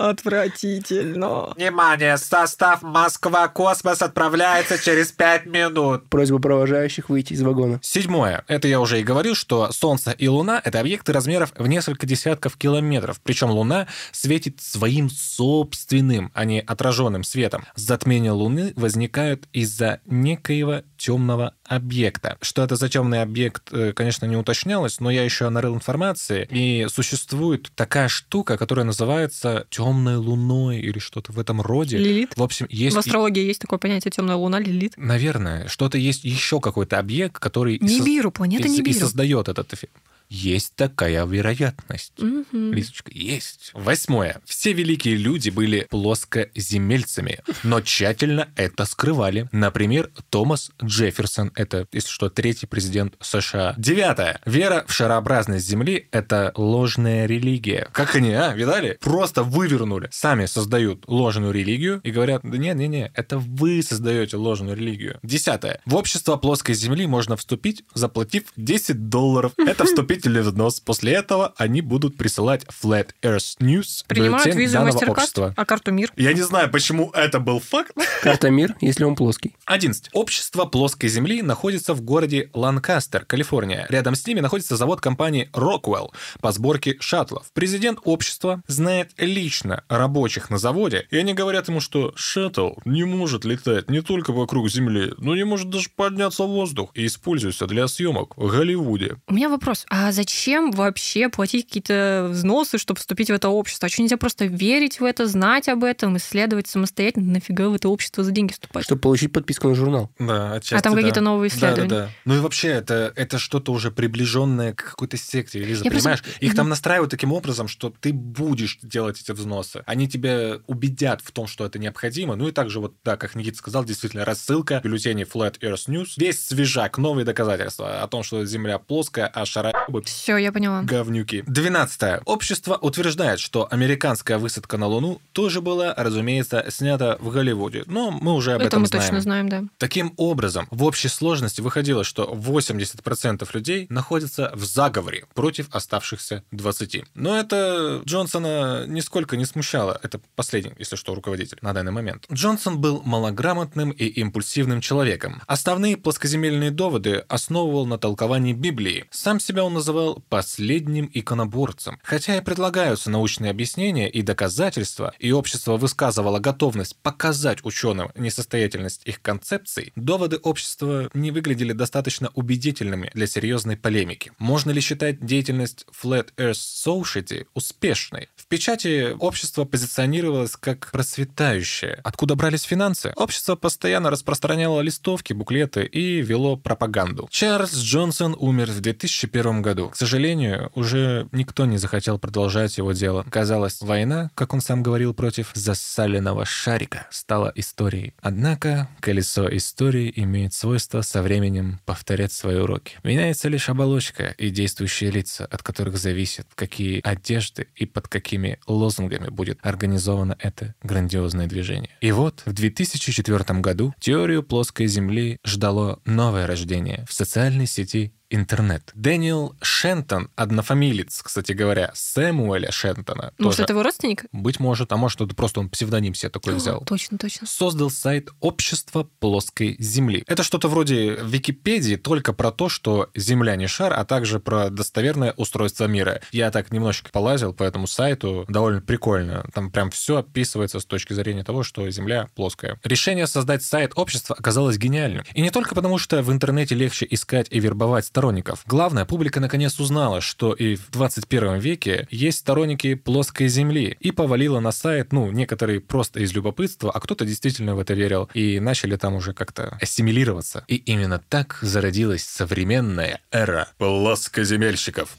Отвратительно. 0.03 1.53
Внимание, 1.55 2.19
состав 2.19 2.83
Москва-Космос 2.83 4.03
отправляется 4.03 4.77
через 4.77 5.13
пять 5.13 5.47
минут. 5.47 6.09
Просьба 6.09 6.41
провожающих 6.41 7.09
выйти 7.09 7.35
из 7.35 7.43
вагона. 7.43 7.79
Седьмое. 7.83 8.43
Это 8.49 8.67
я 8.67 8.81
уже 8.81 9.01
и 9.01 9.05
говорил, 9.05 9.37
что 9.37 9.71
Солнце 9.71 10.11
и 10.11 10.27
Луна— 10.27 10.61
это 10.65 10.81
объекты 10.81 11.13
размеров 11.13 11.53
в 11.57 11.69
несколько 11.69 12.05
десятков 12.05 12.57
километров. 12.57 13.21
Причем 13.23 13.51
Луна 13.51 13.87
светит 14.11 14.61
своим 14.61 15.09
собственным, 15.09 16.33
а 16.35 16.47
не 16.47 16.61
отраженным 16.61 17.23
светом. 17.23 17.65
Затмения 17.77 18.33
Луны 18.33 18.73
возникают 18.75 19.45
из-за 19.53 20.01
некоего 20.07 20.83
темного 20.97 21.55
объекта. 21.65 22.39
Что 22.41 22.63
это 22.63 22.77
за 22.77 22.89
темный 22.89 23.23
объект, 23.23 23.73
э, 23.73 23.93
конечно, 23.93 24.27
не 24.27 24.37
уточнялось, 24.37 25.01
но 25.01 25.11
я 25.11 25.25
еще 25.25 25.49
нарыл 25.49 25.75
информации, 25.75 26.47
и 26.51 26.87
существует 26.89 27.71
такая 27.75 28.09
штука, 28.09 28.57
которая 28.57 28.85
называется 28.85 29.67
темной 29.93 30.17
луной 30.17 30.81
или 30.81 30.99
что-то 30.99 31.33
в 31.33 31.39
этом 31.39 31.61
роде. 31.61 31.99
Лилит. 31.99 32.37
В 32.37 32.43
общем, 32.43 32.67
есть... 32.71 32.97
В 32.97 32.99
астрологии 32.99 33.45
есть 33.45 33.61
такое 33.61 33.79
понятие 33.79 34.11
темная 34.11 34.37
луна, 34.37 34.59
лилит. 34.59 34.95
Наверное, 34.97 35.69
что-то 35.69 35.99
есть 35.99 36.25
еще 36.25 36.61
какой-то 36.61 36.99
объект, 36.99 37.39
который... 37.39 37.77
и 37.77 37.85
Нибиру, 37.85 38.31
планета 38.31 38.69
и, 38.69 38.71
и 38.71 38.79
Нибиру. 38.79 38.99
создает 38.99 39.49
этот 39.49 39.73
эффект. 39.73 39.93
Есть 40.33 40.77
такая 40.77 41.27
вероятность. 41.27 42.15
Мгм. 42.17 42.73
Лисочка, 42.73 43.11
есть. 43.13 43.71
Восьмое. 43.75 44.41
Все 44.47 44.73
великие 44.73 45.17
люди 45.17 45.51
были 45.51 45.87
плоскоземельцами, 45.91 47.41
но 47.63 47.83
тщательно 47.83 48.49
это 48.57 48.87
скрывали. 48.87 49.51
Например, 49.53 50.11
Томас 50.31 50.71
Джефферсон, 50.83 51.53
это, 51.55 51.87
если 51.93 52.09
что, 52.09 52.31
третий 52.31 52.65
президент 52.65 53.15
США. 53.21 53.75
Девятое. 53.77 54.41
Вера 54.47 54.87
в 54.89 54.95
шарообразность 54.95 55.69
Земли— 55.69 56.09
это 56.13 56.53
ложная 56.57 57.27
религия. 57.27 57.91
Как 57.93 58.15
они, 58.17 58.33
а, 58.33 58.55
видали? 58.55 58.97
Просто 59.03 59.43
вывернули. 59.43 60.09
Сами 60.13 60.47
создают 60.47 61.05
ложную 61.09 61.53
религию 61.53 62.01
и 62.05 62.11
говорят, 62.11 62.41
да 62.43 62.57
не-не-не, 62.57 63.13
это 63.15 63.37
вы 63.37 63.83
создаете 63.83 64.39
ложную 64.39 64.79
религию. 64.79 65.19
Десятое. 65.23 65.83
В 65.85 65.95
общество 65.95 66.37
плоской 66.37 66.75
Земли 66.75 67.07
можно 67.07 67.37
вступить, 67.37 67.85
заплатив 67.93 68.45
10 68.57 69.11
долларов. 69.11 69.53
Это 69.59 69.85
вступительный 70.23 70.43
взнос. 70.43 70.81
После 70.81 71.13
этого 71.13 71.53
они 71.57 71.81
будут 71.81 72.17
присылать 72.17 72.65
Flat 72.83 73.11
Earth 73.23 73.59
News, 73.59 74.05
Принимают 74.07 74.55
визу 74.55 74.79
общества. 74.81 75.53
а 75.57 75.65
карту 75.65 75.91
мир. 75.91 76.13
Я 76.17 76.33
не 76.33 76.43
знаю, 76.43 76.71
почему 76.71 77.11
это 77.11 77.41
был 77.41 77.59
факт. 77.61 77.93
Карта 78.23 78.51
мир, 78.51 78.77
если 78.81 79.05
он 79.05 79.17
плоский. 79.17 79.55
11. 79.67 80.11
Общество 80.13 80.65
плоской 80.65 81.09
Земли 81.09 81.43
находится 81.43 81.95
в 81.95 82.03
городе 82.03 82.51
Ланкастер, 82.55 83.25
Калифорния. 83.25 83.87
Рядом 83.89 84.15
с 84.15 84.27
ними 84.27 84.41
находится 84.41 84.77
завод 84.77 85.01
компании 85.01 85.51
Rockwell 85.53 86.11
по 86.41 86.53
сборке 86.53 86.97
шаттлов. 87.01 87.47
Президент 87.53 87.99
общества 88.05 88.63
знает 88.69 89.11
лично 89.19 89.83
рабочих 89.89 90.51
на 90.51 90.59
заводе, 90.59 91.07
и 91.11 91.17
они 91.17 91.35
говорят 91.35 91.69
ему, 91.69 91.81
что 91.81 92.13
шаттл 92.15 92.73
не 92.85 93.05
может 93.05 93.45
летать 93.45 93.91
не 93.91 94.03
только 94.03 94.33
вокруг 94.33 94.71
Земли, 94.71 95.15
но 95.19 95.35
не 95.35 95.45
может 95.45 95.71
даже 95.71 95.89
подняться 95.95 96.45
в 96.45 96.49
воздух 96.49 96.91
и 96.95 97.07
используется 97.07 97.67
для 97.67 97.89
съемок 97.89 98.37
в 98.37 98.49
Голливуде. 98.49 99.17
У 99.27 99.35
меня 99.35 99.49
вопрос. 99.49 99.85
А 99.89 100.12
зачем 100.13 100.71
вообще 100.71 101.29
платить 101.29 101.67
какие-то 101.67 102.29
взносы, 102.31 102.79
чтобы 102.79 103.01
вступить 103.01 103.29
в 103.31 103.33
это 103.33 103.49
общество? 103.49 103.87
А 103.87 103.89
что 103.89 104.03
нельзя 104.03 104.17
просто 104.17 104.45
верить 104.45 105.01
в 105.01 105.05
это, 105.05 105.27
знать 105.27 105.69
об 105.69 105.85
этом, 105.85 106.17
исследовать 106.17 106.69
самостоятельно? 106.69 107.33
Нафига 107.33 107.69
в 107.69 107.75
это 107.75 107.89
общество 107.89 108.23
за 108.23 108.31
деньги 108.31 108.53
вступать? 108.53 108.85
Чтобы 108.85 109.01
получить 109.01 109.33
подписку 109.33 109.69
на 109.69 109.75
журнал. 109.75 110.11
Да, 110.19 110.53
отчасти, 110.55 110.75
А 110.75 110.81
там 110.83 110.95
какие-то 110.95 111.21
новые 111.21 111.51
Да, 111.51 111.57
исследования? 111.57 111.89
да, 111.89 111.97
да. 112.07 112.11
Ну 112.25 112.37
и 112.37 112.39
вообще, 112.39 112.69
это, 112.69 113.13
это 113.17 113.39
что-то 113.39 113.73
уже 113.73 113.91
приближенное 113.91 114.75
к 114.75 114.85
какой-то 114.91 115.17
секте, 115.17 115.59
Лиза, 115.59 115.85
Я 115.85 115.91
просто- 115.91 116.09
понимаешь? 116.11 116.23
Их 116.41 116.49
Мгм. 116.51 116.57
там 116.57 116.69
настраивают 116.69 117.11
таким 117.11 117.33
образом, 117.33 117.69
что 117.69 117.93
ты 118.01 118.13
будешь 118.13 118.79
делать 118.83 119.21
эти 119.21 119.33
взносы. 119.33 119.83
Они 119.87 120.09
тебя 120.09 120.59
убедят 120.67 121.21
в 121.23 121.31
том, 121.33 121.47
что 121.47 121.65
это 121.65 121.79
необходимо. 121.79 122.37
Ну 122.37 122.49
и 122.49 122.53
также 122.53 122.81
вот, 122.81 122.95
да, 123.05 123.17
как 123.17 123.35
Никита 123.35 123.57
сказал, 123.59 123.85
действительно, 123.85 124.25
рассылка 124.25 124.81
бюллетеней 124.85 125.25
Flat 125.25 125.59
Earth 125.61 125.89
News. 125.89 126.15
Весь 126.17 126.45
свежак, 126.47 126.99
новые 126.99 127.25
доказательства 127.25 128.03
о 128.03 128.09
том, 128.09 128.23
что 128.23 128.45
Земля 128.45 128.79
плоская, 128.79 129.27
а 129.27 129.47
шара 129.47 129.73
Все, 130.01 130.37
я 130.37 130.53
поняла. 130.53 130.83
говнюки. 130.83 131.43
12. 131.47 132.23
Общество 132.25 132.77
утверждает, 132.77 133.41
что 133.41 133.69
американская 133.71 134.39
высадка 134.39 134.77
на 134.77 134.87
Луну 134.87 135.21
тоже 135.33 135.61
была, 135.61 135.95
разумеется, 135.97 136.65
снята 136.71 137.17
в 137.21 137.31
Голливуде. 137.31 137.85
Но 137.87 138.11
мы 138.11 138.35
уже 138.35 138.53
об 138.53 138.61
это 138.61 138.69
этом 138.69 138.83
мы 138.83 138.87
знаем. 138.87 139.05
точно 139.05 139.21
знаем, 139.21 139.49
да. 139.49 139.65
Таким 139.79 140.13
образом, 140.17 140.67
в 140.71 140.85
общей 140.85 141.09
сложности 141.09 141.61
выходило, 141.61 142.05
что 142.05 142.25
80% 142.25 143.49
людей 143.53 143.87
находятся 143.89 144.53
в 144.55 144.65
заговоре 144.65 145.25
против 145.35 145.69
оставшихся 145.71 146.45
20. 146.51 147.05
Но 147.15 147.39
это 147.39 148.03
Джонсона 148.05 148.87
нисколько 148.87 149.37
не 149.37 149.45
смущало. 149.45 149.99
Это 150.03 150.21
последний, 150.35 150.73
если 150.79 150.97
что, 150.97 151.15
руководитель 151.15 151.59
на 151.63 151.73
данный 151.73 151.93
момент. 151.93 152.27
Джонсон 152.33 152.81
был 152.81 153.03
малограмотным 153.05 153.91
и 153.91 154.05
импульсивным 154.05 154.81
человеком. 154.81 155.43
Основные 155.47 155.97
плоскоземельные 155.97 156.71
доводы 156.71 157.25
основывал 157.29 157.87
на 157.87 157.99
толковании 157.99 158.53
Библии. 158.53 159.07
Сам 159.11 159.41
себя 159.41 159.65
он 159.65 159.75
называл 159.83 160.23
последним 160.29 161.11
иконоборцем. 161.13 161.99
Хотя 162.05 162.37
и 162.37 162.41
предлагаются 162.41 163.11
научные 163.11 163.51
объяснения 163.51 164.09
и 164.09 164.23
доказательства, 164.23 165.13
и 165.19 165.33
общество 165.33 165.77
высказывало 165.77 166.39
готовность 166.39 166.97
показать 167.03 167.65
ученым 167.65 168.13
несостоятельность 168.15 169.03
их 169.07 169.21
концепций, 169.21 169.93
доводы 169.97 170.37
общества 170.37 171.11
не 171.15 171.33
выглядели 171.33 171.73
достаточно 171.73 172.31
убедительными 172.35 173.11
для 173.13 173.27
серьезной 173.27 173.77
полемики. 173.77 174.31
Можно 174.39 174.71
ли 174.71 174.81
считать 174.81 175.25
деятельность 175.27 175.85
Flat 176.01 176.29
Earth 176.37 176.53
Society 176.87 177.47
успешной? 177.53 178.29
Печати 178.53 179.17
общество 179.19 179.65
позиционировалось 179.65 180.57
как 180.57 180.91
процветающее. 180.93 182.01
Откуда 182.05 182.35
брались 182.35 182.65
финансы? 182.65 183.15
Общество 183.17 183.57
постоянно 183.57 184.11
распространяло 184.11 184.83
листовки, 184.83 185.33
буклеты 185.33 185.87
и 185.87 186.21
вело 186.21 186.59
пропаганду. 186.59 187.29
Чарльз 187.31 187.75
Джонсон 187.75 188.37
умер 188.39 188.71
в 188.73 188.81
2001 188.83 189.63
году. 189.63 189.89
К 189.89 189.97
сожалению, 189.97 190.71
уже 190.75 191.29
никто 191.33 191.65
не 191.65 191.79
захотел 191.79 192.19
продолжать 192.19 192.77
его 192.77 192.93
дело. 192.93 193.25
Казалось, 193.31 193.81
война, 193.81 194.31
как 194.35 194.53
он 194.53 194.61
сам 194.61 194.83
говорил, 194.83 195.15
против 195.15 195.53
засаленного 195.55 196.45
шарика 196.45 197.07
стала 197.11 197.51
историей. 197.55 198.13
Однако 198.21 198.91
колесо 199.01 199.49
истории 199.57 200.13
имеет 200.15 200.53
свойство 200.53 201.01
со 201.01 201.23
временем 201.23 201.81
повторять 201.87 202.35
свои 202.35 202.57
уроки. 202.57 202.99
Меняется 203.03 203.49
лишь 203.49 203.71
оболочка 203.71 204.35
и 204.37 204.51
действующие 204.51 205.11
лица, 205.11 205.47
от 205.47 205.63
которых 205.63 205.97
зависит, 205.97 206.49
какие 206.55 207.01
одежды 207.03 207.69
и 207.77 207.87
под 207.87 208.09
какими 208.09 208.42
лозунгами 208.67 209.29
будет 209.29 209.59
организовано 209.63 210.37
это 210.39 210.75
грандиозное 210.83 211.47
движение. 211.47 211.91
И 212.01 212.13
вот 212.13 212.43
в 212.47 212.53
2004 212.53 213.61
году 213.61 213.95
теорию 213.99 214.43
плоской 214.43 214.87
Земли 214.87 215.39
ждало 215.45 216.01
новое 216.05 216.47
рождение 216.47 217.05
в 217.09 217.13
социальной 217.13 217.67
сети 217.67 218.13
интернет. 218.35 218.91
Дэниел 218.95 219.55
Шентон, 219.61 220.31
однофамилец, 220.37 221.23
кстати 221.23 221.53
говоря, 221.53 221.91
Сэмуэля 221.95 222.71
Шентона, 222.71 223.33
Может, 223.39 223.57
тоже 223.59 223.63
это 223.65 223.73
его 223.73 223.83
родственник? 223.83 224.25
быть 224.33 224.59
может, 224.61 224.93
а 224.93 224.97
может, 224.97 225.21
это 225.21 225.35
просто 225.35 225.61
он 225.61 225.69
псевдоним 225.69 226.15
себе 226.15 226.31
такой 226.31 226.55
взял. 226.55 226.81
Точно, 226.85 227.19
точно. 227.19 227.47
Создал 227.47 227.91
сайт 227.91 228.31
Общества 228.41 229.09
плоской 229.21 229.77
Земли. 229.79 230.25
Это 230.27 230.43
что-то 230.43 230.69
вроде 230.69 231.17
Википедии, 231.23 231.97
только 231.97 232.33
про 232.33 232.51
то, 232.51 232.69
что 232.69 233.11
Земля 233.15 233.57
не 233.57 233.67
шар, 233.67 233.93
а 233.93 234.05
также 234.05 234.41
про 234.41 234.71
достоверное 234.71 235.33
устройство 235.37 235.85
мира. 235.87 236.21
Я 236.33 236.51
так 236.51 236.73
немножечко 236.73 237.11
полазил 237.11 237.53
по 237.53 237.63
этому 237.63 237.87
сайту, 237.87 238.45
довольно 238.49 238.81
прикольно. 238.81 239.45
Там 239.55 239.71
прям 239.71 239.91
все 239.91 240.19
описывается 240.19 240.81
с 240.81 240.85
точки 240.85 241.13
зрения 241.13 241.45
того, 241.45 241.63
что 241.63 241.89
Земля 241.91 242.29
плоская. 242.35 242.79
Решение 242.85 243.27
создать 243.27 243.63
сайт 243.63 243.93
общества 243.97 244.37
оказалось 244.39 244.79
гениальным. 244.79 245.25
И 245.35 245.41
не 245.43 245.51
только 245.51 245.75
потому, 245.75 245.99
что 245.99 246.23
в 246.23 246.33
интернете 246.33 246.75
легче 246.75 247.07
искать 247.11 247.47
и 247.51 247.61
вербовать 247.61 248.11
сторонников. 248.23 248.63
Главное, 248.67 249.05
публика 249.05 249.41
наконец 249.41 249.81
узнала, 249.81 250.21
что 250.21 250.53
и 250.53 250.77
в 250.77 250.91
21 250.93 251.59
веке 251.59 252.07
есть 252.09 252.39
сторонники 252.39 252.95
плоской 252.95 253.49
Земли, 253.49 253.97
и 253.99 254.13
повалила 254.13 254.61
на 254.61 254.71
сайт, 254.71 255.13
ну, 255.13 255.33
некоторые 255.33 255.81
просто 255.81 256.21
из 256.21 256.33
любопытства, 256.33 256.93
а 256.93 257.01
кто-то 257.01 257.25
действительно 257.25 257.75
в 257.75 257.81
это 257.81 257.95
верил, 257.95 258.31
и 258.33 258.61
начали 258.61 258.95
там 258.95 259.17
уже 259.17 259.35
как-то 259.35 259.77
ассимилироваться. 259.81 260.63
И 260.69 260.77
именно 260.77 261.21
так 261.29 261.59
зародилась 261.63 262.23
современная 262.23 263.21
эра 263.33 263.67
плоскоземельщиков. 263.79 265.17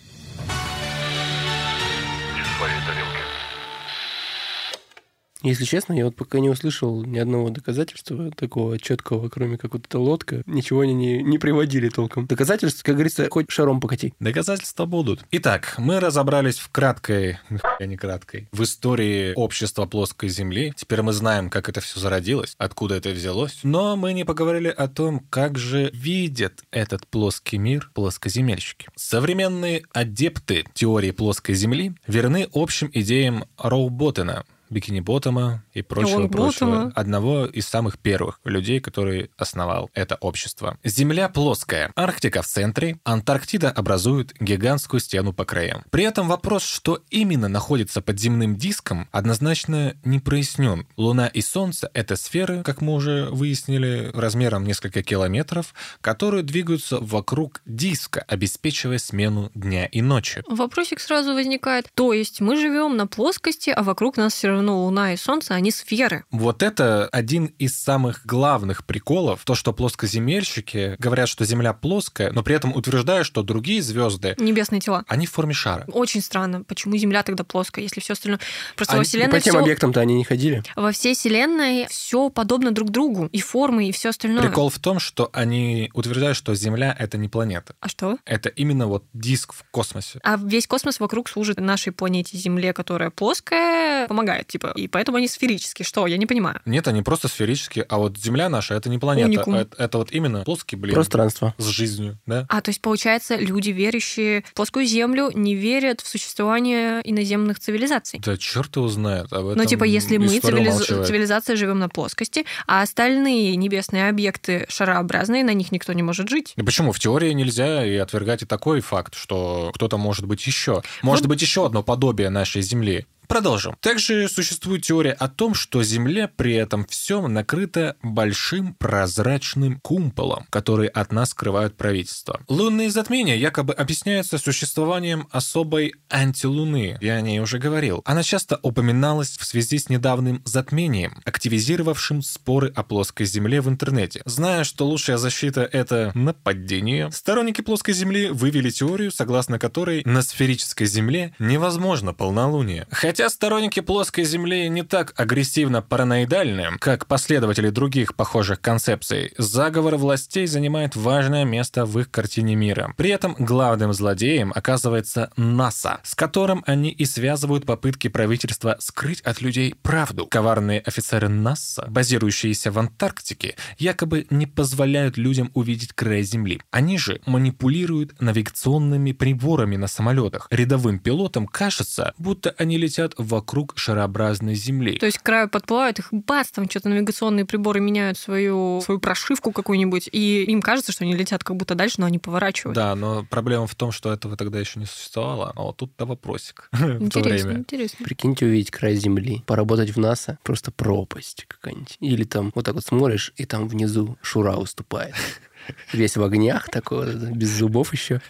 Если 5.44 5.66
честно, 5.66 5.92
я 5.92 6.06
вот 6.06 6.16
пока 6.16 6.40
не 6.40 6.50
услышал 6.50 7.04
ни 7.04 7.20
одного 7.20 7.50
доказательства 7.50 8.32
такого 8.32 8.80
четкого, 8.80 9.28
кроме 9.28 9.58
как 9.58 9.74
вот 9.74 9.86
эта 9.86 10.00
лодка. 10.00 10.42
Ничего 10.46 10.82
они 10.82 10.94
не, 10.94 11.22
не 11.22 11.38
приводили 11.38 11.90
толком. 11.90 12.28
Доказательства, 12.28 12.84
как 12.86 12.96
говорится, 12.96 13.28
хоть 13.30 13.52
шаром 13.52 13.82
покати. 13.82 14.14
Доказательства 14.22 14.86
будут. 14.86 15.26
Итак, 15.32 15.76
мы 15.78 16.00
разобрались 16.00 16.60
в 16.60 16.70
краткой, 16.70 17.40
нихуя 17.50 17.86
не 17.86 17.98
краткой, 17.98 18.48
в 18.54 18.64
истории 18.64 19.34
общества 19.36 19.86
плоской 19.86 20.30
Земли. 20.30 20.74
Теперь 20.78 21.02
мы 21.02 21.12
знаем, 21.12 21.50
как 21.50 21.68
это 21.68 21.82
все 21.82 22.00
зародилось, 22.00 22.56
откуда 22.58 22.96
это 22.96 23.10
взялось. 23.10 23.60
Но 23.64 23.98
мы 23.98 24.14
не 24.14 24.24
поговорили 24.24 24.70
о 24.70 24.88
том, 24.88 25.20
как 25.30 25.58
же 25.58 25.90
видят 25.94 26.64
этот 26.72 27.06
плоский 27.06 27.58
мир 27.58 27.92
плоскоземельщики. 27.94 28.88
Современные 28.96 29.84
адепты 29.92 30.64
теории 30.74 31.12
плоской 31.12 31.56
Земли 31.56 31.92
верны 32.08 32.48
общим 32.54 32.90
идеям 32.94 33.44
Роуботтена, 33.58 34.46
Бикини 34.74 35.00
Ботtoма 35.00 35.64
и 35.74 35.82
прочего, 35.82 36.22
Ролл 36.22 36.30
прочего. 36.30 36.66
Боттома. 36.66 36.92
Одного 36.96 37.46
из 37.46 37.68
самых 37.68 38.00
первых 38.00 38.40
людей, 38.44 38.80
который 38.80 39.32
основал 39.38 39.90
это 39.94 40.16
общество. 40.16 40.78
Земля 40.84 41.30
плоская, 41.30 41.92
Арктика 41.96 42.42
в 42.42 42.48
центре, 42.48 42.98
Антарктида 43.04 43.70
образует 43.70 44.34
гигантскую 44.40 45.00
стену 45.00 45.34
по 45.34 45.46
краям. 45.46 45.84
При 45.92 46.04
этом 46.04 46.28
вопрос, 46.28 46.64
что 46.64 47.02
именно 47.10 47.48
находится 47.48 48.02
под 48.02 48.20
земным 48.20 48.56
диском, 48.56 49.08
однозначно 49.12 49.96
не 50.04 50.20
прояснен. 50.20 50.88
Луна 50.98 51.28
и 51.28 51.42
Солнце— 51.42 51.92
это 51.94 52.16
сферы, 52.16 52.64
как 52.64 52.82
мы 52.82 52.94
уже 52.94 53.30
выяснили, 53.30 54.10
размером 54.14 54.66
несколько 54.66 55.04
километров, 55.04 55.74
которые 56.02 56.44
двигаются 56.44 56.98
вокруг 57.00 57.62
диска, 57.66 58.24
обеспечивая 58.28 58.98
смену 58.98 59.52
дня 59.54 59.86
и 59.86 60.02
ночи. 60.02 60.44
Вопросик 60.48 61.00
сразу 61.00 61.34
возникает. 61.34 61.90
То 61.94 62.14
есть 62.14 62.42
мы 62.42 62.56
живем 62.56 62.98
на 62.98 63.06
плоскости, 63.06 63.70
а 63.70 63.84
вокруг 63.84 64.18
нас 64.18 64.34
все 64.34 64.48
равно 64.48 64.63
Луна 64.72 65.14
и 65.14 65.18
Солнце, 65.18 65.54
они 65.56 65.72
сферы. 65.72 66.24
Вот 66.32 66.64
это 66.64 67.08
один 67.12 67.46
из 67.60 67.78
самых 67.82 68.26
главных 68.26 68.86
приколов, 68.86 69.44
то, 69.46 69.56
что 69.56 69.74
плоскоземельщики 69.74 70.96
говорят, 71.00 71.30
что 71.30 71.46
Земля 71.46 71.74
плоская, 71.74 72.32
но 72.32 72.44
при 72.44 72.56
этом 72.56 72.76
утверждают, 72.76 73.28
что 73.28 73.44
другие 73.44 73.82
звезды, 73.82 74.36
Небесные 74.40 74.80
тела. 74.82 75.04
они 75.08 75.26
в 75.26 75.32
форме 75.32 75.54
шара. 75.54 75.86
Очень 75.92 76.22
странно, 76.22 76.64
почему 76.64 76.96
Земля 76.98 77.24
тогда 77.24 77.44
плоская, 77.44 77.84
если 77.84 78.00
все 78.00 78.14
остальное... 78.14 78.40
Просто 78.76 78.96
во 78.96 79.02
А 79.02 79.04
Вселенной 79.04 79.32
по 79.32 79.40
тем 79.40 79.54
всё- 79.54 79.62
объектам-то 79.62 80.00
они 80.00 80.16
не 80.16 80.24
ходили. 80.24 80.64
во 80.76 80.92
всей 80.92 81.14
Вселенной 81.16 81.88
все 81.90 82.30
подобно 82.30 82.72
друг 82.72 82.90
другу. 82.92 83.30
И 83.32 83.42
формы, 83.42 83.88
и 83.90 83.92
все 83.92 84.10
остальное. 84.10 84.42
Прикол 84.44 84.70
в 84.70 84.80
том, 84.80 85.00
что 85.00 85.30
они 85.34 85.90
утверждают, 85.94 86.38
что 86.38 86.56
Земля— 86.56 86.96
это 87.00 87.18
не 87.18 87.28
планета. 87.30 87.76
А 87.80 87.90
что? 87.90 88.18
Это 88.26 88.50
именно 88.50 88.88
вот 88.88 89.04
диск 89.14 89.54
в 89.54 89.64
космосе. 89.72 90.20
А 90.24 90.38
весь 90.38 90.68
космос 90.68 91.00
вокруг 91.00 91.30
служит 91.30 91.60
нашей 91.60 91.92
планете 91.92 92.38
Земле, 92.38 92.74
которая 92.74 93.10
плоская, 93.10 94.08
помогает, 94.08 94.43
типа. 94.48 94.74
И 94.76 94.88
поэтому 94.88 95.18
они 95.18 95.28
сферические. 95.28 95.86
Что? 95.86 96.08
Я 96.08 96.18
не 96.18 96.26
понимаю. 96.26 96.60
Нет, 96.66 96.88
они 96.88 97.02
просто 97.02 97.28
сферические, 97.28 97.86
а 97.90 97.98
вот 97.98 98.18
Земля 98.18 98.50
наша— 98.50 98.74
это 98.76 98.90
не 98.90 98.98
планета. 99.00 99.28
Уникум. 99.30 99.56
а 99.56 99.62
Это, 99.62 99.76
это 99.84 99.98
вот 99.98 100.12
именно 100.12 100.44
плоский, 100.44 100.76
блин, 100.76 100.94
Пространство. 100.96 101.54
с 101.58 101.66
жизнью, 101.66 102.18
да? 102.26 102.46
А, 102.50 102.62
то 102.62 102.70
есть, 102.70 102.82
получается, 102.82 103.36
люди, 103.36 103.70
верящие 103.72 104.44
в 104.48 104.54
плоскую 104.54 104.86
Землю, 104.86 105.32
не 105.34 105.56
верят 105.56 106.02
в 106.02 106.08
существование 106.08 107.02
иноземных 107.04 107.60
цивилизаций. 107.60 108.20
Да 108.24 108.38
черт 108.38 108.76
его 108.76 108.88
знает. 108.88 109.32
Об 109.34 109.46
этом 109.48 109.58
Ну, 109.58 109.66
типа, 109.66 109.84
если 109.84 110.18
мы, 110.18 110.28
цивилиз- 110.40 111.06
цивилизация, 111.06 111.56
живем 111.56 111.80
на 111.80 111.90
плоскости, 111.90 112.46
а 112.68 112.82
остальные 112.82 113.56
небесные 113.56 114.10
объекты 114.10 114.66
шарообразные, 114.70 115.44
на 115.44 115.54
них 115.54 115.72
никто 115.72 115.94
не 115.94 116.04
может 116.04 116.30
жить. 116.30 116.54
И 116.56 116.62
почему? 116.64 116.92
В 116.92 117.00
теории 117.00 117.32
нельзя 117.34 117.86
и 117.86 117.96
отвергать 117.98 118.42
и 118.44 118.46
такой 118.46 118.82
факт, 118.82 119.16
что 119.16 119.72
кто-то 119.74 119.98
может 119.98 120.26
быть 120.26 120.46
еще. 120.46 120.82
Может 121.02 121.26
Вот- 121.26 121.30
быть 121.30 121.42
еще 121.42 121.66
одно 121.66 121.84
подобие 121.84 122.30
нашей 122.30 122.62
Земли. 122.62 123.06
Продолжим. 123.34 123.76
Также 123.80 124.30
существует 124.30 124.84
теория 124.84 125.14
о 125.14 125.28
том, 125.28 125.56
что 125.56 125.82
Земля 125.82 126.28
при 126.28 126.54
этом 126.54 126.86
всем 126.86 127.34
накрыта 127.34 127.96
большим 128.04 128.76
прозрачным 128.76 129.80
кумполом, 129.80 130.46
который 130.52 130.86
от 130.86 131.12
нас 131.12 131.32
скрывают 131.32 131.76
правительство. 131.76 132.42
Лунные 132.48 132.92
затмения 132.92 133.36
якобы 133.36 133.74
объясняются 133.74 134.38
существованием 134.38 135.28
особой 135.32 135.96
антилуны. 136.12 137.00
Я 137.02 137.16
о 137.16 137.22
ней 137.22 137.40
уже 137.40 137.58
говорил. 137.58 138.04
Она 138.06 138.22
часто 138.22 138.60
упоминалась 138.62 139.36
в 139.36 139.44
связи 139.46 139.80
с 139.80 139.90
недавним 139.90 140.44
затмением, 140.46 141.20
активизировавшим 141.26 142.22
споры 142.22 142.72
о 142.76 142.84
плоской 142.84 143.26
Земле 143.26 143.62
в 143.62 143.68
интернете. 143.68 144.22
Зная, 144.26 144.64
что 144.64 144.86
лучшая 144.86 145.18
защита— 145.18 145.68
это 145.72 146.12
нападение, 146.14 147.12
сторонники 147.12 147.62
плоской 147.62 147.96
Земли 147.96 148.30
вывели 148.30 148.70
теорию, 148.70 149.12
согласно 149.12 149.58
которой 149.58 150.04
на 150.06 150.22
сферической 150.22 150.86
Земле 150.86 151.34
невозможно 151.40 152.14
полнолуние. 152.14 152.86
Хотя 152.92 153.23
сторонники 153.30 153.80
плоской 153.80 154.24
Земли 154.24 154.68
не 154.70 154.84
так 154.84 155.14
агрессивно 155.16 155.82
параноидальны, 155.82 156.78
как 156.80 157.06
последователи 157.08 157.70
других 157.70 158.16
похожих 158.16 158.62
концепций, 158.62 159.34
заговор 159.38 159.98
властей 159.98 160.48
занимает 160.48 160.96
важное 160.96 161.46
место 161.46 161.86
в 161.86 162.00
их 162.00 162.12
картине 162.12 162.56
мира. 162.56 162.94
При 162.98 163.10
этом 163.10 163.36
главным 163.38 163.94
злодеем 163.94 164.52
оказывается 164.56 165.32
НАСА, 165.38 166.00
с 166.04 166.16
которым 166.16 166.64
они 166.68 166.90
и 166.90 167.06
связывают 167.06 167.66
попытки 167.66 168.08
правительства 168.08 168.78
скрыть 168.80 169.22
от 169.22 169.42
людей 169.42 169.76
правду. 169.82 170.28
Коварные 170.28 170.80
офицеры 170.80 171.30
НАСА, 171.30 171.86
базирующиеся 171.90 172.72
в 172.72 172.80
Антарктике, 172.80 173.56
якобы 173.78 174.28
не 174.30 174.48
позволяют 174.48 175.18
людям 175.18 175.52
увидеть 175.54 175.94
край 175.94 176.24
Земли. 176.24 176.62
Они 176.72 176.98
же 176.98 177.22
манипулируют 177.26 178.20
навигационными 178.22 179.12
приборами 179.12 179.76
на 179.76 179.88
самолетах. 179.88 180.48
Рядовым 180.50 181.00
пилотам 181.00 181.48
кажется, 181.48 182.14
будто 182.18 182.54
они 182.58 182.78
летят 182.78 183.13
вокруг 183.18 183.74
шарообразной 183.76 184.56
Земли. 184.56 184.98
То 184.98 185.06
есть 185.06 185.20
к 185.20 185.24
краю 185.24 185.50
подплывают, 185.50 186.00
их 186.00 186.08
бац, 186.12 186.52
там 186.52 186.70
что-то 186.70 186.90
навигационные 186.90 187.46
приборы 187.46 187.80
меняют 187.80 188.18
свою, 188.18 188.82
свою 188.82 189.00
прошивку 189.00 189.52
какую-нибудь, 189.52 190.10
и 190.12 190.44
им 190.44 190.62
кажется, 190.62 190.92
что 190.92 191.04
они 191.04 191.16
летят 191.16 191.44
как 191.44 191.56
будто 191.56 191.76
дальше, 191.76 191.96
но 192.00 192.06
они 192.06 192.20
поворачивают. 192.20 192.76
Да, 192.76 192.96
но 192.96 193.26
проблема 193.30 193.68
в 193.68 193.76
том, 193.76 193.92
что 193.92 194.12
этого 194.12 194.38
тогда 194.38 194.60
еще 194.60 194.80
не 194.80 194.86
существовало. 194.86 195.54
А 195.56 195.62
вот 195.62 195.78
тут-то 195.78 196.06
вопросик 196.06 196.70
в 196.72 197.10
то 197.10 197.20
время. 197.20 197.54
интересно. 197.54 198.06
Прикиньте 198.06 198.46
увидеть 198.46 198.72
край 198.72 198.96
Земли, 198.96 199.44
поработать 199.46 199.92
в 199.92 200.00
НАСА, 200.00 200.38
просто 200.44 200.72
пропасть 200.72 201.46
какая-нибудь. 201.48 201.98
Или 202.00 202.24
там 202.24 202.52
вот 202.56 202.66
так 202.66 202.76
вот 202.76 202.86
смотришь, 202.86 203.34
и 203.38 203.46
там 203.46 203.68
внизу 203.68 204.18
Шура 204.22 204.54
выступает. 204.54 205.16
Весь 205.94 206.18
в 206.18 206.24
огнях 206.24 206.70
такой, 206.70 207.16
без 207.16 207.50
зубов 207.50 207.94
еще. 207.94 208.22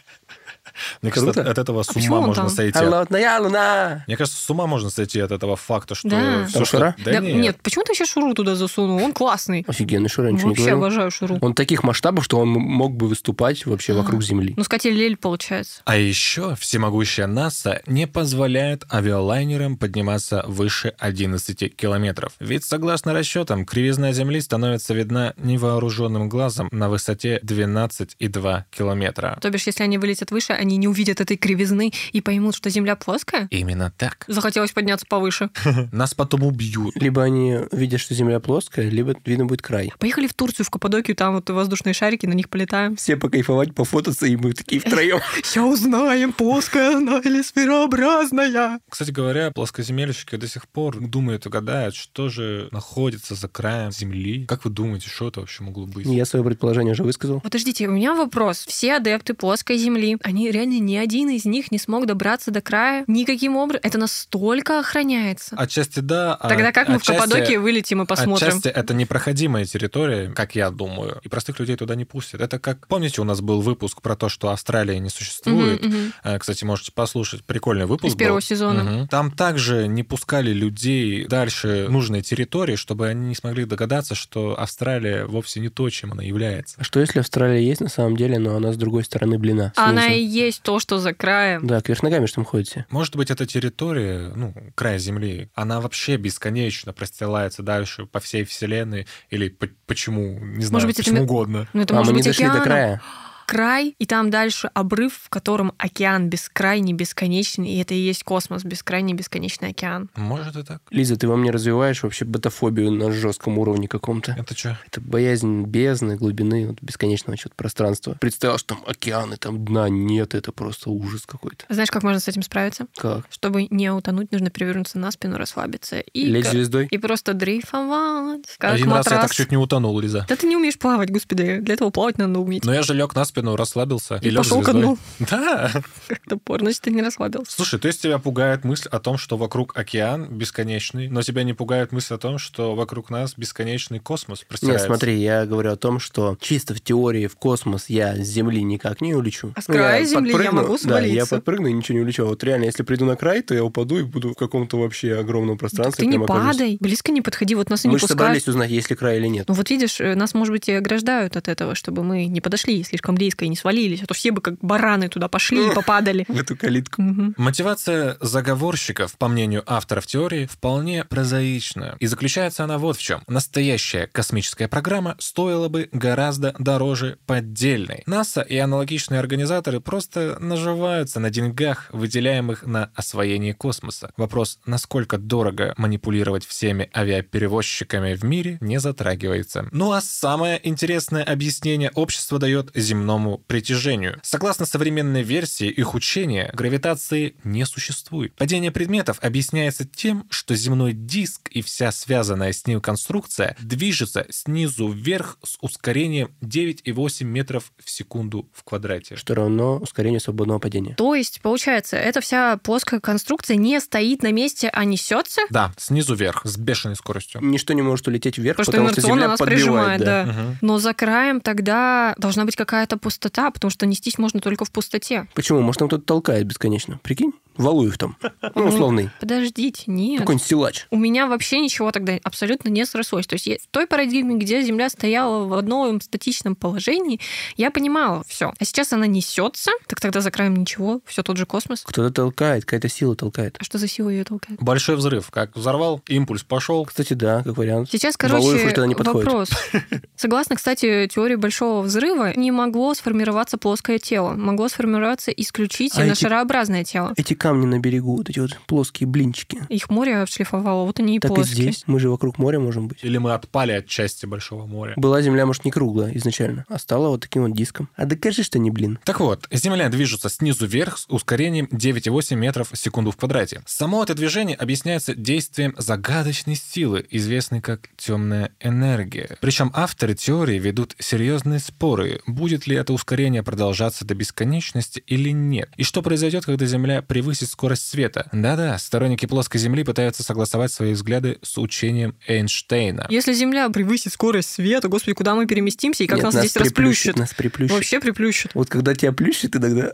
Мне 1.01 1.11
кажется, 1.11 1.41
от 1.41 1.57
этого 1.57 1.83
с 1.83 1.87
почему 1.87 2.17
ума 2.17 2.27
можно 2.27 2.49
сойти. 2.49 2.77
Холодная 2.77 3.39
луна! 3.39 4.03
Мне 4.07 4.17
кажется, 4.17 4.41
с 4.41 4.49
ума 4.49 4.65
можно 4.67 4.89
сойти 4.89 5.19
от 5.19 5.31
этого 5.31 5.55
факта, 5.55 5.95
что 5.95 6.09
Да. 6.09 6.47
Там 6.53 6.65
что- 6.65 6.65
Шура? 6.65 6.95
Да, 7.03 7.19
нет. 7.19 7.57
почему 7.61 7.83
ты 7.83 7.91
вообще 7.91 8.05
Шуру 8.05 8.33
туда 8.33 8.55
засунул? 8.55 9.01
Он 9.03 9.11
классный. 9.13 9.65
Офигенный 9.67 10.09
Шура, 10.09 10.27
ничего 10.29 10.49
не 10.49 10.55
Вообще 10.55 10.61
говорил. 10.71 10.77
обожаю 10.79 11.11
Шуру. 11.11 11.37
Он 11.41 11.53
таких 11.53 11.83
масштабов, 11.83 12.23
что 12.25 12.39
он 12.39 12.49
мог 12.49 12.95
бы 12.95 13.07
выступать 13.07 13.65
вообще 13.65 13.93
А. 13.93 13.97
вокруг 13.97 14.23
Земли. 14.23 14.53
Ну, 14.57 14.63
скатиль 14.63 15.17
получается. 15.17 15.81
А 15.85 15.95
еще 15.97 16.55
всемогущая 16.55 17.27
НАСА 17.27 17.81
не 17.85 18.07
позволяет 18.07 18.85
авиалайнерам 18.91 19.77
подниматься 19.77 20.43
выше 20.47 20.93
11 20.97 21.75
километров. 21.75 22.33
Ведь, 22.39 22.63
согласно 22.63 23.13
расчетам, 23.13 23.65
кривизна 23.65 24.11
Земли 24.13 24.39
становится 24.41 24.93
видна 24.93 25.33
невооруженным 25.37 26.29
глазом 26.29 26.69
на 26.71 26.89
высоте 26.89 27.39
12,2 27.43 28.65
километра. 28.71 29.37
То 29.41 29.49
бишь, 29.49 29.67
если 29.67 29.83
они 29.83 29.97
вылетят 29.97 30.31
выше, 30.31 30.52
они 30.55 30.77
не 30.77 30.87
увидят 30.87 31.21
этой 31.21 31.37
кривизны 31.37 31.91
и 32.11 32.21
поймут, 32.21 32.55
что 32.55 32.69
Земля 32.69 32.95
плоская? 32.95 33.47
Именно 33.51 33.93
так. 33.97 34.25
Захотелось 34.27 34.71
подняться 34.71 35.05
повыше. 35.07 35.49
Нас 35.91 36.13
потом 36.13 36.43
убьют. 36.43 36.95
Либо 36.95 37.23
они 37.23 37.59
видят, 37.71 37.99
что 37.99 38.13
Земля 38.13 38.39
плоская, 38.39 38.89
либо 38.89 39.15
видно 39.25 39.45
будет 39.45 39.61
край. 39.61 39.91
Поехали 39.99 40.27
в 40.27 40.33
Турцию, 40.33 40.65
в 40.65 40.69
Каппадокию, 40.69 41.15
там 41.15 41.35
вот 41.35 41.49
воздушные 41.49 41.93
шарики, 41.93 42.25
на 42.25 42.33
них 42.33 42.49
полетаем. 42.49 42.95
Все 42.95 43.17
покайфовать, 43.17 43.73
пофотаться, 43.73 44.25
и 44.25 44.35
мы 44.35 44.53
такие 44.53 44.81
втроем. 44.81 45.19
Сейчас 45.43 45.63
узнаем, 45.73 46.33
плоская 46.33 46.97
она 46.97 47.19
или 47.19 47.41
сферообразная. 47.41 48.79
Кстати 48.89 49.11
говоря, 49.11 49.51
плоскоземельщики 49.51 50.35
до 50.35 50.47
сих 50.47 50.67
пор 50.67 50.99
думают 50.99 51.45
и 51.45 51.49
гадают, 51.49 51.95
что 51.95 52.29
же 52.29 52.67
находится 52.71 53.35
за 53.35 53.47
краем 53.47 53.91
Земли. 53.91 54.45
Как 54.45 54.65
вы 54.65 54.71
думаете, 54.71 55.09
что 55.09 55.27
это 55.27 55.39
вообще 55.41 55.63
могло 55.63 55.85
быть? 55.85 56.05
Я 56.05 56.25
свое 56.25 56.43
предположение 56.43 56.93
уже 56.93 57.03
высказал. 57.03 57.41
Подождите, 57.41 57.87
у 57.87 57.91
меня 57.91 58.13
вопрос. 58.13 58.65
Все 58.67 58.95
адепты 58.95 59.33
плоской 59.33 59.77
Земли, 59.77 60.17
они 60.23 60.42
реально 60.51 60.79
ни 60.79 60.95
один 60.95 61.29
из 61.29 61.45
них 61.45 61.71
не 61.71 61.77
смог 61.77 62.05
добраться 62.05 62.51
до 62.51 62.61
края 62.61 63.03
никаким 63.07 63.55
образом. 63.57 63.81
Это 63.83 63.97
настолько 63.97 64.79
охраняется. 64.79 65.55
Отчасти 65.57 65.99
да. 65.99 66.35
а 66.35 66.49
Тогда 66.49 66.71
как 66.71 66.87
мы 66.89 66.99
в 66.99 67.01
отчасти- 67.01 67.19
Каппадокии 67.19 67.55
вылетим 67.57 68.01
и 68.01 68.05
посмотрим? 68.05 68.47
Отчасти 68.47 68.67
это 68.67 68.93
непроходимая 68.93 69.65
территория, 69.65 70.29
как 70.31 70.55
я 70.55 70.69
думаю, 70.71 71.19
и 71.23 71.29
простых 71.29 71.59
людей 71.59 71.75
туда 71.75 71.95
не 71.95 72.05
пустят. 72.05 72.41
Это 72.41 72.59
как, 72.59 72.87
помните, 72.87 73.21
у 73.21 73.23
нас 73.23 73.41
был 73.41 73.61
выпуск 73.61 74.01
про 74.01 74.15
то, 74.15 74.29
что 74.29 74.49
Австралия 74.49 74.99
не 74.99 75.09
существует. 75.09 75.83
Мгм. 75.85 76.13
Э, 76.23 76.39
Кстати, 76.39 76.63
можете 76.63 76.91
послушать, 76.91 77.43
прикольный 77.43 77.85
выпуск 77.85 78.13
Из 78.13 78.17
первого 78.17 78.37
был. 78.37 78.41
сезона. 78.41 78.83
Мгм. 78.83 79.07
Там 79.07 79.31
также 79.31 79.87
не 79.87 80.03
пускали 80.03 80.51
людей 80.51 81.25
дальше 81.25 81.87
нужной 81.89 82.21
территории, 82.21 82.75
чтобы 82.75 83.07
они 83.07 83.27
не 83.29 83.35
смогли 83.35 83.65
догадаться, 83.65 84.15
что 84.15 84.59
Австралия 84.59 85.25
вовсе 85.25 85.59
не 85.59 85.69
то, 85.69 85.89
чем 85.89 86.11
она 86.11 86.23
является. 86.23 86.75
А 86.79 86.83
что 86.83 86.99
если 86.99 87.19
Австралия 87.19 87.63
есть 87.65 87.81
на 87.81 87.89
самом 87.89 88.17
деле, 88.17 88.39
но 88.39 88.55
она 88.55 88.73
с 88.73 88.77
другой 88.77 89.03
стороны 89.03 89.37
блина? 89.37 89.73
Она 89.75 90.07
и 90.13 90.23
есть 90.33 90.61
то, 90.63 90.79
что 90.79 90.99
за 90.99 91.13
краем. 91.13 91.65
Да, 91.67 91.81
кверх 91.81 92.03
ногами 92.03 92.25
что 92.25 92.35
там 92.35 92.45
ходите. 92.45 92.85
Может 92.89 93.15
быть, 93.15 93.29
эта 93.31 93.45
территория, 93.45 94.31
ну, 94.35 94.53
край 94.75 94.97
Земли, 94.99 95.49
она 95.55 95.79
вообще 95.81 96.17
бесконечно 96.17 96.93
простилается 96.93 97.63
дальше 97.63 98.05
по 98.05 98.19
всей 98.19 98.43
Вселенной, 98.43 99.07
или 99.29 99.49
по- 99.49 99.67
почему, 99.87 100.39
не 100.39 100.63
знаю, 100.65 100.73
Может 100.73 100.87
быть, 100.87 100.95
это 100.99 101.03
почему 101.03 101.17
ми- 101.19 101.23
угодно. 101.23 101.67
Ну, 101.73 101.81
это 101.81 101.93
а 101.93 101.97
может 101.97 102.11
мы 102.13 102.17
не 102.17 102.19
быть 102.21 102.25
дошли 102.27 102.45
до 102.45 102.51
океаном. 102.51 102.63
края. 102.67 103.01
Край, 103.45 103.95
и 103.99 104.05
там 104.05 104.29
дальше 104.29 104.69
обрыв, 104.73 105.13
в 105.23 105.29
котором 105.29 105.73
океан 105.77 106.29
бескрайний, 106.29 106.93
бесконечный, 106.93 107.69
и 107.69 107.79
это 107.81 107.93
и 107.93 107.97
есть 107.99 108.23
космос, 108.23 108.63
бескрайний, 108.63 109.13
бесконечный 109.13 109.69
океан. 109.69 110.09
Может 110.15 110.55
и 110.55 110.63
так. 110.63 110.81
Лиза, 110.89 111.15
ты 111.17 111.27
во 111.27 111.35
мне 111.35 111.51
развиваешь 111.51 112.03
вообще 112.03 112.25
бетафобию 112.25 112.91
на 112.91 113.11
жестком 113.11 113.57
уровне 113.57 113.87
каком-то. 113.87 114.35
Это 114.37 114.55
что? 114.57 114.77
Это 114.87 115.01
боязнь 115.01 115.63
бездны, 115.63 116.15
глубины, 116.15 116.67
вот, 116.67 116.77
бесконечного 116.81 117.37
что-то 117.37 117.55
пространства. 117.55 118.17
Представил, 118.19 118.57
что 118.57 118.75
там 118.75 118.83
океаны, 118.87 119.37
там 119.37 119.63
дна 119.65 119.89
нет, 119.89 120.33
это 120.35 120.51
просто 120.51 120.89
ужас 120.89 121.23
какой-то. 121.25 121.65
Знаешь, 121.69 121.91
как 121.91 122.03
можно 122.03 122.19
с 122.19 122.27
этим 122.27 122.41
справиться? 122.43 122.87
Как? 122.97 123.25
Чтобы 123.29 123.67
не 123.69 123.91
утонуть, 123.91 124.31
нужно 124.31 124.49
перевернуться 124.49 124.97
на 124.99 125.11
спину, 125.11 125.37
расслабиться 125.37 125.99
и, 125.99 126.25
Лечь 126.25 126.47
звездой? 126.47 126.87
и 126.89 126.97
просто 126.97 127.33
дрейфовать, 127.33 128.43
как 128.57 128.73
Один 128.73 128.85
раз 128.91 129.05
я 129.05 129.11
матрас. 129.13 129.21
так 129.29 129.35
чуть 129.35 129.51
не 129.51 129.57
утонул, 129.57 129.99
Лиза. 129.99 130.25
Да 130.27 130.35
ты 130.35 130.47
не 130.47 130.55
умеешь 130.55 130.77
плавать, 130.77 131.09
господи. 131.11 131.57
Для 131.59 131.73
этого 131.73 131.89
плавать 131.89 132.17
надо 132.17 132.39
уметь. 132.39 132.65
Но 132.65 132.73
я 132.73 132.81
же 132.83 132.93
лег 132.93 133.15
на 133.15 133.25
спину, 133.33 133.55
расслабился 133.55 134.19
и, 134.21 134.29
И 134.29 134.35
пошел 134.35 134.61
ко 134.61 134.73
дну. 134.73 134.97
Да. 135.19 135.71
Как 136.07 136.19
топор, 136.29 136.59
значит, 136.61 136.81
ты 136.81 136.91
не 136.91 137.01
расслабился. 137.01 137.51
Слушай, 137.51 137.79
то 137.79 137.87
есть 137.87 138.01
тебя 138.01 138.19
пугает 138.19 138.63
мысль 138.63 138.87
о 138.91 138.99
том, 138.99 139.17
что 139.17 139.37
вокруг 139.37 139.75
океан 139.77 140.27
бесконечный, 140.29 141.07
но 141.09 141.21
тебя 141.23 141.43
не 141.43 141.53
пугает 141.53 141.91
мысль 141.91 142.13
о 142.13 142.17
том, 142.17 142.37
что 142.37 142.75
вокруг 142.75 143.09
нас 143.09 143.33
бесконечный 143.37 143.99
космос 143.99 144.39
Нет, 144.41 144.47
простирается? 144.49 144.85
смотри, 144.87 145.19
я 145.19 145.45
говорю 145.45 145.71
о 145.71 145.75
том, 145.75 145.99
что 145.99 146.37
чисто 146.39 146.75
в 146.75 146.81
теории 146.81 147.27
в 147.27 147.35
космос 147.35 147.89
я 147.89 148.15
с 148.15 148.27
Земли 148.27 148.61
никак 148.63 149.01
не 149.01 149.15
улечу. 149.15 149.51
А 149.55 149.61
с 149.61 149.65
края 149.65 150.05
Земли 150.05 150.31
я 150.31 150.37
подпрыгну- 150.37 150.51
могу 150.55 150.77
Да, 150.83 150.99
я 150.99 151.25
свалиться. 151.25 151.35
подпрыгну 151.35 151.67
и 151.67 151.73
ничего 151.73 151.97
не 151.97 152.03
улечу. 152.03 152.23
А 152.23 152.25
Вот 152.27 152.43
реально, 152.43 152.65
если 152.65 152.83
приду 152.83 153.05
на 153.05 153.15
край, 153.15 153.41
то 153.41 153.53
я 153.55 153.63
упаду 153.63 153.97
и 153.97 154.03
буду 154.03 154.31
в 154.31 154.35
каком-то 154.35 154.77
вообще 154.79 155.15
огромном 155.15 155.55
Так 155.57 155.59
пространстве. 155.61 156.05
ты 156.05 156.11
не 156.17 156.23
окажусь. 156.23 156.45
падай, 156.57 156.77
близко 156.79 157.11
не 157.11 157.21
подходи, 157.21 157.55
вот 157.55 157.69
нас 157.69 157.85
и 157.85 157.87
Мы 157.87 157.95
не 157.95 157.99
пускают. 157.99 158.19
собрались 158.19 158.47
узнать, 158.47 158.69
есть 158.69 158.89
ли 158.89 158.95
край 158.95 159.17
или 159.17 159.27
нет. 159.27 159.47
Ну 159.47 159.53
вот 159.55 159.69
видишь, 159.69 159.99
э, 159.99 160.15
нас, 160.15 160.33
может 160.33 160.51
быть, 160.51 160.67
и 160.69 160.73
ограждают 160.73 161.35
от 161.37 161.47
этого, 161.47 161.73
чтобы 161.75 162.03
мы 162.03 162.25
не 162.25 162.41
подошли 162.41 162.83
слишком 162.83 163.17
и 163.45 163.49
не 163.49 163.55
свалились, 163.55 164.01
а 164.03 164.05
то 164.05 164.13
все 164.13 164.31
бы 164.31 164.41
как 164.41 164.55
бараны 164.59 165.09
туда 165.09 165.27
пошли 165.27 165.67
и 165.67 165.73
попадали. 165.73 166.25
В 166.27 166.37
эту 166.37 166.55
калитку. 166.55 167.01
Мотивация 167.37 168.17
заговорщиков, 168.21 169.17
по 169.17 169.27
мнению 169.27 169.63
авторов 169.65 170.05
теории, 170.05 170.45
вполне 170.45 171.03
прозаична. 171.05 171.95
И 171.99 172.07
заключается 172.07 172.63
она 172.63 172.77
вот 172.77 172.97
в 172.97 173.01
чем. 173.01 173.23
Настоящая 173.27 174.07
космическая 174.07 174.67
программа 174.67 175.15
стоила 175.19 175.69
бы 175.69 175.89
гораздо 175.91 176.53
дороже 176.59 177.17
поддельной. 177.25 178.03
НАСА 178.05 178.41
и 178.41 178.57
аналогичные 178.57 179.19
организаторы 179.19 179.79
просто 179.79 180.37
наживаются 180.39 181.19
на 181.19 181.29
деньгах, 181.29 181.89
выделяемых 181.91 182.65
на 182.65 182.91
освоение 182.95 183.53
космоса. 183.53 184.11
Вопрос, 184.17 184.59
насколько 184.65 185.17
дорого 185.17 185.73
манипулировать 185.77 186.45
всеми 186.45 186.89
авиаперевозчиками 186.95 188.13
в 188.13 188.23
мире, 188.23 188.57
не 188.61 188.79
затрагивается. 188.79 189.67
Ну 189.71 189.91
а 189.91 190.01
самое 190.01 190.59
интересное 190.67 191.23
объяснение 191.23 191.91
общество 191.93 192.39
дает 192.39 192.71
земному 193.13 193.37
притяжению. 193.47 194.19
Согласно 194.23 194.65
современной 194.65 195.23
версии 195.23 195.67
их 195.67 195.93
учения, 195.93 196.51
гравитации 196.53 197.35
не 197.43 197.65
существует. 197.65 198.33
Падение 198.35 198.71
предметов 198.71 199.17
объясняется 199.21 199.85
тем, 199.85 200.25
что 200.29 200.55
земной 200.55 200.93
диск 200.93 201.49
и 201.49 201.61
вся 201.61 201.91
связанная 201.91 202.51
с 202.53 202.65
ним 202.65 202.81
конструкция 202.81 203.55
движется 203.59 204.25
снизу 204.29 204.89
вверх 204.89 205.37
с 205.43 205.57
ускорением 205.61 206.31
9,8 206.41 207.23
метров 207.23 207.71
в 207.83 207.89
секунду 207.89 208.49
в 208.53 208.63
квадрате. 208.63 209.15
Что 209.15 209.35
равно 209.35 209.77
ускорению 209.77 210.19
свободного 210.19 210.59
падения. 210.59 210.95
То 210.95 211.15
есть, 211.15 211.41
получается, 211.41 211.97
эта 211.97 212.21
вся 212.21 212.57
плоская 212.57 212.99
конструкция 212.99 213.57
не 213.57 213.79
стоит 213.79 214.23
на 214.23 214.31
месте, 214.31 214.69
а 214.73 214.85
несется? 214.85 215.41
Да, 215.49 215.71
снизу 215.77 216.15
вверх, 216.15 216.41
с 216.43 216.57
бешеной 216.57 216.95
скоростью. 216.95 217.41
Ничто 217.41 217.73
не 217.73 217.81
может 217.81 218.07
улететь 218.07 218.37
вверх, 218.37 218.57
Потому 218.57 218.65
что 218.65 218.71
потому 218.71 218.89
что 218.89 219.01
инерционно 219.01 219.21
Земля 219.21 219.27
нас 219.29 219.39
подбивает. 219.39 219.99
прижимает, 219.99 220.01
да. 220.01 220.25
да. 220.25 220.31
Мгм. 220.31 220.57
Но 220.61 220.79
за 220.79 220.93
краем 220.93 221.41
тогда 221.41 222.15
должна 222.17 222.45
быть 222.45 222.55
какая-то 222.55 222.97
пустота, 223.03 223.51
потому 223.51 223.69
что 223.69 223.85
нестись 223.85 224.17
можно 224.17 224.39
только 224.39 224.65
в 224.65 224.71
пустоте. 224.71 225.27
Почему? 225.35 225.61
Может, 225.61 225.79
там 225.79 225.87
кто-то 225.89 226.03
толкает 226.03 226.47
бесконечно? 226.47 226.99
Прикинь? 227.03 227.33
Валуев 227.57 227.97
там. 227.97 228.17
Ну, 228.55 228.65
условный. 228.65 229.09
Подождите, 229.19 229.83
нет. 229.87 230.19
Какой-нибудь 230.21 230.45
силач. 230.47 230.87
У 230.91 230.97
меня 230.97 231.27
вообще 231.27 231.59
ничего 231.59 231.91
тогда 231.91 232.13
абсолютно 232.23 232.69
не 232.69 232.85
срослось. 232.85 233.27
То 233.27 233.33
есть 233.33 233.47
я- 233.47 233.57
в 233.57 233.67
той 233.71 233.87
парадигме, 233.87 234.35
где 234.35 234.61
Земля 234.61 234.89
стояла 234.89 235.45
в 235.45 235.53
одном 235.53 236.01
статичном 236.01 236.55
положении, 236.55 237.19
я 237.57 237.71
понимала 237.71 238.23
все. 238.27 238.53
А 238.59 238.65
сейчас 238.65 238.93
она 238.93 239.07
несется, 239.07 239.71
так 239.87 239.99
тогда 239.99 240.21
за 240.21 240.31
краем 240.31 240.55
ничего, 240.55 241.01
все 241.05 241.23
тот 241.23 241.37
же 241.37 241.45
космос. 241.45 241.83
Кто-то 241.85 242.11
толкает, 242.13 242.65
какая-то 242.65 242.89
сила 242.89 243.15
толкает. 243.15 243.57
А 243.59 243.63
что 243.63 243.77
за 243.77 243.87
сила 243.87 244.09
ее 244.09 244.23
толкает? 244.23 244.59
Большой 244.61 244.95
взрыв. 244.95 245.29
Как 245.31 245.55
взорвал, 245.55 246.01
импульс 246.07 246.43
пошел. 246.43 246.85
Кстати, 246.85 247.13
да, 247.13 247.43
как 247.43 247.57
вариант. 247.57 247.89
Сейчас, 247.91 248.15
Валуев 248.21 248.43
короче, 248.43 248.65
уже 248.65 248.73
туда 248.75 248.87
не 248.87 248.95
подходит. 248.95 249.25
вопрос. 249.27 249.49
Согласно, 250.15 250.55
кстати, 250.55 251.07
теории 251.13 251.35
Большого 251.35 251.81
Взрыва, 251.81 252.33
не 252.35 252.51
могло 252.51 252.93
сформироваться 252.93 253.57
плоское 253.57 253.99
тело. 253.99 254.31
Могло 254.33 254.67
сформироваться 254.67 255.31
исключительно 255.31 256.03
А 256.05 256.07
эти- 256.07 256.19
шарообразное 256.21 256.83
тело. 256.83 257.13
Эти 257.17 257.33
камни 257.43 257.65
на 257.65 257.77
берегу, 257.79 258.15
вот 258.15 258.29
эти 258.29 258.39
вот 258.39 258.57
плоские 258.67 259.05
блинчики. 259.05 259.59
Их 259.67 259.89
море 259.89 260.21
отшлифовало, 260.21 260.85
вот 260.85 261.01
они 261.01 261.17
и 261.17 261.19
Так 261.19 261.31
и 261.31 261.35
плоские. 261.35 261.73
здесь. 261.73 261.83
Мы 261.87 261.99
же 261.99 262.09
вокруг 262.09 262.37
моря 262.37 262.57
можем 262.57 262.87
быть. 262.87 263.03
Или 263.03 263.17
мы 263.17 263.33
отпали 263.33 263.73
от 263.73 263.85
части 263.85 264.25
Большого 264.25 264.65
моря. 264.65 264.93
Была 264.95 265.21
Земля, 265.21 265.45
может, 265.45 265.65
не 265.65 265.71
круглая 265.71 266.15
изначально, 266.15 266.63
а 266.69 266.79
стала 266.79 267.09
вот 267.09 267.19
таким 267.19 267.41
вот 267.41 267.51
диском. 267.51 267.89
А 267.97 268.05
докажи, 268.05 268.43
что 268.43 268.59
не 268.59 268.71
блин. 268.71 268.97
Так 269.03 269.19
вот, 269.19 269.45
Земля 269.51 269.89
движется 269.89 270.29
снизу 270.29 270.65
вверх 270.65 270.97
с 270.97 271.05
ускорением 271.09 271.65
9,8 271.65 272.35
метров 272.37 272.71
в 272.71 272.77
секунду 272.77 273.11
в 273.11 273.17
квадрате. 273.17 273.61
Само 273.65 274.03
это 274.03 274.15
движение 274.15 274.55
объясняется 274.55 275.13
действием 275.13 275.75
загадочной 275.77 276.55
силы, 276.55 277.05
известной 277.09 277.59
как 277.59 277.89
темная 277.97 278.51
энергия. 278.61 279.37
Причем 279.41 279.69
авторы 279.75 280.15
теории 280.15 280.59
ведут 280.59 280.95
серьезные 280.97 281.59
споры, 281.59 282.21
будет 282.25 282.67
ли 282.67 282.77
это 282.77 282.93
ускорение 282.93 283.43
продолжаться 283.43 284.05
до 284.05 284.15
бесконечности 284.15 285.03
или 285.07 285.31
нет, 285.31 285.69
и 285.75 285.83
что 285.83 286.01
произойдет, 286.01 286.45
когда 286.45 286.65
Земля 286.65 287.01
превысит 287.33 287.49
скорость 287.49 287.89
света. 287.89 288.27
Да-да, 288.31 288.77
сторонники 288.77 289.25
плоской 289.25 289.59
Земли 289.59 289.83
пытаются 289.83 290.21
согласовать 290.21 290.71
свои 290.71 290.93
взгляды 290.93 291.39
с 291.41 291.57
учением 291.57 292.15
Эйнштейна. 292.27 293.07
Если 293.09 293.33
Земля 293.33 293.67
превысит 293.69 294.13
скорость 294.13 294.49
света, 294.49 294.87
господи, 294.87 295.15
куда 295.15 295.33
мы 295.33 295.47
переместимся 295.47 296.03
и 296.03 296.07
как 296.07 296.17
Нет, 296.17 296.25
нас, 296.25 296.35
здесь 296.35 296.53
приплющит, 296.53 296.75
расплющит? 296.77 297.17
Нас 297.17 297.33
приплющит. 297.33 297.73
Вообще 297.73 297.99
приплющит. 297.99 298.51
Вот 298.53 298.69
когда 298.69 298.93
тебя 298.93 299.13
плющит, 299.13 299.55
иногда... 299.55 299.93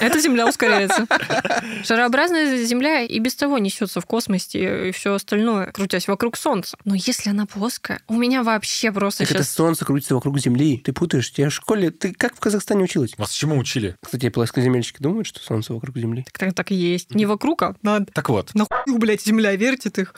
Эта 0.00 0.20
Земля 0.20 0.48
ускоряется. 0.48 1.06
Шарообразная 1.84 2.64
Земля 2.64 3.02
и 3.02 3.18
без 3.18 3.34
того 3.34 3.58
несется 3.58 4.00
в 4.00 4.06
космосе 4.06 4.88
и 4.88 4.92
все 4.92 5.12
остальное, 5.12 5.66
крутясь 5.72 6.08
вокруг 6.08 6.38
Солнца. 6.38 6.78
Но 6.86 6.94
если 6.94 7.28
она 7.28 7.44
плоская, 7.44 8.00
у 8.08 8.14
меня 8.14 8.42
вообще 8.42 8.90
просто 8.90 9.24
Так 9.24 9.32
это 9.32 9.44
сейчас... 9.44 9.54
солнце 9.54 9.84
крутится 9.84 10.14
вокруг 10.14 10.38
Земли. 10.38 10.78
Ты 10.78 10.94
путаешь. 10.94 11.30
Тебя 11.30 11.50
в 11.50 11.52
школе... 11.52 11.90
Ты 11.90 12.14
как 12.14 12.34
в 12.34 12.40
Казахстане 12.40 12.84
училась? 12.84 13.12
Вас 13.18 13.32
чему 13.32 13.58
учили? 13.58 13.96
Кстати, 14.02 14.30
плоскоземельщики 14.30 15.02
думают, 15.02 15.26
что 15.26 15.40
солнце 15.40 15.74
вокруг 15.74 15.98
Земли. 15.98 16.24
Так, 16.32 16.54
так 16.54 16.69
и 16.70 16.74
есть. 16.74 17.14
Не 17.14 17.26
вокруг, 17.26 17.62
а 17.62 17.76
над. 17.82 18.12
Так 18.12 18.28
вот, 18.28 18.54
Нахуй, 18.54 18.98
блядь, 18.98 19.22
Земля 19.22 19.54
вертит 19.56 19.98
их. 19.98 20.14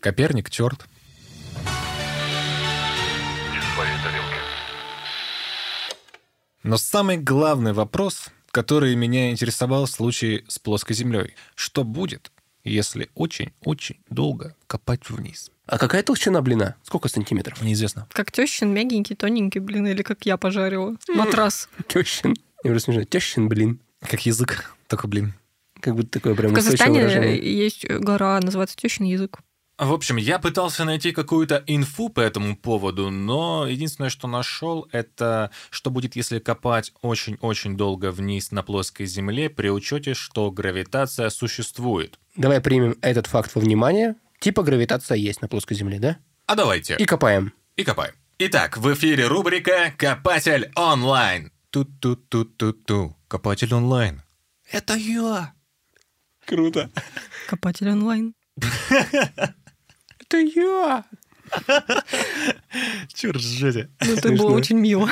Коперник, 0.00 0.50
черт. 0.50 0.86
Но 6.62 6.78
самый 6.78 7.18
главный 7.18 7.74
вопрос, 7.74 8.28
который 8.50 8.94
меня 8.94 9.30
интересовал 9.30 9.84
в 9.84 9.90
случае 9.90 10.44
с 10.48 10.58
плоской 10.58 10.96
землей. 10.96 11.34
Что 11.54 11.84
будет, 11.84 12.32
если 12.64 13.10
очень-очень 13.14 14.00
долго 14.08 14.56
копать 14.66 15.10
вниз? 15.10 15.50
А 15.66 15.76
какая 15.76 16.02
толщина 16.02 16.40
блина? 16.40 16.76
Сколько 16.82 17.08
сантиметров? 17.08 17.60
Неизвестно. 17.60 18.06
Как 18.12 18.32
тещин, 18.32 18.72
мягенький, 18.72 19.14
тоненький, 19.14 19.60
блин, 19.60 19.86
или 19.86 20.02
как 20.02 20.24
я 20.24 20.38
пожарила. 20.38 20.96
Матрас. 21.08 21.68
Тещин. 21.86 22.34
Я 22.64 22.70
уже 22.70 22.80
смешно. 22.80 23.04
Тещин, 23.04 23.48
блин. 23.48 23.80
Как 24.08 24.26
язык, 24.26 24.74
только 24.88 25.06
блин. 25.08 25.34
Как 25.80 25.94
будто 25.96 26.18
такое 26.18 26.34
прям 26.34 26.52
В 26.52 26.54
Казахстане 26.54 27.38
есть 27.38 27.86
гора, 27.88 28.40
называется 28.40 28.76
тещин 28.76 29.04
язык. 29.04 29.38
В 29.76 29.92
общем, 29.92 30.16
я 30.16 30.38
пытался 30.38 30.84
найти 30.84 31.10
какую-то 31.10 31.64
инфу 31.66 32.08
по 32.08 32.20
этому 32.20 32.56
поводу, 32.56 33.10
но 33.10 33.66
единственное, 33.66 34.08
что 34.08 34.28
нашел, 34.28 34.86
это 34.92 35.50
что 35.70 35.90
будет, 35.90 36.14
если 36.14 36.38
копать 36.38 36.92
очень-очень 37.02 37.76
долго 37.76 38.12
вниз 38.12 38.52
на 38.52 38.62
плоской 38.62 39.06
земле 39.06 39.50
при 39.50 39.70
учете, 39.70 40.14
что 40.14 40.52
гравитация 40.52 41.28
существует. 41.28 42.20
Давай 42.36 42.60
примем 42.60 42.96
этот 43.00 43.26
факт 43.26 43.52
во 43.56 43.60
внимание. 43.60 44.14
Типа 44.38 44.62
гравитация 44.62 45.16
есть 45.16 45.42
на 45.42 45.48
плоской 45.48 45.76
Земле, 45.76 45.98
да? 45.98 46.18
А 46.46 46.54
давайте. 46.54 46.96
И 46.96 47.04
копаем. 47.04 47.52
и 47.76 47.82
копаем. 47.82 48.12
Итак, 48.38 48.76
в 48.76 48.92
эфире 48.92 49.26
рубрика 49.26 49.92
«Копатель 49.96 50.70
онлайн». 50.76 51.50
Тут-тут-тут-тут-ту. 51.70 53.16
Копатель 53.34 53.74
онлайн. 53.74 54.22
Это 54.70 54.94
я. 54.94 55.54
Круто. 56.46 56.88
Копатель 57.48 57.90
онлайн. 57.90 58.32
Это 60.20 60.38
я. 60.38 61.04
Чё 63.12 63.32
ржете? 63.32 63.90
Ну, 64.00 64.12
это 64.12 64.30
было 64.30 64.52
очень 64.52 64.78
мило. 64.78 65.10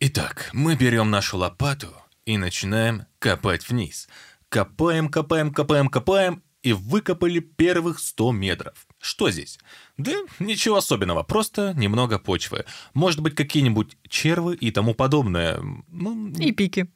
Итак, 0.00 0.48
мы 0.54 0.74
берем 0.74 1.10
нашу 1.10 1.36
лопату 1.36 1.94
и 2.24 2.38
начинаем 2.38 3.04
копать 3.18 3.68
вниз. 3.68 4.08
Копаем, 4.48 5.10
копаем, 5.10 5.52
копаем, 5.52 5.88
копаем, 5.88 6.42
и 6.64 6.72
выкопали 6.72 7.40
первых 7.40 7.98
100 8.00 8.32
метров. 8.32 8.86
Что 8.98 9.30
здесь? 9.30 9.58
Да 9.98 10.12
ничего 10.38 10.76
особенного, 10.76 11.22
просто 11.22 11.74
немного 11.76 12.18
почвы. 12.18 12.64
Может 12.94 13.20
быть, 13.20 13.34
какие-нибудь 13.34 13.98
червы 14.08 14.56
и 14.56 14.70
тому 14.70 14.94
подобное. 14.94 15.60
Ну, 15.88 16.30
И 16.30 16.52
пики. 16.52 16.88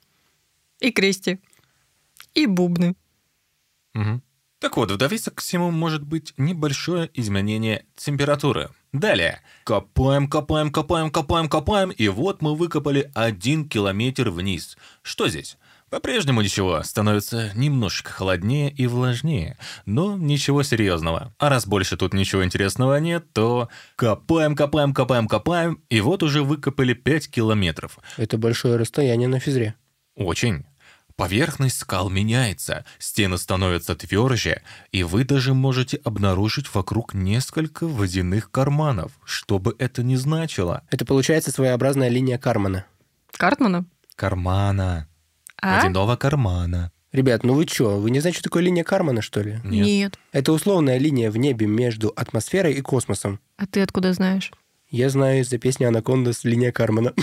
И 0.81 0.91
крести. 0.91 1.41
И 2.35 2.47
бубны. 2.47 2.95
Мгм. 3.95 4.23
Так 4.61 4.77
вот, 4.77 4.91
в 4.91 4.97
довесок 4.97 5.37
к 5.37 5.41
всему 5.41 5.71
может 5.71 6.03
быть 6.03 6.35
небольшое 6.37 7.09
изменение 7.15 7.85
температуры. 7.97 8.71
Далее. 8.93 9.41
Копаем, 9.63 10.29
копаем, 10.29 10.73
копаем, 10.73 11.11
копаем, 11.11 11.49
копаем, 11.49 11.91
и 11.91 12.09
вот 12.09 12.43
мы 12.43 12.57
выкопали 12.57 13.11
один 13.15 13.69
километр 13.69 14.31
вниз. 14.31 14.77
Что 15.03 15.29
здесь? 15.29 15.59
По-прежнему 15.91 16.43
ничего, 16.43 16.83
становится 16.83 17.51
немножечко 17.55 18.11
холоднее 18.11 18.71
и 18.71 18.87
влажнее, 18.87 19.57
но 19.87 20.17
ничего 20.17 20.63
серьезного. 20.63 21.33
А 21.39 21.49
раз 21.49 21.67
больше 21.67 21.97
тут 21.97 22.13
ничего 22.13 22.45
интересного 22.45 22.99
нет, 22.99 23.33
то 23.33 23.69
копаем, 23.97 24.55
копаем, 24.55 24.93
копаем, 24.93 25.29
копаем, 25.29 25.83
и 25.89 26.01
вот 26.01 26.23
уже 26.23 26.43
выкопали 26.43 26.93
5 26.93 27.31
километров. 27.31 27.99
Это 28.19 28.37
большое 28.37 28.77
расстояние 28.77 29.29
на 29.29 29.41
физре. 29.41 29.77
Очень. 30.19 30.65
Поверхность 31.17 31.79
скал 31.79 32.11
меняется, 32.11 32.85
стены 32.99 33.39
становятся 33.39 33.97
тверже, 33.97 34.63
и 34.93 35.03
вы 35.03 35.25
даже 35.25 35.53
можете 35.53 35.97
обнаружить 36.05 36.73
вокруг 36.73 37.13
несколько 37.13 37.89
водяных 37.89 38.53
карманов, 38.53 39.13
что 39.25 39.59
бы 39.59 39.75
это 39.79 40.05
ни 40.05 40.15
значило. 40.15 40.85
Это 40.91 41.05
получается 41.05 41.51
своеобразная 41.51 42.09
линия 42.09 42.39
Кармана. 42.39 42.85
Картмана? 43.37 43.85
Кармана. 44.15 45.09
А? 45.61 45.77
Водяного 45.77 46.17
кармана. 46.17 46.93
Ребят, 47.11 47.43
ну 47.43 47.55
вы 47.55 47.67
чё, 47.67 47.99
вы 47.99 48.11
не 48.11 48.21
знаете, 48.21 48.39
что 48.39 48.49
такое 48.49 48.63
линия 48.63 48.85
Кармана, 48.85 49.23
что 49.23 49.41
ли? 49.41 49.61
Нет. 49.65 50.19
Это 50.31 50.53
условная 50.53 50.99
линия 50.99 51.31
в 51.31 51.37
небе 51.37 51.67
между 51.67 52.13
атмосферой 52.15 52.75
и 52.75 52.81
космосом. 52.81 53.41
А 53.57 53.67
ты 53.67 53.81
откуда 53.81 54.13
знаешь? 54.13 54.53
Я 54.91 55.09
знаю 55.09 55.41
из-за 55.41 55.59
песни 55.59 55.85
«Анакондас» 55.85 56.45
линия 56.45 56.71
Кармана. 56.71 57.13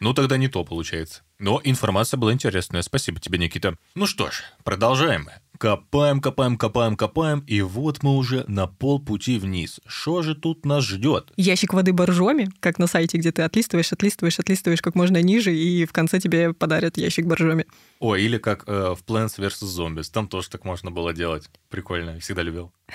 Ну 0.00 0.14
тогда 0.14 0.38
не 0.38 0.48
то 0.48 0.64
получается. 0.64 1.22
Но 1.38 1.60
информация 1.62 2.16
была 2.16 2.32
интересная. 2.32 2.82
Спасибо 2.82 3.20
тебе, 3.20 3.38
Никита. 3.38 3.76
Ну 3.94 4.06
что 4.06 4.30
ж, 4.30 4.42
продолжаем. 4.64 5.28
Копаем, 5.58 6.22
копаем, 6.22 6.56
копаем, 6.56 6.96
копаем, 6.96 7.40
и 7.40 7.60
вот 7.60 8.02
мы 8.02 8.16
уже 8.16 8.46
на 8.48 8.66
полпути 8.66 9.38
вниз. 9.38 9.78
Что 9.86 10.22
же 10.22 10.34
тут 10.34 10.64
нас 10.64 10.84
ждет? 10.84 11.30
Ящик 11.36 11.74
воды 11.74 11.92
боржоми, 11.92 12.48
как 12.60 12.78
на 12.78 12.86
сайте, 12.86 13.18
где 13.18 13.30
ты 13.30 13.42
отлистываешь, 13.42 13.92
отлистываешь, 13.92 14.38
отлистываешь 14.38 14.80
как 14.80 14.94
можно 14.94 15.20
ниже, 15.20 15.54
и 15.54 15.84
в 15.84 15.92
конце 15.92 16.18
тебе 16.18 16.54
подарят 16.54 16.96
ящик 16.96 17.26
боржоми. 17.26 17.66
О, 17.98 18.16
или 18.16 18.38
как 18.38 18.64
э, 18.66 18.94
в 18.94 19.04
Plants 19.06 19.38
vs. 19.38 19.64
Zombies. 19.64 20.10
Там 20.10 20.28
тоже 20.28 20.48
так 20.48 20.64
можно 20.64 20.90
было 20.90 21.12
делать. 21.12 21.50
Прикольно, 21.68 22.18
всегда 22.20 22.40
любил. 22.40 22.72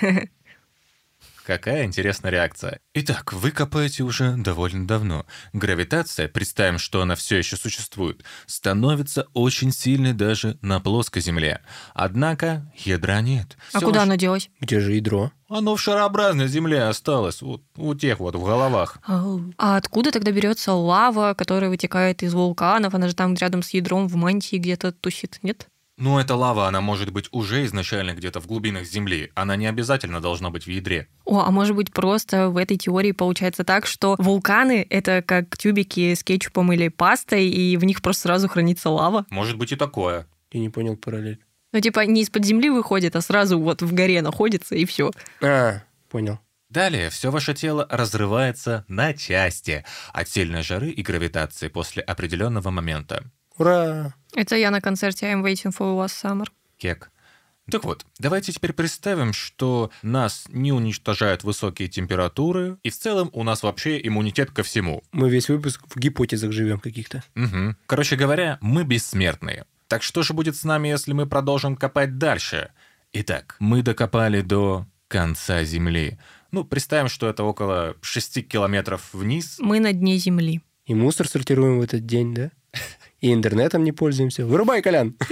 Какая 1.46 1.84
интересная 1.84 2.32
реакция. 2.32 2.80
Итак, 2.92 3.32
вы 3.32 3.52
копаете 3.52 4.02
уже 4.02 4.34
довольно 4.36 4.84
давно. 4.84 5.26
Гравитация, 5.52 6.26
представим, 6.26 6.80
что 6.80 7.02
она 7.02 7.14
все 7.14 7.36
еще 7.38 7.56
существует, 7.56 8.24
становится 8.46 9.28
очень 9.32 9.70
сильной 9.70 10.12
даже 10.12 10.58
на 10.60 10.80
плоской 10.80 11.22
Земле. 11.22 11.60
Однако 11.94 12.72
ядра 12.74 13.20
нет. 13.20 13.56
А 13.72 13.78
Всё 13.78 13.86
куда 13.86 14.00
ваш- 14.00 14.08
оно 14.08 14.16
делось? 14.16 14.50
Где 14.60 14.80
же 14.80 14.94
ядро? 14.94 15.30
Оно 15.48 15.76
в 15.76 15.80
шарообразной 15.80 16.48
Земле 16.48 16.82
осталось, 16.82 17.40
вот 17.42 17.62
у 17.76 17.94
тех 17.94 18.18
вот 18.18 18.34
в 18.34 18.42
головах. 18.42 18.98
А 19.06 19.76
откуда 19.76 20.10
тогда 20.10 20.32
берется 20.32 20.72
лава, 20.72 21.34
которая 21.38 21.70
вытекает 21.70 22.24
из 22.24 22.34
вулканов? 22.34 22.92
Она 22.96 23.06
же 23.06 23.14
там 23.14 23.34
рядом 23.34 23.62
с 23.62 23.70
ядром 23.70 24.08
в 24.08 24.16
мантии 24.16 24.56
где-то 24.56 24.90
тусит, 24.90 25.38
нет? 25.42 25.68
Ну, 25.98 26.18
эта 26.18 26.34
лава, 26.34 26.68
она 26.68 26.82
может 26.82 27.10
быть 27.10 27.28
уже 27.30 27.64
изначально 27.64 28.12
где-то 28.12 28.40
в 28.40 28.46
глубинах 28.46 28.84
Земли. 28.84 29.30
Она 29.34 29.56
не 29.56 29.66
обязательно 29.66 30.20
должна 30.20 30.50
быть 30.50 30.64
в 30.64 30.70
ядре. 30.70 31.08
О, 31.24 31.40
а 31.40 31.50
может 31.50 31.74
быть 31.74 31.90
просто 31.90 32.50
в 32.50 32.58
этой 32.58 32.76
теории 32.76 33.12
получается 33.12 33.64
так, 33.64 33.86
что 33.86 34.14
вулканы— 34.18 34.86
это 34.90 35.22
как 35.22 35.56
тюбики 35.56 36.12
с 36.14 36.22
кетчупом 36.22 36.70
или 36.72 36.88
пастой, 36.88 37.48
и 37.48 37.78
в 37.78 37.84
них 37.84 38.02
просто 38.02 38.22
сразу 38.24 38.46
хранится 38.46 38.90
лава? 38.90 39.24
Может 39.30 39.56
быть 39.56 39.72
и 39.72 39.76
такое. 39.76 40.26
Я 40.52 40.60
не 40.60 40.68
понял 40.68 40.96
параллель. 40.96 41.40
Ну, 41.72 41.80
типа, 41.80 42.00
не 42.00 42.22
из-под 42.22 42.44
земли 42.44 42.68
выходит, 42.68 43.16
а 43.16 43.22
сразу 43.22 43.58
вот 43.58 43.80
в 43.80 43.94
горе 43.94 44.20
находится, 44.20 44.74
и 44.74 44.84
все. 44.84 45.10
А, 45.42 45.82
понял. 46.10 46.38
Далее 46.68 47.10
все 47.10 47.30
ваше 47.30 47.54
тело 47.54 47.86
разрывается 47.90 48.84
на 48.88 49.14
части 49.14 49.84
от 50.12 50.28
сильной 50.28 50.62
жары 50.62 50.90
и 50.90 51.02
гравитации 51.02 51.68
после 51.68 52.02
определенного 52.02 52.70
момента. 52.70 53.24
Ура! 53.58 54.14
Это 54.34 54.56
я 54.56 54.70
на 54.70 54.80
концерте 54.80 55.26
I'm 55.26 55.42
Waiting 55.42 55.76
for 55.76 55.96
Last 55.96 56.22
Summer. 56.22 56.46
Кек. 56.76 57.10
Так 57.70 57.84
вот, 57.84 58.06
давайте 58.18 58.52
теперь 58.52 58.72
представим, 58.72 59.32
что 59.32 59.90
нас 60.02 60.44
не 60.50 60.72
уничтожают 60.72 61.42
высокие 61.42 61.88
температуры, 61.88 62.78
и 62.84 62.90
в 62.90 62.96
целом 62.96 63.28
у 63.32 63.42
нас 63.42 63.64
вообще 63.64 64.00
иммунитет 64.06 64.52
ко 64.52 64.62
всему. 64.62 65.02
Мы 65.10 65.30
весь 65.30 65.48
выпуск 65.48 65.82
в 65.88 65.98
гипотезах 65.98 66.52
живем 66.52 66.78
каких-то. 66.78 67.24
Мгм. 67.34 67.76
Короче 67.86 68.14
говоря, 68.14 68.58
мы 68.60 68.84
бессмертные. 68.84 69.64
Так 69.88 70.04
что 70.04 70.22
же 70.22 70.32
будет 70.32 70.54
с 70.54 70.64
нами, 70.64 70.88
если 70.88 71.12
мы 71.12 71.26
продолжим 71.26 71.76
копать 71.76 72.18
дальше? 72.18 72.70
Итак, 73.12 73.56
мы 73.58 73.82
докопали 73.82 74.42
до 74.42 74.86
конца 75.08 75.64
Земли. 75.64 76.18
Ну, 76.52 76.64
представим, 76.64 77.08
что 77.08 77.28
это 77.28 77.42
около 77.42 77.96
6 78.00 78.46
километров 78.46 79.12
вниз. 79.12 79.56
Мы 79.58 79.80
на 79.80 79.92
дне 79.92 80.18
земли. 80.18 80.62
И 80.86 80.94
мусор 80.94 81.28
сортируем 81.28 81.80
в 81.80 81.82
этот 81.82 82.06
день, 82.06 82.32
да? 82.32 82.50
И 83.20 83.32
интернетом 83.32 83.84
не 83.84 83.92
пользуемся. 83.92 84.46
Вырубай, 84.46 84.82
Колян! 84.82 85.16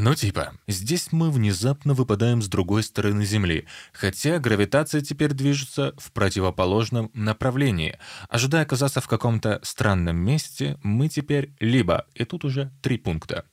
Ну, 0.00 0.14
типа, 0.14 0.52
здесь 0.68 1.10
мы 1.10 1.28
внезапно 1.28 1.92
выпадаем 1.92 2.40
с 2.40 2.46
другой 2.46 2.84
стороны 2.84 3.24
Земли, 3.24 3.66
хотя 3.92 4.38
гравитация 4.38 5.00
теперь 5.00 5.32
движется 5.32 5.92
в 5.98 6.12
противоположном 6.12 7.10
направлении. 7.14 7.98
Ожидая 8.28 8.62
оказаться 8.62 9.00
в 9.00 9.08
каком-то 9.08 9.58
странном 9.64 10.16
месте, 10.16 10.78
мы 10.84 11.08
теперь 11.08 11.52
либо... 11.58 12.06
И 12.14 12.24
тут 12.24 12.44
уже 12.44 12.70
три 12.80 12.96
пункта. 12.96 13.44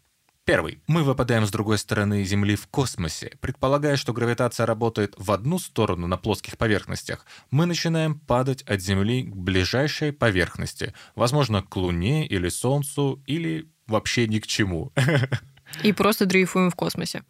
Первый. 0.45 0.79
Мы 0.85 1.03
выпадаем 1.03 1.47
с 1.47 1.49
другой 1.49 1.79
стороны 1.79 2.23
Земли 2.23 2.55
в 2.55 2.67
космосе. 2.67 3.31
Предполагая, 3.41 3.95
что 3.95 4.13
гравитация 4.13 4.67
работает 4.67 5.15
в 5.17 5.31
одну 5.31 5.57
сторону 5.57 6.05
на 6.05 6.17
плоских 6.17 6.59
поверхностях, 6.59 7.25
мы 7.49 7.65
начинаем 7.65 8.19
падать 8.19 8.61
от 8.61 8.79
Земли 8.79 9.23
к 9.23 9.35
ближайшей 9.35 10.13
поверхности. 10.13 10.93
Возможно, 11.15 11.63
к 11.63 11.75
Луне 11.75 12.27
или 12.27 12.49
Солнцу, 12.49 13.23
или 13.25 13.67
вообще 13.87 14.27
ни 14.27 14.37
к 14.37 14.45
чему. 14.45 14.93
И 15.83 15.91
просто 15.93 16.27
дрейфуем 16.27 16.69
в 16.69 16.75
космосе. 16.75 17.23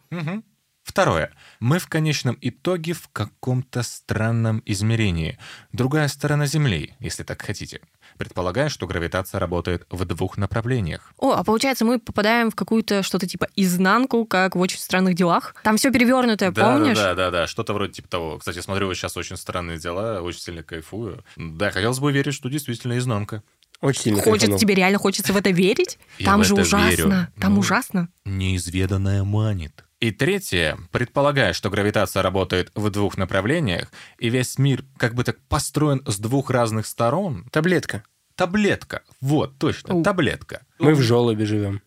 Второе. 0.82 1.32
Мы 1.58 1.80
в 1.80 1.88
конечном 1.88 2.36
итоге 2.40 2.92
в 2.92 3.08
каком-то 3.08 3.82
странном 3.82 4.62
измерении. 4.66 5.36
Другая 5.72 6.06
сторона 6.06 6.46
Земли, 6.46 6.94
если 7.00 7.24
так 7.24 7.42
хотите. 7.42 7.80
Предполагаю, 8.16 8.70
что 8.70 8.86
гравитация 8.86 9.38
работает 9.38 9.86
в 9.90 10.04
двух 10.04 10.36
направлениях. 10.38 11.12
О, 11.18 11.32
а 11.32 11.44
получается, 11.44 11.84
мы 11.84 11.98
попадаем 11.98 12.50
в 12.50 12.54
какую-то 12.54 13.02
что-то 13.02 13.26
типа 13.26 13.48
изнанку, 13.56 14.24
как 14.24 14.56
в 14.56 14.60
очень 14.60 14.78
странных 14.78 15.14
делах. 15.14 15.54
Там 15.62 15.76
все 15.76 15.90
перевернутое, 15.92 16.50
да, 16.50 16.72
помнишь? 16.72 16.96
Да, 16.96 17.14
да, 17.14 17.26
да, 17.26 17.30
да, 17.30 17.46
что-то 17.46 17.72
вроде 17.74 17.92
типа 17.94 18.08
того. 18.08 18.38
Кстати, 18.38 18.60
смотрю 18.60 18.92
сейчас 18.94 19.16
очень 19.16 19.36
странные 19.36 19.78
дела, 19.78 20.20
очень 20.22 20.40
сильно 20.40 20.62
кайфую. 20.62 21.24
Да, 21.36 21.70
хотелось 21.70 21.98
бы 21.98 22.12
верить, 22.12 22.34
что 22.34 22.48
действительно 22.48 22.96
изнанка. 22.98 23.42
Очень 23.82 24.02
сильно 24.02 24.18
Хочется, 24.22 24.38
кайфанул. 24.46 24.58
тебе 24.58 24.74
реально 24.74 24.98
хочется 24.98 25.32
в 25.32 25.36
это 25.36 25.50
верить? 25.50 25.98
Я 26.18 26.26
Там 26.26 26.44
же 26.44 26.54
ужасно. 26.54 26.88
верю. 26.88 27.26
Там 27.38 27.54
Ну. 27.54 27.60
ужасно. 27.60 28.08
Неизведанное 28.24 29.22
манит. 29.24 29.84
И 29.98 30.10
третье, 30.10 30.76
предполагая, 30.92 31.52
что 31.54 31.70
гравитация 31.70 32.22
работает 32.22 32.70
в 32.74 32.90
двух 32.90 33.16
направлениях, 33.16 33.90
и 34.18 34.28
весь 34.28 34.58
мир 34.58 34.84
как 34.98 35.14
бы 35.14 35.24
так 35.24 35.38
построен 35.48 36.02
с 36.06 36.18
двух 36.18 36.50
разных 36.50 36.86
сторон, 36.86 37.46
Таблетка. 37.50 38.02
Таблетка. 38.34 39.02
Вот, 39.22 39.58
точно, 39.58 39.94
У. 39.94 40.02
таблетка. 40.02 40.66
Мы 40.78 40.94
в 40.94 41.00
желобе 41.00 41.46
живем. 41.46 41.80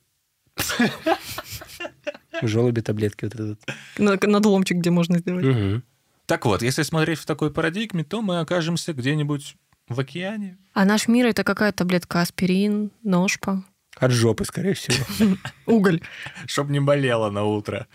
В 2.42 2.48
желобе 2.48 2.82
таблетки 2.82 3.26
вот 3.26 3.36
этот. 3.36 3.60
На- 3.98 4.18
Надломчик, 4.22 4.78
где 4.78 4.90
можно 4.90 5.20
сделать. 5.20 5.84
Так 6.26 6.46
вот, 6.46 6.62
если 6.62 6.84
смотреть 6.84 7.20
в 7.20 7.26
такой 7.26 7.52
парадигме, 7.52 8.04
то 8.04 8.22
мы 8.22 8.40
окажемся 8.40 8.94
где-нибудь 8.94 9.56
в 9.88 10.00
океане. 10.00 10.58
А 10.74 10.86
наш 10.86 11.08
мир 11.08 11.26
это 11.28 11.44
какая 11.44 11.72
таблетка? 11.72 12.22
Аспирин, 12.22 12.92
ножпа, 13.04 13.64
От 14.00 14.12
жопы, 14.12 14.46
скорее 14.46 14.74
всего. 14.74 15.36
уголь, 15.66 16.02
Чтоб 16.46 16.70
не 16.70 16.80
болела 16.80 17.30
на 17.30 17.44
утро 17.44 17.88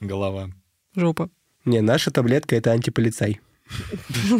голова. 0.00 0.50
жопа. 0.96 1.30
Не, 1.64 1.80
наша 1.80 2.10
таблетка 2.10 2.56
это 2.56 2.70
антиполицай. 2.70 3.40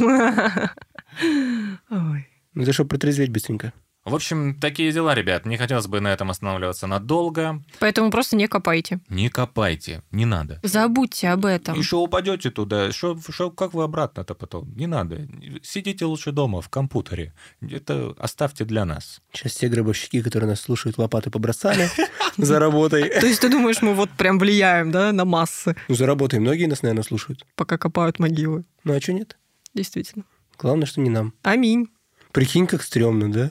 Ой. 1.91 2.27
Ну, 2.55 2.63
это 2.63 2.73
чтобы 2.73 2.89
протрезветь 2.89 3.31
быстренько. 3.31 3.73
В 4.11 4.15
общем, 4.15 4.55
такие 4.61 4.93
дела, 4.93 5.15
ребят. 5.15 5.47
Не 5.47 5.57
хотелось 5.57 5.87
бы 5.87 6.01
на 6.01 6.09
этом 6.13 6.31
останавливаться 6.31 6.87
надолго. 6.87 7.63
Поэтому 7.79 8.11
просто 8.11 8.37
не 8.37 8.47
копайте. 8.49 9.01
Не 9.09 9.29
копайте, 9.29 10.03
не 10.11 10.27
надо. 10.27 10.59
Забудьте 10.63 11.29
об 11.29 11.45
этом. 11.47 11.79
Еще 11.79 11.97
упадете 11.97 12.51
туда, 12.51 12.91
шо, 12.93 13.19
шо- 13.31 13.51
как 13.51 13.73
вы 13.75 13.85
обратно-то 13.85 14.35
потом? 14.35 14.75
Не 14.77 14.87
надо. 14.87 15.29
Сидите 15.63 16.05
лучше 16.05 16.33
дома, 16.33 16.61
в 16.61 16.69
компьютере. 16.69 17.33
Это 17.61 18.15
оставьте 18.19 18.65
для 18.65 18.85
нас. 18.85 19.21
Сейчас 19.33 19.53
все 19.53 19.69
гробовщики, 19.69 20.21
которые 20.23 20.51
нас 20.51 20.61
слушают, 20.61 20.99
лопаты 20.99 21.31
побросали 21.31 21.89
за 22.37 22.59
работой. 22.59 23.09
То 23.21 23.27
есть 23.27 23.41
ты 23.41 23.49
думаешь, 23.49 23.81
мы 23.83 23.95
вот 23.95 24.11
прям 24.11 24.39
влияем, 24.39 24.91
да, 24.91 25.13
на 25.13 25.25
массы, 25.25 25.77
Ну, 25.89 25.95
за 25.95 26.07
работой 26.07 26.41
многие 26.41 26.67
нас, 26.67 26.83
наверное, 26.83 27.05
слушают. 27.05 27.47
пока 27.55 27.79
копают 27.79 28.19
могилы? 28.19 28.65
Ну, 28.85 28.95
а 28.97 29.01
что 29.01 29.13
нет? 29.13 29.37
Действительно. 29.75 30.25
Главное, 30.59 30.87
что 30.87 31.01
не 31.01 31.11
нам. 31.11 31.33
Аминь. 31.43 31.89
Прикинь, 32.33 32.67
как 32.67 32.83
стрёмно, 32.83 33.31
да? 33.33 33.51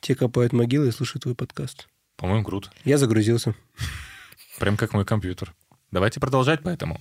Те 0.00 0.14
копают 0.14 0.52
могилы 0.52 0.88
и 0.88 0.92
слушают 0.92 1.22
твой 1.22 1.34
подкаст. 1.34 1.88
По-моему, 2.16 2.44
круто. 2.44 2.70
Я 2.84 2.98
загрузился. 2.98 3.54
Прям 4.58 4.76
как 4.76 4.92
мой 4.92 5.04
компьютер. 5.04 5.54
Давайте 5.90 6.20
продолжать 6.20 6.60
поэтому. 6.62 7.00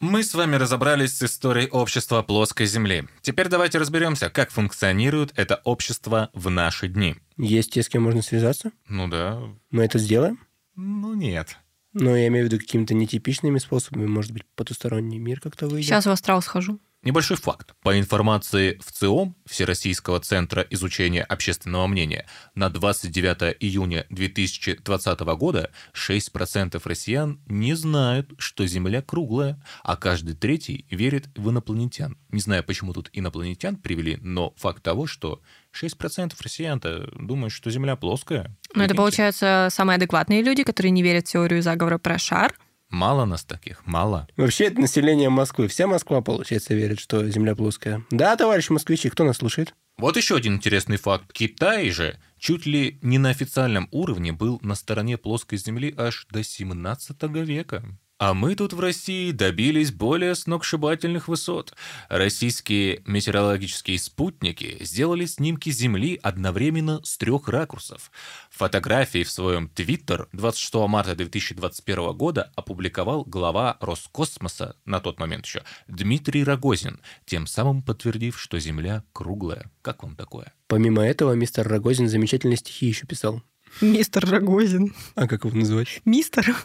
Мы 0.00 0.22
с 0.22 0.32
вами 0.32 0.54
разобрались 0.54 1.16
с 1.16 1.22
историей 1.24 1.68
общества 1.68 2.22
плоской 2.22 2.66
Земли. 2.66 3.08
Теперь 3.20 3.48
давайте 3.48 3.78
разберемся, 3.78 4.30
как 4.30 4.50
функционирует 4.50 5.32
это 5.36 5.56
общество 5.64 6.30
в 6.34 6.50
наши 6.50 6.86
дни. 6.86 7.16
Есть 7.36 7.72
те, 7.72 7.82
с 7.82 7.88
кем 7.88 8.04
можно 8.04 8.22
связаться? 8.22 8.70
Ну 8.86 9.08
да, 9.08 9.40
Мы 9.70 9.84
это 9.84 9.98
сделаем? 9.98 10.38
ну 10.76 11.14
нет. 11.14 11.56
Но 11.94 12.16
я 12.16 12.28
имею 12.28 12.46
в 12.46 12.52
виду 12.52 12.60
какими-то 12.60 12.94
нетипичными 12.94 13.58
способами. 13.58 14.06
Может 14.06 14.30
быть, 14.32 14.44
потусторонний 14.54 15.18
мир 15.18 15.40
как-то 15.40 15.66
выйдет? 15.66 15.88
Сейчас 15.88 16.06
в 16.06 16.10
астрал 16.10 16.42
схожу. 16.42 16.78
Небольшой 17.08 17.38
факт. 17.38 17.74
По 17.82 17.98
информации 17.98 18.78
ВЦИОМ, 18.84 19.34
Всероссийского 19.46 20.20
центра 20.20 20.60
изучения 20.68 21.22
общественного 21.22 21.86
мнения, 21.86 22.26
на 22.54 22.68
29 22.68 23.56
июня 23.60 24.04
2020 24.10 25.20
года 25.20 25.70
6% 25.94 26.78
россиян 26.84 27.40
не 27.46 27.72
знают, 27.72 28.32
что 28.36 28.66
Земля 28.66 29.00
круглая, 29.00 29.58
а 29.82 29.96
каждый 29.96 30.36
третий 30.36 30.84
верит 30.90 31.30
в 31.34 31.48
инопланетян. 31.48 32.18
Не 32.28 32.40
знаю, 32.40 32.62
почему 32.62 32.92
тут 32.92 33.08
инопланетян 33.14 33.76
привели, 33.76 34.18
но 34.20 34.52
факт 34.58 34.82
того, 34.82 35.06
что 35.06 35.40
6% 35.72 36.34
россиян-то 36.38 37.08
думают, 37.18 37.54
что 37.54 37.70
Земля 37.70 37.96
плоская. 37.96 38.54
Но 38.74 38.84
это, 38.84 38.94
получается, 38.94 39.68
самые 39.70 39.96
адекватные 39.96 40.42
люди, 40.42 40.62
которые 40.62 40.90
не 40.90 41.02
верят 41.02 41.26
в 41.26 41.32
теорию 41.32 41.62
заговора 41.62 41.96
про 41.96 42.18
шар. 42.18 42.54
Мало 42.90 43.26
нас 43.26 43.44
таких, 43.44 43.86
мало. 43.86 44.26
Вообще, 44.36 44.64
это 44.64 44.80
население 44.80 45.28
Москвы. 45.28 45.68
Вся 45.68 45.86
Москва, 45.86 46.22
получается, 46.22 46.74
верит, 46.74 47.00
что 47.00 47.28
Земля 47.28 47.54
плоская. 47.54 48.04
Да, 48.10 48.34
товарищи 48.36 48.72
москвичи, 48.72 49.10
кто 49.10 49.24
нас 49.24 49.36
слушает? 49.36 49.74
Вот 49.98 50.16
еще 50.16 50.36
один 50.36 50.54
интересный 50.54 50.96
факт. 50.96 51.32
Китай 51.32 51.90
же 51.90 52.18
чуть 52.38 52.66
ли 52.66 52.98
не 53.02 53.18
на 53.18 53.30
официальном 53.30 53.88
уровне 53.90 54.32
был 54.32 54.58
на 54.62 54.74
стороне 54.74 55.18
плоской 55.18 55.58
земли 55.58 55.92
аж 55.96 56.26
до 56.30 56.42
17 56.42 57.22
века. 57.44 57.84
А 58.18 58.34
мы 58.34 58.56
тут 58.56 58.72
в 58.72 58.80
России 58.80 59.30
добились 59.30 59.92
более 59.92 60.34
сногсшибательных 60.34 61.28
высот. 61.28 61.74
Российские 62.08 63.00
метеорологические 63.06 63.96
спутники 64.00 64.76
сделали 64.80 65.24
снимки 65.24 65.70
Земли 65.70 66.18
одновременно 66.20 67.00
с 67.04 67.16
трех 67.16 67.48
ракурсов. 67.48 68.10
Фотографии 68.50 69.22
в 69.22 69.30
своем 69.30 69.68
Твиттер 69.68 70.28
26 70.32 70.74
марта 70.88 71.14
2021 71.14 72.12
года 72.16 72.50
опубликовал 72.56 73.22
глава 73.22 73.76
Роскосмоса, 73.80 74.74
на 74.84 74.98
тот 74.98 75.20
момент 75.20 75.46
еще, 75.46 75.62
Дмитрий 75.86 76.42
Рогозин, 76.42 77.00
тем 77.24 77.46
самым 77.46 77.82
подтвердив, 77.82 78.40
что 78.40 78.58
Земля 78.58 79.04
круглая. 79.12 79.70
Как 79.80 80.02
вам 80.02 80.16
такое? 80.16 80.52
Помимо 80.66 81.04
этого, 81.06 81.34
мистер 81.34 81.68
Рогозин 81.68 82.08
замечательные 82.08 82.56
стихи 82.56 82.86
еще 82.86 83.06
писал. 83.06 83.44
Мистер 83.80 84.28
Рогозин. 84.28 84.92
А 85.14 85.28
как 85.28 85.44
его 85.44 85.56
называть? 85.56 86.02
Мистер 86.04 86.56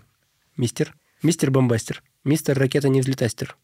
Мистер? 0.58 0.94
Мистер 1.24 1.52
Бомбастер. 1.52 2.04
Мистер 2.26 2.60
Ракета 2.60 2.90
Невзлетастер. 2.90 3.56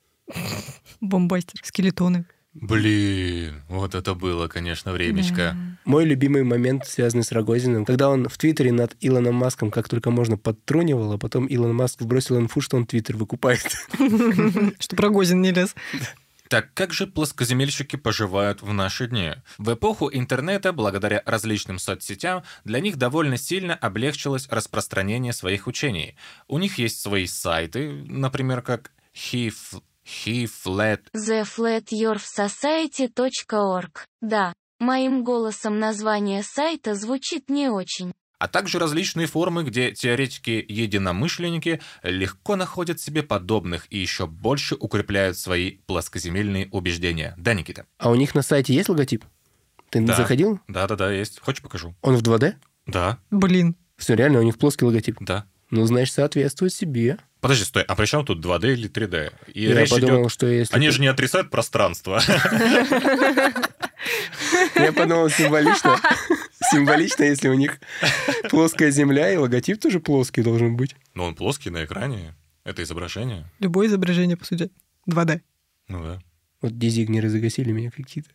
Бомбастер. 1.02 1.60
Скелетоны. 1.62 2.26
Блин, 2.54 3.64
вот 3.68 3.96
это 3.96 4.16
было, 4.16 4.48
конечно, 4.48 4.94
времечко. 4.94 5.58
Мой 5.84 6.06
любимый 6.06 6.44
момент, 6.44 6.88
связанный 6.88 7.26
с 7.26 7.34
Рогозиным, 7.34 7.84
когда 7.84 8.10
он 8.10 8.30
в 8.30 8.38
Твиттере 8.38 8.72
над 8.72 8.96
Илоном 9.02 9.36
Маском 9.36 9.72
как 9.72 9.90
только 9.90 10.10
можно 10.10 10.38
подтрунивал, 10.38 11.12
а 11.12 11.18
потом 11.18 11.48
Илон 11.48 11.76
Маск 11.76 12.02
вбросил 12.02 12.40
инфу, 12.40 12.62
что 12.62 12.78
он 12.78 12.86
Твиттер 12.86 13.18
выкупает. 13.18 13.62
Чтобы 14.80 15.04
Рогозин 15.04 15.42
не 15.42 15.52
лез. 15.52 15.76
Так 16.50 16.74
как 16.74 16.92
же 16.94 17.06
плоскоземельщики 17.06 17.96
поживают 17.96 18.64
в 18.64 18.74
наши 18.74 19.08
дни? 19.08 19.36
В 19.60 19.76
эпоху 19.76 20.10
интернета, 20.12 20.74
благодаря 20.74 21.22
различным 21.28 21.78
соцсетям, 21.78 22.42
для 22.64 22.80
них 22.80 22.98
довольно 22.98 23.38
сильно 23.38 23.76
облегчилось 23.76 24.48
распространение 24.50 25.32
своих 25.32 25.68
учений. 25.68 26.16
У 26.48 26.58
них 26.58 26.80
есть 26.80 27.02
свои 27.02 27.28
сайты, 27.28 28.04
например, 28.08 28.64
как 28.64 28.90
HeFlat, 29.14 29.84
HeFlat 30.26 31.02
theflatyourfsociety.org. 31.16 34.06
Да, 34.22 34.54
моим 34.80 35.24
голосом 35.24 35.78
название 35.78 36.42
сайта 36.42 36.96
звучит 36.96 37.52
не 37.52 37.70
очень. 37.70 38.12
А 38.40 38.48
также 38.48 38.80
различные 38.80 39.28
форумы, 39.28 39.64
где 39.64 39.92
теоретики-единомышленники 39.92 41.80
легко 42.04 42.56
находят 42.56 43.00
себе 43.00 43.22
подобных 43.22 43.86
и 43.90 43.98
еще 44.00 44.26
больше 44.28 44.76
укрепляют 44.76 45.38
свои 45.38 45.72
плоскоземельные 45.86 46.68
убеждения. 46.72 47.36
Да, 47.38 47.54
Никита? 47.54 47.86
А 47.98 48.10
у 48.10 48.16
них 48.16 48.34
на 48.36 48.42
сайте 48.42 48.74
есть 48.74 48.90
логотип? 48.90 49.24
Ты 49.92 50.02
Да. 50.02 50.16
заходил? 50.16 50.60
Да-да-да, 50.68 51.12
есть. 51.12 51.40
Хочешь 51.40 51.62
покажу? 51.62 51.96
Он 52.02 52.16
в 52.16 52.22
2D? 52.24 52.54
Да, 52.88 53.18
Блин. 53.30 53.76
Все, 53.98 54.16
реально, 54.16 54.40
у 54.40 54.44
них 54.44 54.58
плоский 54.58 54.86
логотип. 54.86 55.18
да. 55.20 55.46
Ну, 55.72 55.86
значит, 55.86 56.16
соответствует 56.16 56.74
себе. 56.74 57.20
Подожди, 57.42 57.64
стой, 57.64 57.84
а 57.84 57.96
при 57.96 58.08
чем 58.08 58.26
тут 58.26 58.44
2D 58.44 58.74
или 58.74 58.90
3D? 58.90 59.32
И 59.54 59.66
Я 59.66 59.80
речь 59.82 59.92
подумал, 59.92 60.22
идет... 60.24 60.32
что 60.32 60.48
если... 60.48 60.76
Они 60.76 60.88
ты- 60.88 60.94
же 60.94 61.02
не 61.02 61.06
отрицают 61.08 61.52
пространство. 61.52 62.20
Я 64.76 64.92
подумал, 64.94 65.30
символично. 65.30 65.98
Символично, 66.72 67.24
если 67.24 67.50
у 67.50 67.54
них 67.54 67.80
плоская 68.50 68.92
земля, 68.92 69.32
и 69.32 69.38
логотип 69.38 69.80
тоже 69.80 70.00
плоский 70.00 70.42
должен 70.42 70.76
быть. 70.76 70.96
Но 71.14 71.26
он 71.26 71.36
плоский 71.36 71.70
на 71.70 71.86
экране. 71.86 72.36
Это 72.64 72.84
изображение. 72.84 73.50
Любое 73.60 73.88
изображение, 73.88 74.38
по 74.38 74.46
сути. 74.46 74.70
2D. 75.10 75.42
Ну 75.88 76.04
да. 76.04 76.22
Вот 76.62 76.78
дизигнеры 76.78 77.30
загасили 77.30 77.72
меня 77.72 77.90
какие-то. 77.90 78.30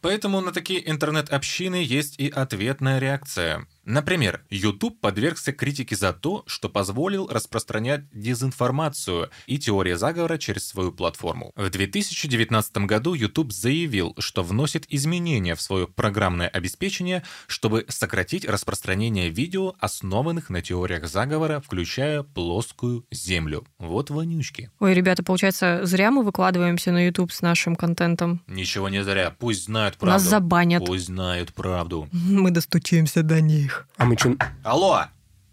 Поэтому 0.00 0.40
на 0.40 0.52
такие 0.52 0.90
интернет-общины 0.90 1.76
есть 1.76 2.18
и 2.18 2.28
ответная 2.28 2.98
реакция. 2.98 3.66
Например, 3.84 4.44
YouTube 4.48 5.00
подвергся 5.00 5.52
критике 5.52 5.96
за 5.96 6.12
то, 6.12 6.44
что 6.46 6.68
позволил 6.68 7.26
распространять 7.26 8.04
дезинформацию 8.12 9.30
и 9.46 9.58
теории 9.58 9.94
заговора 9.94 10.38
через 10.38 10.66
свою 10.66 10.92
платформу. 10.92 11.52
В 11.56 11.68
2019 11.68 12.76
году 12.78 13.14
YouTube 13.14 13.52
заявил, 13.52 14.14
что 14.18 14.42
вносит 14.42 14.86
изменения 14.88 15.56
в 15.56 15.60
свое 15.60 15.88
программное 15.88 16.48
обеспечение, 16.48 17.24
чтобы 17.48 17.84
сократить 17.88 18.44
распространение 18.44 19.30
видео, 19.30 19.74
основанных 19.80 20.48
на 20.48 20.62
теориях 20.62 21.08
заговора, 21.08 21.60
включая 21.60 22.22
плоскую 22.22 23.04
землю. 23.10 23.66
Вот 23.78 24.10
вонючки. 24.10 24.70
Ой, 24.78 24.94
ребята, 24.94 25.24
получается, 25.24 25.80
зря 25.84 26.10
мы 26.10 26.22
выкладываемся 26.22 26.92
на 26.92 27.04
YouTube 27.06 27.32
с 27.32 27.42
нашим 27.42 27.74
контентом. 27.74 28.42
Ничего 28.46 28.88
не 28.88 29.02
зря, 29.02 29.34
пусть 29.36 29.64
знают 29.64 29.96
правду. 29.96 30.12
Нас 30.12 30.22
забанят. 30.22 30.84
Пусть 30.86 31.06
знают 31.06 31.52
правду. 31.52 32.08
Мы 32.12 32.50
достучимся 32.50 33.22
до 33.22 33.40
них. 33.40 33.71
А 33.96 34.04
мы 34.04 34.16
что, 34.16 34.36
Алло! 34.62 35.04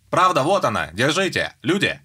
Правда, 0.10 0.44
вот 0.44 0.66
она! 0.66 0.90
Держите! 0.94 1.54
Люди! 1.62 2.00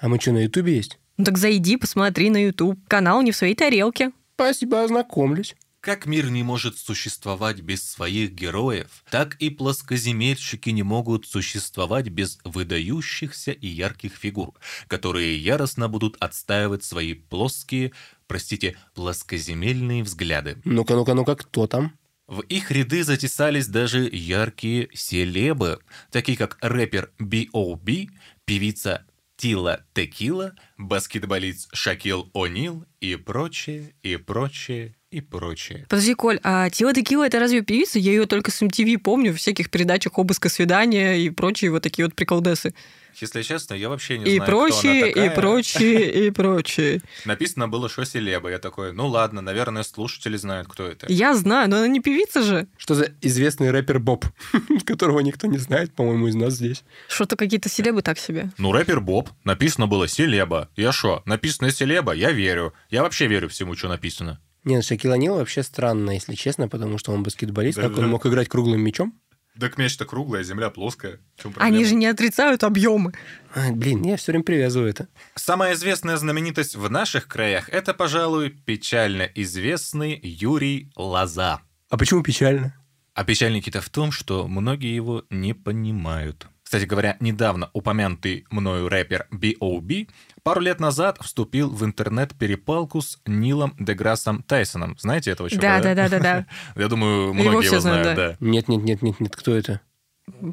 а 0.00 0.08
мы 0.08 0.18
что, 0.18 0.32
на 0.32 0.42
Ютубе 0.42 0.76
есть? 0.76 0.98
Ну 1.18 1.24
так 1.24 1.36
зайди, 1.36 1.76
посмотри 1.76 2.30
на 2.30 2.42
YouTube. 2.42 2.78
Канал 2.88 3.22
не 3.22 3.32
в 3.32 3.36
своей 3.36 3.54
тарелке. 3.54 4.12
Спасибо, 4.34 4.82
ознакомлюсь. 4.82 5.54
Как 5.80 6.04
мир 6.04 6.30
не 6.30 6.42
может 6.42 6.78
существовать 6.78 7.60
без 7.60 7.82
своих 7.82 8.32
героев, 8.32 9.02
так 9.10 9.36
и 9.36 9.48
плоскоземельщики 9.48 10.68
не 10.70 10.82
могут 10.82 11.26
существовать 11.26 12.08
без 12.08 12.38
выдающихся 12.44 13.52
и 13.52 13.66
ярких 13.66 14.14
фигур, 14.14 14.52
которые 14.88 15.38
яростно 15.38 15.88
будут 15.88 16.16
отстаивать 16.20 16.84
свои 16.84 17.14
плоские, 17.14 17.92
простите, 18.26 18.76
плоскоземельные 18.94 20.02
взгляды. 20.02 20.60
Ну-ка, 20.64 20.94
ну-ка, 20.94 21.14
ну-ка, 21.14 21.36
кто 21.36 21.66
там? 21.66 21.94
В 22.30 22.42
их 22.42 22.70
ряды 22.70 23.02
затесались 23.02 23.66
даже 23.66 24.08
яркие 24.08 24.88
селебы, 24.94 25.80
такие 26.12 26.38
как 26.38 26.58
рэпер 26.60 27.10
B.O.B., 27.18 28.06
певица 28.44 29.04
Тила 29.36 29.84
Текила, 29.94 30.54
баскетболист 30.78 31.74
Шакил 31.74 32.30
О'Нил 32.32 32.86
и 33.00 33.16
прочее, 33.16 33.96
и 34.02 34.16
прочее, 34.16 34.94
и 35.10 35.20
прочее. 35.20 35.86
Подожди, 35.88 36.14
Коль, 36.14 36.38
а 36.44 36.70
Тила 36.70 36.94
Текила 36.94 37.26
это 37.26 37.40
разве 37.40 37.62
певица? 37.62 37.98
Я 37.98 38.12
ее 38.12 38.26
только 38.26 38.50
с 38.52 38.62
MTV 38.62 38.98
помню, 38.98 39.32
в 39.32 39.36
всяких 39.36 39.68
передачах 39.70 40.18
обыска 40.18 40.48
свидания 40.48 41.16
и 41.18 41.30
прочие 41.30 41.72
вот 41.72 41.82
такие 41.82 42.06
вот 42.06 42.14
приколдесы. 42.14 42.74
Если 43.20 43.42
честно, 43.42 43.74
я 43.74 43.88
вообще 43.88 44.18
не 44.18 44.24
И 44.30 44.36
знаю, 44.36 44.48
прочие, 44.48 44.78
кто 44.80 44.88
она 44.90 45.06
и 45.08 45.12
такая. 45.28 45.30
прочие, 45.34 46.26
и 46.26 46.30
прочие. 46.30 47.02
Написано 47.24 47.66
было, 47.66 47.88
что 47.88 48.04
селеба. 48.04 48.50
Я 48.50 48.58
такой, 48.60 48.92
ну 48.92 49.08
ладно, 49.08 49.40
наверное, 49.40 49.82
слушатели 49.82 50.36
знают, 50.36 50.68
кто 50.68 50.86
это. 50.86 51.06
Я 51.12 51.34
знаю, 51.34 51.68
но 51.68 51.78
она 51.78 51.88
не 51.88 51.98
певица 51.98 52.42
же. 52.44 52.68
Что 52.78 52.94
за 52.94 53.10
известный 53.20 53.72
рэпер 53.72 53.98
Боб, 53.98 54.24
которого 54.86 55.18
никто 55.20 55.48
не 55.48 55.58
знает, 55.58 55.92
по-моему, 55.92 56.28
из 56.28 56.36
нас 56.36 56.54
здесь. 56.54 56.84
Что-то 57.08 57.34
какие-то 57.34 57.68
селебы 57.68 58.02
так 58.02 58.16
себе. 58.16 58.50
Ну, 58.58 58.70
рэпер 58.70 59.00
Боб. 59.00 59.28
Написано 59.42 59.88
было 59.88 60.06
селеба. 60.06 60.68
Я 60.76 60.92
шо? 60.92 61.22
Написано 61.26 61.72
селеба? 61.72 62.12
Я 62.12 62.30
верю. 62.30 62.74
Я 62.90 63.02
вообще 63.02 63.26
верю 63.26 63.48
всему, 63.48 63.74
что 63.74 63.88
написано. 63.88 64.40
Не, 64.64 64.76
ну 64.76 64.82
Шакил 64.82 65.12
Анил 65.12 65.36
вообще 65.36 65.62
странно, 65.62 66.10
если 66.10 66.34
честно, 66.34 66.68
потому 66.68 66.98
что 66.98 67.12
он 67.12 67.22
баскетболист. 67.22 67.78
Как 67.78 67.90
Да-да. 67.90 68.02
он 68.02 68.08
мог 68.10 68.26
играть 68.26 68.48
круглым 68.48 68.82
мячом? 68.82 69.18
Так 69.58 69.78
мяч-то 69.78 70.04
круглая, 70.04 70.42
земля 70.42 70.70
плоская. 70.70 71.18
Они 71.56 71.84
же 71.84 71.94
не 71.94 72.06
отрицают 72.06 72.62
объемы. 72.62 73.12
А, 73.54 73.72
блин, 73.72 74.02
я 74.04 74.16
все 74.16 74.32
время 74.32 74.44
привязываю 74.44 74.88
это. 74.88 75.08
Самая 75.34 75.74
известная 75.74 76.16
знаменитость 76.16 76.76
в 76.76 76.88
наших 76.90 77.26
краях– 77.26 77.68
это, 77.70 77.92
пожалуй, 77.92 78.50
печально 78.50 79.22
известный 79.34 80.18
Юрий 80.22 80.90
Лоза. 80.96 81.60
А 81.88 81.96
почему 81.98 82.22
печально? 82.22 82.74
А 83.14 83.24
печальники-то 83.24 83.80
в 83.80 83.88
том, 83.90 84.12
что 84.12 84.46
многие 84.46 84.94
его 84.94 85.24
не 85.30 85.52
понимают. 85.52 86.46
Кстати 86.62 86.84
говоря, 86.84 87.16
недавно 87.18 87.68
упомянутый 87.72 88.46
мною 88.48 88.88
рэпер 88.88 89.26
B.O.B. 89.32 90.06
пару 90.42 90.60
лет 90.60 90.80
назад 90.80 91.18
вступил 91.20 91.70
в 91.70 91.84
интернет-перепалку 91.84 93.00
с 93.00 93.18
Нилом 93.26 93.74
Деграссом 93.78 94.42
Тайсоном. 94.42 94.96
Знаете 94.98 95.30
этого 95.30 95.50
чувака? 95.50 95.80
Да, 95.80 95.94
да, 95.94 96.08
да, 96.08 96.08
да, 96.08 96.18
да. 96.18 96.46
Я 96.80 96.88
думаю, 96.88 97.32
Его 97.32 97.34
многие 97.34 97.60
все 97.62 97.72
его 97.72 97.80
знают, 97.80 98.16
да. 98.16 98.36
Нет, 98.40 98.68
нет, 98.68 98.82
нет, 98.82 99.02
нет, 99.02 99.20
нет, 99.20 99.36
кто 99.36 99.54
это? 99.54 99.80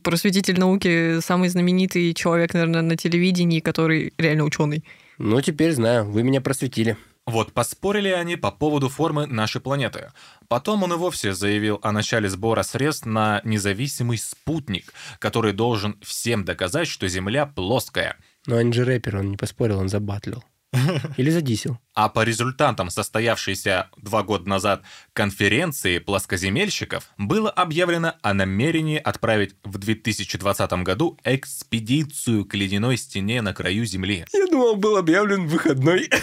Просветитель 0.04 0.60
науки, 0.60 1.20
самый 1.20 1.50
знаменитый 1.50 2.14
человек, 2.14 2.54
наверное, 2.54 2.82
на 2.82 2.98
телевидении, 2.98 3.60
который 3.60 4.14
реально 4.18 4.44
ученый. 4.46 4.84
Ну, 5.18 5.40
теперь 5.42 5.74
знаю, 5.74 6.06
вы 6.10 6.24
меня 6.24 6.42
просветили. 6.42 6.98
Вот 7.28 7.52
поспорили 7.52 8.08
они 8.08 8.38
по 8.38 8.52
поводу 8.52 8.88
формы 8.88 9.28
нашей 9.28 9.60
планеты. 9.60 10.12
Потом 10.48 10.84
он 10.84 10.94
и 10.94 10.96
вовсе 10.96 11.34
заявил 11.34 11.78
о 11.84 11.92
начале 11.92 12.30
сбора 12.30 12.64
средств 12.64 13.06
на 13.06 13.42
независимый 13.44 14.18
спутник, 14.18 14.94
который 15.20 15.52
должен 15.52 15.98
всем 16.02 16.46
доказать, 16.46 16.88
что 16.88 17.06
Земля 17.10 17.46
плоская. 17.46 18.16
Но 18.48 18.56
он 18.56 18.74
же 18.74 18.86
рэпер, 18.86 19.18
он 19.18 19.32
не 19.32 19.38
поспорил, 19.38 19.78
он 19.80 19.90
забатлил. 19.90 20.44
Или 21.18 21.30
задисил. 21.30 21.78
А 21.94 22.10
по 22.10 22.24
результатам 22.24 22.90
состоявшейся 22.90 23.90
два 23.98 24.24
года 24.24 24.50
назад 24.50 24.84
конференции 25.14 26.00
плоскоземельщиков 26.00 27.10
было 27.18 27.50
объявлено 27.50 28.16
о 28.22 28.34
намерении 28.34 28.98
отправить 28.98 29.56
в 29.64 29.78
2020 29.78 30.72
году 30.84 31.18
экспедицию 31.24 32.46
к 32.46 32.54
ледяной 32.56 32.98
стене 32.98 33.42
на 33.42 33.54
краю 33.54 33.86
Земли. 33.86 34.26
Я 34.34 34.48
думал, 34.48 34.76
был 34.76 34.98
объявлен 34.98 35.48
выходной. 35.48 36.10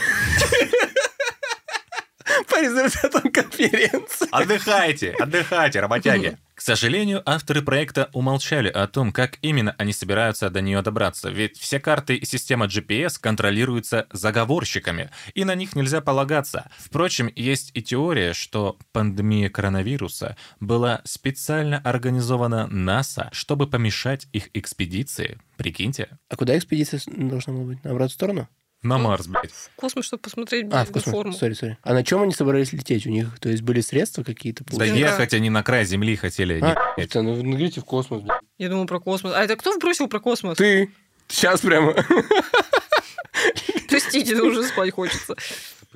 По 2.49 2.61
результатам 2.61 3.30
конференции. 3.30 4.28
Отдыхайте, 4.30 5.14
отдыхайте, 5.18 5.80
работяги. 5.80 6.38
К 6.55 6.61
сожалению, 6.61 7.20
авторы 7.28 7.62
проекта 7.62 8.11
умолчали 8.12 8.68
о 8.68 8.86
том, 8.86 9.12
как 9.12 9.38
именно 9.42 9.74
они 9.76 9.92
собираются 9.92 10.51
до 10.51 10.61
нее 10.61 10.82
добраться, 10.82 11.28
ведь 11.28 11.59
все 11.59 11.80
карты 11.80 12.14
и 12.14 12.24
система 12.24 12.66
GPS 12.66 13.18
контролируются 13.20 14.07
заговорщиками, 14.12 15.11
и 15.34 15.45
на 15.45 15.57
них 15.57 15.74
нельзя 15.74 16.01
полагаться. 16.01 16.70
Впрочем, 16.78 17.30
есть 17.34 17.72
и 17.74 17.82
теория, 17.82 18.34
что 18.34 18.78
пандемия 18.92 19.51
коронавируса 19.51 20.36
была 20.61 21.03
специально 21.05 21.78
организована 21.78 22.68
НАСА, 22.68 23.30
чтобы 23.32 23.68
помешать 23.68 24.28
их 24.32 24.49
экспедиции. 24.55 25.40
Прикиньте. 25.57 26.09
А 26.28 26.36
куда 26.36 26.57
экспедиция 26.57 27.01
должна 27.07 27.53
была 27.53 27.64
быть? 27.64 27.82
На 27.82 27.90
обратную 27.90 28.11
сторону? 28.11 28.49
На 28.85 28.99
Марс, 28.99 29.26
блядь. 29.26 29.51
В 29.51 29.70
космос, 29.76 30.05
чтобы 30.05 30.20
посмотреть 30.20 30.66
А, 30.70 30.85
в 30.85 30.93
космос. 30.93 31.39
Sorry, 31.39 31.55
sorry. 31.55 31.78
А 31.82 31.95
на 31.95 32.05
чем 32.05 32.20
они 32.22 32.32
собрались 32.32 32.74
лететь? 32.74 33.07
У 33.07 33.11
них, 33.11 33.39
то 33.41 33.49
есть, 33.49 33.62
были 33.62 33.80
средства 33.80 34.22
какие-то? 34.22 34.62
Да 34.66 34.85
ехать 34.85 35.32
они 35.32 35.49
на 35.49 35.62
край 35.62 35.87
Земли 35.87 36.14
хотели. 36.16 36.61
А, 36.62 36.76
это, 36.99 37.22
ну, 37.22 37.35
ну, 37.35 37.51
говорите 37.53 37.80
в 37.80 37.85
космос, 37.87 38.20
блядь. 38.20 38.41
Я 38.59 38.68
думал 38.68 38.87
про 38.87 39.01
космос. 39.01 39.32
А 39.35 39.43
это 39.43 39.57
кто 39.57 39.72
вбросил 39.72 40.07
про 40.07 40.20
космос? 40.20 40.59
Ты. 40.59 40.91
Сейчас 41.28 41.62
прямо. 41.62 41.95
Простите, 43.89 44.41
уже 44.41 44.64
спать 44.64 44.93
хочется. 44.93 45.35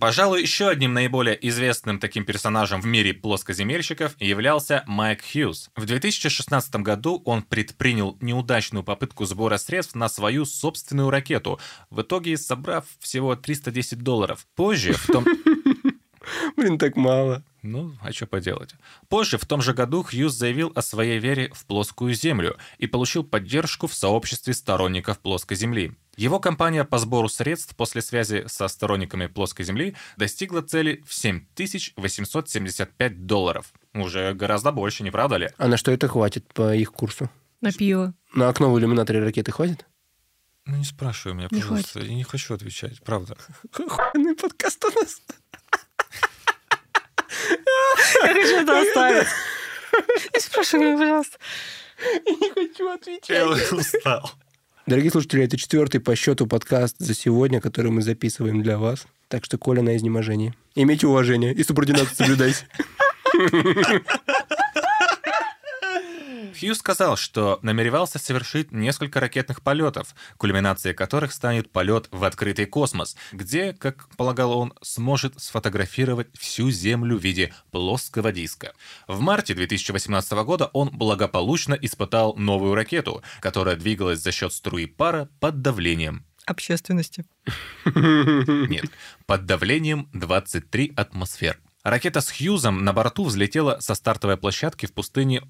Пожалуй, 0.00 0.42
еще 0.42 0.68
одним 0.68 0.94
наиболее 0.94 1.36
известным 1.48 1.98
таким 1.98 2.24
персонажем 2.24 2.80
в 2.80 2.86
мире 2.86 3.14
плоскоземельщиков 3.14 4.14
являлся 4.20 4.84
Майк 4.86 5.22
Хьюз. 5.24 5.70
В 5.74 5.86
2016 5.86 6.76
году 6.76 7.20
он 7.24 7.42
предпринял 7.42 8.16
неудачную 8.20 8.84
попытку 8.84 9.24
сбора 9.24 9.56
средств 9.56 9.96
на 9.96 10.08
свою 10.08 10.44
собственную 10.44 11.10
ракету, 11.10 11.58
в 11.90 12.02
итоге 12.02 12.36
собрав 12.36 12.84
всего 13.00 13.34
310 13.34 13.98
долларов. 13.98 14.46
Позже, 14.54 14.92
в 14.92 15.06
том... 15.06 15.24
Блин, 16.56 16.78
так 16.78 16.94
мало. 16.94 17.42
Ну, 17.62 17.94
а 18.00 18.12
что 18.12 18.26
поделать? 18.26 18.74
Позже, 19.08 19.38
в 19.38 19.46
том 19.46 19.62
же 19.62 19.74
году, 19.74 20.02
Хьюз 20.02 20.34
заявил 20.34 20.72
о 20.74 20.82
своей 20.82 21.18
вере 21.18 21.50
в 21.52 21.64
плоскую 21.66 22.14
Землю 22.14 22.56
и 22.78 22.86
получил 22.86 23.24
поддержку 23.24 23.86
в 23.86 23.94
сообществе 23.94 24.54
сторонников 24.54 25.18
плоской 25.18 25.56
Земли. 25.56 25.92
Его 26.16 26.40
кампания 26.40 26.84
по 26.84 26.98
сбору 26.98 27.28
средств 27.28 27.76
после 27.76 28.00
связи 28.02 28.44
со 28.46 28.68
сторонниками 28.68 29.26
плоской 29.26 29.64
Земли 29.64 29.94
достигла 30.16 30.62
цели 30.62 31.02
в 31.06 31.14
7875 31.14 33.26
долларов. 33.26 33.72
Уже 33.94 34.34
гораздо 34.34 34.72
больше, 34.72 35.04
не 35.04 35.10
правда 35.10 35.36
ли? 35.36 35.50
А 35.58 35.68
на 35.68 35.76
что 35.76 35.92
это 35.92 36.08
хватит 36.08 36.52
по 36.54 36.74
их 36.74 36.92
курсу? 36.92 37.30
На 37.60 37.72
пиво. 37.72 38.14
На 38.34 38.48
окно 38.48 38.72
в 38.72 38.78
иллюминаторе 38.78 39.20
ракеты 39.20 39.52
хватит? 39.52 39.86
Ну, 40.66 40.76
не 40.76 40.84
спрашивай 40.84 41.34
меня, 41.34 41.48
Не 41.50 41.60
пожалуйста. 41.60 42.00
Я 42.00 42.14
не 42.14 42.24
хочу 42.24 42.54
отвечать, 42.54 43.02
правда. 43.02 43.36
Охуенный 43.72 44.36
подкаст 44.36 44.84
у 44.84 44.90
нас. 45.00 45.20
Я 48.22 48.34
хочу 48.34 48.56
это 48.62 48.80
оставить. 48.80 49.28
Не 50.34 50.40
спрашивай 50.40 50.86
меня, 50.86 50.98
пожалуйста. 50.98 51.38
Не 52.26 52.50
хочу 52.52 52.88
отвечать. 52.88 53.72
устал. 53.72 54.30
Дорогие 54.86 55.10
слушатели, 55.10 55.44
это 55.44 55.58
четвертый 55.58 56.00
по 56.00 56.16
счету 56.16 56.46
подкаст 56.46 56.96
за 56.98 57.14
сегодня, 57.14 57.60
который 57.60 57.90
мы 57.90 58.00
записываем 58.02 58.62
для 58.62 58.78
вас. 58.78 59.06
Так 59.28 59.44
что 59.44 59.58
Коля 59.58 59.82
на 59.82 59.96
изнеможении. 59.96 60.54
Имейте 60.74 61.06
уважение 61.06 61.52
и 61.52 61.62
субординацию 61.62 62.16
соблюдайте. 62.16 62.66
Хью 66.58 66.74
сказал, 66.74 67.16
что 67.16 67.58
намеревался 67.62 68.18
совершить 68.18 68.72
несколько 68.72 69.20
ракетных 69.20 69.62
полетов, 69.62 70.14
кульминацией 70.36 70.94
которых 70.94 71.32
станет 71.32 71.70
полет 71.70 72.08
в 72.10 72.24
открытый 72.24 72.66
космос, 72.66 73.16
где, 73.32 73.72
как 73.72 74.08
полагал 74.16 74.56
он, 74.56 74.74
сможет 74.82 75.40
сфотографировать 75.40 76.28
всю 76.38 76.70
Землю 76.70 77.18
в 77.18 77.22
виде 77.22 77.52
плоского 77.70 78.32
диска. 78.32 78.72
В 79.06 79.20
марте 79.20 79.54
2018 79.54 80.32
года 80.44 80.70
он 80.72 80.90
благополучно 80.90 81.74
испытал 81.74 82.34
новую 82.36 82.74
ракету, 82.74 83.22
которая 83.40 83.76
двигалась 83.76 84.20
за 84.20 84.32
счет 84.32 84.52
струи 84.52 84.86
пара 84.86 85.28
под 85.40 85.62
давлением. 85.62 86.24
Общественности. 86.46 87.26
Нет, 87.84 88.90
под 89.26 89.44
давлением 89.44 90.08
23 90.14 90.94
атмосфер. 90.96 91.58
Ракета 91.84 92.20
с 92.20 92.30
Хьюзом 92.30 92.84
на 92.84 92.92
борту 92.92 93.24
взлетела 93.24 93.78
со 93.80 93.94
стартовой 93.94 94.36
площадки 94.36 94.86
в 94.86 94.92
пустыне 94.92 95.42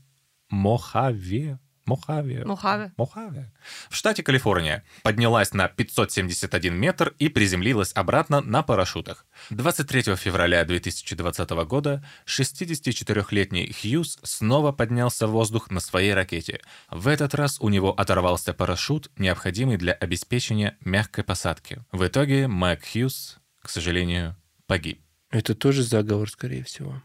Мохаве. 0.51 1.59
Мохаве. 1.89 2.45
Мохаве. 2.45 2.93
Мохаве. 2.99 3.51
В 3.89 3.97
штате 3.97 4.23
Калифорния. 4.23 4.85
Поднялась 5.03 5.55
на 5.55 5.69
571 5.69 6.75
метр 6.75 7.15
и 7.19 7.31
приземлилась 7.31 7.93
обратно 7.95 8.43
на 8.43 8.63
парашютах. 8.63 9.25
23 9.49 10.15
февраля 10.17 10.65
2020 10.67 11.51
года 11.67 12.05
64-летний 12.27 13.73
Хьюз 13.73 14.19
снова 14.23 14.73
поднялся 14.73 15.27
в 15.27 15.31
воздух 15.31 15.71
на 15.71 15.81
своей 15.81 16.13
ракете. 16.13 16.61
В 16.91 17.09
этот 17.09 17.35
раз 17.35 17.59
у 17.59 17.71
него 17.71 17.93
оторвался 17.93 18.53
парашют, 18.53 19.11
необходимый 19.17 19.79
для 19.79 19.95
обеспечения 19.95 20.77
мягкой 20.85 21.25
посадки. 21.25 21.83
В 21.91 22.07
итоге 22.07 22.49
Майк 22.49 22.85
Хьюз, 22.85 23.39
к 23.63 23.71
сожалению, 23.71 24.37
погиб. 24.67 25.01
Это 25.31 25.55
тоже 25.55 25.83
заговор, 25.83 26.29
скорее 26.31 26.65
всего. 26.65 27.03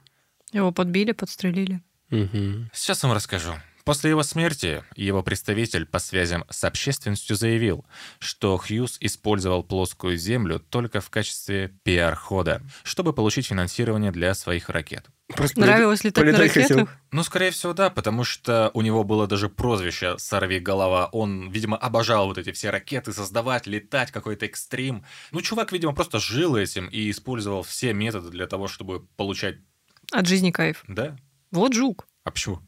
Его 0.51 0.73
подбили, 0.73 1.13
подстрелили. 1.13 1.81
Мгм. 2.13 2.69
Сейчас 2.73 3.01
вам 3.01 3.13
расскажу. 3.13 3.53
После 3.85 4.11
его 4.11 4.23
смерти 4.23 4.83
его 4.95 5.23
представитель 5.23 5.85
по 5.85 5.99
связям 5.99 6.45
с 6.49 6.63
общественностью 6.63 7.35
заявил, 7.35 7.85
что 8.19 8.55
Хьюз 8.57 8.97
использовал 9.01 9.63
плоскую 9.63 10.15
землю 10.15 10.59
только 10.59 11.01
в 11.01 11.09
качестве 11.09 11.73
пиар-хода, 11.83 12.61
чтобы 12.83 13.11
получить 13.11 13.47
финансирование 13.47 14.11
для 14.11 14.35
своих 14.35 14.69
ракет. 14.69 15.07
Просто 15.27 15.59
Нравилось 15.59 16.03
летать 16.03 16.23
на 16.23 16.31
полетать 16.31 16.53
хотел. 16.53 16.77
ракетах? 16.77 16.97
Ну, 17.11 17.23
скорее 17.23 17.51
всего, 17.51 17.73
да, 17.73 17.89
потому 17.89 18.23
что 18.23 18.69
у 18.73 18.81
него 18.81 19.03
было 19.03 19.27
даже 19.27 19.49
прозвище 19.49 20.17
«Сорви 20.17 20.59
голова». 20.59 21.07
Он, 21.07 21.49
видимо, 21.49 21.75
обожал 21.75 22.27
вот 22.27 22.37
эти 22.37 22.51
все 22.51 22.69
ракеты 22.69 23.11
создавать, 23.11 23.67
летать, 23.67 24.11
какой-то 24.11 24.45
экстрим. 24.45 25.03
Ну, 25.31 25.41
чувак, 25.41 25.71
видимо, 25.73 25.93
просто 25.93 26.19
жил 26.19 26.55
этим 26.55 26.87
и 26.87 27.09
использовал 27.09 27.63
все 27.63 27.93
методы 27.93 28.29
для 28.29 28.47
того, 28.47 28.67
чтобы 28.67 29.05
получать 29.17 29.57
От 30.11 30.27
жизни 30.27 30.51
кайф. 30.51 30.83
Да? 30.87 31.17
Вот 31.53 31.73
жук. 31.73 32.07
А 32.25 32.31
почему? 32.31 32.59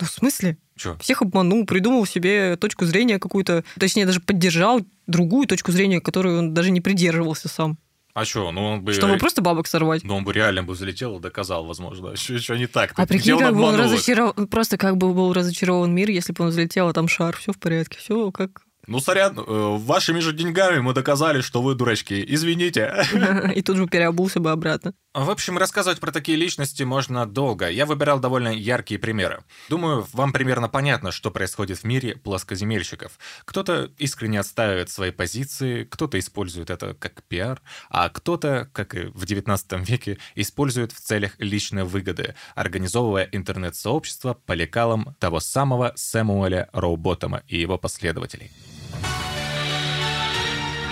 Ну, 0.00 0.06
в 0.06 0.10
смысле? 0.10 0.56
Чё? 0.76 0.96
Всех 0.98 1.20
обманул, 1.20 1.66
придумал 1.66 2.06
себе 2.06 2.56
точку 2.56 2.86
зрения 2.86 3.18
какую-то, 3.18 3.64
точнее, 3.78 4.06
даже 4.06 4.20
поддержал 4.20 4.80
другую 5.06 5.46
точку 5.46 5.72
зрения, 5.72 6.00
которую 6.00 6.38
он 6.38 6.54
даже 6.54 6.70
не 6.70 6.80
придерживался 6.80 7.48
сам. 7.48 7.78
А 8.14 8.24
что, 8.24 8.50
ну 8.50 8.64
он 8.64 8.82
бы... 8.82 8.92
Чтобы 8.92 9.18
просто 9.18 9.42
бабок 9.42 9.66
сорвать. 9.66 10.02
Ну, 10.02 10.16
он 10.16 10.24
бы 10.24 10.32
реально 10.32 10.62
бы 10.62 10.74
залетел 10.74 11.18
и 11.18 11.20
доказал, 11.20 11.64
возможно. 11.66 12.16
Что 12.16 12.56
не 12.56 12.66
так? 12.66 12.92
А 12.96 13.06
прикинь, 13.06 13.38
как 13.38 13.54
бы 13.54 13.62
он 13.62 13.76
разочарован, 13.76 14.48
просто 14.48 14.78
как 14.78 14.96
бы 14.96 15.12
был 15.12 15.32
разочарован 15.32 15.94
мир, 15.94 16.10
если 16.10 16.32
бы 16.32 16.44
он 16.44 16.50
взлетел, 16.50 16.88
а 16.88 16.92
там 16.92 17.06
шар, 17.06 17.36
все 17.36 17.52
в 17.52 17.58
порядке, 17.58 17.98
все 17.98 18.32
как... 18.32 18.62
Ну, 18.86 18.98
сорян, 19.00 19.38
э, 19.38 19.42
вашими 19.78 20.20
же 20.20 20.32
деньгами 20.32 20.80
мы 20.80 20.94
доказали, 20.94 21.42
что 21.42 21.62
вы 21.62 21.74
дурачки. 21.74 22.24
Извините. 22.26 22.92
И 23.54 23.62
тут 23.62 23.76
же 23.76 23.86
переобулся 23.86 24.40
бы 24.40 24.50
обратно. 24.50 24.94
В 25.12 25.28
общем, 25.28 25.58
рассказывать 25.58 26.00
про 26.00 26.12
такие 26.12 26.38
личности 26.38 26.84
можно 26.84 27.26
долго. 27.26 27.68
Я 27.68 27.84
выбирал 27.84 28.20
довольно 28.20 28.48
яркие 28.48 29.00
примеры. 29.00 29.42
Думаю, 29.68 30.06
вам 30.12 30.32
примерно 30.32 30.68
понятно, 30.68 31.10
что 31.10 31.30
происходит 31.30 31.78
в 31.78 31.84
мире 31.84 32.16
плоскоземельщиков. 32.16 33.18
Кто-то 33.44 33.90
искренне 33.98 34.40
отстаивает 34.40 34.88
свои 34.88 35.10
позиции, 35.10 35.84
кто-то 35.84 36.18
использует 36.18 36.70
это 36.70 36.94
как 36.94 37.22
пиар, 37.24 37.60
а 37.90 38.08
кто-то, 38.08 38.70
как 38.72 38.94
и 38.94 39.06
в 39.06 39.26
19 39.26 39.88
веке, 39.88 40.18
использует 40.36 40.92
в 40.92 41.00
целях 41.00 41.32
личной 41.38 41.84
выгоды, 41.84 42.34
организовывая 42.54 43.28
интернет-сообщество 43.32 44.34
по 44.34 44.52
лекалам 44.52 45.16
того 45.18 45.40
самого 45.40 45.92
Сэмуэля 45.96 46.70
Роуботтома 46.72 47.42
и 47.48 47.58
его 47.60 47.78
последователей. 47.78 48.50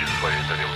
Исповедали 0.02 0.67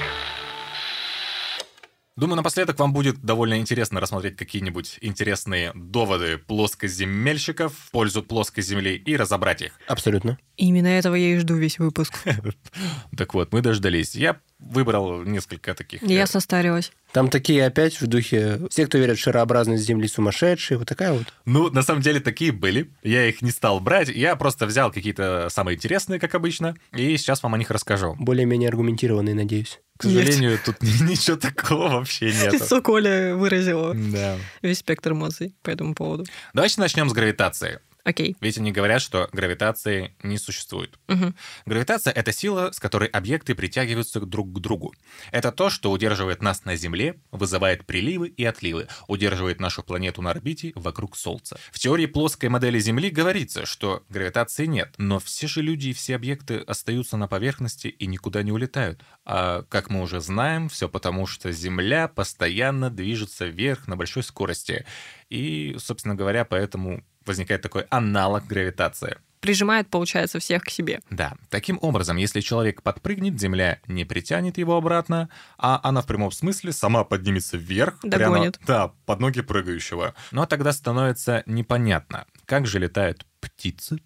Думаю, 2.23 2.37
напоследок 2.37 2.79
вам 2.79 2.93
будет 2.93 3.21
довольно 3.21 3.59
интересно 3.59 3.99
рассмотреть 3.99 4.37
какие-нибудь 4.37 4.99
интересные 5.01 5.73
доводы 5.75 6.39
плоскоземельщиков 6.39 7.75
в 7.77 7.91
пользу 7.91 8.23
плоской 8.23 8.63
земли 8.63 8.95
и 8.95 9.17
разобрать 9.17 9.63
их. 9.63 9.73
Абсолютно. 9.89 10.39
Именно 10.57 10.87
этого 10.87 11.17
я 11.17 11.35
и 11.35 11.39
жду 11.39 11.57
весь 11.57 11.81
выпуск. 11.81 12.15
Так 13.17 13.35
вот, 13.35 13.53
мы 13.53 13.61
дождались. 13.61 14.15
Я 14.15 14.39
выбрал 14.59 15.23
несколько 15.23 15.75
таких. 15.75 16.03
Я 16.03 16.23
э, 16.23 16.27
состарилась. 16.27 16.93
Там 17.13 17.29
такие 17.29 17.67
опять 17.67 18.01
в 18.01 18.07
духе... 18.07 18.61
Все, 18.71 18.87
кто 18.87 18.99
верят 18.99 19.19
в 19.19 19.21
шарообразность 19.21 19.85
Земли, 19.85 20.09
сумасшедшие. 20.09 20.79
Вот 20.79 20.89
такая 20.89 21.13
вот. 21.13 21.27
Ну, 21.45 21.71
на 21.71 21.83
самом 21.83 22.03
деле, 22.03 22.21
такие 22.21 22.53
были. 22.53 22.91
Я 23.03 23.27
их 23.27 23.43
не 23.43 23.51
стал 23.51 23.81
брать. 23.81 24.09
Я 24.09 24.35
просто 24.37 24.67
взял 24.67 24.91
какие-то 24.91 25.49
самые 25.51 25.77
интересные, 25.77 26.19
как 26.19 26.35
обычно, 26.35 26.77
и 26.93 27.17
сейчас 27.17 27.43
вам 27.43 27.55
о 27.55 27.59
них 27.59 27.71
расскажу. 27.71 28.17
Более-менее 28.19 28.69
аргументированные, 28.69 29.35
надеюсь. 29.35 29.81
К 30.09 30.13
сожалению, 30.13 30.59
тут 30.65 30.83
ни- 30.83 31.03
ничего 31.11 31.37
такого 31.37 31.89
вообще 31.89 32.27
нет. 32.33 32.53
Лицо 32.53 32.83
Коля 32.83 33.35
выразило 33.37 33.95
Да. 33.95 34.37
весь 34.63 34.79
спектр 34.79 35.13
эмоций 35.13 35.55
по 35.63 35.71
этому 35.71 35.95
поводу. 35.95 36.25
Давайте 36.55 36.81
начнем 36.81 37.09
с 37.09 37.13
гравитации. 37.13 37.79
Окей. 38.05 38.37
Ведь 38.41 38.59
они 38.59 38.73
говорят, 38.73 39.01
что 39.01 39.29
гравитации 39.33 40.17
не 40.25 40.37
существует. 40.37 40.99
Мгм. 41.07 41.37
Гравитация— 41.67 42.13
это 42.15 42.33
сила, 42.33 42.73
с 42.73 42.81
которой 42.81 43.09
объекты 43.09 43.55
притягиваются 43.55 44.21
друг 44.21 44.53
к 44.53 44.59
другу. 44.59 44.93
Это 45.31 45.53
то, 45.53 45.71
что 45.71 45.93
удерживает 45.93 46.43
нас 46.43 46.65
на 46.65 46.75
Земле, 46.75 47.21
вызывает 47.31 47.87
приливы 47.87 48.29
и 48.29 48.45
отливы, 48.45 48.89
удерживает 49.07 49.61
нашу 49.61 49.85
планету 49.85 50.21
на 50.21 50.31
орбите 50.31 50.73
вокруг 50.75 51.17
Солнца. 51.17 51.59
В 51.71 51.79
теории 51.79 52.07
плоской 52.07 52.49
модели 52.49 52.81
Земли 52.81 53.09
говорится, 53.09 53.67
что 53.67 54.03
гравитации 54.09 54.67
нет, 54.67 54.95
но 54.99 55.21
все 55.21 55.47
же 55.47 55.63
люди 55.63 55.89
и 55.89 55.93
все 55.93 56.17
объекты 56.17 56.57
остаются 56.57 57.17
на 57.17 57.29
поверхности 57.29 57.87
и 57.87 58.07
никуда 58.07 58.43
не 58.43 58.51
улетают. 58.51 59.01
А, 59.25 59.63
как 59.69 59.91
мы 59.91 60.01
уже 60.03 60.21
знаем, 60.21 60.69
все 60.69 60.89
потому, 60.89 61.27
что 61.29 61.53
Земля 61.53 62.09
постоянно 62.09 62.91
движется 62.91 63.47
вверх 63.47 63.87
на 63.87 63.97
большой 63.97 64.25
скорости. 64.25 64.85
И, 65.31 65.77
собственно 65.79 66.17
говоря, 66.17 66.45
поэтому 66.45 67.05
возникает 67.27 67.63
такой 67.63 67.83
аналог 67.91 68.47
гравитации. 68.47 69.19
Прижимает, 69.41 69.89
получается, 69.89 70.39
всех 70.39 70.63
к 70.63 70.71
себе. 70.71 71.01
Да, 71.11 71.35
таким 71.51 71.77
образом, 71.83 72.17
если 72.17 72.41
человек 72.41 72.81
подпрыгнет, 72.83 73.41
Земля 73.41 73.81
не 73.89 74.05
притянет 74.05 74.57
его 74.57 74.77
обратно, 74.77 75.31
а 75.59 75.81
она 75.83 76.01
в 76.01 76.07
прямом 76.07 76.31
смысле 76.31 76.71
сама 76.71 77.03
поднимется 77.03 77.57
вверх, 77.57 77.99
Догонит. 78.05 78.61
прямо, 78.61 78.67
да, 78.67 78.95
под 79.05 79.19
ноги 79.19 79.41
прыгающего. 79.41 80.15
Но 80.31 80.47
тогда 80.47 80.73
становится 80.73 81.43
непонятно, 81.47 82.27
как 82.45 82.67
же 82.67 82.79
летают 82.79 83.27
птицы, 83.41 83.99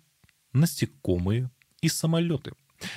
насекомые 0.55 1.51
и 1.82 1.90
самолеты. 1.90 2.52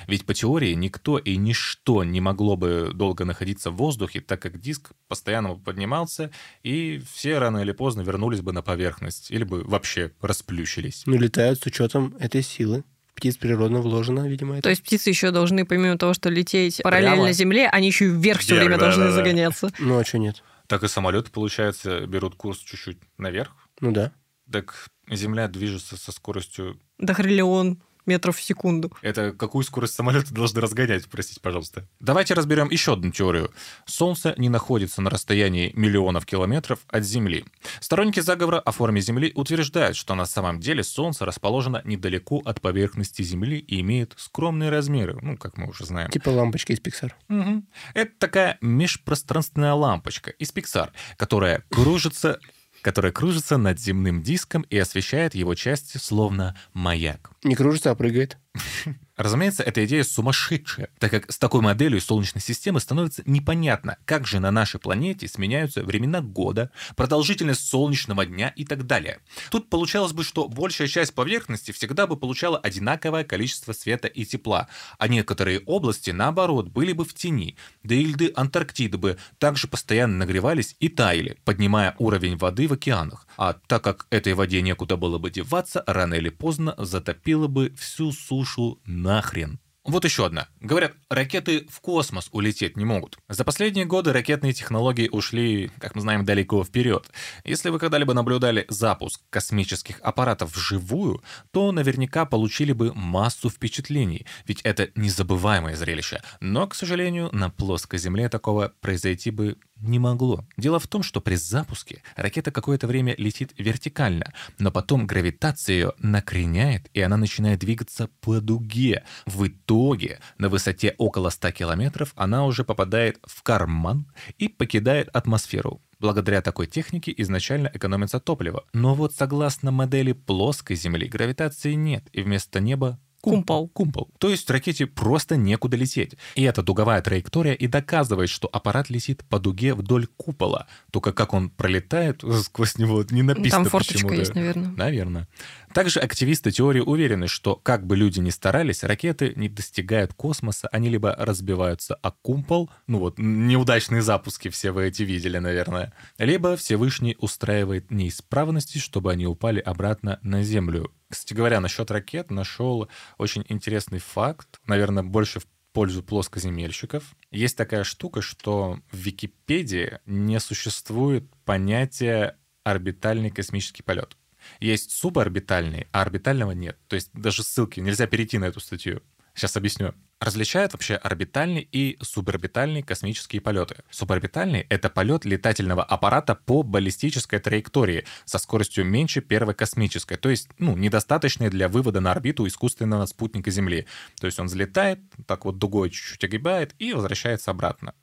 Ведь 0.07 0.25
по 0.25 0.33
теории 0.33 0.73
никто 0.73 1.17
и 1.17 1.35
ничто 1.37 2.03
не 2.03 2.21
могло 2.21 2.55
бы 2.55 2.91
долго 2.93 3.25
находиться 3.25 3.71
в 3.71 3.75
воздухе, 3.75 4.21
так 4.21 4.41
как 4.41 4.59
диск 4.59 4.91
постоянно 5.07 5.55
поднимался, 5.55 6.31
и 6.63 7.01
все 7.11 7.37
рано 7.39 7.59
или 7.59 7.71
поздно 7.71 8.01
вернулись 8.01 8.41
бы 8.41 8.53
на 8.53 8.61
поверхность, 8.61 9.31
или 9.31 9.43
бы 9.43 9.63
вообще 9.63 10.11
расплющились. 10.21 11.03
Ну, 11.05 11.17
летают 11.17 11.59
с 11.59 11.65
учетом 11.65 12.15
этой 12.19 12.41
силы. 12.41 12.83
Птиц 13.15 13.35
природно 13.35 13.81
вложено, 13.81 14.27
видимо, 14.29 14.53
это. 14.53 14.63
То 14.63 14.69
есть 14.69 14.81
птицы 14.83 15.09
еще 15.09 15.31
должны, 15.31 15.65
помимо 15.65 15.97
того, 15.97 16.13
что 16.13 16.29
лететь 16.29 16.79
параллельно 16.81 17.15
Прямо. 17.15 17.33
Земле, 17.33 17.67
они 17.67 17.87
еще 17.87 18.05
и 18.05 18.09
вверх 18.09 18.39
все 18.39 18.53
Вверх, 18.53 18.67
время 18.67 18.79
да, 18.79 18.85
должны 18.85 19.03
да, 19.03 19.09
да. 19.09 19.15
загоняться. 19.15 19.71
Ну, 19.79 19.97
а 19.97 20.05
что 20.05 20.19
нет? 20.19 20.41
Так 20.67 20.83
и 20.83 20.87
самолеты, 20.87 21.29
получается, 21.29 22.05
берут 22.05 22.35
курс 22.35 22.59
чуть-чуть 22.59 22.99
наверх. 23.17 23.51
Ну 23.81 23.91
да. 23.91 24.13
Так 24.49 24.89
Земля 25.09 25.47
движется 25.47 25.97
со 25.97 26.11
скоростью... 26.11 26.79
До 26.97 27.13
хриллион 27.13 27.81
метров 28.09 28.37
в 28.37 28.41
секунду. 28.41 28.91
Это 29.01 29.31
какую 29.31 29.63
скорость 29.63 29.93
самолеты 29.93 30.33
должны 30.33 30.59
разгонять, 30.59 31.07
простите, 31.09 31.39
пожалуйста. 31.39 31.87
Давайте 31.99 32.33
разберем 32.33 32.69
еще 32.69 32.93
одну 32.93 33.11
теорию. 33.11 33.51
Солнце 33.85 34.33
не 34.37 34.49
находится 34.49 35.01
на 35.01 35.11
расстоянии 35.11 35.71
миллионов 35.75 36.25
километров 36.25 36.79
от 36.87 37.03
Земли. 37.03 37.45
Сторонники 37.79 38.19
заговора 38.19 38.59
о 38.59 38.71
форме 38.71 38.99
Земли 38.99 39.31
утверждают, 39.35 39.95
что 39.95 40.15
на 40.15 40.25
самом 40.25 40.59
деле 40.59 40.83
Солнце 40.83 41.23
расположено 41.23 41.81
недалеко 41.85 42.41
от 42.43 42.61
поверхности 42.61 43.21
Земли 43.21 43.59
и 43.59 43.79
имеет 43.81 44.15
скромные 44.17 44.71
размеры, 44.71 45.17
ну, 45.21 45.37
как 45.37 45.57
мы 45.57 45.67
уже 45.67 45.85
знаем. 45.85 46.09
Типа 46.09 46.29
лампочки 46.29 46.71
из 46.71 46.79
Pixar. 46.79 47.11
Мгм. 47.27 47.67
Это 47.93 48.11
такая 48.17 48.57
межпространственная 48.61 49.73
лампочка 49.73 50.31
из 50.31 50.51
Pixar, 50.51 50.89
которая 51.15 51.63
кружится 51.69 52.39
которая 52.81 53.11
кружится 53.11 53.57
над 53.57 53.79
земным 53.79 54.21
диском 54.21 54.63
и 54.69 54.77
освещает 54.77 55.35
его 55.35 55.55
части 55.55 55.97
словно 55.97 56.57
маяк. 56.73 57.31
Не 57.43 57.55
кружится, 57.55 57.91
а 57.91 57.95
прыгает. 57.95 58.37
Разумеется, 59.19 59.63
эта 59.63 59.83
идея 59.83 60.05
сумасшедшая, 60.05 60.87
так 60.97 61.11
как 61.11 61.29
с 61.29 61.37
такой 61.37 61.59
моделью 61.59 61.99
Солнечной 61.99 62.41
системы 62.41 62.79
становится 62.79 63.21
непонятно, 63.25 63.97
как 64.05 64.25
же 64.25 64.39
на 64.39 64.49
нашей 64.49 64.79
планете 64.79 65.27
сменяются 65.27 65.83
времена 65.83 66.21
года, 66.21 66.71
продолжительность 66.95 67.67
солнечного 67.67 68.25
дня 68.25 68.53
и 68.55 68.63
так 68.63 68.87
далее. 68.87 69.19
Тут 69.51 69.69
получалось 69.69 70.13
бы, 70.13 70.23
что 70.23 70.47
большая 70.47 70.87
часть 70.87 71.13
поверхности 71.13 71.73
всегда 71.73 72.07
бы 72.07 72.15
получала 72.15 72.57
одинаковое 72.57 73.25
количество 73.25 73.73
света 73.73 74.07
и 74.07 74.23
тепла, 74.23 74.69
а 74.97 75.09
некоторые 75.09 75.59
области, 75.65 76.11
наоборот, 76.11 76.69
были 76.69 76.93
бы 76.93 77.03
в 77.03 77.13
тени, 77.13 77.57
да 77.83 77.95
и 77.95 78.05
льды 78.05 78.31
Антарктиды 78.33 78.97
бы 78.97 79.17
также 79.37 79.67
постоянно 79.67 80.19
нагревались 80.19 80.77
и 80.79 80.87
таяли, 80.87 81.37
поднимая 81.43 81.93
уровень 81.99 82.37
воды 82.37 82.69
в 82.69 82.71
океанах. 82.71 83.27
А 83.35 83.51
так 83.67 83.83
как 83.83 84.07
этой 84.11 84.33
воде 84.33 84.61
некуда 84.61 84.95
было 84.95 85.17
бы 85.17 85.29
деваться, 85.29 85.83
рано 85.87 86.13
или 86.13 86.29
поздно 86.29 86.73
затопило 86.77 87.47
бы 87.47 87.75
всю 87.77 88.13
сушу 88.13 88.79
нахрен. 89.09 89.59
Вот 89.85 90.05
еще 90.05 90.27
одна. 90.27 90.49
Говорят, 90.59 90.93
ракеты 91.09 91.65
в 91.67 91.79
космос 91.81 92.29
улететь 92.31 92.77
не 92.77 92.85
могут. 92.85 93.17
За 93.27 93.43
последние 93.43 93.85
годы 93.85 94.13
ракетные 94.13 94.53
технологии 94.53 95.09
ушли, 95.09 95.71
как 95.79 95.95
мы 95.95 96.01
знаем, 96.01 96.25
далеко 96.25 96.63
вперед. 96.63 97.09
Если 97.43 97.69
вы 97.69 97.79
когда-либо 97.79 98.13
наблюдали 98.13 98.65
запуск 98.69 99.21
космических 99.31 99.99
аппаратов 100.01 100.55
вживую, 100.55 101.23
то 101.49 101.71
наверняка 101.71 102.25
получили 102.25 102.71
бы 102.71 102.93
массу 102.93 103.49
впечатлений, 103.49 104.27
ведь 104.45 104.61
это 104.61 104.89
незабываемое 104.93 105.75
зрелище. 105.75 106.21
Но, 106.39 106.67
к 106.67 106.75
сожалению, 106.75 107.29
на 107.31 107.49
плоской 107.49 107.97
Земле 107.97 108.29
такого 108.29 108.73
произойти 108.81 109.31
бы 109.31 109.57
не 109.81 109.99
могло. 109.99 110.45
Дело 110.57 110.79
в 110.79 110.87
том, 110.87 111.03
что 111.03 111.21
при 111.21 111.35
запуске 111.35 112.01
ракета 112.15 112.51
какое-то 112.51 112.87
время 112.87 113.15
летит 113.17 113.53
вертикально, 113.57 114.33
но 114.57 114.71
потом 114.71 115.07
гравитация 115.07 115.73
ее 115.73 115.93
накреняет, 115.99 116.89
и 116.93 117.01
она 117.01 117.17
начинает 117.17 117.59
двигаться 117.59 118.09
по 118.21 118.39
дуге. 118.39 119.03
В 119.25 119.47
итоге 119.47 120.19
на 120.37 120.49
высоте 120.49 120.95
около 120.97 121.29
100 121.29 121.51
километров 121.51 122.13
она 122.15 122.45
уже 122.45 122.63
попадает 122.63 123.19
в 123.23 123.43
карман 123.43 124.11
и 124.37 124.47
покидает 124.47 125.09
атмосферу. 125.09 125.81
Благодаря 125.99 126.41
такой 126.41 126.67
технике 126.67 127.13
изначально 127.17 127.69
экономится 127.73 128.21
топливо. 128.21 128.63
Но 128.71 128.95
вот 128.95 129.13
согласно 129.13 129.71
модели 129.71 130.13
плоской 130.13 130.77
Земли 130.77 131.07
гравитации 131.09 131.73
нет, 131.73 132.07
и 132.13 132.21
вместо 132.21 132.61
неба 132.61 132.99
Кумпол. 133.21 133.67
Кумпол. 133.69 134.09
То 134.17 134.29
есть 134.29 134.49
ракете 134.49 134.85
просто 134.85 135.35
некуда 135.35 135.75
лететь. 135.75 136.15
И 136.35 136.43
эта 136.43 136.63
дуговая 136.63 137.01
траектория 137.01 137.53
и 137.53 137.67
доказывает, 137.67 138.29
что 138.29 138.47
аппарат 138.51 138.89
летит 138.89 139.23
по 139.25 139.39
дуге 139.39 139.73
вдоль 139.73 140.07
купола. 140.07 140.67
Только 140.91 141.11
как 141.11 141.33
он 141.33 141.49
пролетает 141.49 142.23
сквозь 142.43 142.77
него, 142.77 143.03
не 143.09 143.23
написано 143.23 143.63
Там 143.63 143.71
форточка 143.71 143.93
почему-то. 143.93 144.15
есть, 144.15 144.35
наверное. 144.35 144.69
Наверное. 144.69 145.27
Также 145.73 145.99
активисты 145.99 146.51
теории 146.51 146.81
уверены, 146.81 147.27
что 147.27 147.55
как 147.55 147.85
бы 147.85 147.95
люди 147.95 148.19
ни 148.19 148.29
старались, 148.29 148.83
ракеты 148.83 149.33
не 149.35 149.49
достигают 149.49 150.13
космоса, 150.13 150.67
они 150.71 150.89
либо 150.89 151.15
разбиваются 151.15 151.95
о 151.95 152.11
кумпол, 152.11 152.69
ну 152.87 152.99
вот, 152.99 153.19
неудачные 153.19 154.01
запуски 154.01 154.49
все 154.49 154.71
вы 154.71 154.87
эти 154.87 155.03
видели, 155.03 155.37
наверное, 155.37 155.93
либо 156.17 156.57
Всевышний 156.57 157.15
устраивает 157.19 157.91
неисправности, 157.91 158.79
чтобы 158.79 159.11
они 159.11 159.27
упали 159.27 159.59
обратно 159.59 160.19
на 160.23 160.41
Землю. 160.41 160.91
Кстати 161.09 161.33
говоря, 161.33 161.59
насчет 161.59 161.89
ракет 161.91 162.29
нашел 162.29 162.87
очень 163.17 163.43
интересный 163.49 163.99
факт, 163.99 164.59
наверное, 164.67 165.03
больше 165.03 165.39
в 165.39 165.47
пользу 165.73 166.03
плоскоземельщиков. 166.03 167.03
Есть 167.31 167.57
такая 167.57 167.83
штука, 167.83 168.21
что 168.21 168.79
в 168.91 168.97
Википедии 168.97 169.99
не 170.05 170.39
существует 170.39 171.23
понятия 171.45 172.37
орбитальный 172.63 173.31
космический 173.31 173.83
полет. 173.83 174.17
Есть 174.59 174.91
суборбитальный, 174.91 175.87
а 175.91 176.01
орбитального 176.01 176.51
нет. 176.51 176.77
То 176.87 176.95
есть 176.95 177.11
даже 177.13 177.43
ссылки 177.43 177.79
нельзя 177.79 178.07
перейти 178.07 178.37
на 178.37 178.45
эту 178.45 178.59
статью. 178.59 179.01
Сейчас 179.33 179.57
объясню. 179.57 179.93
Различают 180.19 180.73
вообще 180.73 180.95
орбитальный 180.95 181.65
и 181.71 181.97
суборбитальный 182.01 182.81
космические 182.81 183.41
полеты. 183.41 183.77
Суборбитальный— 183.89 184.65
это 184.69 184.89
полет 184.89 185.23
летательного 185.23 185.81
аппарата 185.81 186.35
по 186.35 186.61
баллистической 186.61 187.39
траектории 187.39 188.03
со 188.25 188.37
скоростью 188.37 188.83
меньше 188.83 189.21
первой 189.21 189.53
космической, 189.53 190.17
то 190.17 190.27
есть 190.29 190.49
ну, 190.57 190.75
недостаточной 190.75 191.49
для 191.49 191.69
вывода 191.69 192.01
на 192.01 192.11
орбиту 192.11 192.45
искусственного 192.45 193.05
спутника 193.05 193.49
Земли. 193.49 193.87
То 194.19 194.25
есть 194.27 194.39
он 194.39 194.47
взлетает, 194.47 194.99
так 195.25 195.45
вот 195.45 195.57
дугой 195.57 195.89
чуть-чуть 195.89 196.25
огибает 196.25 196.75
и 196.79 196.91
возвращается 196.91 197.51
обратно. 197.51 197.93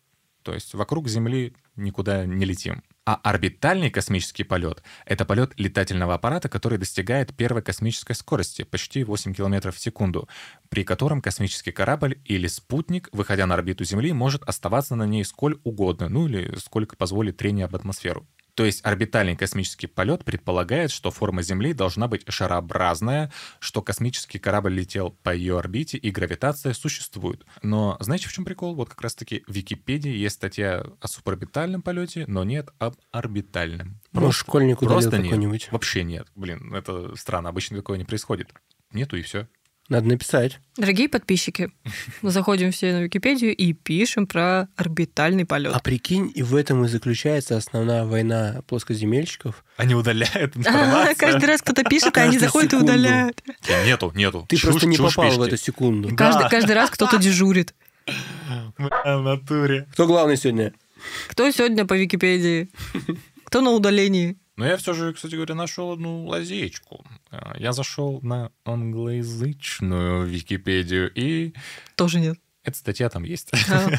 То 0.42 0.54
есть 0.54 0.72
вокруг 0.72 1.08
Земли 1.08 1.54
никуда 1.74 2.24
не 2.24 2.46
летим. 2.46 2.82
А 3.06 3.20
орбитальный 3.22 3.88
космический 3.88 4.42
полет— 4.42 4.82
это 5.06 5.24
полет 5.24 5.52
летательного 5.58 6.14
аппарата, 6.14 6.48
который 6.48 6.76
достигает 6.76 7.32
первой 7.36 7.62
космической 7.62 8.14
скорости, 8.14 8.64
почти 8.64 9.04
8 9.04 9.32
км 9.32 9.70
в 9.70 9.78
секунду, 9.78 10.28
при 10.70 10.82
котором 10.82 11.22
космический 11.22 11.70
корабль 11.70 12.18
или 12.24 12.48
спутник, 12.48 13.08
выходя 13.12 13.46
на 13.46 13.54
орбиту 13.54 13.84
Земли, 13.84 14.12
может 14.12 14.42
оставаться 14.42 14.96
на 14.96 15.06
ней 15.06 15.24
сколь 15.24 15.60
угодно, 15.62 16.08
ну 16.08 16.26
или 16.26 16.56
сколько 16.56 16.96
позволит 16.96 17.36
трение 17.36 17.66
об 17.66 17.76
атмосферу. 17.76 18.26
То 18.56 18.64
есть 18.64 18.84
орбитальный 18.86 19.36
космический 19.36 19.86
полет 19.86 20.24
предполагает, 20.24 20.90
что 20.90 21.10
форма 21.10 21.42
Земли 21.42 21.74
должна 21.74 22.08
быть 22.08 22.24
шарообразная, 22.26 23.30
что 23.60 23.82
космический 23.82 24.38
корабль 24.38 24.72
летел 24.72 25.10
по 25.22 25.34
ее 25.34 25.58
орбите 25.58 25.98
и 25.98 26.10
гравитация 26.10 26.72
существует. 26.72 27.44
Но 27.62 27.98
знаете, 28.00 28.28
в 28.28 28.32
чем 28.32 28.46
прикол? 28.46 28.74
Вот 28.74 28.88
как 28.88 29.02
раз-таки 29.02 29.44
в 29.46 29.52
Википедии 29.52 30.10
есть 30.10 30.36
статья 30.36 30.86
о 31.00 31.06
суборбитальном 31.06 31.82
полете, 31.82 32.24
но 32.28 32.44
нет 32.44 32.70
об 32.78 32.96
орбитальном. 33.12 34.00
Может, 34.12 34.40
школьник 34.40 34.80
удалил 34.80 35.02
Просто 35.02 35.18
нет. 35.18 35.68
Вообще 35.70 36.02
нет. 36.02 36.26
Блин, 36.34 36.74
это 36.74 37.14
странно, 37.14 37.50
обычно 37.50 37.76
такое 37.76 37.98
не 37.98 38.04
происходит. 38.04 38.54
Нету 38.90 39.18
и 39.18 39.22
все. 39.22 39.48
Надо 39.88 40.08
написать. 40.08 40.58
Дорогие 40.76 41.08
подписчики, 41.08 41.70
мы 42.20 42.30
заходим 42.30 42.72
все 42.72 42.92
на 42.92 43.02
Википедию 43.04 43.54
и 43.54 43.72
пишем 43.72 44.26
про 44.26 44.68
орбитальный 44.74 45.44
полет. 45.44 45.72
А 45.74 45.78
прикинь, 45.78 46.32
и 46.34 46.42
в 46.42 46.56
этом 46.56 46.84
и 46.84 46.88
заключается 46.88 47.56
основная 47.56 48.04
война 48.04 48.62
плоскоземельщиков. 48.66 49.64
Они 49.76 49.94
удаляют 49.94 50.56
А, 50.56 50.58
информацию. 50.58 51.16
Каждый 51.16 51.44
раз 51.46 51.62
кто-то 51.62 51.84
пишет, 51.84 52.18
а 52.18 52.22
они 52.22 52.38
заходят 52.38 52.72
и 52.72 52.76
удаляют. 52.76 53.42
Нету, 53.86 54.12
нету. 54.14 54.44
Ты 54.48 54.56
Чушь, 54.56 54.70
просто 54.70 54.86
не 54.88 54.96
попал 54.96 55.30
в 55.30 55.42
эту 55.42 55.56
секунду. 55.56 56.14
Каждый, 56.16 56.48
каждый 56.48 56.72
раз 56.74 56.90
кто-то 56.90 57.18
дежурит. 57.18 57.74
В 58.76 59.20
натуре. 59.22 59.86
Кто 59.92 60.06
главный 60.06 60.36
сегодня? 60.36 60.72
Кто 61.28 61.50
сегодня 61.50 61.84
по 61.84 61.94
Википедии? 61.94 62.68
Кто 63.44 63.60
на 63.60 63.70
удалении? 63.70 64.36
Но 64.56 64.66
я 64.66 64.76
все 64.78 64.94
же, 64.94 65.12
кстати 65.12 65.34
говоря, 65.34 65.54
нашел 65.54 65.92
одну 65.92 66.24
лазеечку. 66.26 67.04
А, 67.30 67.54
Я 67.58 67.72
зашел 67.72 68.20
на 68.22 68.50
англоязычную 68.64 70.26
Википедию, 70.26 71.12
и 71.14 71.52
Тоже 71.94 72.20
нет. 72.20 72.38
эта 72.64 72.76
статья 72.78 73.08
там 73.10 73.24
есть. 73.24 73.50
А, 73.70 73.90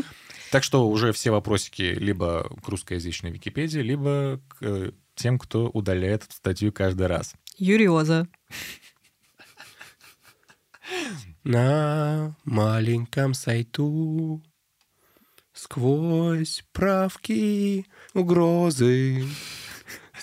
Так 0.50 0.62
что 0.62 0.88
уже 0.88 1.12
все 1.12 1.30
вопросики 1.32 1.82
либо 1.82 2.48
к 2.62 2.68
русскоязычной 2.68 3.30
Википедии, 3.30 3.80
либо 3.80 4.40
к 4.48 4.56
э, 4.62 4.92
тем, 5.16 5.38
кто 5.38 5.68
удаляет 5.68 6.22
эту 6.24 6.34
статью 6.34 6.72
каждый 6.72 7.08
раз. 7.08 7.34
Юриоза. 7.58 8.28
На 11.42 12.36
маленьком 12.44 13.34
сайту 13.34 14.42
Сквозь 15.52 16.64
правки, 16.72 17.86
угрозы 18.14 19.24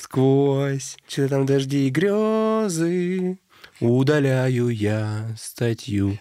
Сквозь 0.03 0.97
что 1.07 1.29
там 1.29 1.45
дожди 1.45 1.87
и 1.87 1.89
грезы 1.89 3.39
Удаляю 3.79 4.67
я 4.67 5.33
статью. 5.37 6.19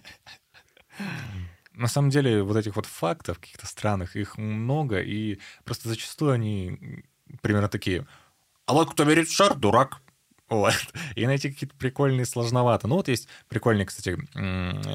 На 1.73 1.89
самом 1.89 2.11
деле, 2.11 2.45
вот 2.45 2.57
этих 2.57 2.77
вот 2.77 2.87
фактов 2.87 3.41
каких-то 3.41 3.67
странных, 3.67 4.15
их 4.15 4.39
много, 4.39 5.01
и 5.01 5.41
просто 5.65 5.89
зачастую 5.89 6.31
они 6.31 7.03
примерно 7.41 7.69
такие. 7.69 8.07
А 8.67 8.73
вот 8.73 8.93
кто 8.93 9.03
верит 9.03 9.27
в 9.27 9.35
шар, 9.35 9.57
дурак. 9.57 10.01
Вот. 10.53 10.75
И 11.17 11.27
найти 11.27 11.51
какие-то 11.51 11.75
прикольные 11.77 12.27
сложновато. 12.27 12.87
Ну 12.87 12.97
вот 12.97 13.09
есть 13.09 13.27
прикольный, 13.49 13.87
кстати, 13.87 14.19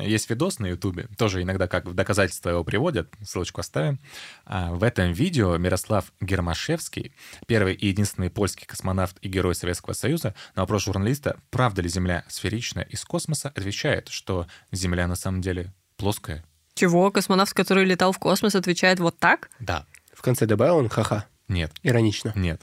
есть 0.06 0.30
видос 0.30 0.60
на 0.60 0.68
Ютубе, 0.68 1.08
тоже 1.18 1.42
иногда 1.42 1.68
как 1.68 1.86
в 1.86 1.94
доказательство 1.94 2.50
его 2.52 2.64
приводят, 2.64 3.12
ссылочку 3.24 3.62
оставим. 3.62 4.00
А, 4.46 4.72
В 4.74 4.84
этом 4.84 5.12
видео 5.12 5.58
Мирослав 5.58 6.14
Гермашевский, 6.22 7.12
первый 7.48 7.74
и 7.74 7.88
единственный 7.88 8.30
польский 8.30 8.68
космонавт 8.68 9.18
и 9.22 9.30
герой 9.30 9.56
Советского 9.56 9.94
Союза, 9.94 10.36
на 10.56 10.62
вопрос 10.62 10.84
журналиста, 10.86 11.40
правда 11.50 11.82
ли 11.82 11.90
Земля 11.90 12.24
сферичная 12.28 12.84
из 12.84 13.04
космоса, 13.04 13.50
отвечает, 13.50 14.10
что 14.10 14.48
Земля 14.72 15.08
на 15.08 15.16
самом 15.16 15.42
деле 15.42 15.74
плоская. 15.96 16.46
Чего? 16.76 17.10
Космонавт, 17.10 17.54
который 17.54 17.86
летал 17.86 18.12
в 18.12 18.20
космос, 18.20 18.54
отвечает 18.54 19.00
вот 19.00 19.18
так? 19.18 19.50
Да. 19.60 19.86
В 20.14 20.22
конце 20.22 20.46
добавил 20.46 20.78
он 20.78 20.90
ха-ха. 20.90 21.26
Нет. 21.48 21.72
Иронично. 21.82 22.34
Нет. 22.36 22.62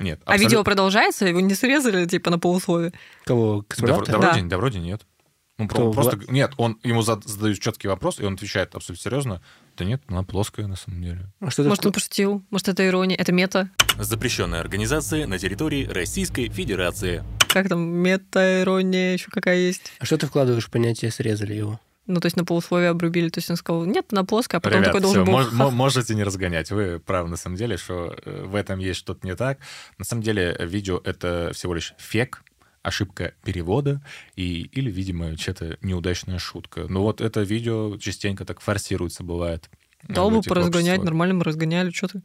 Нет. 0.00 0.20
А 0.24 0.36
видео 0.36 0.62
продолжается? 0.64 1.26
Его 1.26 1.40
не 1.40 1.54
срезали, 1.54 2.06
типа, 2.06 2.30
на 2.30 2.38
полусловие? 2.38 2.92
Кого? 3.24 3.58
Да, 3.60 3.64
Космонавта? 3.68 4.12
да 4.12 4.18
вроде, 4.18 4.42
да 4.42 4.56
вроде 4.58 4.78
нет. 4.78 5.02
Ну, 5.58 5.68
Кто, 5.68 5.90
просто... 5.90 6.20
Нет, 6.28 6.52
он, 6.58 6.78
ему 6.82 7.00
зад- 7.00 7.24
задают 7.24 7.58
четкий 7.60 7.88
вопрос, 7.88 8.20
и 8.20 8.24
он 8.24 8.34
отвечает 8.34 8.74
абсолютно 8.74 9.02
серьезно. 9.02 9.42
Да 9.78 9.86
нет, 9.86 10.02
она 10.06 10.22
плоская 10.22 10.66
на 10.66 10.76
самом 10.76 11.02
деле. 11.02 11.32
А 11.40 11.50
что 11.50 11.62
это 11.62 11.70
Может, 11.70 11.86
он 11.86 11.92
пошутил? 11.92 12.44
Может, 12.50 12.68
это 12.68 12.86
ирония? 12.86 13.16
Это 13.16 13.32
мета? 13.32 13.70
Запрещенная 13.98 14.60
организация 14.60 15.26
на 15.26 15.38
территории 15.38 15.86
Российской 15.86 16.50
Федерации. 16.50 17.24
Как 17.48 17.70
там? 17.70 17.80
Мета-ирония 17.80 19.14
еще 19.14 19.30
какая 19.30 19.56
есть? 19.56 19.92
А 19.98 20.04
что 20.04 20.18
ты 20.18 20.26
вкладываешь 20.26 20.66
в 20.66 20.70
понятие 20.70 21.10
«срезали 21.10 21.54
его»? 21.54 21.80
Ну, 22.06 22.20
то 22.20 22.26
есть 22.26 22.36
на 22.36 22.44
полусловие 22.44 22.90
обрубили. 22.90 23.28
То 23.28 23.38
есть 23.38 23.50
он 23.50 23.56
сказал, 23.56 23.84
нет, 23.84 24.06
она 24.12 24.24
плоская, 24.24 24.58
а 24.58 24.60
потом 24.60 24.80
Ребят, 24.80 24.92
такой 24.92 25.00
должен 25.02 25.24
всё, 25.24 25.32
был... 25.32 25.40
мож- 25.40 25.52
мо- 25.52 25.70
можете 25.70 26.14
не 26.14 26.22
разгонять. 26.24 26.70
Вы 26.70 27.00
правы 27.00 27.28
на 27.28 27.36
самом 27.36 27.56
деле, 27.56 27.76
что 27.76 28.16
э, 28.24 28.44
в 28.44 28.54
этом 28.54 28.78
есть 28.78 28.98
что-то 29.00 29.26
не 29.26 29.34
так. 29.34 29.58
На 29.98 30.04
самом 30.04 30.22
деле 30.22 30.56
видео— 30.60 31.00
это 31.04 31.50
всего 31.52 31.74
лишь 31.74 31.94
фек, 31.98 32.42
ошибка 32.82 33.34
перевода 33.44 34.00
и, 34.36 34.70
или, 34.72 34.90
видимо, 34.90 35.36
что-то 35.36 35.76
неудачная 35.82 36.38
шутка. 36.38 36.86
Но 36.88 37.02
вот 37.02 37.20
это 37.20 37.40
видео 37.40 37.96
частенько 37.98 38.44
так 38.44 38.60
форсируется, 38.60 39.24
бывает. 39.24 39.68
Дал 40.04 40.30
в 40.30 40.34
бы 40.34 40.42
поразгонять, 40.42 41.02
нормально 41.02 41.34
мы 41.34 41.44
разгоняли, 41.44 41.90
что 41.90 42.08
ты? 42.08 42.22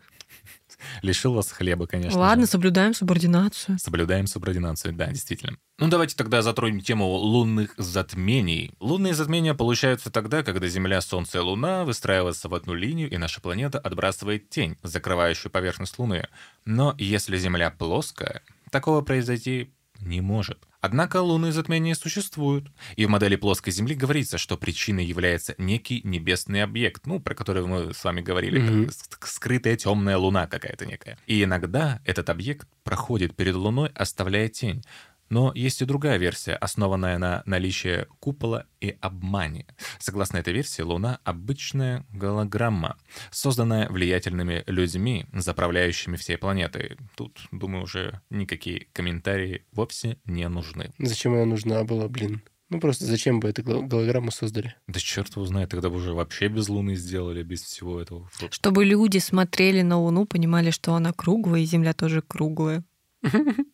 Лишил 1.02 1.34
вас 1.34 1.52
хлеба, 1.52 1.88
конечно. 1.88 2.20
Ладно, 2.20 2.46
же. 2.46 2.52
соблюдаем 2.52 2.94
субординацию. 2.94 3.78
Соблюдаем 3.80 4.28
субординацию, 4.28 4.94
да, 4.94 5.08
действительно. 5.08 5.58
Ну, 5.80 5.88
давайте 5.88 6.16
тогда 6.16 6.42
затронем 6.42 6.82
тему 6.82 7.08
лунных 7.08 7.74
затмений. 7.78 8.72
Лунные 8.80 9.14
затмения 9.14 9.54
получаются 9.54 10.12
тогда, 10.12 10.44
когда 10.44 10.68
Земля, 10.68 11.02
Солнце 11.02 11.40
и 11.40 11.42
Луна 11.42 11.86
выстраиваются 11.86 12.50
в 12.50 12.54
одну 12.54 12.74
линию, 12.74 13.10
и 13.10 13.18
наша 13.18 13.42
планета 13.42 13.80
отбрасывает 13.80 14.50
тень, 14.50 14.78
закрывающую 14.84 15.52
поверхность 15.52 15.98
Луны. 15.98 16.28
Но 16.66 16.94
если 16.98 17.38
Земля 17.38 17.72
плоская, 17.72 18.44
такого 18.70 19.02
произойти 19.02 19.74
не 20.02 20.22
может. 20.22 20.68
Однако 20.82 21.22
лунные 21.22 21.52
затмения 21.52 21.94
существуют, 21.94 22.72
и 22.96 23.06
в 23.06 23.10
модели 23.10 23.36
плоской 23.36 23.72
Земли 23.72 23.94
говорится, 23.94 24.38
что 24.40 24.58
причиной 24.58 25.06
является 25.06 25.54
некий 25.60 26.02
небесный 26.04 26.64
объект, 26.64 27.06
ну, 27.06 27.20
про 27.20 27.36
который 27.36 27.66
мы 27.68 27.94
с 27.94 28.04
вами 28.04 28.22
говорили, 28.22 28.60
Мгм. 28.60 28.86
как 28.88 28.94
ск- 28.96 29.28
скрытая 29.28 29.76
темная 29.76 30.18
луна 30.18 30.48
какая-то 30.48 30.86
некая. 30.86 31.18
И 31.28 31.44
иногда 31.44 32.02
этот 32.06 32.30
объект 32.30 32.68
проходит 32.84 33.36
перед 33.36 33.56
Луной, 33.56 33.90
оставляя 33.94 34.48
тень. 34.50 34.84
Но 35.32 35.54
есть 35.56 35.82
и 35.82 35.86
другая 35.86 36.18
версия, 36.18 36.56
основанная 36.56 37.18
на 37.18 37.42
наличии 37.46 38.06
купола 38.20 38.66
и 38.82 38.98
обмане. 39.00 39.66
Согласно 39.98 40.38
этой 40.38 40.54
версии, 40.54 40.82
Луна— 40.82 41.20
обычная 41.24 42.06
голограмма, 42.12 42.98
созданная 43.32 43.88
влиятельными 43.90 44.66
людьми, 44.68 45.26
заправляющими 45.34 46.18
всей 46.18 46.38
планетой. 46.38 46.98
Тут, 47.16 47.40
думаю, 47.54 47.84
уже 47.86 48.20
никакие 48.30 48.88
комментарии 48.92 49.64
вовсе 49.72 50.18
не 50.26 50.50
нужны. 50.50 50.92
Зачем 51.00 51.34
она 51.34 51.46
нужна 51.46 51.86
была, 51.86 52.10
блин? 52.10 52.42
Ну, 52.70 52.82
просто 52.82 53.06
зачем 53.06 53.40
бы 53.40 53.48
эту 53.48 53.64
гол- 53.64 53.84
голограмму 53.84 54.32
создали? 54.32 54.76
Да 54.88 55.00
черт 55.00 55.34
его 55.36 55.46
знает, 55.46 55.70
тогда 55.70 55.90
бы 55.90 55.96
уже 55.96 56.14
вообще 56.14 56.50
без 56.50 56.68
Луны 56.68 56.96
сделали, 56.96 57.42
без 57.42 57.62
всего 57.62 58.02
этого. 58.02 58.30
Чтобы 58.50 58.84
люди 58.84 59.20
смотрели 59.20 59.82
на 59.82 59.98
Луну, 59.98 60.26
понимали, 60.26 60.72
что 60.72 60.94
она 60.94 61.14
круглая, 61.14 61.62
и 61.62 61.66
Земля 61.66 61.94
тоже 61.94 62.22
круглая. 62.22 62.84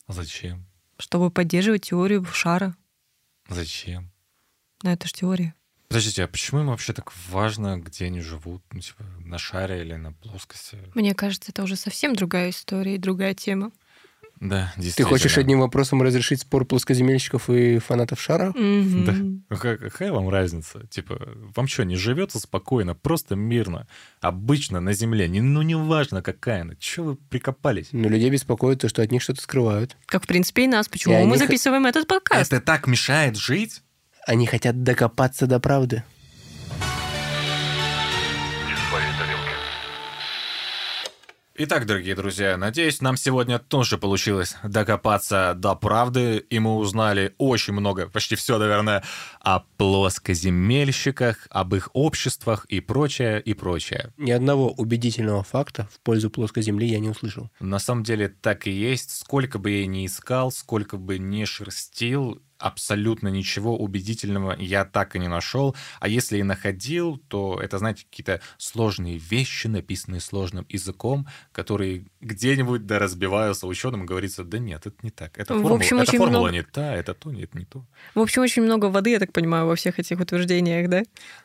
Зачем? 0.08 0.68
Чтобы 0.98 1.32
поддерживать 1.32 1.84
теорию 1.84 2.26
шара. 2.26 2.76
Зачем? 3.50 4.12
Но 4.84 4.92
это 4.92 5.08
же 5.08 5.14
теория. 5.14 5.54
Подождите, 5.88 6.24
а 6.24 6.28
почему 6.28 6.62
им 6.62 6.68
вообще 6.68 6.92
так 6.92 7.14
важно, 7.30 7.78
где 7.80 8.06
они 8.06 8.20
живут? 8.20 8.62
Ну, 8.72 8.82
типа, 8.82 9.04
на 9.20 9.38
шаре 9.38 9.82
или 9.82 9.96
на 9.96 10.12
плоскости? 10.12 10.78
Мне 10.96 11.16
кажется, 11.16 11.52
это 11.52 11.64
уже 11.64 11.78
совсем 11.78 12.14
другая 12.14 12.50
история 12.50 12.96
и 12.96 13.00
другая 13.00 13.34
тема. 13.34 13.72
Да, 14.40 14.72
Ты 14.76 14.82
действительно. 14.82 15.10
хочешь 15.10 15.38
одним 15.38 15.60
вопросом 15.62 16.02
разрешить 16.04 16.42
спор 16.42 16.66
плоскоземельщиков 16.66 17.50
и 17.50 17.80
фанатов 17.80 18.22
шара? 18.22 18.52
Мгм. 18.56 19.06
Да. 19.06 19.14
Ну, 19.14 19.58
как- 19.58 19.80
какая 19.80 20.12
вам 20.12 20.30
разница? 20.30 20.86
Типа, 20.88 21.20
вам 21.56 21.68
что, 21.68 21.84
не 21.86 21.96
живется 21.96 22.40
спокойно, 22.40 22.94
просто 22.96 23.36
мирно? 23.36 23.88
Обычно 24.22 24.80
на 24.80 24.94
Земле, 24.94 25.28
не, 25.28 25.42
ну 25.42 25.62
неважно 25.62 26.22
какая 26.22 26.62
она. 26.62 26.76
Че 26.76 27.02
вы 27.04 27.16
прикопались? 27.16 27.88
Но 27.92 28.08
людей 28.10 28.30
беспокоит 28.30 28.80
то, 28.82 28.90
что 28.90 29.02
от 29.02 29.12
них 29.12 29.22
что-то 29.22 29.42
скрывают. 29.42 29.98
Как, 30.06 30.24
в 30.24 30.28
принципе, 30.28 30.66
и 30.66 30.68
нас. 30.68 30.88
Почему 30.88 31.14
И 31.14 31.18
мы 31.18 31.24
они 31.24 31.32
х- 31.34 31.38
записываем 31.40 31.86
этот 31.86 32.08
подкаст? 32.08 32.54
Это 32.54 32.64
так 32.64 32.88
мешает 32.88 33.36
жить? 33.38 33.82
Они 34.26 34.46
хотят 34.46 34.84
докопаться 34.84 35.48
до 35.48 35.60
правды. 35.60 36.04
Итак, 41.60 41.88
дорогие 41.88 42.14
друзья, 42.14 42.56
надеюсь, 42.56 43.02
нам 43.02 43.18
сегодня 43.18 43.58
тоже 43.58 43.98
получилось 43.98 44.56
докопаться 44.64 45.56
до 45.56 45.74
правды, 45.74 46.38
и 46.38 46.60
мы 46.60 46.76
узнали 46.76 47.34
очень 47.40 47.74
много, 47.74 48.08
почти 48.08 48.36
все, 48.36 48.60
наверное, 48.60 49.04
о 49.40 49.62
плоскоземельщиках, 49.78 51.48
об 51.50 51.74
их 51.74 51.90
обществах 51.94 52.66
и 52.66 52.80
прочее, 52.80 53.42
и 53.42 53.56
прочее. 53.56 54.14
Ни 54.18 54.30
одного 54.30 54.70
убедительного 54.70 55.42
факта 55.42 55.90
в 55.92 56.00
пользу 56.02 56.30
плоской 56.30 56.62
земли 56.62 56.86
я 56.86 57.00
не 57.00 57.10
услышал. 57.10 57.50
На 57.60 57.80
самом 57.80 58.04
деле 58.04 58.28
так 58.28 58.68
и 58.68 58.72
есть. 58.72 59.18
Сколько 59.18 59.58
бы 59.58 59.72
я 59.72 59.88
ни 59.88 60.06
искал, 60.06 60.52
сколько 60.52 60.98
бы 60.98 61.18
не 61.18 61.46
шерстил, 61.46 62.40
абсолютно 62.60 63.28
ничего 63.30 63.78
убедительного 63.78 64.56
я 64.60 64.86
так 64.86 65.16
и 65.16 65.20
не 65.20 65.28
нашел. 65.28 65.76
А 66.00 66.08
если 66.08 66.38
и 66.38 66.44
находил, 66.44 67.18
то 67.28 67.60
это, 67.62 67.78
знаете, 67.78 68.06
какие-то 68.10 68.42
сложные 68.58 69.18
вещи, 69.18 69.68
написанные 69.68 70.22
сложным 70.22 70.66
языком, 70.70 71.28
которые 71.52 72.06
где-нибудь 72.22 72.86
да 72.86 73.00
разбиваются 73.00 73.68
ученым, 73.68 74.04
и 74.04 74.06
говорится, 74.06 74.44
да 74.44 74.60
нет, 74.60 74.86
это 74.86 74.96
не 75.04 75.12
так. 75.12 75.38
Это 75.38 75.54
В 75.54 75.58
формула, 75.62 75.76
общем, 75.78 75.98
эта 75.98 76.10
очень 76.12 76.20
формула 76.20 76.40
много- 76.40 76.54
не 76.54 76.64
та, 76.64 76.96
это 76.96 77.14
то, 77.14 77.32
нет, 77.32 77.54
не 77.56 77.66
то. 77.66 77.86
В 78.16 78.20
общем, 78.20 78.42
очень 78.42 78.64
много 78.64 78.86
воды, 78.86 79.12
я 79.12 79.20
так 79.20 79.32
понимаю, 79.34 79.68
во 79.68 79.76
всех 79.76 80.00
этих 80.00 80.20
утверждениях, 80.20 80.90
да? 80.90 81.04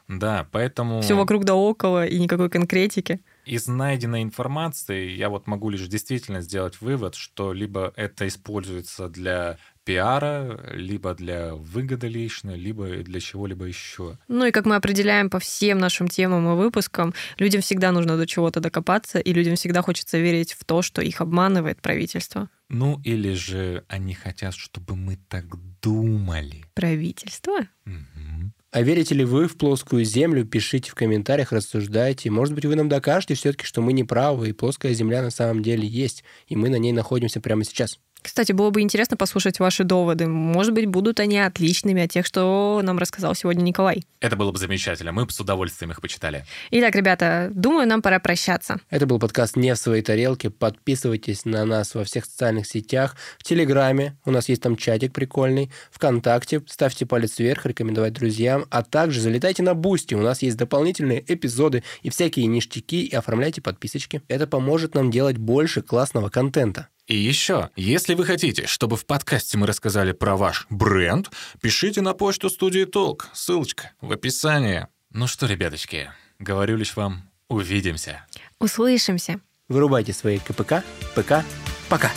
Да, 0.09 0.47
поэтому... 0.51 1.01
Все 1.03 1.15
вокруг 1.15 1.45
да 1.45 1.55
около 1.55 2.07
и 2.07 2.19
никакой 2.19 2.51
конкретики. 2.51 3.21
Из 3.45 3.67
найденной 3.67 4.23
информации 4.23 5.11
я 5.11 5.29
вот 5.29 5.49
могу 5.49 5.69
лишь 5.69 5.89
действительно 5.89 6.43
сделать 6.43 6.81
вывод, 6.81 7.17
что 7.17 7.53
либо 7.53 7.93
это 7.97 8.29
используется 8.29 9.09
для 9.09 9.59
пиара, 9.85 10.61
либо 10.73 11.15
для 11.15 11.55
выгоды 11.55 12.09
личной, 12.09 12.57
либо 12.57 12.89
для 12.89 13.21
чего-либо 13.21 13.65
еще. 13.65 14.19
Ну 14.29 14.47
и 14.47 14.51
как 14.51 14.67
мы 14.67 14.77
определяем 14.77 15.31
по 15.31 15.39
всем 15.39 15.79
нашим 15.79 16.09
темам 16.09 16.53
и 16.53 16.57
выпускам, 16.57 17.15
людям 17.39 17.63
всегда 17.63 17.93
нужно 17.93 18.17
до 18.17 18.27
чего-то 18.27 18.61
докопаться, 18.61 19.19
и 19.19 19.33
людям 19.33 19.57
всегда 19.57 19.83
хочется 19.83 20.19
верить 20.19 20.53
в 20.53 20.65
то, 20.65 20.83
что 20.83 21.03
их 21.03 21.21
обманывает 21.21 21.81
правительство. 21.81 22.49
Ну 22.69 23.01
или 23.05 23.35
же 23.35 23.85
они 23.89 24.15
хотят, 24.15 24.55
чтобы 24.55 24.97
мы 24.97 25.19
так 25.29 25.45
думали. 25.83 26.65
Правительство? 26.75 27.59
Мгм. 27.85 28.55
А 28.71 28.81
верите 28.81 29.15
ли 29.15 29.27
вы 29.27 29.49
в 29.49 29.59
плоскую 29.59 30.03
землю? 30.03 30.47
Пишите 30.47 30.91
в 30.91 30.95
комментариях, 30.95 31.53
рассуждайте. 31.53 32.31
Может 32.31 32.55
быть, 32.55 32.65
вы 32.65 32.75
нам 32.75 32.89
докажете 32.89 33.35
все-таки, 33.35 33.67
что 33.67 33.83
мы 33.83 33.93
не 33.93 34.03
правы, 34.03 34.49
и 34.49 34.53
плоская 34.55 34.95
земля 34.95 35.21
на 35.21 35.31
самом 35.31 35.63
деле 35.63 35.87
есть, 35.87 36.25
и 36.47 36.57
мы 36.57 36.71
на 36.71 36.77
ней 36.77 36.93
находимся 36.93 37.43
прямо 37.43 37.65
сейчас. 37.65 37.99
Кстати, 38.23 38.53
было 38.53 38.71
бы 38.71 38.81
интересно 38.81 39.17
послушать 39.17 39.59
ваши 39.59 39.85
доводы. 39.85 40.27
Может 40.27 40.73
быть, 40.73 40.87
будут 40.87 41.21
они 41.21 41.39
отличными 41.39 42.05
от 42.05 42.11
тех, 42.11 42.25
что 42.25 42.81
нам 42.83 42.99
рассказал 42.99 43.35
сегодня 43.35 43.63
Николай. 43.63 44.05
Это 44.21 44.37
было 44.37 44.53
бы 44.53 44.59
замечательно. 44.59 45.13
Мы 45.13 45.27
бы 45.27 45.33
с 45.33 45.41
удовольствием 45.41 45.91
их 45.91 46.01
почитали. 46.01 46.45
Итак, 46.71 46.95
ребята, 46.95 47.51
думаю, 47.53 47.89
нам 47.89 48.03
пора 48.03 48.21
прощаться. 48.21 48.81
Это 48.91 49.07
был 49.07 49.19
подкаст 49.19 49.57
«Не 49.57 49.75
в 49.75 49.79
своей 49.79 50.03
тарелке». 50.03 50.51
Подписывайтесь 50.51 51.45
на 51.45 51.65
нас 51.65 51.95
во 51.95 52.05
всех 52.05 52.25
социальных 52.25 52.67
сетях, 52.67 53.17
в 53.39 53.43
Телеграме, 53.43 54.17
у 54.25 54.31
нас 54.31 54.49
есть 54.49 54.63
там 54.63 54.77
чатик 54.77 55.13
прикольный, 55.13 55.71
ВКонтакте, 55.91 56.63
ставьте 56.69 57.07
палец 57.07 57.39
вверх, 57.39 57.67
рекомендуйте 57.67 58.13
друзьям, 58.13 58.67
а 58.71 58.83
также 58.83 59.21
залетайте 59.21 59.63
на 59.63 59.75
Boosty, 59.75 60.15
у 60.15 60.23
нас 60.23 60.43
есть 60.43 60.57
дополнительные 60.57 61.25
эпизоды 61.27 61.83
и 62.03 62.11
всякие 62.11 62.47
ништяки, 62.47 63.05
и 63.05 63.15
оформляйте 63.15 63.61
подписочки. 63.61 64.23
Это 64.29 64.47
поможет 64.47 64.95
нам 64.95 65.11
делать 65.11 65.39
больше 65.39 65.83
классного 65.83 66.29
контента. 66.29 66.89
И 67.07 67.17
еще, 67.17 67.71
если 67.75 68.15
вы 68.15 68.25
хотите, 68.25 68.67
чтобы 68.67 68.97
в 68.97 69.07
подкасте 69.07 69.59
мы 69.59 69.67
рассказали 69.67 70.13
про 70.13 70.37
ваш 70.37 70.67
бренд, 70.71 71.31
пишите 71.61 72.01
на 72.01 72.15
почту 72.15 72.49
студии 72.49 72.85
Толк. 72.85 73.29
Ссылочка 73.33 73.93
в 74.01 74.13
описании. 74.13 74.87
Ну 75.11 75.27
что, 75.27 75.47
ребяточки, 75.47 76.11
говорю 76.39 76.77
лишь 76.77 76.97
вам, 76.97 77.29
увидимся. 77.49 78.25
Услышимся. 78.61 79.41
Вырубайте 79.69 80.13
свои 80.13 80.39
КПК, 80.39 80.85
ПК, 81.15 81.45
пока! 81.89 82.11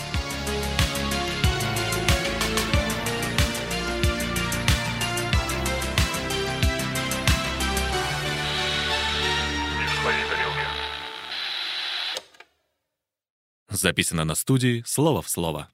Записано 13.76 14.24
на 14.24 14.36
студии 14.36 14.84
«Слово 14.86 15.22
в 15.22 15.30
слово». 15.30 15.70